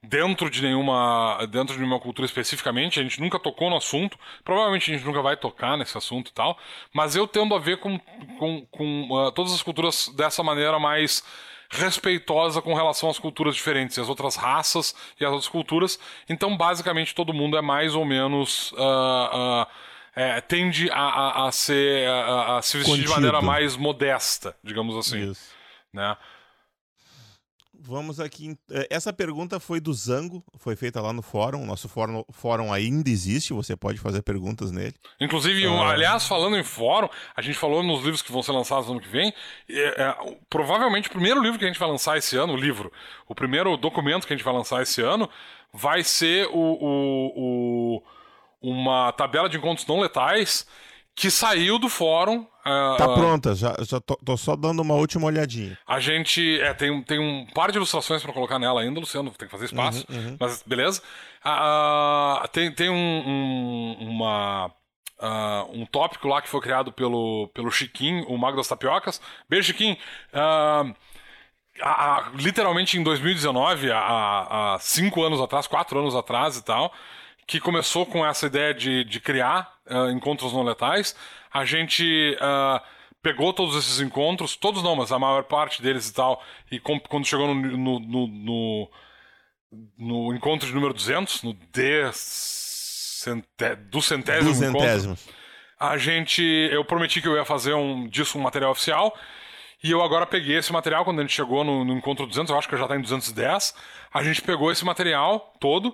dentro 0.03 0.49
de 0.49 0.63
nenhuma 0.63 1.45
dentro 1.51 1.75
de 1.75 1.79
nenhuma 1.79 1.99
cultura 1.99 2.25
especificamente, 2.25 2.99
a 2.99 3.03
gente 3.03 3.21
nunca 3.21 3.39
tocou 3.39 3.69
no 3.69 3.77
assunto, 3.77 4.17
provavelmente 4.43 4.91
a 4.91 4.95
gente 4.95 5.05
nunca 5.05 5.21
vai 5.21 5.37
tocar 5.37 5.77
nesse 5.77 5.97
assunto 5.97 6.29
e 6.29 6.33
tal, 6.33 6.57
mas 6.93 7.15
eu 7.15 7.27
tendo 7.27 7.53
a 7.53 7.59
ver 7.59 7.77
com, 7.77 7.99
com, 8.39 8.65
com 8.71 9.07
uh, 9.11 9.31
todas 9.31 9.53
as 9.53 9.61
culturas 9.61 10.11
dessa 10.15 10.41
maneira 10.41 10.79
mais 10.79 11.23
respeitosa 11.69 12.61
com 12.61 12.73
relação 12.73 13.09
às 13.09 13.17
culturas 13.17 13.55
diferentes, 13.55 13.97
as 13.97 14.09
outras 14.09 14.35
raças 14.35 14.93
e 15.19 15.23
as 15.23 15.31
outras 15.31 15.47
culturas. 15.47 15.99
Então, 16.27 16.57
basicamente, 16.57 17.15
todo 17.15 17.33
mundo 17.33 17.57
é 17.57 17.61
mais 17.61 17.95
ou 17.95 18.03
menos. 18.03 18.73
Uh, 18.73 19.61
uh, 19.61 19.90
é, 20.15 20.41
tende 20.41 20.89
a, 20.91 20.95
a, 20.95 21.47
a 21.47 21.51
ser 21.51 22.07
a, 22.07 22.57
a, 22.57 22.61
se 22.61 22.77
vestir 22.77 22.91
Contido. 22.91 23.07
de 23.07 23.13
maneira 23.13 23.41
mais 23.41 23.75
modesta, 23.75 24.55
digamos 24.63 24.95
assim. 24.95 25.31
Isso. 25.31 25.51
Né? 25.93 26.15
Vamos 27.83 28.19
aqui. 28.19 28.55
É, 28.69 28.87
essa 28.91 29.11
pergunta 29.11 29.59
foi 29.59 29.79
do 29.79 29.91
Zango, 29.91 30.43
foi 30.57 30.75
feita 30.75 31.01
lá 31.01 31.11
no 31.11 31.23
fórum. 31.23 31.65
Nosso 31.65 31.89
fórum, 31.89 32.23
fórum 32.31 32.71
ainda 32.71 33.09
existe, 33.09 33.53
você 33.53 33.75
pode 33.75 33.97
fazer 33.97 34.21
perguntas 34.21 34.71
nele. 34.71 34.93
Inclusive, 35.19 35.67
um, 35.67 35.81
ah. 35.81 35.91
aliás, 35.91 36.27
falando 36.27 36.57
em 36.57 36.63
fórum, 36.63 37.09
a 37.35 37.41
gente 37.41 37.57
falou 37.57 37.81
nos 37.81 38.03
livros 38.03 38.21
que 38.21 38.31
vão 38.31 38.43
ser 38.43 38.51
lançados 38.51 38.85
no 38.85 38.93
ano 38.93 39.01
que 39.01 39.09
vem. 39.09 39.33
É, 39.67 40.03
é, 40.03 40.37
provavelmente 40.47 41.07
o 41.07 41.11
primeiro 41.11 41.41
livro 41.41 41.57
que 41.57 41.65
a 41.65 41.67
gente 41.67 41.79
vai 41.79 41.89
lançar 41.89 42.17
esse 42.17 42.37
ano, 42.37 42.53
o 42.53 42.57
livro, 42.57 42.91
o 43.27 43.33
primeiro 43.33 43.75
documento 43.75 44.27
que 44.27 44.33
a 44.33 44.35
gente 44.35 44.45
vai 44.45 44.53
lançar 44.53 44.83
esse 44.83 45.01
ano, 45.01 45.27
vai 45.73 46.03
ser 46.03 46.47
o, 46.47 46.53
o, 46.53 47.95
o 47.97 48.03
uma 48.61 49.11
tabela 49.13 49.49
de 49.49 49.57
encontros 49.57 49.87
não 49.87 49.99
letais 49.99 50.67
que 51.15 51.29
saiu 51.29 51.77
do 51.77 51.89
fórum. 51.89 52.47
Uh, 52.61 52.97
tá 52.97 53.07
pronta, 53.13 53.55
já, 53.55 53.75
já 53.81 53.99
tô, 53.99 54.15
tô, 54.15 54.37
só 54.37 54.55
dando 54.55 54.81
uma 54.81 54.93
última 54.93 55.25
olhadinha. 55.25 55.77
A 55.87 55.99
gente 55.99 56.59
é, 56.61 56.73
tem, 56.73 57.01
tem 57.03 57.19
um 57.19 57.45
par 57.53 57.71
de 57.71 57.77
ilustrações 57.77 58.21
para 58.21 58.31
colocar 58.31 58.59
nela 58.59 58.81
ainda, 58.81 58.99
Luciano, 58.99 59.31
tem 59.31 59.47
que 59.47 59.51
fazer 59.51 59.65
espaço, 59.65 60.05
uhum, 60.09 60.17
uhum. 60.17 60.37
mas 60.39 60.63
beleza. 60.63 61.01
Uh, 61.43 62.47
tem 62.49 62.71
tem 62.71 62.89
um, 62.89 62.95
um 62.95 64.09
uma, 64.09 64.67
uh, 64.67 65.71
um 65.73 65.85
tópico 65.85 66.27
lá 66.27 66.41
que 66.41 66.49
foi 66.49 66.61
criado 66.61 66.91
pelo, 66.91 67.49
pelo 67.53 67.71
Chiquinho, 67.71 68.25
o 68.27 68.37
Mago 68.37 68.57
das 68.57 68.67
Tapiocas. 68.67 69.19
Beijo, 69.49 69.67
Chiquinho. 69.67 69.97
Literalmente 72.35 72.97
em 72.97 73.03
2019, 73.03 73.91
há, 73.91 74.75
há 74.75 74.79
cinco 74.79 75.23
anos 75.23 75.41
atrás, 75.41 75.65
quatro 75.65 75.99
anos 75.99 76.15
atrás 76.15 76.57
e 76.57 76.63
tal, 76.63 76.93
que 77.51 77.59
começou 77.59 78.05
com 78.05 78.25
essa 78.25 78.45
ideia 78.45 78.73
de, 78.73 79.03
de 79.03 79.19
criar 79.19 79.75
uh, 79.85 80.09
encontros 80.09 80.53
não 80.53 80.63
letais. 80.63 81.13
A 81.53 81.65
gente 81.65 82.37
uh, 82.37 82.81
pegou 83.21 83.51
todos 83.51 83.75
esses 83.75 83.99
encontros, 83.99 84.55
todos 84.55 84.81
não, 84.81 84.95
mas 84.95 85.11
a 85.11 85.19
maior 85.19 85.43
parte 85.43 85.81
deles 85.81 86.07
e 86.07 86.13
tal, 86.13 86.41
e 86.71 86.79
com, 86.79 86.97
quando 86.97 87.25
chegou 87.25 87.53
no, 87.53 87.77
no, 87.77 87.99
no, 87.99 88.27
no, 88.27 88.89
no 89.97 90.33
encontro 90.33 90.65
de 90.65 90.73
número 90.73 90.93
200, 90.93 91.43
no 91.43 91.51
D 91.53 92.09
centé, 92.13 93.75
do 93.75 94.01
centésimo, 94.01 94.53
do 94.53 94.65
encontro, 94.69 95.17
a 95.77 95.97
gente, 95.97 96.41
eu 96.71 96.85
prometi 96.85 97.21
que 97.21 97.27
eu 97.27 97.35
ia 97.35 97.43
fazer 97.43 97.73
um, 97.73 98.07
disso 98.07 98.37
um 98.37 98.41
material 98.41 98.71
oficial, 98.71 99.13
e 99.83 99.91
eu 99.91 100.01
agora 100.01 100.25
peguei 100.25 100.55
esse 100.55 100.71
material, 100.71 101.03
quando 101.03 101.19
a 101.19 101.23
gente 101.23 101.33
chegou 101.33 101.65
no, 101.65 101.83
no 101.83 101.97
encontro 101.97 102.25
200, 102.25 102.49
eu 102.49 102.57
acho 102.57 102.69
que 102.69 102.77
já 102.77 102.83
está 102.83 102.95
em 102.95 103.01
210, 103.01 103.75
a 104.13 104.23
gente 104.23 104.41
pegou 104.41 104.71
esse 104.71 104.85
material 104.85 105.53
todo, 105.59 105.93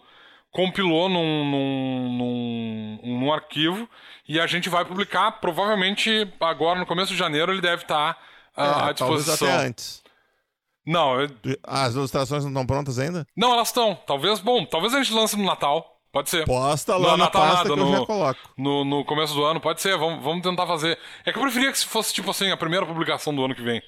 compilou 0.52 1.10
num, 1.10 1.46
num, 1.46 2.18
num, 2.18 3.20
num, 3.20 3.34
arquivo 3.34 3.88
e 4.28 4.40
a 4.40 4.48
gente 4.48 4.70
vai 4.70 4.86
publicar. 4.86 5.34
Provavelmente 5.34 6.32
agora 6.40 6.80
no 6.80 6.86
começo 6.86 7.12
de 7.12 7.18
janeiro 7.18 7.52
ele 7.52 7.62
deve 7.62 7.84
estar 7.84 8.16
tá, 8.56 8.62
uh, 8.62 8.86
é, 8.86 8.90
à 8.90 8.92
disposição. 8.92 9.48
até 9.48 9.68
antes. 9.68 10.04
Não, 10.86 11.20
eu... 11.20 11.30
as 11.64 11.96
ilustrações 11.96 12.44
não 12.44 12.52
estão 12.52 12.66
prontas 12.66 12.98
ainda? 12.98 13.28
Não, 13.36 13.52
elas 13.52 13.68
estão. 13.68 13.94
Talvez, 14.08 14.40
bom, 14.40 14.66
talvez 14.66 14.94
a 14.94 15.04
gente 15.04 15.14
lance 15.14 15.36
no 15.36 15.44
Natal. 15.44 15.98
Pode 16.12 16.30
ser. 16.30 16.46
Posta 16.46 16.96
lá 16.96 17.12
no, 17.12 17.18
na 17.18 17.26
Natal 17.26 17.46
nada, 17.46 17.76
no, 17.76 17.94
eu 17.94 18.00
já 18.00 18.06
coloco. 18.06 18.40
No, 18.58 18.86
no 18.86 19.06
começo 19.06 19.34
do 19.36 19.44
ano, 19.44 19.60
pode 19.60 19.82
ser. 19.82 19.98
Vamos, 19.98 20.24
vamos 20.24 20.42
tentar 20.42 20.66
fazer. 20.66 20.98
É 21.26 21.32
que 21.32 21.38
eu 21.38 21.44
preferia 21.44 21.72
que 21.72 21.86
fosse, 21.86 22.14
tipo 22.14 22.32
assim, 22.32 22.50
a 22.50 22.58
primeira 22.58 22.86
publicação 22.86 23.36
do 23.36 23.44
ano 23.44 23.54
que 23.54 23.62
vem. 23.62 23.82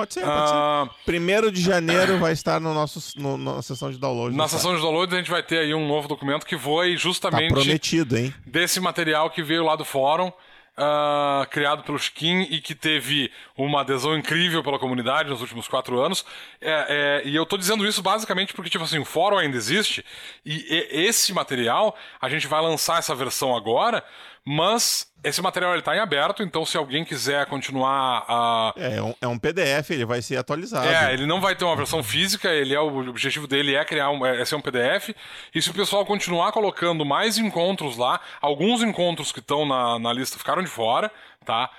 Pode 0.00 0.14
ser, 0.14 0.24
pode 0.24 0.48
ser. 0.48 1.04
Primeiro 1.04 1.52
de 1.52 1.60
janeiro 1.60 2.18
vai 2.18 2.32
estar 2.32 2.58
no 2.58 2.72
nosso, 2.72 3.18
no, 3.20 3.36
na 3.36 3.60
sessão 3.60 3.90
de 3.90 3.98
download. 3.98 4.34
Na 4.34 4.48
sessão 4.48 4.74
de 4.74 4.80
download 4.80 5.14
a 5.14 5.18
gente 5.18 5.30
vai 5.30 5.42
ter 5.42 5.58
aí 5.58 5.74
um 5.74 5.86
novo 5.86 6.08
documento 6.08 6.46
que 6.46 6.56
foi 6.56 6.96
justamente... 6.96 7.48
Tá 7.48 7.54
prometido, 7.54 8.16
hein? 8.16 8.34
Desse 8.46 8.80
material 8.80 9.28
que 9.28 9.42
veio 9.42 9.62
lá 9.62 9.76
do 9.76 9.84
fórum. 9.84 10.32
Uh, 10.78 11.46
criado 11.50 11.82
pelo 11.82 11.98
Skin 11.98 12.42
e 12.42 12.58
que 12.58 12.74
teve 12.74 13.30
uma 13.54 13.82
adesão 13.82 14.16
incrível 14.16 14.62
pela 14.62 14.78
comunidade 14.78 15.28
nos 15.28 15.42
últimos 15.42 15.68
quatro 15.68 16.00
anos. 16.00 16.24
É, 16.58 17.20
é, 17.22 17.28
e 17.28 17.36
eu 17.36 17.42
estou 17.42 17.58
dizendo 17.58 17.86
isso 17.86 18.00
basicamente 18.00 18.54
porque, 18.54 18.70
tipo 18.70 18.84
assim, 18.84 18.98
o 18.98 19.04
fórum 19.04 19.36
ainda 19.36 19.58
existe 19.58 20.02
e, 20.42 20.54
e 20.54 21.04
esse 21.06 21.34
material, 21.34 21.94
a 22.18 22.30
gente 22.30 22.46
vai 22.46 22.62
lançar 22.62 22.98
essa 22.98 23.14
versão 23.14 23.54
agora, 23.54 24.02
mas 24.46 25.06
esse 25.22 25.42
material 25.42 25.76
está 25.76 25.94
em 25.94 25.98
aberto, 25.98 26.42
então 26.42 26.64
se 26.64 26.76
alguém 26.76 27.04
quiser 27.04 27.44
continuar 27.46 28.24
a. 28.26 28.72
É, 28.76 28.96
é 28.96 29.02
um, 29.02 29.14
é 29.20 29.28
um, 29.28 29.38
PDF, 29.38 29.90
ele 29.90 30.04
vai 30.04 30.22
ser 30.22 30.36
atualizado. 30.36 30.88
É, 30.88 31.12
ele 31.12 31.26
não 31.26 31.40
vai 31.40 31.54
ter 31.54 31.64
uma 31.64 31.76
versão 31.76 32.02
física, 32.02 32.48
ele 32.48 32.74
é 32.74 32.80
o 32.80 33.08
objetivo 33.08 33.46
dele 33.46 33.74
é 33.74 33.84
criar 33.84 34.10
um, 34.10 34.24
é 34.24 34.44
ser 34.44 34.54
um 34.54 34.60
PDF. 34.60 35.10
E 35.54 35.60
se 35.60 35.70
o 35.70 35.74
pessoal 35.74 36.06
continuar 36.06 36.52
colocando 36.52 37.04
mais 37.04 37.36
encontros 37.36 37.96
lá, 37.96 38.20
alguns 38.40 38.82
encontros 38.82 39.30
que 39.30 39.40
estão 39.40 39.66
na, 39.66 39.98
na 39.98 40.12
lista 40.12 40.38
ficaram 40.38 40.62
de 40.62 40.68
fora, 40.68 41.10
tá? 41.44 41.70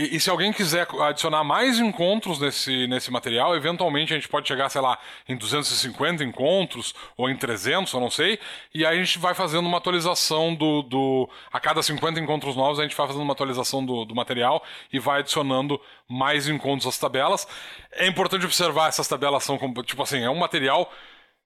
E, 0.00 0.16
e, 0.16 0.20
se 0.20 0.30
alguém 0.30 0.50
quiser 0.50 0.88
adicionar 1.02 1.44
mais 1.44 1.78
encontros 1.78 2.40
nesse, 2.40 2.86
nesse 2.86 3.10
material, 3.10 3.54
eventualmente 3.54 4.14
a 4.14 4.16
gente 4.16 4.30
pode 4.30 4.48
chegar, 4.48 4.70
sei 4.70 4.80
lá, 4.80 4.98
em 5.28 5.36
250 5.36 6.24
encontros, 6.24 6.94
ou 7.18 7.28
em 7.28 7.36
300, 7.36 7.92
eu 7.92 8.00
não 8.00 8.08
sei, 8.08 8.38
e 8.74 8.86
aí 8.86 8.98
a 8.98 9.04
gente 9.04 9.18
vai 9.18 9.34
fazendo 9.34 9.66
uma 9.66 9.76
atualização 9.76 10.54
do. 10.54 10.80
do 10.80 11.28
a 11.52 11.60
cada 11.60 11.82
50 11.82 12.18
encontros 12.18 12.56
novos, 12.56 12.78
a 12.78 12.82
gente 12.82 12.96
vai 12.96 13.06
fazendo 13.06 13.20
uma 13.20 13.34
atualização 13.34 13.84
do, 13.84 14.06
do 14.06 14.14
material 14.14 14.64
e 14.90 14.98
vai 14.98 15.20
adicionando 15.20 15.78
mais 16.08 16.48
encontros 16.48 16.86
às 16.86 16.98
tabelas. 16.98 17.46
É 17.92 18.06
importante 18.06 18.46
observar, 18.46 18.88
essas 18.88 19.06
tabelas 19.06 19.44
são, 19.44 19.58
tipo 19.82 20.02
assim, 20.02 20.22
é 20.22 20.30
um 20.30 20.38
material 20.38 20.90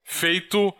feito. 0.04 0.72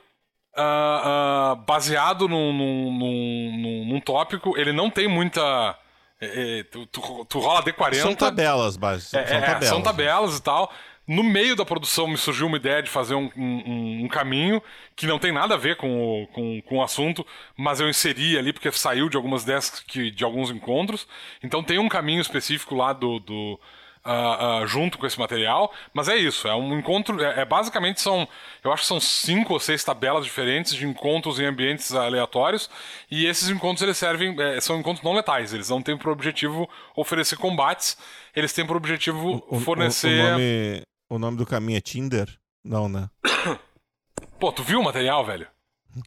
Uh, 0.57 0.61
uh, 0.61 1.57
baseado 1.67 2.29
num, 2.29 2.53
num, 2.53 2.93
num, 2.93 3.85
num 3.87 4.01
tópico, 4.01 4.57
ele 4.57 4.73
não 4.73 4.89
tem 4.89 5.09
muita 5.09 5.77
é, 6.21 6.61
é, 6.61 6.63
tu, 6.65 6.87
tu, 6.87 7.25
tu, 7.25 7.39
rola 7.39 7.63
D40. 7.63 7.95
São 7.95 8.15
tabelas, 8.15 8.77
basicamente. 8.77 9.27
É, 9.27 9.29
são, 9.29 9.39
é, 9.39 9.47
tabelas. 9.47 9.69
são 9.69 9.83
tabelas 9.83 10.39
e 10.39 10.43
tal. 10.43 10.73
No 11.07 11.23
meio 11.23 11.55
da 11.55 11.67
produção 11.67 12.09
me 12.09 12.17
surgiu 12.17 12.47
uma 12.47 12.57
ideia 12.57 12.83
de 12.83 12.89
fazer 12.89 13.15
um, 13.15 13.31
um, 13.37 14.05
um 14.05 14.09
caminho 14.09 14.63
que 14.97 15.07
não 15.07 15.19
tem 15.19 15.33
nada 15.33 15.55
a 15.55 15.59
ver 15.59 15.77
com 15.77 16.23
o, 16.23 16.27
com, 16.29 16.63
com 16.63 16.79
o 16.79 16.83
assunto, 16.83 17.27
mas 17.57 17.79
eu 17.79 17.89
inseri 17.89 18.39
ali 18.39 18.55
porque 18.55 18.73
saiu 18.73 19.11
de 19.11 19.17
algumas 19.17 19.43
ideias 19.43 19.69
que, 19.81 20.11
de 20.11 20.25
alguns 20.25 20.51
encontros. 20.51 21.07
Então 21.43 21.63
tem 21.63 21.79
um 21.79 21.91
caminho 21.91 22.23
específico 22.23 22.75
lá 22.75 22.95
do, 22.95 23.19
do 23.19 23.61
uh, 24.05 24.63
uh, 24.63 24.67
junto 24.67 24.99
com 24.99 25.07
esse 25.07 25.19
material. 25.19 25.73
Mas 25.93 26.09
é 26.09 26.17
isso, 26.17 26.47
é 26.47 26.55
um 26.55 26.79
encontro. 26.79 27.23
É, 27.23 27.41
é, 27.41 27.45
basicamente 27.45 28.01
são. 28.01 28.29
Eu 28.63 28.73
acho 28.73 28.83
que 28.83 28.89
são 28.89 29.01
cinco 29.01 29.53
ou 29.53 29.61
seis 29.61 29.83
tabelas 29.83 30.25
diferentes 30.25 30.75
de 30.75 30.87
encontros 30.87 31.41
em 31.41 31.47
ambientes 31.47 31.93
aleatórios. 31.93 32.71
E 33.11 33.27
esses 33.27 33.49
encontros 33.49 33.83
eles 33.83 33.97
servem. 33.97 34.41
É, 34.41 34.61
são 34.61 34.79
encontros 34.79 35.05
não 35.05 35.15
letais. 35.15 35.53
Eles 35.53 35.69
não 35.69 35.83
têm 35.83 35.97
por 35.97 36.11
objetivo 36.11 36.69
oferecer 36.95 37.37
combates. 37.37 37.97
Eles 38.35 38.53
têm 38.53 38.67
por 38.67 38.77
objetivo 38.77 39.45
o, 39.49 39.61
fornecer. 39.61 40.23
O, 40.23 40.27
o, 40.27 40.31
nome, 40.31 40.83
o 41.11 41.19
nome 41.19 41.37
do 41.37 41.47
caminho 41.47 41.79
é 41.79 41.81
Tinder? 41.81 42.29
Não, 42.65 42.89
né? 42.89 43.09
Pô, 44.39 44.53
tu 44.53 44.63
viu 44.63 44.81
o 44.81 44.85
material, 44.85 45.25
velho? 45.25 45.47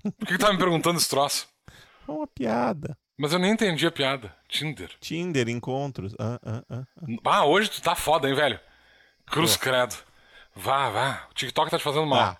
Por 0.03 0.27
que, 0.27 0.33
que 0.33 0.37
tá 0.37 0.51
me 0.51 0.59
perguntando 0.59 0.97
esse 0.97 1.09
troço? 1.09 1.47
É 2.07 2.11
uma 2.11 2.27
piada. 2.27 2.97
Mas 3.17 3.33
eu 3.33 3.39
nem 3.39 3.51
entendi 3.51 3.87
a 3.87 3.91
piada. 3.91 4.33
Tinder. 4.47 4.91
Tinder, 4.99 5.49
encontros. 5.49 6.13
Ah, 6.19 6.39
ah, 6.45 6.63
ah, 6.69 6.83
ah. 7.25 7.45
hoje 7.45 7.69
tu 7.69 7.81
tá 7.81 7.95
foda, 7.95 8.29
hein, 8.29 8.35
velho? 8.35 8.59
Cruz 9.25 9.57
Pô. 9.57 9.63
credo. 9.63 9.95
Vá, 10.55 10.89
vá. 10.89 11.27
O 11.31 11.33
TikTok 11.33 11.71
tá 11.71 11.77
te 11.77 11.83
fazendo 11.83 12.05
mal. 12.05 12.19
Ah. 12.19 12.37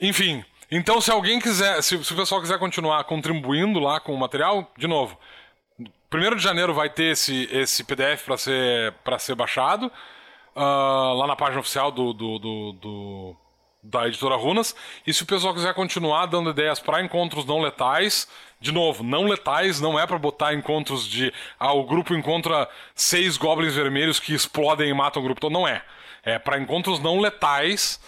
Enfim, 0.00 0.44
então 0.70 1.00
se 1.00 1.10
alguém 1.10 1.40
quiser, 1.40 1.82
se, 1.82 2.02
se, 2.02 2.12
o 2.12 2.16
pessoal 2.16 2.40
quiser 2.40 2.58
continuar 2.58 3.02
contribuindo 3.04 3.80
lá 3.80 4.00
com 4.00 4.14
o 4.14 4.18
material, 4.18 4.72
de 4.78 4.86
novo, 4.86 5.18
primeiro 6.08 6.36
de 6.36 6.42
janeiro 6.42 6.72
vai 6.72 6.88
ter 6.88 7.12
esse, 7.12 7.48
esse 7.52 7.84
PDF 7.84 8.24
para 8.24 8.38
ser, 8.38 8.92
pra 9.04 9.18
ser 9.18 9.34
baixado 9.34 9.92
uh, 10.56 11.14
lá 11.14 11.26
na 11.26 11.36
página 11.36 11.60
oficial 11.60 11.90
do, 11.90 12.12
do, 12.12 12.38
do, 12.38 12.72
do 12.72 13.36
da 13.82 14.06
editora 14.06 14.36
Runas. 14.36 14.74
E 15.06 15.12
se 15.12 15.22
o 15.22 15.26
pessoal 15.26 15.54
quiser 15.54 15.74
continuar 15.74 16.26
dando 16.26 16.50
ideias 16.50 16.78
para 16.78 17.02
encontros 17.02 17.44
não 17.44 17.60
letais, 17.60 18.28
de 18.60 18.72
novo, 18.72 19.02
não 19.02 19.24
letais 19.24 19.80
não 19.80 19.98
é 19.98 20.06
para 20.06 20.18
botar 20.18 20.54
encontros 20.54 21.06
de 21.06 21.32
ah, 21.58 21.72
o 21.72 21.84
grupo 21.84 22.14
encontra 22.14 22.68
seis 22.94 23.36
goblins 23.36 23.74
vermelhos 23.74 24.20
que 24.20 24.34
explodem 24.34 24.90
e 24.90 24.94
matam 24.94 25.22
o 25.22 25.24
grupo 25.24 25.40
todo. 25.40 25.52
Não 25.52 25.66
é. 25.66 25.82
É 26.22 26.38
para 26.38 26.60
encontros 26.60 27.00
não 27.00 27.18
letais. 27.20 28.00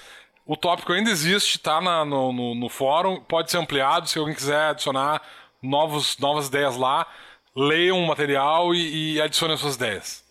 O 0.44 0.57
tópico 0.57 0.93
ainda 0.93 1.11
existe, 1.11 1.59
tá 1.59 1.81
na, 1.81 2.05
no, 2.05 2.32
no, 2.32 2.55
no, 2.55 2.69
fórum, 2.69 3.20
pode 3.20 3.51
ser 3.51 3.59
ampliado 3.59 4.09
se 4.09 4.19
alguém 4.19 4.35
quiser 4.35 4.70
adicionar 4.70 5.23
novos, 5.62 6.19
novas 6.19 6.49
ideias 6.49 6.77
lá. 6.77 7.07
Leiam 7.55 7.99
o 7.99 8.07
material 8.07 8.74
e, 8.74 9.15
e 9.15 9.20
adicionem 9.23 9.57
suas 9.57 9.77
ideias. 9.77 10.23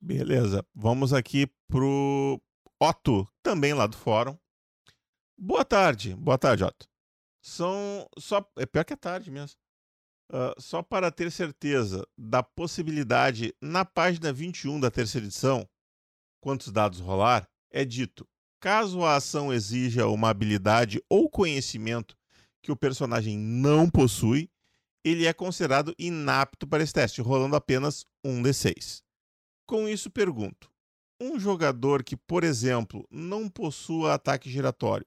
Beleza, 0.00 0.66
vamos 0.74 1.12
aqui 1.12 1.46
pro, 1.68 2.40
Otto, 2.82 3.28
também 3.44 3.72
lá 3.72 3.86
do 3.86 3.96
fórum. 3.96 4.36
Boa 5.38 5.64
tarde, 5.64 6.16
boa 6.16 6.36
tarde, 6.36 6.64
Otto. 6.64 6.88
São 7.40 8.08
só. 8.18 8.44
É 8.56 8.66
pior 8.66 8.84
que 8.84 8.92
é 8.92 8.96
tarde 8.96 9.30
mesmo. 9.30 9.56
Uh, 10.28 10.60
só 10.60 10.82
para 10.82 11.08
ter 11.12 11.30
certeza 11.30 12.04
da 12.18 12.42
possibilidade, 12.42 13.54
na 13.62 13.84
página 13.84 14.32
21 14.32 14.80
da 14.80 14.90
terceira 14.90 15.24
edição, 15.24 15.68
quantos 16.40 16.72
dados 16.72 16.98
rolar, 16.98 17.48
é 17.70 17.84
dito: 17.84 18.28
caso 18.58 19.04
a 19.04 19.14
ação 19.14 19.52
exija 19.52 20.08
uma 20.08 20.30
habilidade 20.30 21.00
ou 21.08 21.30
conhecimento 21.30 22.16
que 22.60 22.72
o 22.72 22.76
personagem 22.76 23.38
não 23.38 23.88
possui, 23.88 24.50
ele 25.04 25.26
é 25.26 25.32
considerado 25.32 25.94
inapto 25.96 26.66
para 26.66 26.82
esse 26.82 26.92
teste, 26.92 27.22
rolando 27.22 27.54
apenas 27.54 28.04
um 28.24 28.42
D6. 28.42 29.04
Com 29.68 29.88
isso, 29.88 30.10
pergunto: 30.10 30.71
um 31.22 31.38
jogador 31.38 32.02
que, 32.02 32.16
por 32.16 32.42
exemplo, 32.42 33.06
não 33.10 33.48
possua 33.48 34.14
ataque 34.14 34.50
giratório 34.50 35.06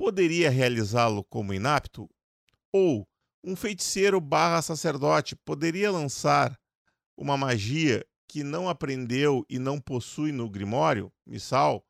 poderia 0.00 0.48
realizá-lo 0.48 1.22
como 1.24 1.52
inapto? 1.52 2.08
Ou 2.72 3.06
um 3.44 3.54
feiticeiro 3.54 4.18
barra 4.18 4.62
sacerdote 4.62 5.36
poderia 5.36 5.90
lançar 5.90 6.58
uma 7.18 7.36
magia 7.36 8.02
que 8.26 8.42
não 8.42 8.66
aprendeu 8.66 9.44
e 9.46 9.58
não 9.58 9.78
possui 9.78 10.32
no 10.32 10.48
Grimório, 10.48 11.12
missal, 11.26 11.84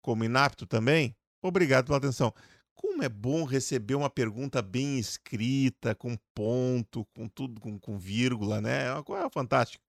como 0.00 0.24
inapto 0.24 0.64
também? 0.64 1.16
Obrigado 1.42 1.86
pela 1.86 1.98
atenção. 1.98 2.32
Como 2.74 3.02
é 3.02 3.08
bom 3.08 3.44
receber 3.44 3.94
uma 3.94 4.10
pergunta 4.10 4.62
bem 4.62 4.98
escrita, 4.98 5.94
com 5.94 6.16
ponto, 6.34 7.04
com 7.16 7.26
tudo, 7.26 7.60
com, 7.60 7.78
com 7.80 7.98
vírgula, 7.98 8.60
né? 8.60 8.86
É 8.86 8.92
uma 8.92 9.02
coisa 9.02 9.28
fantástica. 9.30 9.82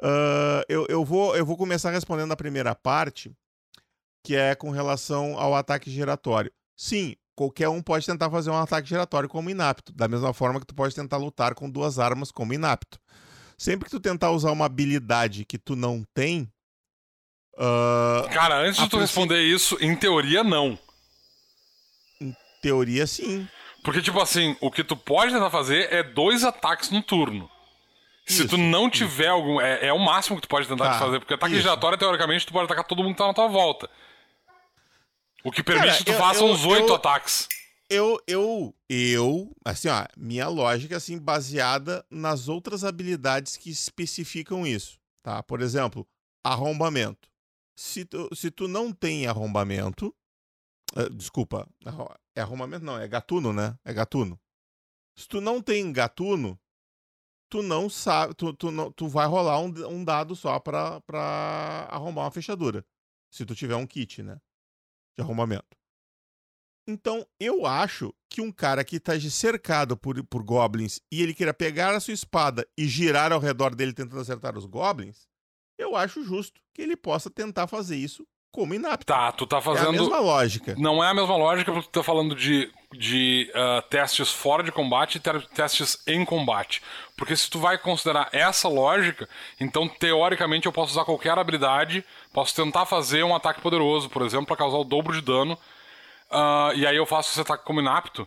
Uh, 0.00 0.62
eu, 0.68 0.86
eu, 0.88 1.04
vou, 1.04 1.36
eu 1.36 1.44
vou 1.44 1.56
começar 1.56 1.90
respondendo 1.90 2.32
a 2.32 2.36
primeira 2.36 2.74
parte, 2.74 3.32
que 4.22 4.34
é 4.34 4.54
com 4.54 4.70
relação 4.70 5.38
ao 5.38 5.54
ataque 5.54 5.90
giratório. 5.90 6.52
Sim, 6.76 7.16
qualquer 7.34 7.68
um 7.68 7.82
pode 7.82 8.04
tentar 8.04 8.30
fazer 8.30 8.50
um 8.50 8.56
ataque 8.56 8.88
giratório 8.88 9.28
como 9.28 9.50
inapto, 9.50 9.92
da 9.92 10.08
mesma 10.08 10.32
forma 10.34 10.60
que 10.60 10.66
tu 10.66 10.74
pode 10.74 10.94
tentar 10.94 11.16
lutar 11.16 11.54
com 11.54 11.70
duas 11.70 11.98
armas 11.98 12.30
como 12.30 12.52
inapto. 12.52 12.98
Sempre 13.56 13.86
que 13.86 13.90
tu 13.90 14.00
tentar 14.00 14.30
usar 14.32 14.52
uma 14.52 14.66
habilidade 14.66 15.44
que 15.44 15.58
tu 15.58 15.74
não 15.74 16.04
tem. 16.12 16.50
Uh, 17.54 18.28
Cara, 18.30 18.56
antes 18.56 18.82
de 18.82 18.88
tu 18.88 18.98
responder 18.98 19.42
isso, 19.42 19.78
em 19.80 19.96
teoria, 19.96 20.44
não. 20.44 20.78
Em 22.20 22.36
teoria, 22.60 23.06
sim. 23.06 23.48
Porque, 23.82 24.02
tipo 24.02 24.20
assim, 24.20 24.56
o 24.60 24.70
que 24.70 24.84
tu 24.84 24.94
pode 24.94 25.32
tentar 25.32 25.48
fazer 25.48 25.90
é 25.90 26.02
dois 26.02 26.44
ataques 26.44 26.90
no 26.90 27.02
turno. 27.02 27.48
Se 28.26 28.40
isso, 28.40 28.48
tu 28.48 28.58
não 28.58 28.90
tiver 28.90 29.24
isso. 29.24 29.32
algum. 29.32 29.60
É, 29.60 29.86
é, 29.86 29.92
o 29.92 29.98
máximo 29.98 30.36
que 30.36 30.42
tu 30.42 30.48
pode 30.48 30.66
tentar 30.66 30.90
tá, 30.90 30.98
fazer, 30.98 31.20
porque 31.20 31.34
ataque 31.34 31.54
giratório, 31.54 31.96
teoricamente, 31.96 32.44
tu 32.44 32.52
pode 32.52 32.64
atacar 32.64 32.84
todo 32.84 33.02
mundo 33.02 33.12
que 33.12 33.18
tá 33.18 33.28
na 33.28 33.34
tua 33.34 33.46
volta. 33.46 33.88
O 35.44 35.52
que 35.52 35.62
permite 35.62 35.86
Cara, 35.86 35.98
que 35.98 36.04
tu 36.04 36.12
eu, 36.12 36.18
faça 36.18 36.40
eu, 36.40 36.46
uns 36.46 36.64
oito 36.64 36.92
ataques. 36.92 37.48
Eu, 37.88 38.20
eu, 38.26 38.74
eu, 38.88 39.56
assim, 39.64 39.88
ó, 39.88 40.04
minha 40.16 40.48
lógica, 40.48 40.96
assim, 40.96 41.20
baseada 41.20 42.04
nas 42.10 42.48
outras 42.48 42.82
habilidades 42.82 43.56
que 43.56 43.70
especificam 43.70 44.66
isso, 44.66 44.98
tá? 45.22 45.40
Por 45.44 45.62
exemplo, 45.62 46.04
arrombamento. 46.42 47.28
Se 47.76 48.04
tu, 48.04 48.28
se 48.34 48.50
tu 48.50 48.66
não 48.66 48.92
tem 48.92 49.28
arrombamento, 49.28 50.12
uh, 50.96 51.10
desculpa, 51.10 51.68
é 52.34 52.40
arrombamento 52.40 52.84
não, 52.84 52.98
é 52.98 53.06
gatuno, 53.06 53.52
né? 53.52 53.78
É 53.84 53.94
gatuno. 53.94 54.36
Se 55.14 55.28
tu 55.28 55.40
não 55.40 55.62
tem 55.62 55.92
gatuno, 55.92 56.58
tu 57.48 57.62
não 57.62 57.88
sabe, 57.88 58.34
tu, 58.34 58.52
tu, 58.52 58.70
não, 58.70 58.90
tu 58.90 59.08
vai 59.08 59.26
rolar 59.26 59.60
um, 59.60 59.72
um 59.88 60.04
dado 60.04 60.34
só 60.34 60.58
pra, 60.58 61.00
pra 61.02 61.88
arrombar 61.90 62.24
uma 62.24 62.30
fechadura. 62.30 62.84
Se 63.30 63.44
tu 63.44 63.54
tiver 63.54 63.76
um 63.76 63.86
kit, 63.86 64.22
né? 64.22 64.40
De 65.16 65.22
arrombamento. 65.22 65.76
Então, 66.88 67.26
eu 67.40 67.66
acho 67.66 68.14
que 68.30 68.40
um 68.40 68.52
cara 68.52 68.84
que 68.84 69.00
tá 69.00 69.18
cercado 69.18 69.96
por, 69.96 70.22
por 70.24 70.42
goblins 70.44 71.00
e 71.10 71.20
ele 71.20 71.34
queira 71.34 71.52
pegar 71.52 71.94
a 71.94 72.00
sua 72.00 72.14
espada 72.14 72.66
e 72.78 72.86
girar 72.86 73.32
ao 73.32 73.40
redor 73.40 73.74
dele 73.74 73.92
tentando 73.92 74.20
acertar 74.20 74.56
os 74.56 74.66
goblins, 74.66 75.26
eu 75.76 75.96
acho 75.96 76.22
justo 76.22 76.60
que 76.72 76.82
ele 76.82 76.96
possa 76.96 77.28
tentar 77.28 77.66
fazer 77.66 77.96
isso 77.96 78.26
como 78.56 78.72
inapto. 78.74 79.04
Tá, 79.04 79.30
tu 79.30 79.46
tá 79.46 79.60
fazendo. 79.60 79.84
É 79.84 79.88
a 79.90 79.92
mesma 79.92 80.18
lógica. 80.18 80.74
Não 80.78 81.04
é 81.04 81.10
a 81.10 81.14
mesma 81.14 81.36
lógica 81.36 81.70
porque 81.70 81.88
tu 81.88 81.92
tá 81.92 82.02
falando 82.02 82.34
de, 82.34 82.72
de 82.90 83.52
uh, 83.54 83.82
testes 83.90 84.32
fora 84.32 84.62
de 84.62 84.72
combate 84.72 85.16
e 85.16 85.20
testes 85.54 85.98
em 86.06 86.24
combate. 86.24 86.82
Porque 87.18 87.36
se 87.36 87.50
tu 87.50 87.58
vai 87.58 87.76
considerar 87.76 88.30
essa 88.32 88.66
lógica, 88.66 89.28
então 89.60 89.86
teoricamente 89.86 90.64
eu 90.64 90.72
posso 90.72 90.92
usar 90.92 91.04
qualquer 91.04 91.38
habilidade, 91.38 92.02
posso 92.32 92.56
tentar 92.56 92.86
fazer 92.86 93.22
um 93.22 93.36
ataque 93.36 93.60
poderoso, 93.60 94.08
por 94.08 94.22
exemplo, 94.22 94.46
para 94.46 94.56
causar 94.56 94.78
o 94.78 94.84
dobro 94.84 95.12
de 95.12 95.20
dano, 95.20 95.52
uh, 96.30 96.74
e 96.74 96.86
aí 96.86 96.96
eu 96.96 97.04
faço 97.04 97.30
esse 97.32 97.40
ataque 97.42 97.64
como 97.64 97.80
inapto. 97.80 98.26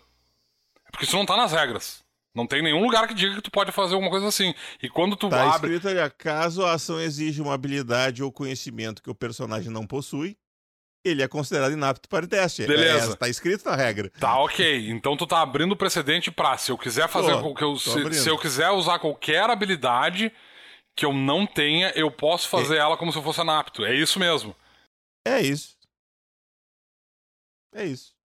Porque 0.91 1.05
isso 1.05 1.15
não 1.15 1.25
tá 1.25 1.35
nas 1.35 1.51
regras. 1.51 2.03
Não 2.35 2.45
tem 2.45 2.61
nenhum 2.61 2.83
lugar 2.83 3.07
que 3.07 3.13
diga 3.13 3.35
que 3.35 3.41
tu 3.41 3.51
pode 3.51 3.71
fazer 3.71 3.95
alguma 3.95 4.11
coisa 4.11 4.27
assim. 4.27 4.53
E 4.81 4.89
quando 4.89 5.15
tu 5.15 5.29
tá 5.29 5.53
abre. 5.55 5.75
escrito 5.75 5.89
ali, 5.89 6.09
caso 6.17 6.63
a 6.63 6.73
ação 6.73 6.99
exija 6.99 7.41
uma 7.41 7.53
habilidade 7.53 8.23
ou 8.23 8.31
conhecimento 8.31 9.01
que 9.01 9.09
o 9.09 9.15
personagem 9.15 9.71
não 9.71 9.85
possui, 9.85 10.37
ele 11.03 11.23
é 11.23 11.27
considerado 11.27 11.71
inapto 11.71 12.07
para 12.07 12.25
o 12.25 12.27
teste. 12.27 12.67
Beleza. 12.67 13.13
É, 13.13 13.15
tá 13.15 13.29
escrito 13.29 13.65
na 13.65 13.75
regra. 13.75 14.11
Tá, 14.19 14.39
ok. 14.39 14.89
Então 14.89 15.17
tu 15.17 15.25
tá 15.25 15.41
abrindo 15.41 15.71
o 15.71 15.77
precedente 15.77 16.29
pra, 16.29 16.57
se 16.57 16.71
eu 16.71 16.77
quiser 16.77 17.07
fazer. 17.07 17.31
Tô, 17.31 17.55
eu, 17.59 17.77
se, 17.77 18.13
se, 18.13 18.29
eu 18.29 18.37
quiser 18.37 18.69
usar 18.69 18.99
qualquer 18.99 19.49
habilidade 19.49 20.31
que 20.95 21.05
eu 21.05 21.13
não 21.13 21.47
tenha, 21.47 21.91
eu 21.95 22.11
posso 22.11 22.47
fazer 22.49 22.75
é... 22.75 22.79
ela 22.79 22.97
como 22.97 23.11
se 23.11 23.17
eu 23.17 23.23
fosse 23.23 23.41
anapto. 23.41 23.85
É 23.85 23.95
isso 23.95 24.19
mesmo. 24.19 24.55
É 25.25 25.41
isso. 25.41 25.77
É 27.73 27.85
isso. 27.85 28.18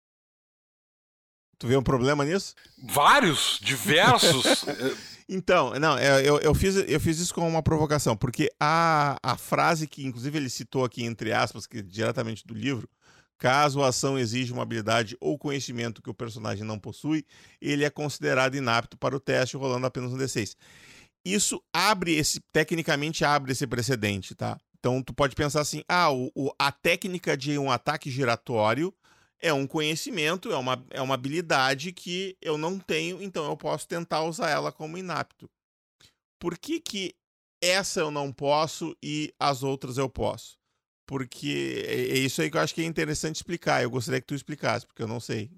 Tu 1.63 1.69
vê 1.69 1.77
um 1.77 1.83
problema 1.83 2.25
nisso? 2.25 2.57
Vários, 2.77 3.61
diversos. 3.63 4.65
então, 5.29 5.73
não, 5.79 5.97
é, 5.97 6.21
eu, 6.29 6.41
eu, 6.41 6.53
fiz, 6.57 6.75
eu 6.75 6.99
fiz 6.99 7.21
isso 7.21 7.33
com 7.33 7.49
uma 7.49 7.63
provocação, 7.63 8.17
porque 8.17 8.51
a, 8.59 9.17
a 9.23 9.37
frase 9.37 9.87
que, 9.87 10.05
inclusive, 10.05 10.37
ele 10.37 10.51
citou 10.51 10.85
aqui, 10.85 11.05
entre 11.05 11.33
aspas, 11.33 11.65
que 11.65 11.79
é 11.79 11.83
diretamente 11.83 12.45
do 12.45 12.53
livro, 12.53 12.91
caso 13.39 13.81
a 13.81 13.91
ação 13.91 14.19
exija 14.19 14.53
uma 14.53 14.65
habilidade 14.65 15.17
ou 15.21 15.39
conhecimento 15.39 16.03
que 16.03 16.11
o 16.11 16.15
personagem 16.15 16.65
não 16.65 16.81
possui, 16.81 17.25
ele 17.61 17.85
é 17.85 17.91
considerado 17.91 18.57
inapto 18.57 18.97
para 18.97 19.15
o 19.15 19.21
teste, 19.21 19.57
rolando 19.57 19.87
apenas 19.87 20.13
um 20.13 20.19
D6. 20.19 20.57
Isso 21.25 21.63
abre 21.73 22.17
esse, 22.17 22.41
tecnicamente 22.53 23.25
abre 23.25 23.53
esse 23.53 23.69
precedente, 23.69 24.35
tá? 24.35 24.59
Então 24.81 25.01
tu 25.01 25.15
pode 25.15 25.37
pensar 25.37 25.61
assim, 25.61 25.85
ah, 25.89 26.11
o, 26.11 26.29
o 26.35 26.51
a 26.59 26.73
técnica 26.73 27.37
de 27.37 27.57
um 27.57 27.71
ataque 27.71 28.11
giratório 28.11 28.93
é 29.43 29.53
um 29.53 29.67
conhecimento, 29.67 30.53
é 30.53 30.57
uma, 30.57 30.83
é 30.91 31.03
uma 31.03 31.15
habilidade 31.15 31.93
que 31.93 32.37
eu 32.41 32.57
não 32.57 32.79
tenho, 32.79 33.21
então 33.21 33.45
eu 33.45 33.57
posso 33.57 33.89
tentar 33.89 34.23
usar 34.23 34.49
ela 34.49 34.71
como 34.71 34.97
inapto. 34.97 35.51
Por 36.39 36.57
que, 36.57 36.81
que 36.81 37.15
essa 37.61 38.01
eu 38.01 38.11
não 38.11 38.33
posso 38.33 38.97
e 39.03 39.35
as 39.39 39.65
outras 39.65 39.99
eu 39.99 40.09
posso? 40.09 40.57
Porque 41.07 41.85
é, 41.87 41.95
é 41.95 42.19
isso 42.19 42.41
aí 42.41 42.51
que 42.51 42.57
eu 42.57 42.61
acho 42.61 42.75
que 42.75 42.83
é 42.83 42.85
interessante 42.85 43.37
explicar. 43.37 43.83
Eu 43.83 43.91
gostaria 43.91 44.21
que 44.21 44.27
tu 44.27 44.35
explicasse, 44.35 44.87
porque 44.87 45.03
eu 45.03 45.09
não 45.09 45.21
sei 45.21 45.51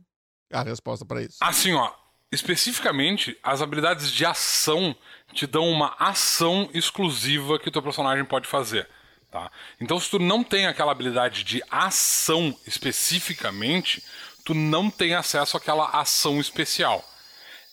a 0.50 0.62
resposta 0.62 1.04
para 1.04 1.22
isso. 1.22 1.38
Assim, 1.40 1.74
ó, 1.74 1.92
especificamente, 2.32 3.38
as 3.42 3.60
habilidades 3.60 4.10
de 4.10 4.24
ação 4.24 4.96
te 5.32 5.46
dão 5.46 5.68
uma 5.68 5.94
ação 5.98 6.70
exclusiva 6.72 7.58
que 7.58 7.68
o 7.68 7.72
teu 7.72 7.82
personagem 7.82 8.24
pode 8.24 8.48
fazer. 8.48 8.88
Tá? 9.34 9.50
Então, 9.80 9.98
se 9.98 10.08
tu 10.08 10.20
não 10.20 10.44
tem 10.44 10.68
aquela 10.68 10.92
habilidade 10.92 11.42
de 11.42 11.60
ação 11.68 12.56
especificamente, 12.68 14.00
tu 14.44 14.54
não 14.54 14.88
tem 14.88 15.12
acesso 15.16 15.56
àquela 15.56 15.88
ação 15.88 16.38
especial. 16.38 17.04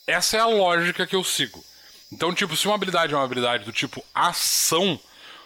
Essa 0.08 0.38
é 0.38 0.40
a 0.40 0.48
lógica 0.48 1.06
que 1.06 1.16
eu 1.16 1.24
sigo. 1.24 1.64
Então, 2.12 2.34
tipo, 2.34 2.56
se 2.56 2.66
uma 2.66 2.74
habilidade 2.74 3.14
é 3.14 3.16
uma 3.16 3.24
habilidade 3.24 3.64
do 3.64 3.72
tipo 3.72 4.04
ação, 4.12 5.00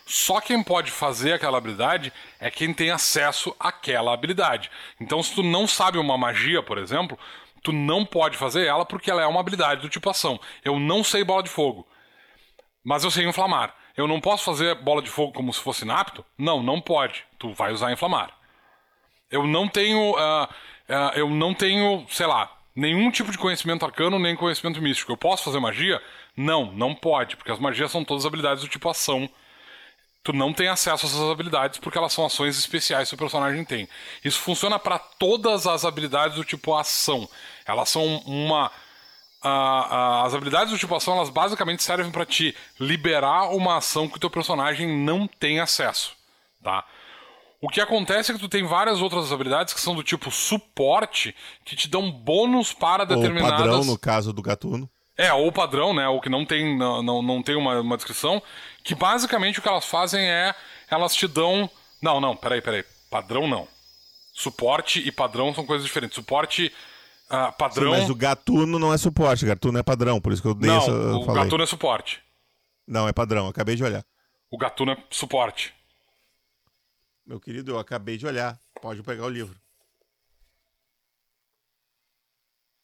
só 0.06 0.40
quem 0.40 0.64
pode 0.64 0.90
fazer 0.90 1.34
aquela 1.34 1.58
habilidade 1.58 2.14
é 2.40 2.50
quem 2.50 2.74
tem 2.74 2.92
acesso 2.92 3.54
àquela 3.60 4.14
habilidade. 4.14 4.72
Então, 5.02 5.22
se 5.22 5.36
tu 5.36 5.44
não 5.44 5.68
sabe 5.68 5.98
uma 5.98 6.18
magia, 6.18 6.64
por 6.64 6.78
exemplo, 6.78 7.20
tu 7.62 7.74
não 7.74 8.06
pode 8.06 8.38
fazer 8.38 8.66
ela 8.66 8.86
porque 8.86 9.12
ela 9.12 9.22
é 9.22 9.28
uma 9.28 9.42
habilidade 9.42 9.82
do 9.82 9.90
tipo 9.90 10.10
ação. 10.10 10.40
Eu 10.64 10.80
não 10.80 11.04
sei 11.04 11.26
bola 11.26 11.44
de 11.44 11.50
fogo, 11.50 11.86
mas 12.86 13.04
eu 13.04 13.12
sei 13.12 13.28
inflamar. 13.28 13.76
Eu 13.96 14.08
não 14.08 14.20
posso 14.20 14.44
fazer 14.44 14.76
bola 14.76 15.02
de 15.02 15.10
fogo 15.10 15.32
como 15.32 15.54
se 15.54 15.60
fosse 15.60 15.84
inapto? 15.84 16.26
Não, 16.38 16.62
não 16.62 16.82
pode. 16.82 17.24
Tu 17.40 17.54
vai 17.54 17.72
usar 17.72 17.92
inflamar. 17.92 18.32
Eu 19.32 19.48
não 19.48 19.68
tenho. 19.68 20.12
Uh, 20.12 20.44
uh, 20.44 21.12
eu 21.16 21.30
não 21.30 21.54
tenho, 21.54 22.06
sei 22.10 22.26
lá, 22.26 22.52
nenhum 22.76 23.10
tipo 23.10 23.32
de 23.32 23.38
conhecimento 23.38 23.86
arcano 23.86 24.20
nem 24.20 24.36
conhecimento 24.36 24.82
místico. 24.82 25.12
Eu 25.12 25.18
posso 25.18 25.44
fazer 25.44 25.60
magia? 25.60 26.02
Não, 26.36 26.72
não 26.74 26.94
pode, 26.94 27.38
porque 27.38 27.52
as 27.52 27.60
magias 27.60 27.92
são 27.92 28.04
todas 28.04 28.26
habilidades 28.26 28.64
do 28.64 28.70
tipo 28.70 28.90
ação. 28.90 29.30
Tu 30.24 30.34
não 30.34 30.52
tem 30.52 30.68
acesso 30.68 31.06
a 31.06 31.10
essas 31.10 31.32
habilidades 31.32 31.80
porque 31.80 31.98
elas 31.98 32.12
são 32.12 32.26
ações 32.26 32.58
especiais 32.58 33.08
que 33.08 33.16
o 33.16 33.18
personagem 33.18 33.64
tem. 33.64 33.88
Isso 34.24 34.40
funciona 34.40 34.80
para 34.80 34.98
todas 34.98 35.68
as 35.68 35.86
habilidades 35.86 36.36
do 36.36 36.44
tipo 36.44 36.76
ação. 36.76 37.30
Elas 37.66 37.90
são 37.90 38.04
uma 38.26 38.72
as 39.48 40.34
habilidades 40.34 40.74
do 40.74 40.80
tipo 40.80 40.96
ação, 40.96 41.16
elas 41.16 41.30
basicamente 41.30 41.84
servem 41.84 42.12
para 42.12 42.26
te 42.26 42.56
liberar 42.80 43.56
uma 43.56 43.78
ação 43.78 44.08
que 44.10 44.18
o 44.18 44.20
teu 44.20 44.30
personagem 44.30 44.88
não 45.06 45.28
tem 45.28 45.60
acesso, 45.60 46.14
tá? 46.64 46.84
O 47.62 47.70
que 47.70 47.82
acontece 47.82 48.32
é 48.32 48.36
que 48.36 48.40
tu 48.40 48.50
tem 48.50 48.64
várias 48.64 49.02
outras 49.02 49.32
habilidades 49.32 49.74
que 49.74 49.80
são 49.80 49.96
do 49.96 50.04
tipo 50.04 50.30
suporte, 50.30 51.36
que 51.64 51.76
te 51.76 51.88
dão 51.88 52.12
bônus 52.12 52.74
para 52.74 53.06
determinadas... 53.06 53.60
Ou 53.60 53.66
padrão, 53.66 53.86
no 53.86 53.98
caso 53.98 54.32
do 54.34 54.42
gatuno. 54.42 54.90
É, 55.18 55.34
ou 55.34 55.52
padrão, 55.52 55.94
né? 55.94 56.08
Ou 56.08 56.22
que 56.22 56.30
não 56.30 56.46
tem, 56.46 56.78
não, 56.78 57.02
não, 57.02 57.22
não 57.24 57.42
tem 57.42 57.56
uma, 57.56 57.80
uma 57.80 57.96
descrição. 57.96 58.42
Que 58.84 58.94
basicamente 58.94 59.58
o 59.58 59.62
que 59.62 59.70
elas 59.70 59.86
fazem 59.86 60.22
é... 60.30 60.54
Elas 60.92 61.16
te 61.16 61.28
dão... 61.28 61.68
Não, 62.02 62.20
não, 62.20 62.36
peraí, 62.36 62.62
peraí. 62.62 62.84
Padrão 63.10 63.48
não. 63.48 63.68
Suporte 64.34 65.00
e 65.00 65.12
padrão 65.12 65.54
são 65.56 65.66
coisas 65.66 65.88
diferentes. 65.88 66.16
Suporte 66.16 66.72
ah, 67.30 67.52
padrão. 67.52 67.94
Sim, 67.94 68.00
mas 68.00 68.10
o 68.10 68.16
gatuno 68.16 68.78
não 68.80 68.94
é 68.94 68.98
suporte, 68.98 69.46
gatuno 69.46 69.78
é 69.78 69.84
padrão, 69.84 70.22
por 70.22 70.32
isso 70.32 70.42
que 70.42 70.48
eu 70.48 70.54
dei 70.54 70.70
não, 70.70 70.78
essa. 70.78 70.92
O 70.92 71.26
falei. 71.26 71.44
gatuno 71.44 71.64
é 71.64 71.66
suporte. 71.66 72.24
Não, 72.88 73.08
é 73.08 73.14
padrão, 73.14 73.48
acabei 73.48 73.76
de 73.76 73.84
olhar. 73.84 74.06
O 74.50 74.58
gatuno 74.58 74.92
é 74.92 75.04
suporte. 75.10 75.74
Meu 77.26 77.40
querido, 77.40 77.72
eu 77.72 77.80
acabei 77.80 78.18
de 78.18 78.28
olhar. 78.28 78.60
Pode 78.80 79.02
pegar 79.02 79.26
o 79.26 79.30
livro. 79.30 79.58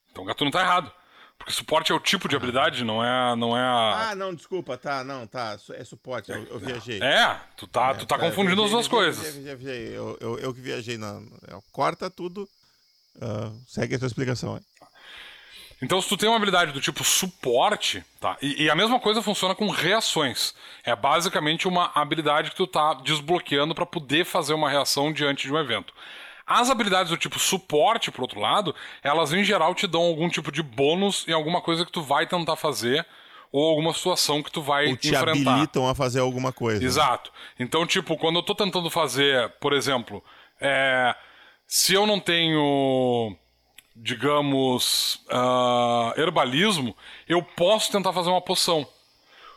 Então 0.09 0.23
o 0.23 0.27
gatuno 0.27 0.49
tá 0.49 0.61
errado. 0.61 0.91
Porque 1.37 1.53
suporte 1.53 1.91
é 1.91 1.95
o 1.95 1.99
tipo 1.99 2.29
de 2.29 2.35
habilidade, 2.35 2.83
não 2.83 3.03
é, 3.03 3.35
não 3.35 3.57
é 3.57 3.61
a... 3.61 4.09
Ah, 4.09 4.15
não, 4.15 4.31
desculpa, 4.31 4.77
tá, 4.77 5.03
não, 5.03 5.25
tá, 5.25 5.57
é 5.73 5.83
suporte, 5.83 6.29
eu, 6.29 6.43
eu 6.43 6.59
viajei. 6.59 7.01
É, 7.01 7.35
tu 7.57 7.65
tá, 7.65 7.89
é, 7.89 7.93
tu 7.95 8.05
tá, 8.05 8.15
tá 8.15 8.23
confundindo 8.23 8.57
viajei, 8.57 8.65
as 8.65 8.71
duas 8.71 8.87
coisas. 8.87 9.33
Viajei, 9.33 9.55
viajei, 9.55 9.97
eu, 9.97 10.17
eu, 10.21 10.37
eu 10.37 10.53
que 10.53 10.61
viajei, 10.61 10.99
na, 10.99 11.19
corta 11.71 12.11
tudo, 12.11 12.47
Uh, 13.17 13.61
segue 13.67 13.95
a 13.95 13.99
tua 13.99 14.07
explicação 14.07 14.55
aí. 14.55 14.61
Então, 15.81 15.99
se 15.99 16.07
tu 16.07 16.15
tem 16.15 16.29
uma 16.29 16.35
habilidade 16.35 16.71
do 16.71 16.79
tipo 16.79 17.03
suporte, 17.03 18.03
tá? 18.19 18.37
E, 18.39 18.65
e, 18.65 18.69
a 18.69 18.75
mesma 18.75 18.99
coisa 18.99 19.21
funciona 19.21 19.55
com 19.55 19.67
reações. 19.69 20.53
É 20.83 20.95
basicamente 20.95 21.67
uma 21.67 21.91
habilidade 21.95 22.51
que 22.51 22.55
tu 22.55 22.67
tá 22.67 22.93
desbloqueando 22.93 23.73
para 23.73 23.85
poder 23.85 24.23
fazer 24.23 24.53
uma 24.53 24.69
reação 24.69 25.11
diante 25.11 25.47
de 25.47 25.53
um 25.53 25.57
evento. 25.57 25.91
As 26.45 26.69
habilidades 26.69 27.09
do 27.09 27.17
tipo 27.17 27.39
suporte, 27.39 28.11
por 28.11 28.21
outro 28.21 28.39
lado, 28.39 28.75
elas 29.01 29.33
em 29.33 29.43
geral 29.43 29.73
te 29.73 29.87
dão 29.87 30.01
algum 30.01 30.29
tipo 30.29 30.51
de 30.51 30.61
bônus 30.61 31.25
em 31.27 31.33
alguma 31.33 31.61
coisa 31.61 31.83
que 31.83 31.91
tu 31.91 32.03
vai 32.03 32.27
tentar 32.27 32.55
fazer 32.55 33.05
ou 33.51 33.69
alguma 33.69 33.93
situação 33.93 34.43
que 34.43 34.51
tu 34.51 34.61
vai 34.61 34.87
ou 34.87 34.97
te 34.97 35.09
enfrentar. 35.09 35.51
habilitam 35.51 35.87
a 35.87 35.95
fazer 35.95 36.19
alguma 36.19 36.53
coisa. 36.53 36.83
Exato. 36.83 37.31
Então, 37.59 37.87
tipo, 37.87 38.17
quando 38.17 38.37
eu 38.37 38.43
tô 38.43 38.53
tentando 38.53 38.89
fazer, 38.89 39.49
por 39.59 39.73
exemplo, 39.73 40.23
é 40.59 41.15
se 41.73 41.93
eu 41.93 42.05
não 42.05 42.19
tenho, 42.19 43.33
digamos, 43.95 45.23
uh, 45.27 46.19
herbalismo, 46.19 46.93
eu 47.29 47.41
posso 47.41 47.89
tentar 47.89 48.11
fazer 48.11 48.29
uma 48.29 48.41
poção. 48.41 48.85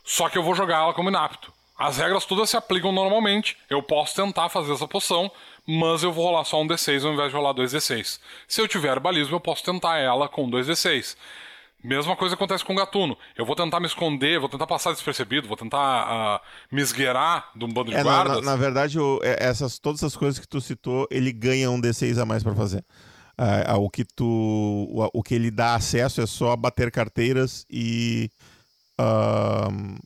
Só 0.05 0.29
que 0.29 0.39
eu 0.39 0.43
vou 0.45 0.55
jogar 0.55 0.77
ela 0.77 0.95
como 0.95 1.09
inapto. 1.09 1.53
As 1.77 1.97
regras 1.97 2.25
todas 2.25 2.49
se 2.49 2.57
aplicam 2.57 2.93
normalmente. 2.93 3.57
Eu 3.69 3.83
posso 3.83 4.15
tentar 4.15 4.49
fazer 4.49 4.73
essa 4.73 4.87
poção, 4.87 5.29
mas 5.67 6.05
eu 6.05 6.13
vou 6.13 6.27
rolar 6.27 6.45
só 6.45 6.63
um 6.63 6.69
D6 6.69 7.05
ao 7.05 7.15
invés 7.15 7.31
de 7.31 7.37
rolar 7.37 7.53
dois 7.53 7.73
D6. 7.73 8.21
Se 8.47 8.61
eu 8.61 8.69
tiver 8.69 8.93
herbalismo, 8.93 9.35
eu 9.35 9.41
posso 9.41 9.65
tentar 9.65 9.99
ela 9.99 10.29
com 10.29 10.49
dois 10.49 10.69
D6. 10.69 11.17
Mesma 11.85 12.17
coisa 12.17 12.35
acontece 12.35 12.65
com 12.65 12.73
o 12.73 12.77
gatuno. 12.77 13.15
Eu 13.37 13.45
vou 13.45 13.55
tentar 13.55 13.79
me 13.79 13.87
esconder, 13.87 14.41
vou 14.41 14.49
tentar 14.49 14.67
passar 14.67 14.93
despercebido, 14.93 15.47
vou 15.47 15.57
tentar 15.57 16.41
uh, 16.41 16.75
me 16.75 16.81
esgueirar 16.81 17.51
de 17.55 17.63
um 17.63 17.69
bando 17.69 17.91
de 17.91 17.97
é, 17.99 18.03
guardas. 18.03 18.37
Na, 18.37 18.43
na, 18.43 18.51
na 18.53 18.57
verdade, 18.57 18.99
o, 18.99 19.21
é, 19.23 19.37
essas, 19.39 19.79
todas 19.79 20.01
essas 20.03 20.17
coisas 20.17 20.41
que 20.41 20.49
tu 20.49 20.63
citou, 20.63 21.07
ele 21.11 21.31
ganha 21.31 21.71
um 21.71 21.79
D6 21.79 22.17
a 22.17 22.25
mais 22.25 22.43
para 22.43 22.55
fazer. 22.55 22.83
Uh, 23.39 23.77
o 23.81 23.91
que 23.91 24.03
tu. 24.03 24.25
O, 24.25 25.19
o, 25.19 25.23
que 25.23 25.35
ele 25.35 25.51
dá 25.51 25.75
acesso 25.75 26.23
é 26.23 26.27
só 26.27 26.57
bater 26.57 26.91
carteiras 26.91 27.67
e. 27.69 28.31
Uh, 28.99 29.99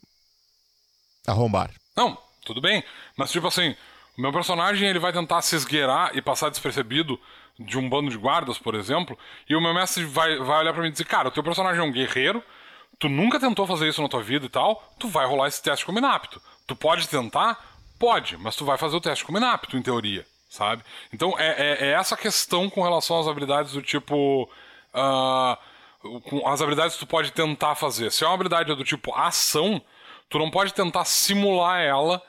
arrombar. 1.28 1.70
Não, 1.96 2.18
tudo 2.44 2.60
bem. 2.60 2.82
Mas 3.16 3.30
tipo 3.30 3.46
assim, 3.46 3.76
o 4.16 4.20
meu 4.20 4.32
personagem 4.32 4.88
ele 4.88 4.98
vai 4.98 5.12
tentar 5.12 5.42
se 5.42 5.54
esgueirar 5.54 6.10
e 6.16 6.20
passar 6.20 6.48
despercebido 6.48 7.20
de 7.58 7.76
um 7.76 7.88
bando 7.88 8.10
de 8.10 8.16
guardas, 8.16 8.58
por 8.58 8.74
exemplo, 8.74 9.18
e 9.48 9.56
o 9.56 9.60
meu 9.60 9.74
mestre 9.74 10.04
vai, 10.04 10.36
vai 10.38 10.60
olhar 10.60 10.72
para 10.72 10.82
mim 10.82 10.88
e 10.88 10.92
dizer: 10.92 11.04
Cara, 11.04 11.28
o 11.28 11.30
teu 11.30 11.42
personagem 11.42 11.80
é 11.80 11.84
um 11.84 11.90
guerreiro, 11.90 12.42
tu 12.98 13.08
nunca 13.08 13.40
tentou 13.40 13.66
fazer 13.66 13.88
isso 13.88 14.00
na 14.00 14.08
tua 14.08 14.22
vida 14.22 14.46
e 14.46 14.48
tal, 14.48 14.92
tu 14.98 15.08
vai 15.08 15.26
rolar 15.26 15.48
esse 15.48 15.62
teste 15.62 15.84
como 15.84 15.98
inapto. 15.98 16.40
Tu 16.66 16.76
pode 16.76 17.08
tentar? 17.08 17.58
Pode, 17.98 18.36
mas 18.36 18.54
tu 18.54 18.64
vai 18.64 18.78
fazer 18.78 18.96
o 18.96 19.00
teste 19.00 19.24
como 19.24 19.38
inapto, 19.38 19.76
em 19.76 19.82
teoria, 19.82 20.24
sabe? 20.48 20.84
Então 21.12 21.34
é, 21.36 21.48
é, 21.48 21.86
é 21.86 21.90
essa 21.92 22.16
questão 22.16 22.70
com 22.70 22.82
relação 22.82 23.18
às 23.18 23.26
habilidades 23.26 23.72
do 23.72 23.82
tipo. 23.82 24.48
Uh, 24.94 26.20
com 26.22 26.46
as 26.46 26.62
habilidades 26.62 26.94
que 26.94 27.00
tu 27.00 27.08
pode 27.08 27.32
tentar 27.32 27.74
fazer. 27.74 28.12
Se 28.12 28.22
é 28.22 28.26
uma 28.26 28.34
habilidade 28.34 28.72
do 28.72 28.84
tipo 28.84 29.12
ação, 29.14 29.82
tu 30.30 30.38
não 30.38 30.48
pode 30.48 30.72
tentar 30.72 31.04
simular 31.04 31.80
ela 31.80 32.22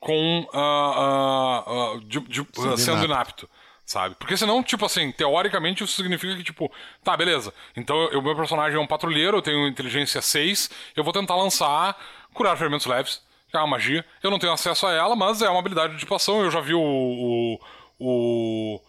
com 0.00 0.40
uh, 0.52 1.94
uh, 1.94 2.00
de, 2.00 2.18
de, 2.20 2.44
sendo 2.76 3.04
inapto 3.04 3.48
sabe? 3.86 4.16
Porque 4.16 4.36
senão, 4.36 4.62
tipo 4.62 4.84
assim, 4.84 5.12
teoricamente 5.12 5.84
isso 5.84 5.94
significa 5.94 6.36
que, 6.36 6.42
tipo, 6.42 6.70
tá, 7.02 7.16
beleza. 7.16 7.54
Então 7.76 7.96
o 8.08 8.20
meu 8.20 8.34
personagem 8.34 8.76
é 8.76 8.80
um 8.80 8.86
patrulheiro, 8.86 9.38
eu 9.38 9.42
tenho 9.42 9.66
inteligência 9.68 10.20
6, 10.20 10.68
eu 10.96 11.04
vou 11.04 11.12
tentar 11.12 11.36
lançar 11.36 11.96
curar 12.34 12.56
ferimentos 12.56 12.86
leves, 12.86 13.22
que 13.48 13.56
é 13.56 13.60
uma 13.60 13.66
magia. 13.66 14.04
Eu 14.22 14.30
não 14.30 14.38
tenho 14.38 14.52
acesso 14.52 14.86
a 14.86 14.92
ela, 14.92 15.16
mas 15.16 15.40
é 15.40 15.48
uma 15.48 15.60
habilidade 15.60 15.96
de 15.96 16.14
ação. 16.14 16.42
Eu 16.42 16.50
já 16.50 16.60
vi 16.60 16.74
o. 16.74 16.80
o, 16.80 17.60
o, 17.98 18.80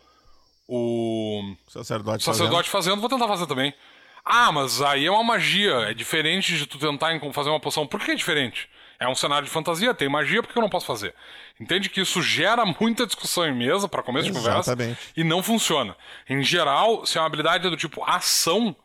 o 0.67 1.55
sacerdote, 1.69 2.23
sacerdote 2.23 2.69
fazendo. 2.69 2.95
fazendo, 2.95 2.99
vou 2.99 3.09
tentar 3.09 3.27
fazer 3.27 3.47
também. 3.47 3.73
Ah, 4.25 4.51
mas 4.51 4.81
aí 4.81 5.05
é 5.05 5.11
uma 5.11 5.23
magia. 5.23 5.89
É 5.89 5.93
diferente 5.93 6.57
de 6.57 6.65
tu 6.65 6.77
tentar 6.77 7.17
fazer 7.31 7.49
uma 7.49 7.59
poção. 7.59 7.87
Por 7.87 8.01
que 8.01 8.11
é 8.11 8.15
diferente? 8.15 8.69
É 8.99 9.07
um 9.07 9.15
cenário 9.15 9.45
de 9.45 9.53
fantasia, 9.53 9.93
tem 9.93 10.09
magia, 10.09 10.41
por 10.41 10.51
que 10.51 10.57
eu 10.57 10.61
não 10.61 10.69
posso 10.69 10.87
fazer? 10.87 11.13
Entende 11.59 11.89
que 11.89 12.01
isso 12.01 12.21
gera 12.21 12.63
muita 12.79 13.05
discussão 13.05 13.45
em 13.45 13.53
mesa 13.53 13.87
para 13.87 14.03
começo 14.03 14.27
de 14.27 14.33
conversa 14.33 14.71
Exatamente. 14.71 14.99
e 15.15 15.23
não 15.23 15.41
funciona. 15.41 15.95
Em 16.29 16.43
geral, 16.43 17.05
se 17.05 17.17
é 17.17 17.21
uma 17.21 17.27
habilidade 17.27 17.67
do 17.67 17.75
tipo 17.75 18.03
ação 18.03 18.75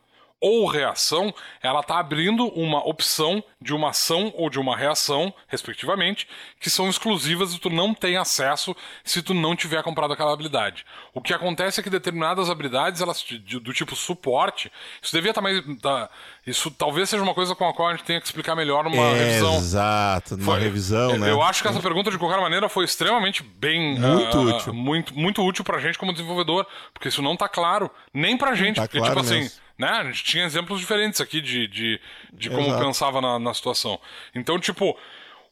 ou 0.43 0.67
reação, 0.67 1.33
ela 1.61 1.79
está 1.79 1.97
abrindo 1.99 2.47
uma 2.47 2.85
opção 2.85 3.41
de 3.61 3.73
uma 3.73 3.91
ação 3.91 4.33
ou 4.35 4.49
de 4.49 4.59
uma 4.59 4.75
reação, 4.75 5.33
respectivamente, 5.47 6.27
que 6.59 6.69
são 6.69 6.89
exclusivas 6.89 7.53
e 7.53 7.59
tu 7.59 7.69
não 7.69 7.93
tem 7.93 8.17
acesso 8.17 8.75
se 9.05 9.21
tu 9.21 9.33
não 9.33 9.55
tiver 9.55 9.81
comprado 9.81 10.11
aquela 10.11 10.33
habilidade. 10.33 10.85
O 11.13 11.21
que 11.21 11.33
acontece 11.33 11.79
é 11.79 11.83
que 11.83 11.89
determinadas 11.89 12.49
habilidades, 12.49 12.99
elas 12.99 13.23
do 13.61 13.73
tipo 13.73 13.95
suporte, 13.95 14.69
isso 15.01 15.15
devia 15.15 15.31
estar 15.31 15.41
mais. 15.41 15.63
tá- 15.81 16.09
isso 16.45 16.69
talvez 16.69 17.09
seja 17.09 17.23
uma 17.23 17.33
coisa 17.33 17.55
com 17.55 17.65
a 17.69 17.73
qual 17.73 17.87
a 17.87 17.91
gente 17.91 18.03
tenha 18.03 18.19
que 18.19 18.25
explicar 18.25 18.53
melhor 18.53 18.83
numa 18.83 19.13
revisão. 19.13 19.55
Exato, 19.55 20.35
numa 20.35 20.51
Foi- 20.51 20.59
revisão, 20.61 21.11
eu, 21.11 21.19
né? 21.19 21.31
Eu 21.31 21.41
acho 21.41 21.61
que 21.61 21.69
essa 21.69 21.79
pergunta, 21.79 22.11
de 22.11 22.17
qualquer 22.17 22.41
maneira, 22.41 22.67
foi 22.67 22.83
extremamente 22.83 23.41
bem. 23.41 23.97
Muito 23.97 24.37
ah, 24.37 24.41
útil. 24.41 24.73
Muito, 24.73 25.17
muito 25.17 25.41
útil 25.41 25.63
pra 25.63 25.79
gente 25.79 25.97
como 25.97 26.11
desenvolvedor, 26.11 26.67
porque 26.93 27.07
isso 27.07 27.21
não 27.21 27.37
tá 27.37 27.47
claro. 27.47 27.89
Nem 28.13 28.37
pra 28.37 28.55
gente. 28.55 28.75
tá 28.75 28.81
porque, 28.81 28.97
claro 28.97 29.13
tipo 29.13 29.25
assim, 29.25 29.39
mesmo. 29.43 29.62
Né? 29.77 29.89
A 29.89 30.03
gente 30.03 30.23
tinha 30.23 30.45
exemplos 30.45 30.79
diferentes 30.79 31.19
aqui 31.21 31.41
de, 31.41 31.67
de, 31.67 32.01
de 32.31 32.49
como 32.49 32.67
Exato. 32.67 32.83
pensava 32.83 33.21
na, 33.21 33.39
na 33.39 33.53
situação. 33.53 33.99
Então, 34.33 34.59
tipo. 34.59 34.97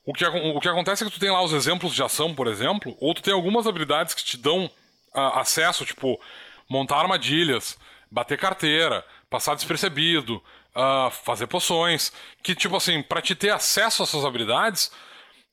O 0.03 0.13
que, 0.13 0.25
o 0.25 0.59
que 0.59 0.67
acontece 0.67 1.03
é 1.03 1.07
que 1.07 1.13
tu 1.13 1.19
tem 1.19 1.29
lá 1.29 1.43
os 1.43 1.53
exemplos 1.53 1.93
de 1.93 2.01
ação, 2.01 2.33
por 2.33 2.47
exemplo, 2.47 2.97
ou 2.99 3.13
tu 3.13 3.21
tem 3.21 3.31
algumas 3.31 3.67
habilidades 3.67 4.15
que 4.15 4.23
te 4.23 4.35
dão 4.35 4.67
ah, 5.13 5.41
acesso, 5.41 5.85
tipo, 5.85 6.19
montar 6.67 6.97
armadilhas, 6.97 7.77
bater 8.09 8.35
carteira, 8.35 9.05
passar 9.29 9.53
despercebido, 9.53 10.41
ah, 10.73 11.09
fazer 11.11 11.45
poções, 11.45 12.11
que, 12.41 12.55
tipo 12.55 12.75
assim, 12.75 13.03
pra 13.03 13.21
te 13.21 13.35
ter 13.35 13.51
acesso 13.51 14.01
a 14.01 14.05
essas 14.05 14.25
habilidades, 14.25 14.91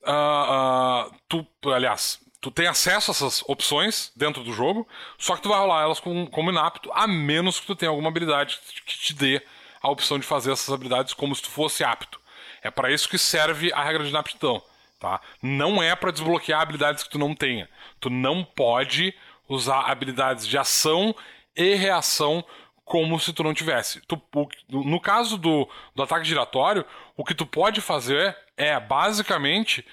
ah, 0.03 1.09
tu, 1.27 1.45
aliás, 1.65 2.19
tu 2.41 2.49
tem 2.51 2.67
acesso 2.67 3.11
a 3.11 3.13
essas 3.13 3.43
opções 3.47 4.11
dentro 4.15 4.43
do 4.43 4.53
jogo, 4.53 4.87
só 5.17 5.35
que 5.35 5.41
tu 5.41 5.49
vai 5.49 5.59
rolar 5.59 5.81
elas 5.83 5.99
com, 5.99 6.25
como 6.27 6.51
inapto, 6.51 6.89
a 6.93 7.05
menos 7.07 7.59
que 7.59 7.67
tu 7.67 7.75
tenha 7.75 7.89
alguma 7.89 8.09
habilidade 8.09 8.59
que 8.85 8.97
te 8.97 9.13
dê 9.13 9.41
a 9.81 9.89
opção 9.89 10.17
de 10.19 10.25
fazer 10.25 10.51
essas 10.51 10.73
habilidades 10.73 11.13
como 11.13 11.35
se 11.35 11.41
tu 11.41 11.49
fosse 11.49 11.83
apto. 11.83 12.19
É 12.61 12.69
para 12.69 12.91
isso 12.91 13.07
que 13.07 13.17
serve 13.17 13.71
a 13.73 13.83
regra 13.83 14.03
de 14.03 14.09
inaptidão, 14.09 14.61
tá? 14.99 15.21
Não 15.41 15.81
é 15.81 15.95
para 15.95 16.11
desbloquear 16.11 16.61
habilidades 16.61 17.03
que 17.03 17.09
tu 17.09 17.17
não 17.19 17.33
tenha. 17.33 17.69
Tu 17.99 18.09
não 18.09 18.43
pode 18.43 19.13
usar 19.47 19.89
habilidades 19.89 20.45
de 20.45 20.57
ação 20.57 21.15
e 21.55 21.75
reação 21.75 22.43
como 22.85 23.19
se 23.19 23.31
tu 23.33 23.43
não 23.43 23.53
tivesse. 23.53 24.01
Tu- 24.01 24.21
o- 24.33 24.83
no 24.83 24.99
caso 24.99 25.37
do, 25.37 25.69
do 25.95 26.03
ataque 26.03 26.25
giratório, 26.25 26.85
o 27.15 27.23
que 27.23 27.35
tu 27.35 27.45
pode 27.45 27.81
fazer 27.81 28.35
é 28.57 28.79
basicamente 28.79 29.85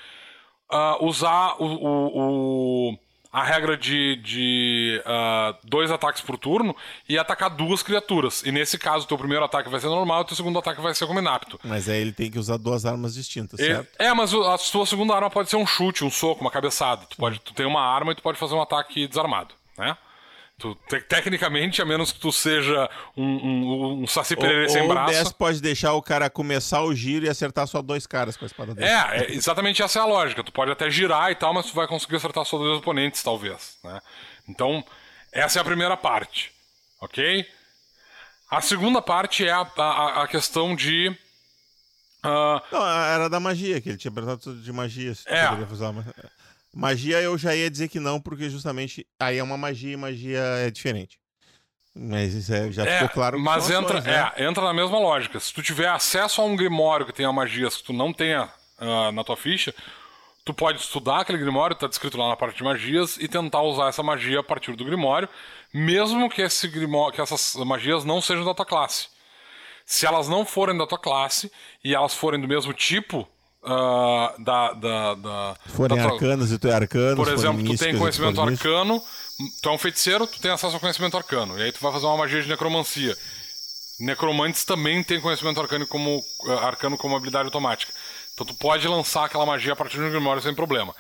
ah, 0.70 0.98
usar 1.00 1.54
o, 1.58 1.64
o- 1.64 2.90
o- 2.92 2.98
a 3.32 3.42
regra 3.42 3.76
de, 3.76 4.16
de 4.16 5.02
ah, 5.04 5.54
dois 5.62 5.90
ataques 5.90 6.22
por 6.22 6.38
turno 6.38 6.74
e 7.08 7.18
atacar 7.18 7.50
duas 7.50 7.82
criaturas. 7.82 8.42
E 8.44 8.50
nesse 8.50 8.78
caso, 8.78 9.04
o 9.04 9.08
teu 9.08 9.18
primeiro 9.18 9.44
ataque 9.44 9.68
vai 9.68 9.78
ser 9.78 9.88
normal 9.88 10.20
e 10.20 10.22
o 10.22 10.24
teu 10.24 10.36
segundo 10.36 10.58
ataque 10.58 10.80
vai 10.80 10.94
ser 10.94 11.06
como 11.06 11.18
inapto. 11.18 11.60
Mas 11.62 11.86
aí 11.88 12.00
ele 12.00 12.12
tem 12.12 12.30
que 12.30 12.38
usar 12.38 12.56
duas 12.56 12.86
armas 12.86 13.14
distintas, 13.14 13.60
E- 13.60 13.66
certo? 13.66 13.88
É, 13.98 14.12
mas 14.14 14.32
a 14.32 14.56
sua 14.56 14.86
segunda 14.86 15.14
arma 15.14 15.28
pode 15.28 15.50
ser 15.50 15.56
um 15.56 15.66
chute, 15.66 16.02
um 16.04 16.10
soco, 16.10 16.40
uma 16.40 16.50
cabeçada. 16.50 17.04
Tu, 17.10 17.16
pode, 17.16 17.38
tu 17.40 17.52
tem 17.52 17.66
uma 17.66 17.82
arma 17.82 18.12
e 18.12 18.14
tu 18.14 18.22
pode 18.22 18.38
fazer 18.38 18.54
um 18.54 18.62
ataque 18.62 19.06
desarmado, 19.06 19.54
né? 19.76 19.96
Tu, 20.58 20.74
te- 20.88 21.02
tecnicamente, 21.02 21.82
a 21.82 21.84
menos 21.84 22.10
que 22.12 22.18
tu 22.18 22.32
seja 22.32 22.88
um, 23.14 23.22
um, 23.24 24.02
um 24.02 24.06
saci 24.06 24.34
sem 24.70 24.80
ou 24.82 24.86
o 24.86 24.88
braço... 24.88 25.12
10 25.12 25.32
pode 25.32 25.60
deixar 25.60 25.92
o 25.92 26.00
cara 26.02 26.30
começar 26.30 26.82
o 26.82 26.94
giro 26.94 27.26
e 27.26 27.28
acertar 27.28 27.66
só 27.66 27.82
dois 27.82 28.06
caras 28.06 28.38
com 28.38 28.44
a 28.44 28.48
espada 28.48 28.74
dele. 28.74 28.86
É, 28.88 29.18
é, 29.18 29.32
exatamente 29.32 29.82
essa 29.82 29.98
é 29.98 30.02
a 30.02 30.06
lógica. 30.06 30.42
Tu 30.42 30.50
pode 30.52 30.70
até 30.70 30.88
girar 30.90 31.30
e 31.30 31.34
tal, 31.34 31.52
mas 31.52 31.66
tu 31.66 31.74
vai 31.74 31.86
conseguir 31.86 32.16
acertar 32.16 32.42
só 32.46 32.56
dois 32.56 32.78
oponentes, 32.78 33.22
talvez. 33.22 33.76
Né? 33.84 34.00
Então, 34.48 34.82
essa 35.30 35.58
é 35.58 35.60
a 35.60 35.64
primeira 35.64 35.94
parte. 35.96 36.50
Ok? 37.02 37.46
A 38.50 38.62
segunda 38.62 39.02
parte 39.02 39.46
é 39.46 39.50
a, 39.52 39.60
a, 39.76 40.22
a 40.22 40.28
questão 40.28 40.74
de. 40.74 41.14
ah, 42.22 42.62
Não, 42.72 42.86
era 42.88 43.28
da 43.28 43.38
magia, 43.38 43.78
que 43.80 43.90
ele 43.90 43.98
tinha 43.98 44.10
perguntado 44.12 44.54
de 44.62 44.72
magia. 44.72 45.14
Se 45.14 45.28
É. 45.28 45.48
poderia 45.48 45.72
usar 45.74 45.90
uma- 45.90 46.06
Magia 46.76 47.22
eu 47.22 47.38
já 47.38 47.56
ia 47.56 47.70
dizer 47.70 47.88
que 47.88 47.98
não, 47.98 48.20
porque 48.20 48.50
justamente 48.50 49.06
aí 49.18 49.38
é 49.38 49.42
uma 49.42 49.56
magia 49.56 49.94
e 49.94 49.96
magia 49.96 50.38
é 50.38 50.70
diferente. 50.70 51.18
Mas 51.94 52.34
isso 52.34 52.52
é- 52.52 52.70
já 52.70 52.84
é, 52.84 52.98
ficou 52.98 53.08
claro 53.08 53.40
mas 53.40 53.70
entra, 53.70 54.00
ações, 54.00 54.04
né? 54.04 54.32
é, 54.36 54.44
entra 54.44 54.62
na 54.62 54.74
mesma 54.74 54.98
lógica. 54.98 55.40
Se 55.40 55.54
tu 55.54 55.62
tiver 55.62 55.88
acesso 55.88 56.42
a 56.42 56.44
um 56.44 56.54
grimório 56.54 57.06
que 57.06 57.14
tenha 57.14 57.32
magias 57.32 57.78
que 57.78 57.84
tu 57.84 57.94
não 57.94 58.12
tenha 58.12 58.50
ah, 58.78 59.10
na 59.10 59.24
tua 59.24 59.38
ficha, 59.38 59.74
tu 60.44 60.52
pode 60.52 60.78
estudar 60.78 61.20
aquele 61.20 61.38
grimório, 61.38 61.74
tá 61.74 61.86
descrito 61.86 62.18
lá 62.18 62.28
na 62.28 62.36
parte 62.36 62.58
de 62.58 62.62
magias, 62.62 63.16
e 63.16 63.26
tentar 63.26 63.62
usar 63.62 63.88
essa 63.88 64.02
magia 64.02 64.40
a 64.40 64.44
partir 64.44 64.76
do 64.76 64.84
grimório, 64.84 65.30
mesmo 65.72 66.28
que, 66.28 66.42
esse 66.42 66.68
grimó 66.68 67.10
que 67.10 67.22
essas 67.22 67.54
magias 67.54 68.04
não 68.04 68.20
sejam 68.20 68.44
da 68.44 68.52
tua 68.52 68.66
classe. 68.66 69.08
Se 69.86 70.04
elas 70.04 70.28
não 70.28 70.44
forem 70.44 70.76
da 70.76 70.86
tua 70.86 70.98
classe 70.98 71.50
e 71.82 71.94
elas 71.94 72.12
forem 72.12 72.38
do 72.38 72.46
mesmo 72.46 72.74
tipo 72.74 73.26
ah, 73.66 74.34
da, 74.38 74.72
da, 74.74 75.14
da, 75.14 75.56
Forem 75.74 75.96
da 75.96 76.04
tua- 76.04 76.14
arcanos 76.14 76.52
e 76.52 76.58
tu 76.58 76.68
é 76.68 76.72
arcano. 76.74 77.16
por 77.16 77.28
exemplo, 77.32 77.64
tu 77.64 77.76
tem 77.76 77.98
conhecimento 77.98 78.40
arcano, 78.40 79.02
tu 79.62 79.68
é 79.68 79.72
um 79.72 79.78
feiticeiro, 79.78 80.26
tu 80.26 80.40
tem 80.40 80.50
acesso 80.50 80.74
ao 80.74 80.80
conhecimento 80.80 81.16
arcano. 81.16 81.58
E 81.58 81.62
aí 81.62 81.72
tu 81.72 81.80
vai 81.80 81.92
fazer 81.92 82.06
uma 82.06 82.16
magia 82.16 82.42
de 82.42 82.48
necromancia. 82.48 83.16
Necromantes 83.98 84.64
também 84.64 85.02
tem 85.02 85.20
conhecimento 85.20 85.60
arcano 85.60 85.86
como, 85.86 86.22
eh, 86.48 86.52
arcano 86.64 86.96
como 86.96 87.16
habilidade 87.16 87.46
automática. 87.46 87.92
Então 88.34 88.46
tu 88.46 88.54
pode 88.54 88.86
lançar 88.86 89.24
aquela 89.24 89.46
magia 89.46 89.72
a 89.72 89.76
partir 89.76 89.96
de 89.96 90.02
um 90.02 90.10
grimório 90.10 90.42
sem 90.42 90.54
problema. 90.54 90.94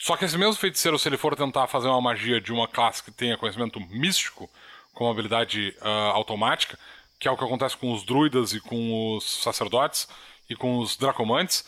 Só 0.00 0.16
que 0.16 0.24
esse 0.24 0.38
mesmo 0.38 0.54
feiticeiro, 0.54 0.96
se 0.98 1.08
ele 1.08 1.16
for 1.16 1.34
tentar 1.34 1.66
fazer 1.66 1.88
uma 1.88 2.00
magia 2.00 2.40
de 2.40 2.52
uma 2.52 2.68
classe 2.68 3.02
que 3.02 3.10
tenha 3.10 3.36
conhecimento 3.36 3.80
místico, 3.90 4.48
como 4.94 5.10
habilidade 5.10 5.74
ah, 5.80 6.12
automática, 6.14 6.78
que 7.18 7.26
é 7.26 7.30
o 7.30 7.36
que 7.36 7.44
acontece 7.44 7.76
com 7.76 7.92
os 7.92 8.04
druidas 8.04 8.52
e 8.52 8.60
com 8.60 9.16
os 9.16 9.42
sacerdotes 9.42 10.06
e 10.48 10.54
com 10.54 10.78
os 10.78 10.96
dracomantes, 10.96 11.64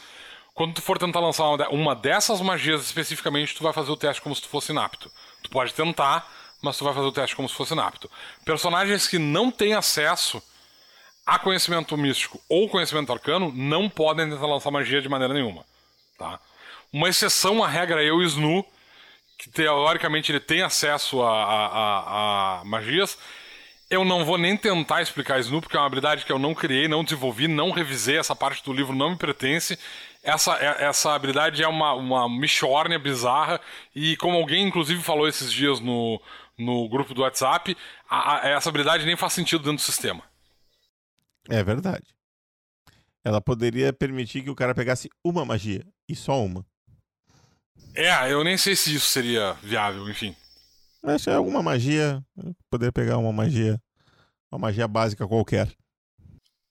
quando 0.55 0.75
tu 0.75 0.83
for 0.83 0.99
tentar 0.99 1.21
lançar 1.21 1.45
uma, 1.49 1.59
de- 1.59 1.75
uma 1.75 1.95
dessas 1.97 2.41
magias 2.41 2.83
especificamente, 2.85 3.55
tu 3.55 3.63
vai 3.63 3.73
fazer 3.73 3.91
o 3.91 3.97
teste 3.97 4.21
como 4.23 4.35
se 4.35 4.43
tu 4.43 4.49
fosse 4.49 4.73
inapto. 4.73 5.11
Tu 5.43 5.51
pode 5.51 5.73
tentar, 5.75 6.29
mas 6.63 6.77
tu 6.77 6.85
vai 6.85 6.93
fazer 6.93 7.07
o 7.07 7.13
teste 7.13 7.35
como 7.37 7.49
se 7.49 7.55
fosse 7.55 7.73
inapto. 7.73 8.11
Personagens 8.45 9.07
que 9.09 9.19
não 9.19 9.51
têm 9.51 9.73
acesso 9.75 10.43
a 11.27 11.39
conhecimento 11.39 11.97
místico 11.97 12.41
ou 12.49 12.69
conhecimento 12.69 13.13
arcano 13.13 13.53
não 13.55 13.89
podem 13.89 14.29
tentar 14.29 14.47
lançar 14.47 14.71
magia 14.71 15.01
de 15.01 15.09
maneira 15.09 15.33
nenhuma. 15.33 15.65
Tá? 16.19 16.39
Uma 16.93 17.09
exceção 17.09 17.63
à 17.63 17.69
regra 17.69 18.05
é 18.05 18.11
o 18.11 18.23
Snu, 18.23 18.65
que 19.39 19.49
teoricamente 19.49 20.33
ele 20.33 20.41
tem 20.41 20.61
acesso 20.63 21.23
a, 21.23 21.31
a- 21.31 21.67
a- 21.67 22.61
a 22.61 22.65
magias. 22.65 23.17
Eu 23.89 24.05
não 24.05 24.25
vou 24.25 24.37
nem 24.39 24.57
tentar 24.57 25.03
explicar 25.03 25.41
Snu, 25.41 25.61
porque 25.61 25.77
é 25.77 25.81
uma 25.81 25.87
habilidade 25.87 26.25
que 26.25 26.31
eu 26.33 26.39
não 26.39 26.55
criei, 26.55 26.87
não 26.89 27.03
desenvolvi, 27.03 27.49
não 27.49 27.71
revisei, 27.71 28.19
essa 28.19 28.37
parte 28.37 28.63
do 28.65 28.73
livro 28.73 28.95
não 28.95 29.11
me 29.11 29.17
pertence. 29.17 29.79
Essa, 30.23 30.55
é- 30.57 30.85
essa 30.85 31.15
habilidade 31.15 31.63
é 31.63 31.69
uma, 31.69 31.95
uma 31.95 32.29
michórnia 32.29 32.99
bizarra, 32.99 33.61
e 33.95 34.17
como 34.19 34.37
alguém 34.37 34.67
inclusive 34.67 35.03
falou 35.03 35.27
esses 35.27 35.53
dias 35.53 35.81
no, 35.81 36.21
no 36.59 36.89
grupo 36.89 37.15
do 37.15 37.23
WhatsApp, 37.23 37.77
a- 38.09 38.37
a- 38.37 38.49
essa 38.51 38.69
habilidade 38.69 39.07
nem 39.07 39.17
faz 39.17 39.33
sentido 39.33 39.61
dentro 39.61 39.77
do 39.77 39.81
sistema. 39.81 40.23
É 41.49 41.63
verdade. 41.63 42.15
Ela 43.25 43.41
poderia 43.41 43.93
permitir 43.93 44.43
que 44.43 44.51
o 44.51 44.55
cara 44.55 44.75
pegasse 44.75 45.09
uma 45.25 45.45
magia. 45.45 45.87
E 46.09 46.15
só 46.17 46.43
uma. 46.43 46.65
É, 47.95 48.33
eu 48.33 48.43
nem 48.45 48.57
sei 48.57 48.77
se 48.77 48.95
isso 48.95 49.07
seria 49.07 49.55
viável, 49.63 50.09
enfim. 50.09 50.35
Mas 51.03 51.23
se 51.23 51.31
é 51.31 51.35
alguma 51.35 51.63
magia, 51.63 52.23
poder 52.71 52.93
pegar 52.93 53.19
uma 53.19 53.33
magia. 53.33 53.81
Uma 54.51 54.59
magia 54.59 54.87
básica 54.89 55.27
qualquer. 55.29 55.71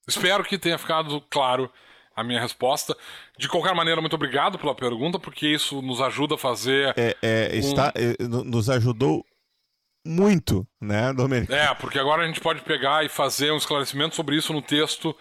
Espero 0.08 0.44
que 0.44 0.58
tenha 0.58 0.78
ficado 0.78 1.22
claro 1.30 1.72
a 2.20 2.24
minha 2.24 2.40
resposta. 2.42 2.96
De 3.38 3.48
qualquer 3.48 3.74
maneira, 3.76 4.02
muito 4.02 4.16
obrigado 4.16 4.58
pela 4.60 4.76
pergunta, 4.76 5.18
porque 5.20 5.48
isso 5.48 5.82
nos 5.82 6.02
ajuda 6.02 6.36
a 6.36 6.38
fazer. 6.38 6.94
É, 6.98 7.16
é, 7.22 7.56
está, 7.56 7.94
é, 7.96 8.16
no- 8.24 8.44
nos 8.44 8.70
ajudou 8.70 9.26
muito, 10.06 10.66
né, 10.82 11.14
Domênico? 11.14 11.54
É, 11.54 11.74
porque 11.76 12.00
agora 12.00 12.24
a 12.24 12.28
gente 12.28 12.40
pode 12.40 12.62
pegar 12.62 13.06
e 13.06 13.10
fazer 13.10 13.52
um 13.52 13.58
esclarecimento 13.58 14.16
sobre 14.16 14.36
isso 14.36 14.54
no 14.54 14.62
texto 14.62 15.16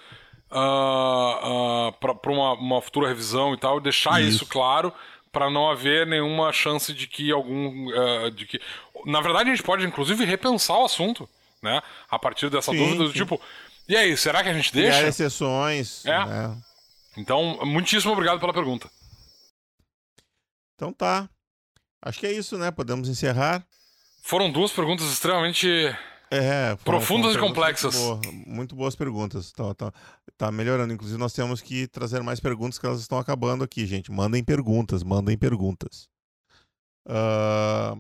para 0.49 2.33
uma, 2.33 2.53
uma 2.55 2.83
futura 2.83 3.09
revisão 3.09 3.55
e 3.55 3.59
tal, 3.59 3.81
deixar 3.81 4.21
isso, 4.23 4.45
Isso. 4.45 4.47
claro 4.47 4.93
para 5.31 5.51
não 5.51 5.71
haver 5.71 6.07
nenhuma 6.07 6.51
chance 6.55 6.93
de 6.93 7.07
que 7.07 7.31
algum 7.31 7.91
ah, 7.95 8.31
de 8.31 8.47
que 8.47 8.59
na 9.05 9.21
verdade 9.21 9.51
a 9.51 9.55
gente 9.55 9.63
pode 9.65 9.85
inclusive 9.85 10.25
repensar 10.25 10.79
o 10.79 10.87
assunto, 10.87 11.29
né? 11.63 11.83
A 12.11 12.19
partir 12.19 12.49
dessa 12.49 12.73
Sim, 12.73 12.79
dúvida 12.79 13.05
do 13.05 13.13
sim. 13.13 13.19
tipo, 13.19 13.39
e 13.87 13.95
aí, 13.97 14.17
será 14.17 14.43
que 14.43 14.49
a 14.49 14.55
gente 14.55 14.73
Criar 14.73 14.91
deixa? 14.91 15.07
exceções. 15.09 16.05
É. 16.07 16.25
né? 16.27 16.57
Então, 17.19 17.59
muitíssimo 17.67 18.13
obrigado 18.13 18.39
pela 18.41 18.53
pergunta. 18.53 18.89
Então 20.75 20.93
tá. 20.93 21.29
Acho 22.01 22.21
que 22.21 22.27
é 22.27 22.33
isso, 22.33 22.57
né? 22.57 22.71
Podemos 22.71 23.09
encerrar. 23.09 23.67
Foram 24.23 24.51
duas 24.53 24.71
perguntas 24.71 25.07
extremamente 25.11 25.67
É, 26.31 26.77
foram- 26.77 26.99
Profundas 26.99 27.33
foram 27.33 27.45
e 27.47 27.49
complexas. 27.49 27.95
Muito, 27.97 28.21
boa- 28.21 28.33
muito 28.47 28.77
boas 28.77 28.95
perguntas. 28.95 29.51
Tá, 29.53 29.75
tá, 29.75 29.93
tá 30.37 30.53
melhorando. 30.53 30.93
Inclusive, 30.93 31.19
nós 31.19 31.33
temos 31.33 31.61
que 31.61 31.89
trazer 31.89 32.23
mais 32.23 32.39
perguntas 32.39 32.79
que 32.79 32.87
elas 32.87 33.01
estão 33.01 33.19
acabando 33.19 33.65
aqui, 33.65 33.87
gente. 33.87 34.13
Mandem 34.13 34.45
perguntas, 34.45 35.03
mandem 35.03 35.37
perguntas. 35.37 36.07
Ah, 37.09 37.97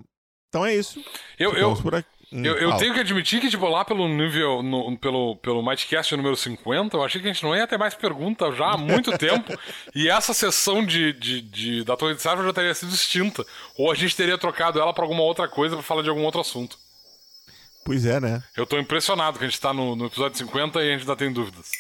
então 0.49 0.65
é 0.65 0.75
isso. 0.75 1.01
Eu, 1.39 1.51
eu, 1.51 1.55
Ficamos 1.55 1.81
por 1.81 1.95
aqui. 1.95 2.09
Eu, 2.31 2.59
eu 2.59 2.77
tenho 2.77 2.93
que 2.93 3.01
admitir 3.01 3.41
que, 3.41 3.49
tipo, 3.49 3.67
lá 3.69 3.85
pelo 3.85 4.07
nível, 4.07 4.63
no- 4.63 4.99
pelo, 4.99 5.37
pelo 5.37 5.63
Mightcast 5.63 6.15
número 6.15 6.37
50, 6.37 6.97
eu 6.97 7.03
achei 7.03 7.21
que 7.23 7.29
a 7.29 7.33
gente 7.33 7.43
não 7.43 7.57
ia 7.57 7.67
ter 7.67 7.79
mais 7.79 7.95
pergunta 7.95 8.53
já 8.53 8.73
há 8.73 8.77
muito 8.77 9.11
tempo. 9.17 9.59
E 9.95 10.09
essa 10.11 10.35
sessão 10.35 10.85
de, 10.85 11.13
de, 11.15 11.41
de- 11.41 11.85
da 11.85 11.97
Torre 11.97 12.15
de 12.15 12.21
Sarva 12.23 12.45
já 12.45 12.53
teria 12.53 12.75
sido 12.75 12.95
extinta. 12.95 13.45
Ou 13.79 13.91
a 13.91 13.95
gente 13.95 14.15
teria 14.15 14.37
trocado 14.37 14.79
ela 14.79 14.93
pra 14.93 15.05
alguma 15.05 15.23
outra 15.23 15.49
coisa 15.49 15.75
pra 15.77 15.83
falar 15.83 16.03
de 16.03 16.11
algum 16.11 16.23
outro 16.23 16.41
assunto. 16.41 16.79
Pois 17.85 18.05
é, 18.05 18.21
né? 18.21 18.43
Eu 18.55 18.67
tô 18.67 18.79
impressionado 18.79 19.39
que 19.39 19.45
a 19.47 19.49
gente 19.49 19.61
tá 19.61 19.73
no, 19.73 19.97
no 19.97 20.05
episódio 20.07 20.37
50 20.37 20.83
e 20.83 20.89
a 20.89 20.93
gente 20.93 21.01
ainda 21.01 21.17
tem 21.17 21.33
dúvidas. 21.33 21.71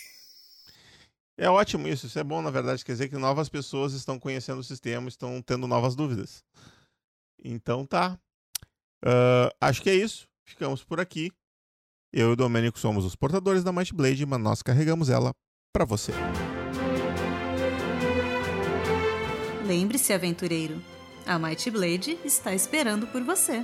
É 1.36 1.50
ótimo 1.50 1.86
isso. 1.86 2.06
Isso 2.06 2.18
é 2.18 2.24
bom, 2.24 2.40
na 2.40 2.50
verdade. 2.50 2.84
Quer 2.84 2.92
dizer 2.92 3.08
que 3.08 3.16
novas 3.16 3.48
pessoas 3.50 3.92
estão 3.92 4.18
conhecendo 4.18 4.60
o 4.60 4.64
sistema, 4.64 5.08
estão 5.08 5.42
tendo 5.42 5.66
novas 5.66 5.94
dúvidas. 5.94 6.42
Então 7.44 7.84
tá. 7.84 8.18
Ah, 9.04 9.52
acho 9.60 9.82
que 9.82 9.90
é 9.90 9.94
isso. 9.94 10.26
Ficamos 10.48 10.82
por 10.82 10.98
aqui. 10.98 11.30
Eu 12.10 12.30
e 12.30 12.32
o 12.32 12.36
Domênico 12.36 12.78
somos 12.78 13.04
os 13.04 13.14
portadores 13.14 13.62
da 13.62 13.70
Might 13.70 13.94
Blade, 13.94 14.24
mas 14.24 14.40
nós 14.40 14.62
carregamos 14.62 15.10
ela 15.10 15.34
pra 15.70 15.84
você. 15.84 16.10
Lembre-se, 19.66 20.14
aventureiro, 20.14 20.82
a 21.26 21.38
Might 21.38 21.70
Blade 21.70 22.18
está 22.24 22.54
esperando 22.54 23.06
por 23.08 23.22
você. 23.22 23.62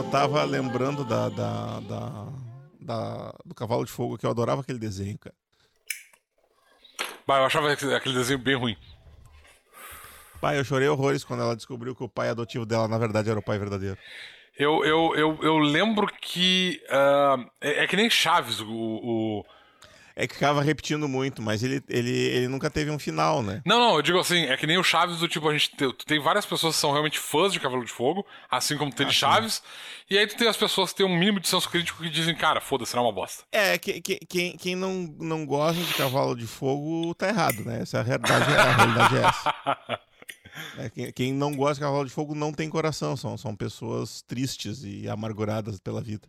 Eu, 0.00 0.10
ta- 0.10 0.22
eu 0.22 0.28
tava 0.28 0.44
lembrando 0.44 1.04
da, 1.04 1.28
da, 1.28 1.80
da- 1.80 2.32
da- 2.80 3.34
do 3.44 3.54
Cavalo 3.54 3.84
de 3.84 3.90
Fogo, 3.92 4.16
que 4.18 4.26
eu 4.26 4.30
adorava 4.30 4.60
aquele 4.62 4.78
desenho, 4.78 5.18
cara. 5.18 5.34
Bah, 7.26 7.38
eu 7.38 7.44
achava 7.44 7.70
aquele 7.72 8.14
desenho 8.14 8.38
bem 8.38 8.56
ruim. 8.56 8.76
Pai, 10.40 10.58
eu 10.58 10.64
chorei 10.64 10.88
horrores 10.88 11.22
quando 11.22 11.42
ela 11.42 11.54
descobriu 11.54 11.94
que 11.94 12.02
o 12.02 12.08
pai 12.08 12.30
adotivo 12.30 12.64
dela, 12.64 12.88
na 12.88 12.96
verdade, 12.98 13.28
era 13.30 13.38
o 13.38 13.42
pai 13.42 13.58
verdadeiro. 13.58 13.98
Eu, 14.58 14.84
eu, 14.84 15.14
eu, 15.14 15.38
eu 15.42 15.58
lembro 15.58 16.06
que. 16.20 16.82
ah, 16.90 17.36
é, 17.60 17.84
é 17.84 17.86
que 17.86 17.96
nem 17.96 18.08
Chaves, 18.10 18.60
o, 18.60 18.66
o- 18.68 19.44
É 20.22 20.26
que 20.28 20.34
ficava 20.34 20.60
repetindo 20.60 21.08
muito, 21.08 21.40
mas 21.40 21.62
ele, 21.62 21.82
ele, 21.88 22.10
ele 22.10 22.46
nunca 22.48 22.68
teve 22.68 22.90
um 22.90 22.98
final, 22.98 23.42
né? 23.42 23.62
Não, 23.64 23.78
não, 23.78 23.96
eu 23.96 24.02
digo 24.02 24.18
assim, 24.18 24.42
é 24.44 24.56
que 24.56 24.66
nem 24.66 24.76
o 24.76 24.82
Chaves 24.84 25.18
do 25.18 25.26
tipo, 25.26 25.48
a 25.48 25.52
gente 25.54 25.70
tem, 25.74 25.90
tem 26.06 26.20
várias 26.20 26.44
pessoas 26.44 26.74
que 26.74 26.80
são 26.82 26.92
realmente 26.92 27.18
fãs 27.18 27.54
de 27.54 27.58
Cavalo 27.58 27.82
de 27.84 27.90
Fogo, 27.90 28.26
assim 28.50 28.76
como 28.76 28.92
tem 28.92 29.06
de 29.06 29.14
Chaves, 29.14 29.62
e 30.10 30.18
aí 30.18 30.26
tu 30.26 30.36
tem 30.36 30.46
as 30.46 30.58
pessoas 30.58 30.90
que 30.90 30.98
têm 30.98 31.06
um 31.06 31.18
mínimo 31.18 31.40
de 31.40 31.48
senso 31.48 31.70
crítico 31.70 32.02
que 32.02 32.10
dizem, 32.10 32.34
cara, 32.34 32.60
foda-se, 32.60 32.94
não 32.94 33.04
é 33.04 33.06
uma 33.06 33.12
bosta. 33.12 33.44
É, 33.50 33.78
que, 33.78 34.00
que- 34.02 34.18
quem, 34.28 34.56
quem 34.58 34.76
não, 34.76 34.92
não 35.18 35.46
gosta 35.46 35.82
de 35.82 35.94
Cavalo 35.94 36.36
de 36.36 36.46
Fogo 36.46 37.14
tá 37.14 37.28
errado, 37.28 37.64
né? 37.64 37.80
Essa 37.80 37.96
é 37.96 38.00
a 38.00 38.04
realidade, 38.04 38.52
a 38.54 38.76
realidade 38.76 39.16
é 39.16 39.22
essa. 39.26 40.00
É, 40.76 40.90
quem, 40.90 41.12
quem 41.12 41.32
não 41.32 41.54
gosta 41.54 41.74
de 41.76 41.80
Cavalo 41.80 42.04
de 42.04 42.10
Fogo 42.10 42.34
não 42.34 42.52
tem 42.52 42.68
coração, 42.68 43.16
são, 43.16 43.38
são 43.38 43.54
pessoas 43.54 44.20
tristes 44.22 44.82
e 44.84 45.08
amarguradas 45.08 45.78
pela 45.78 46.02
vida. 46.02 46.28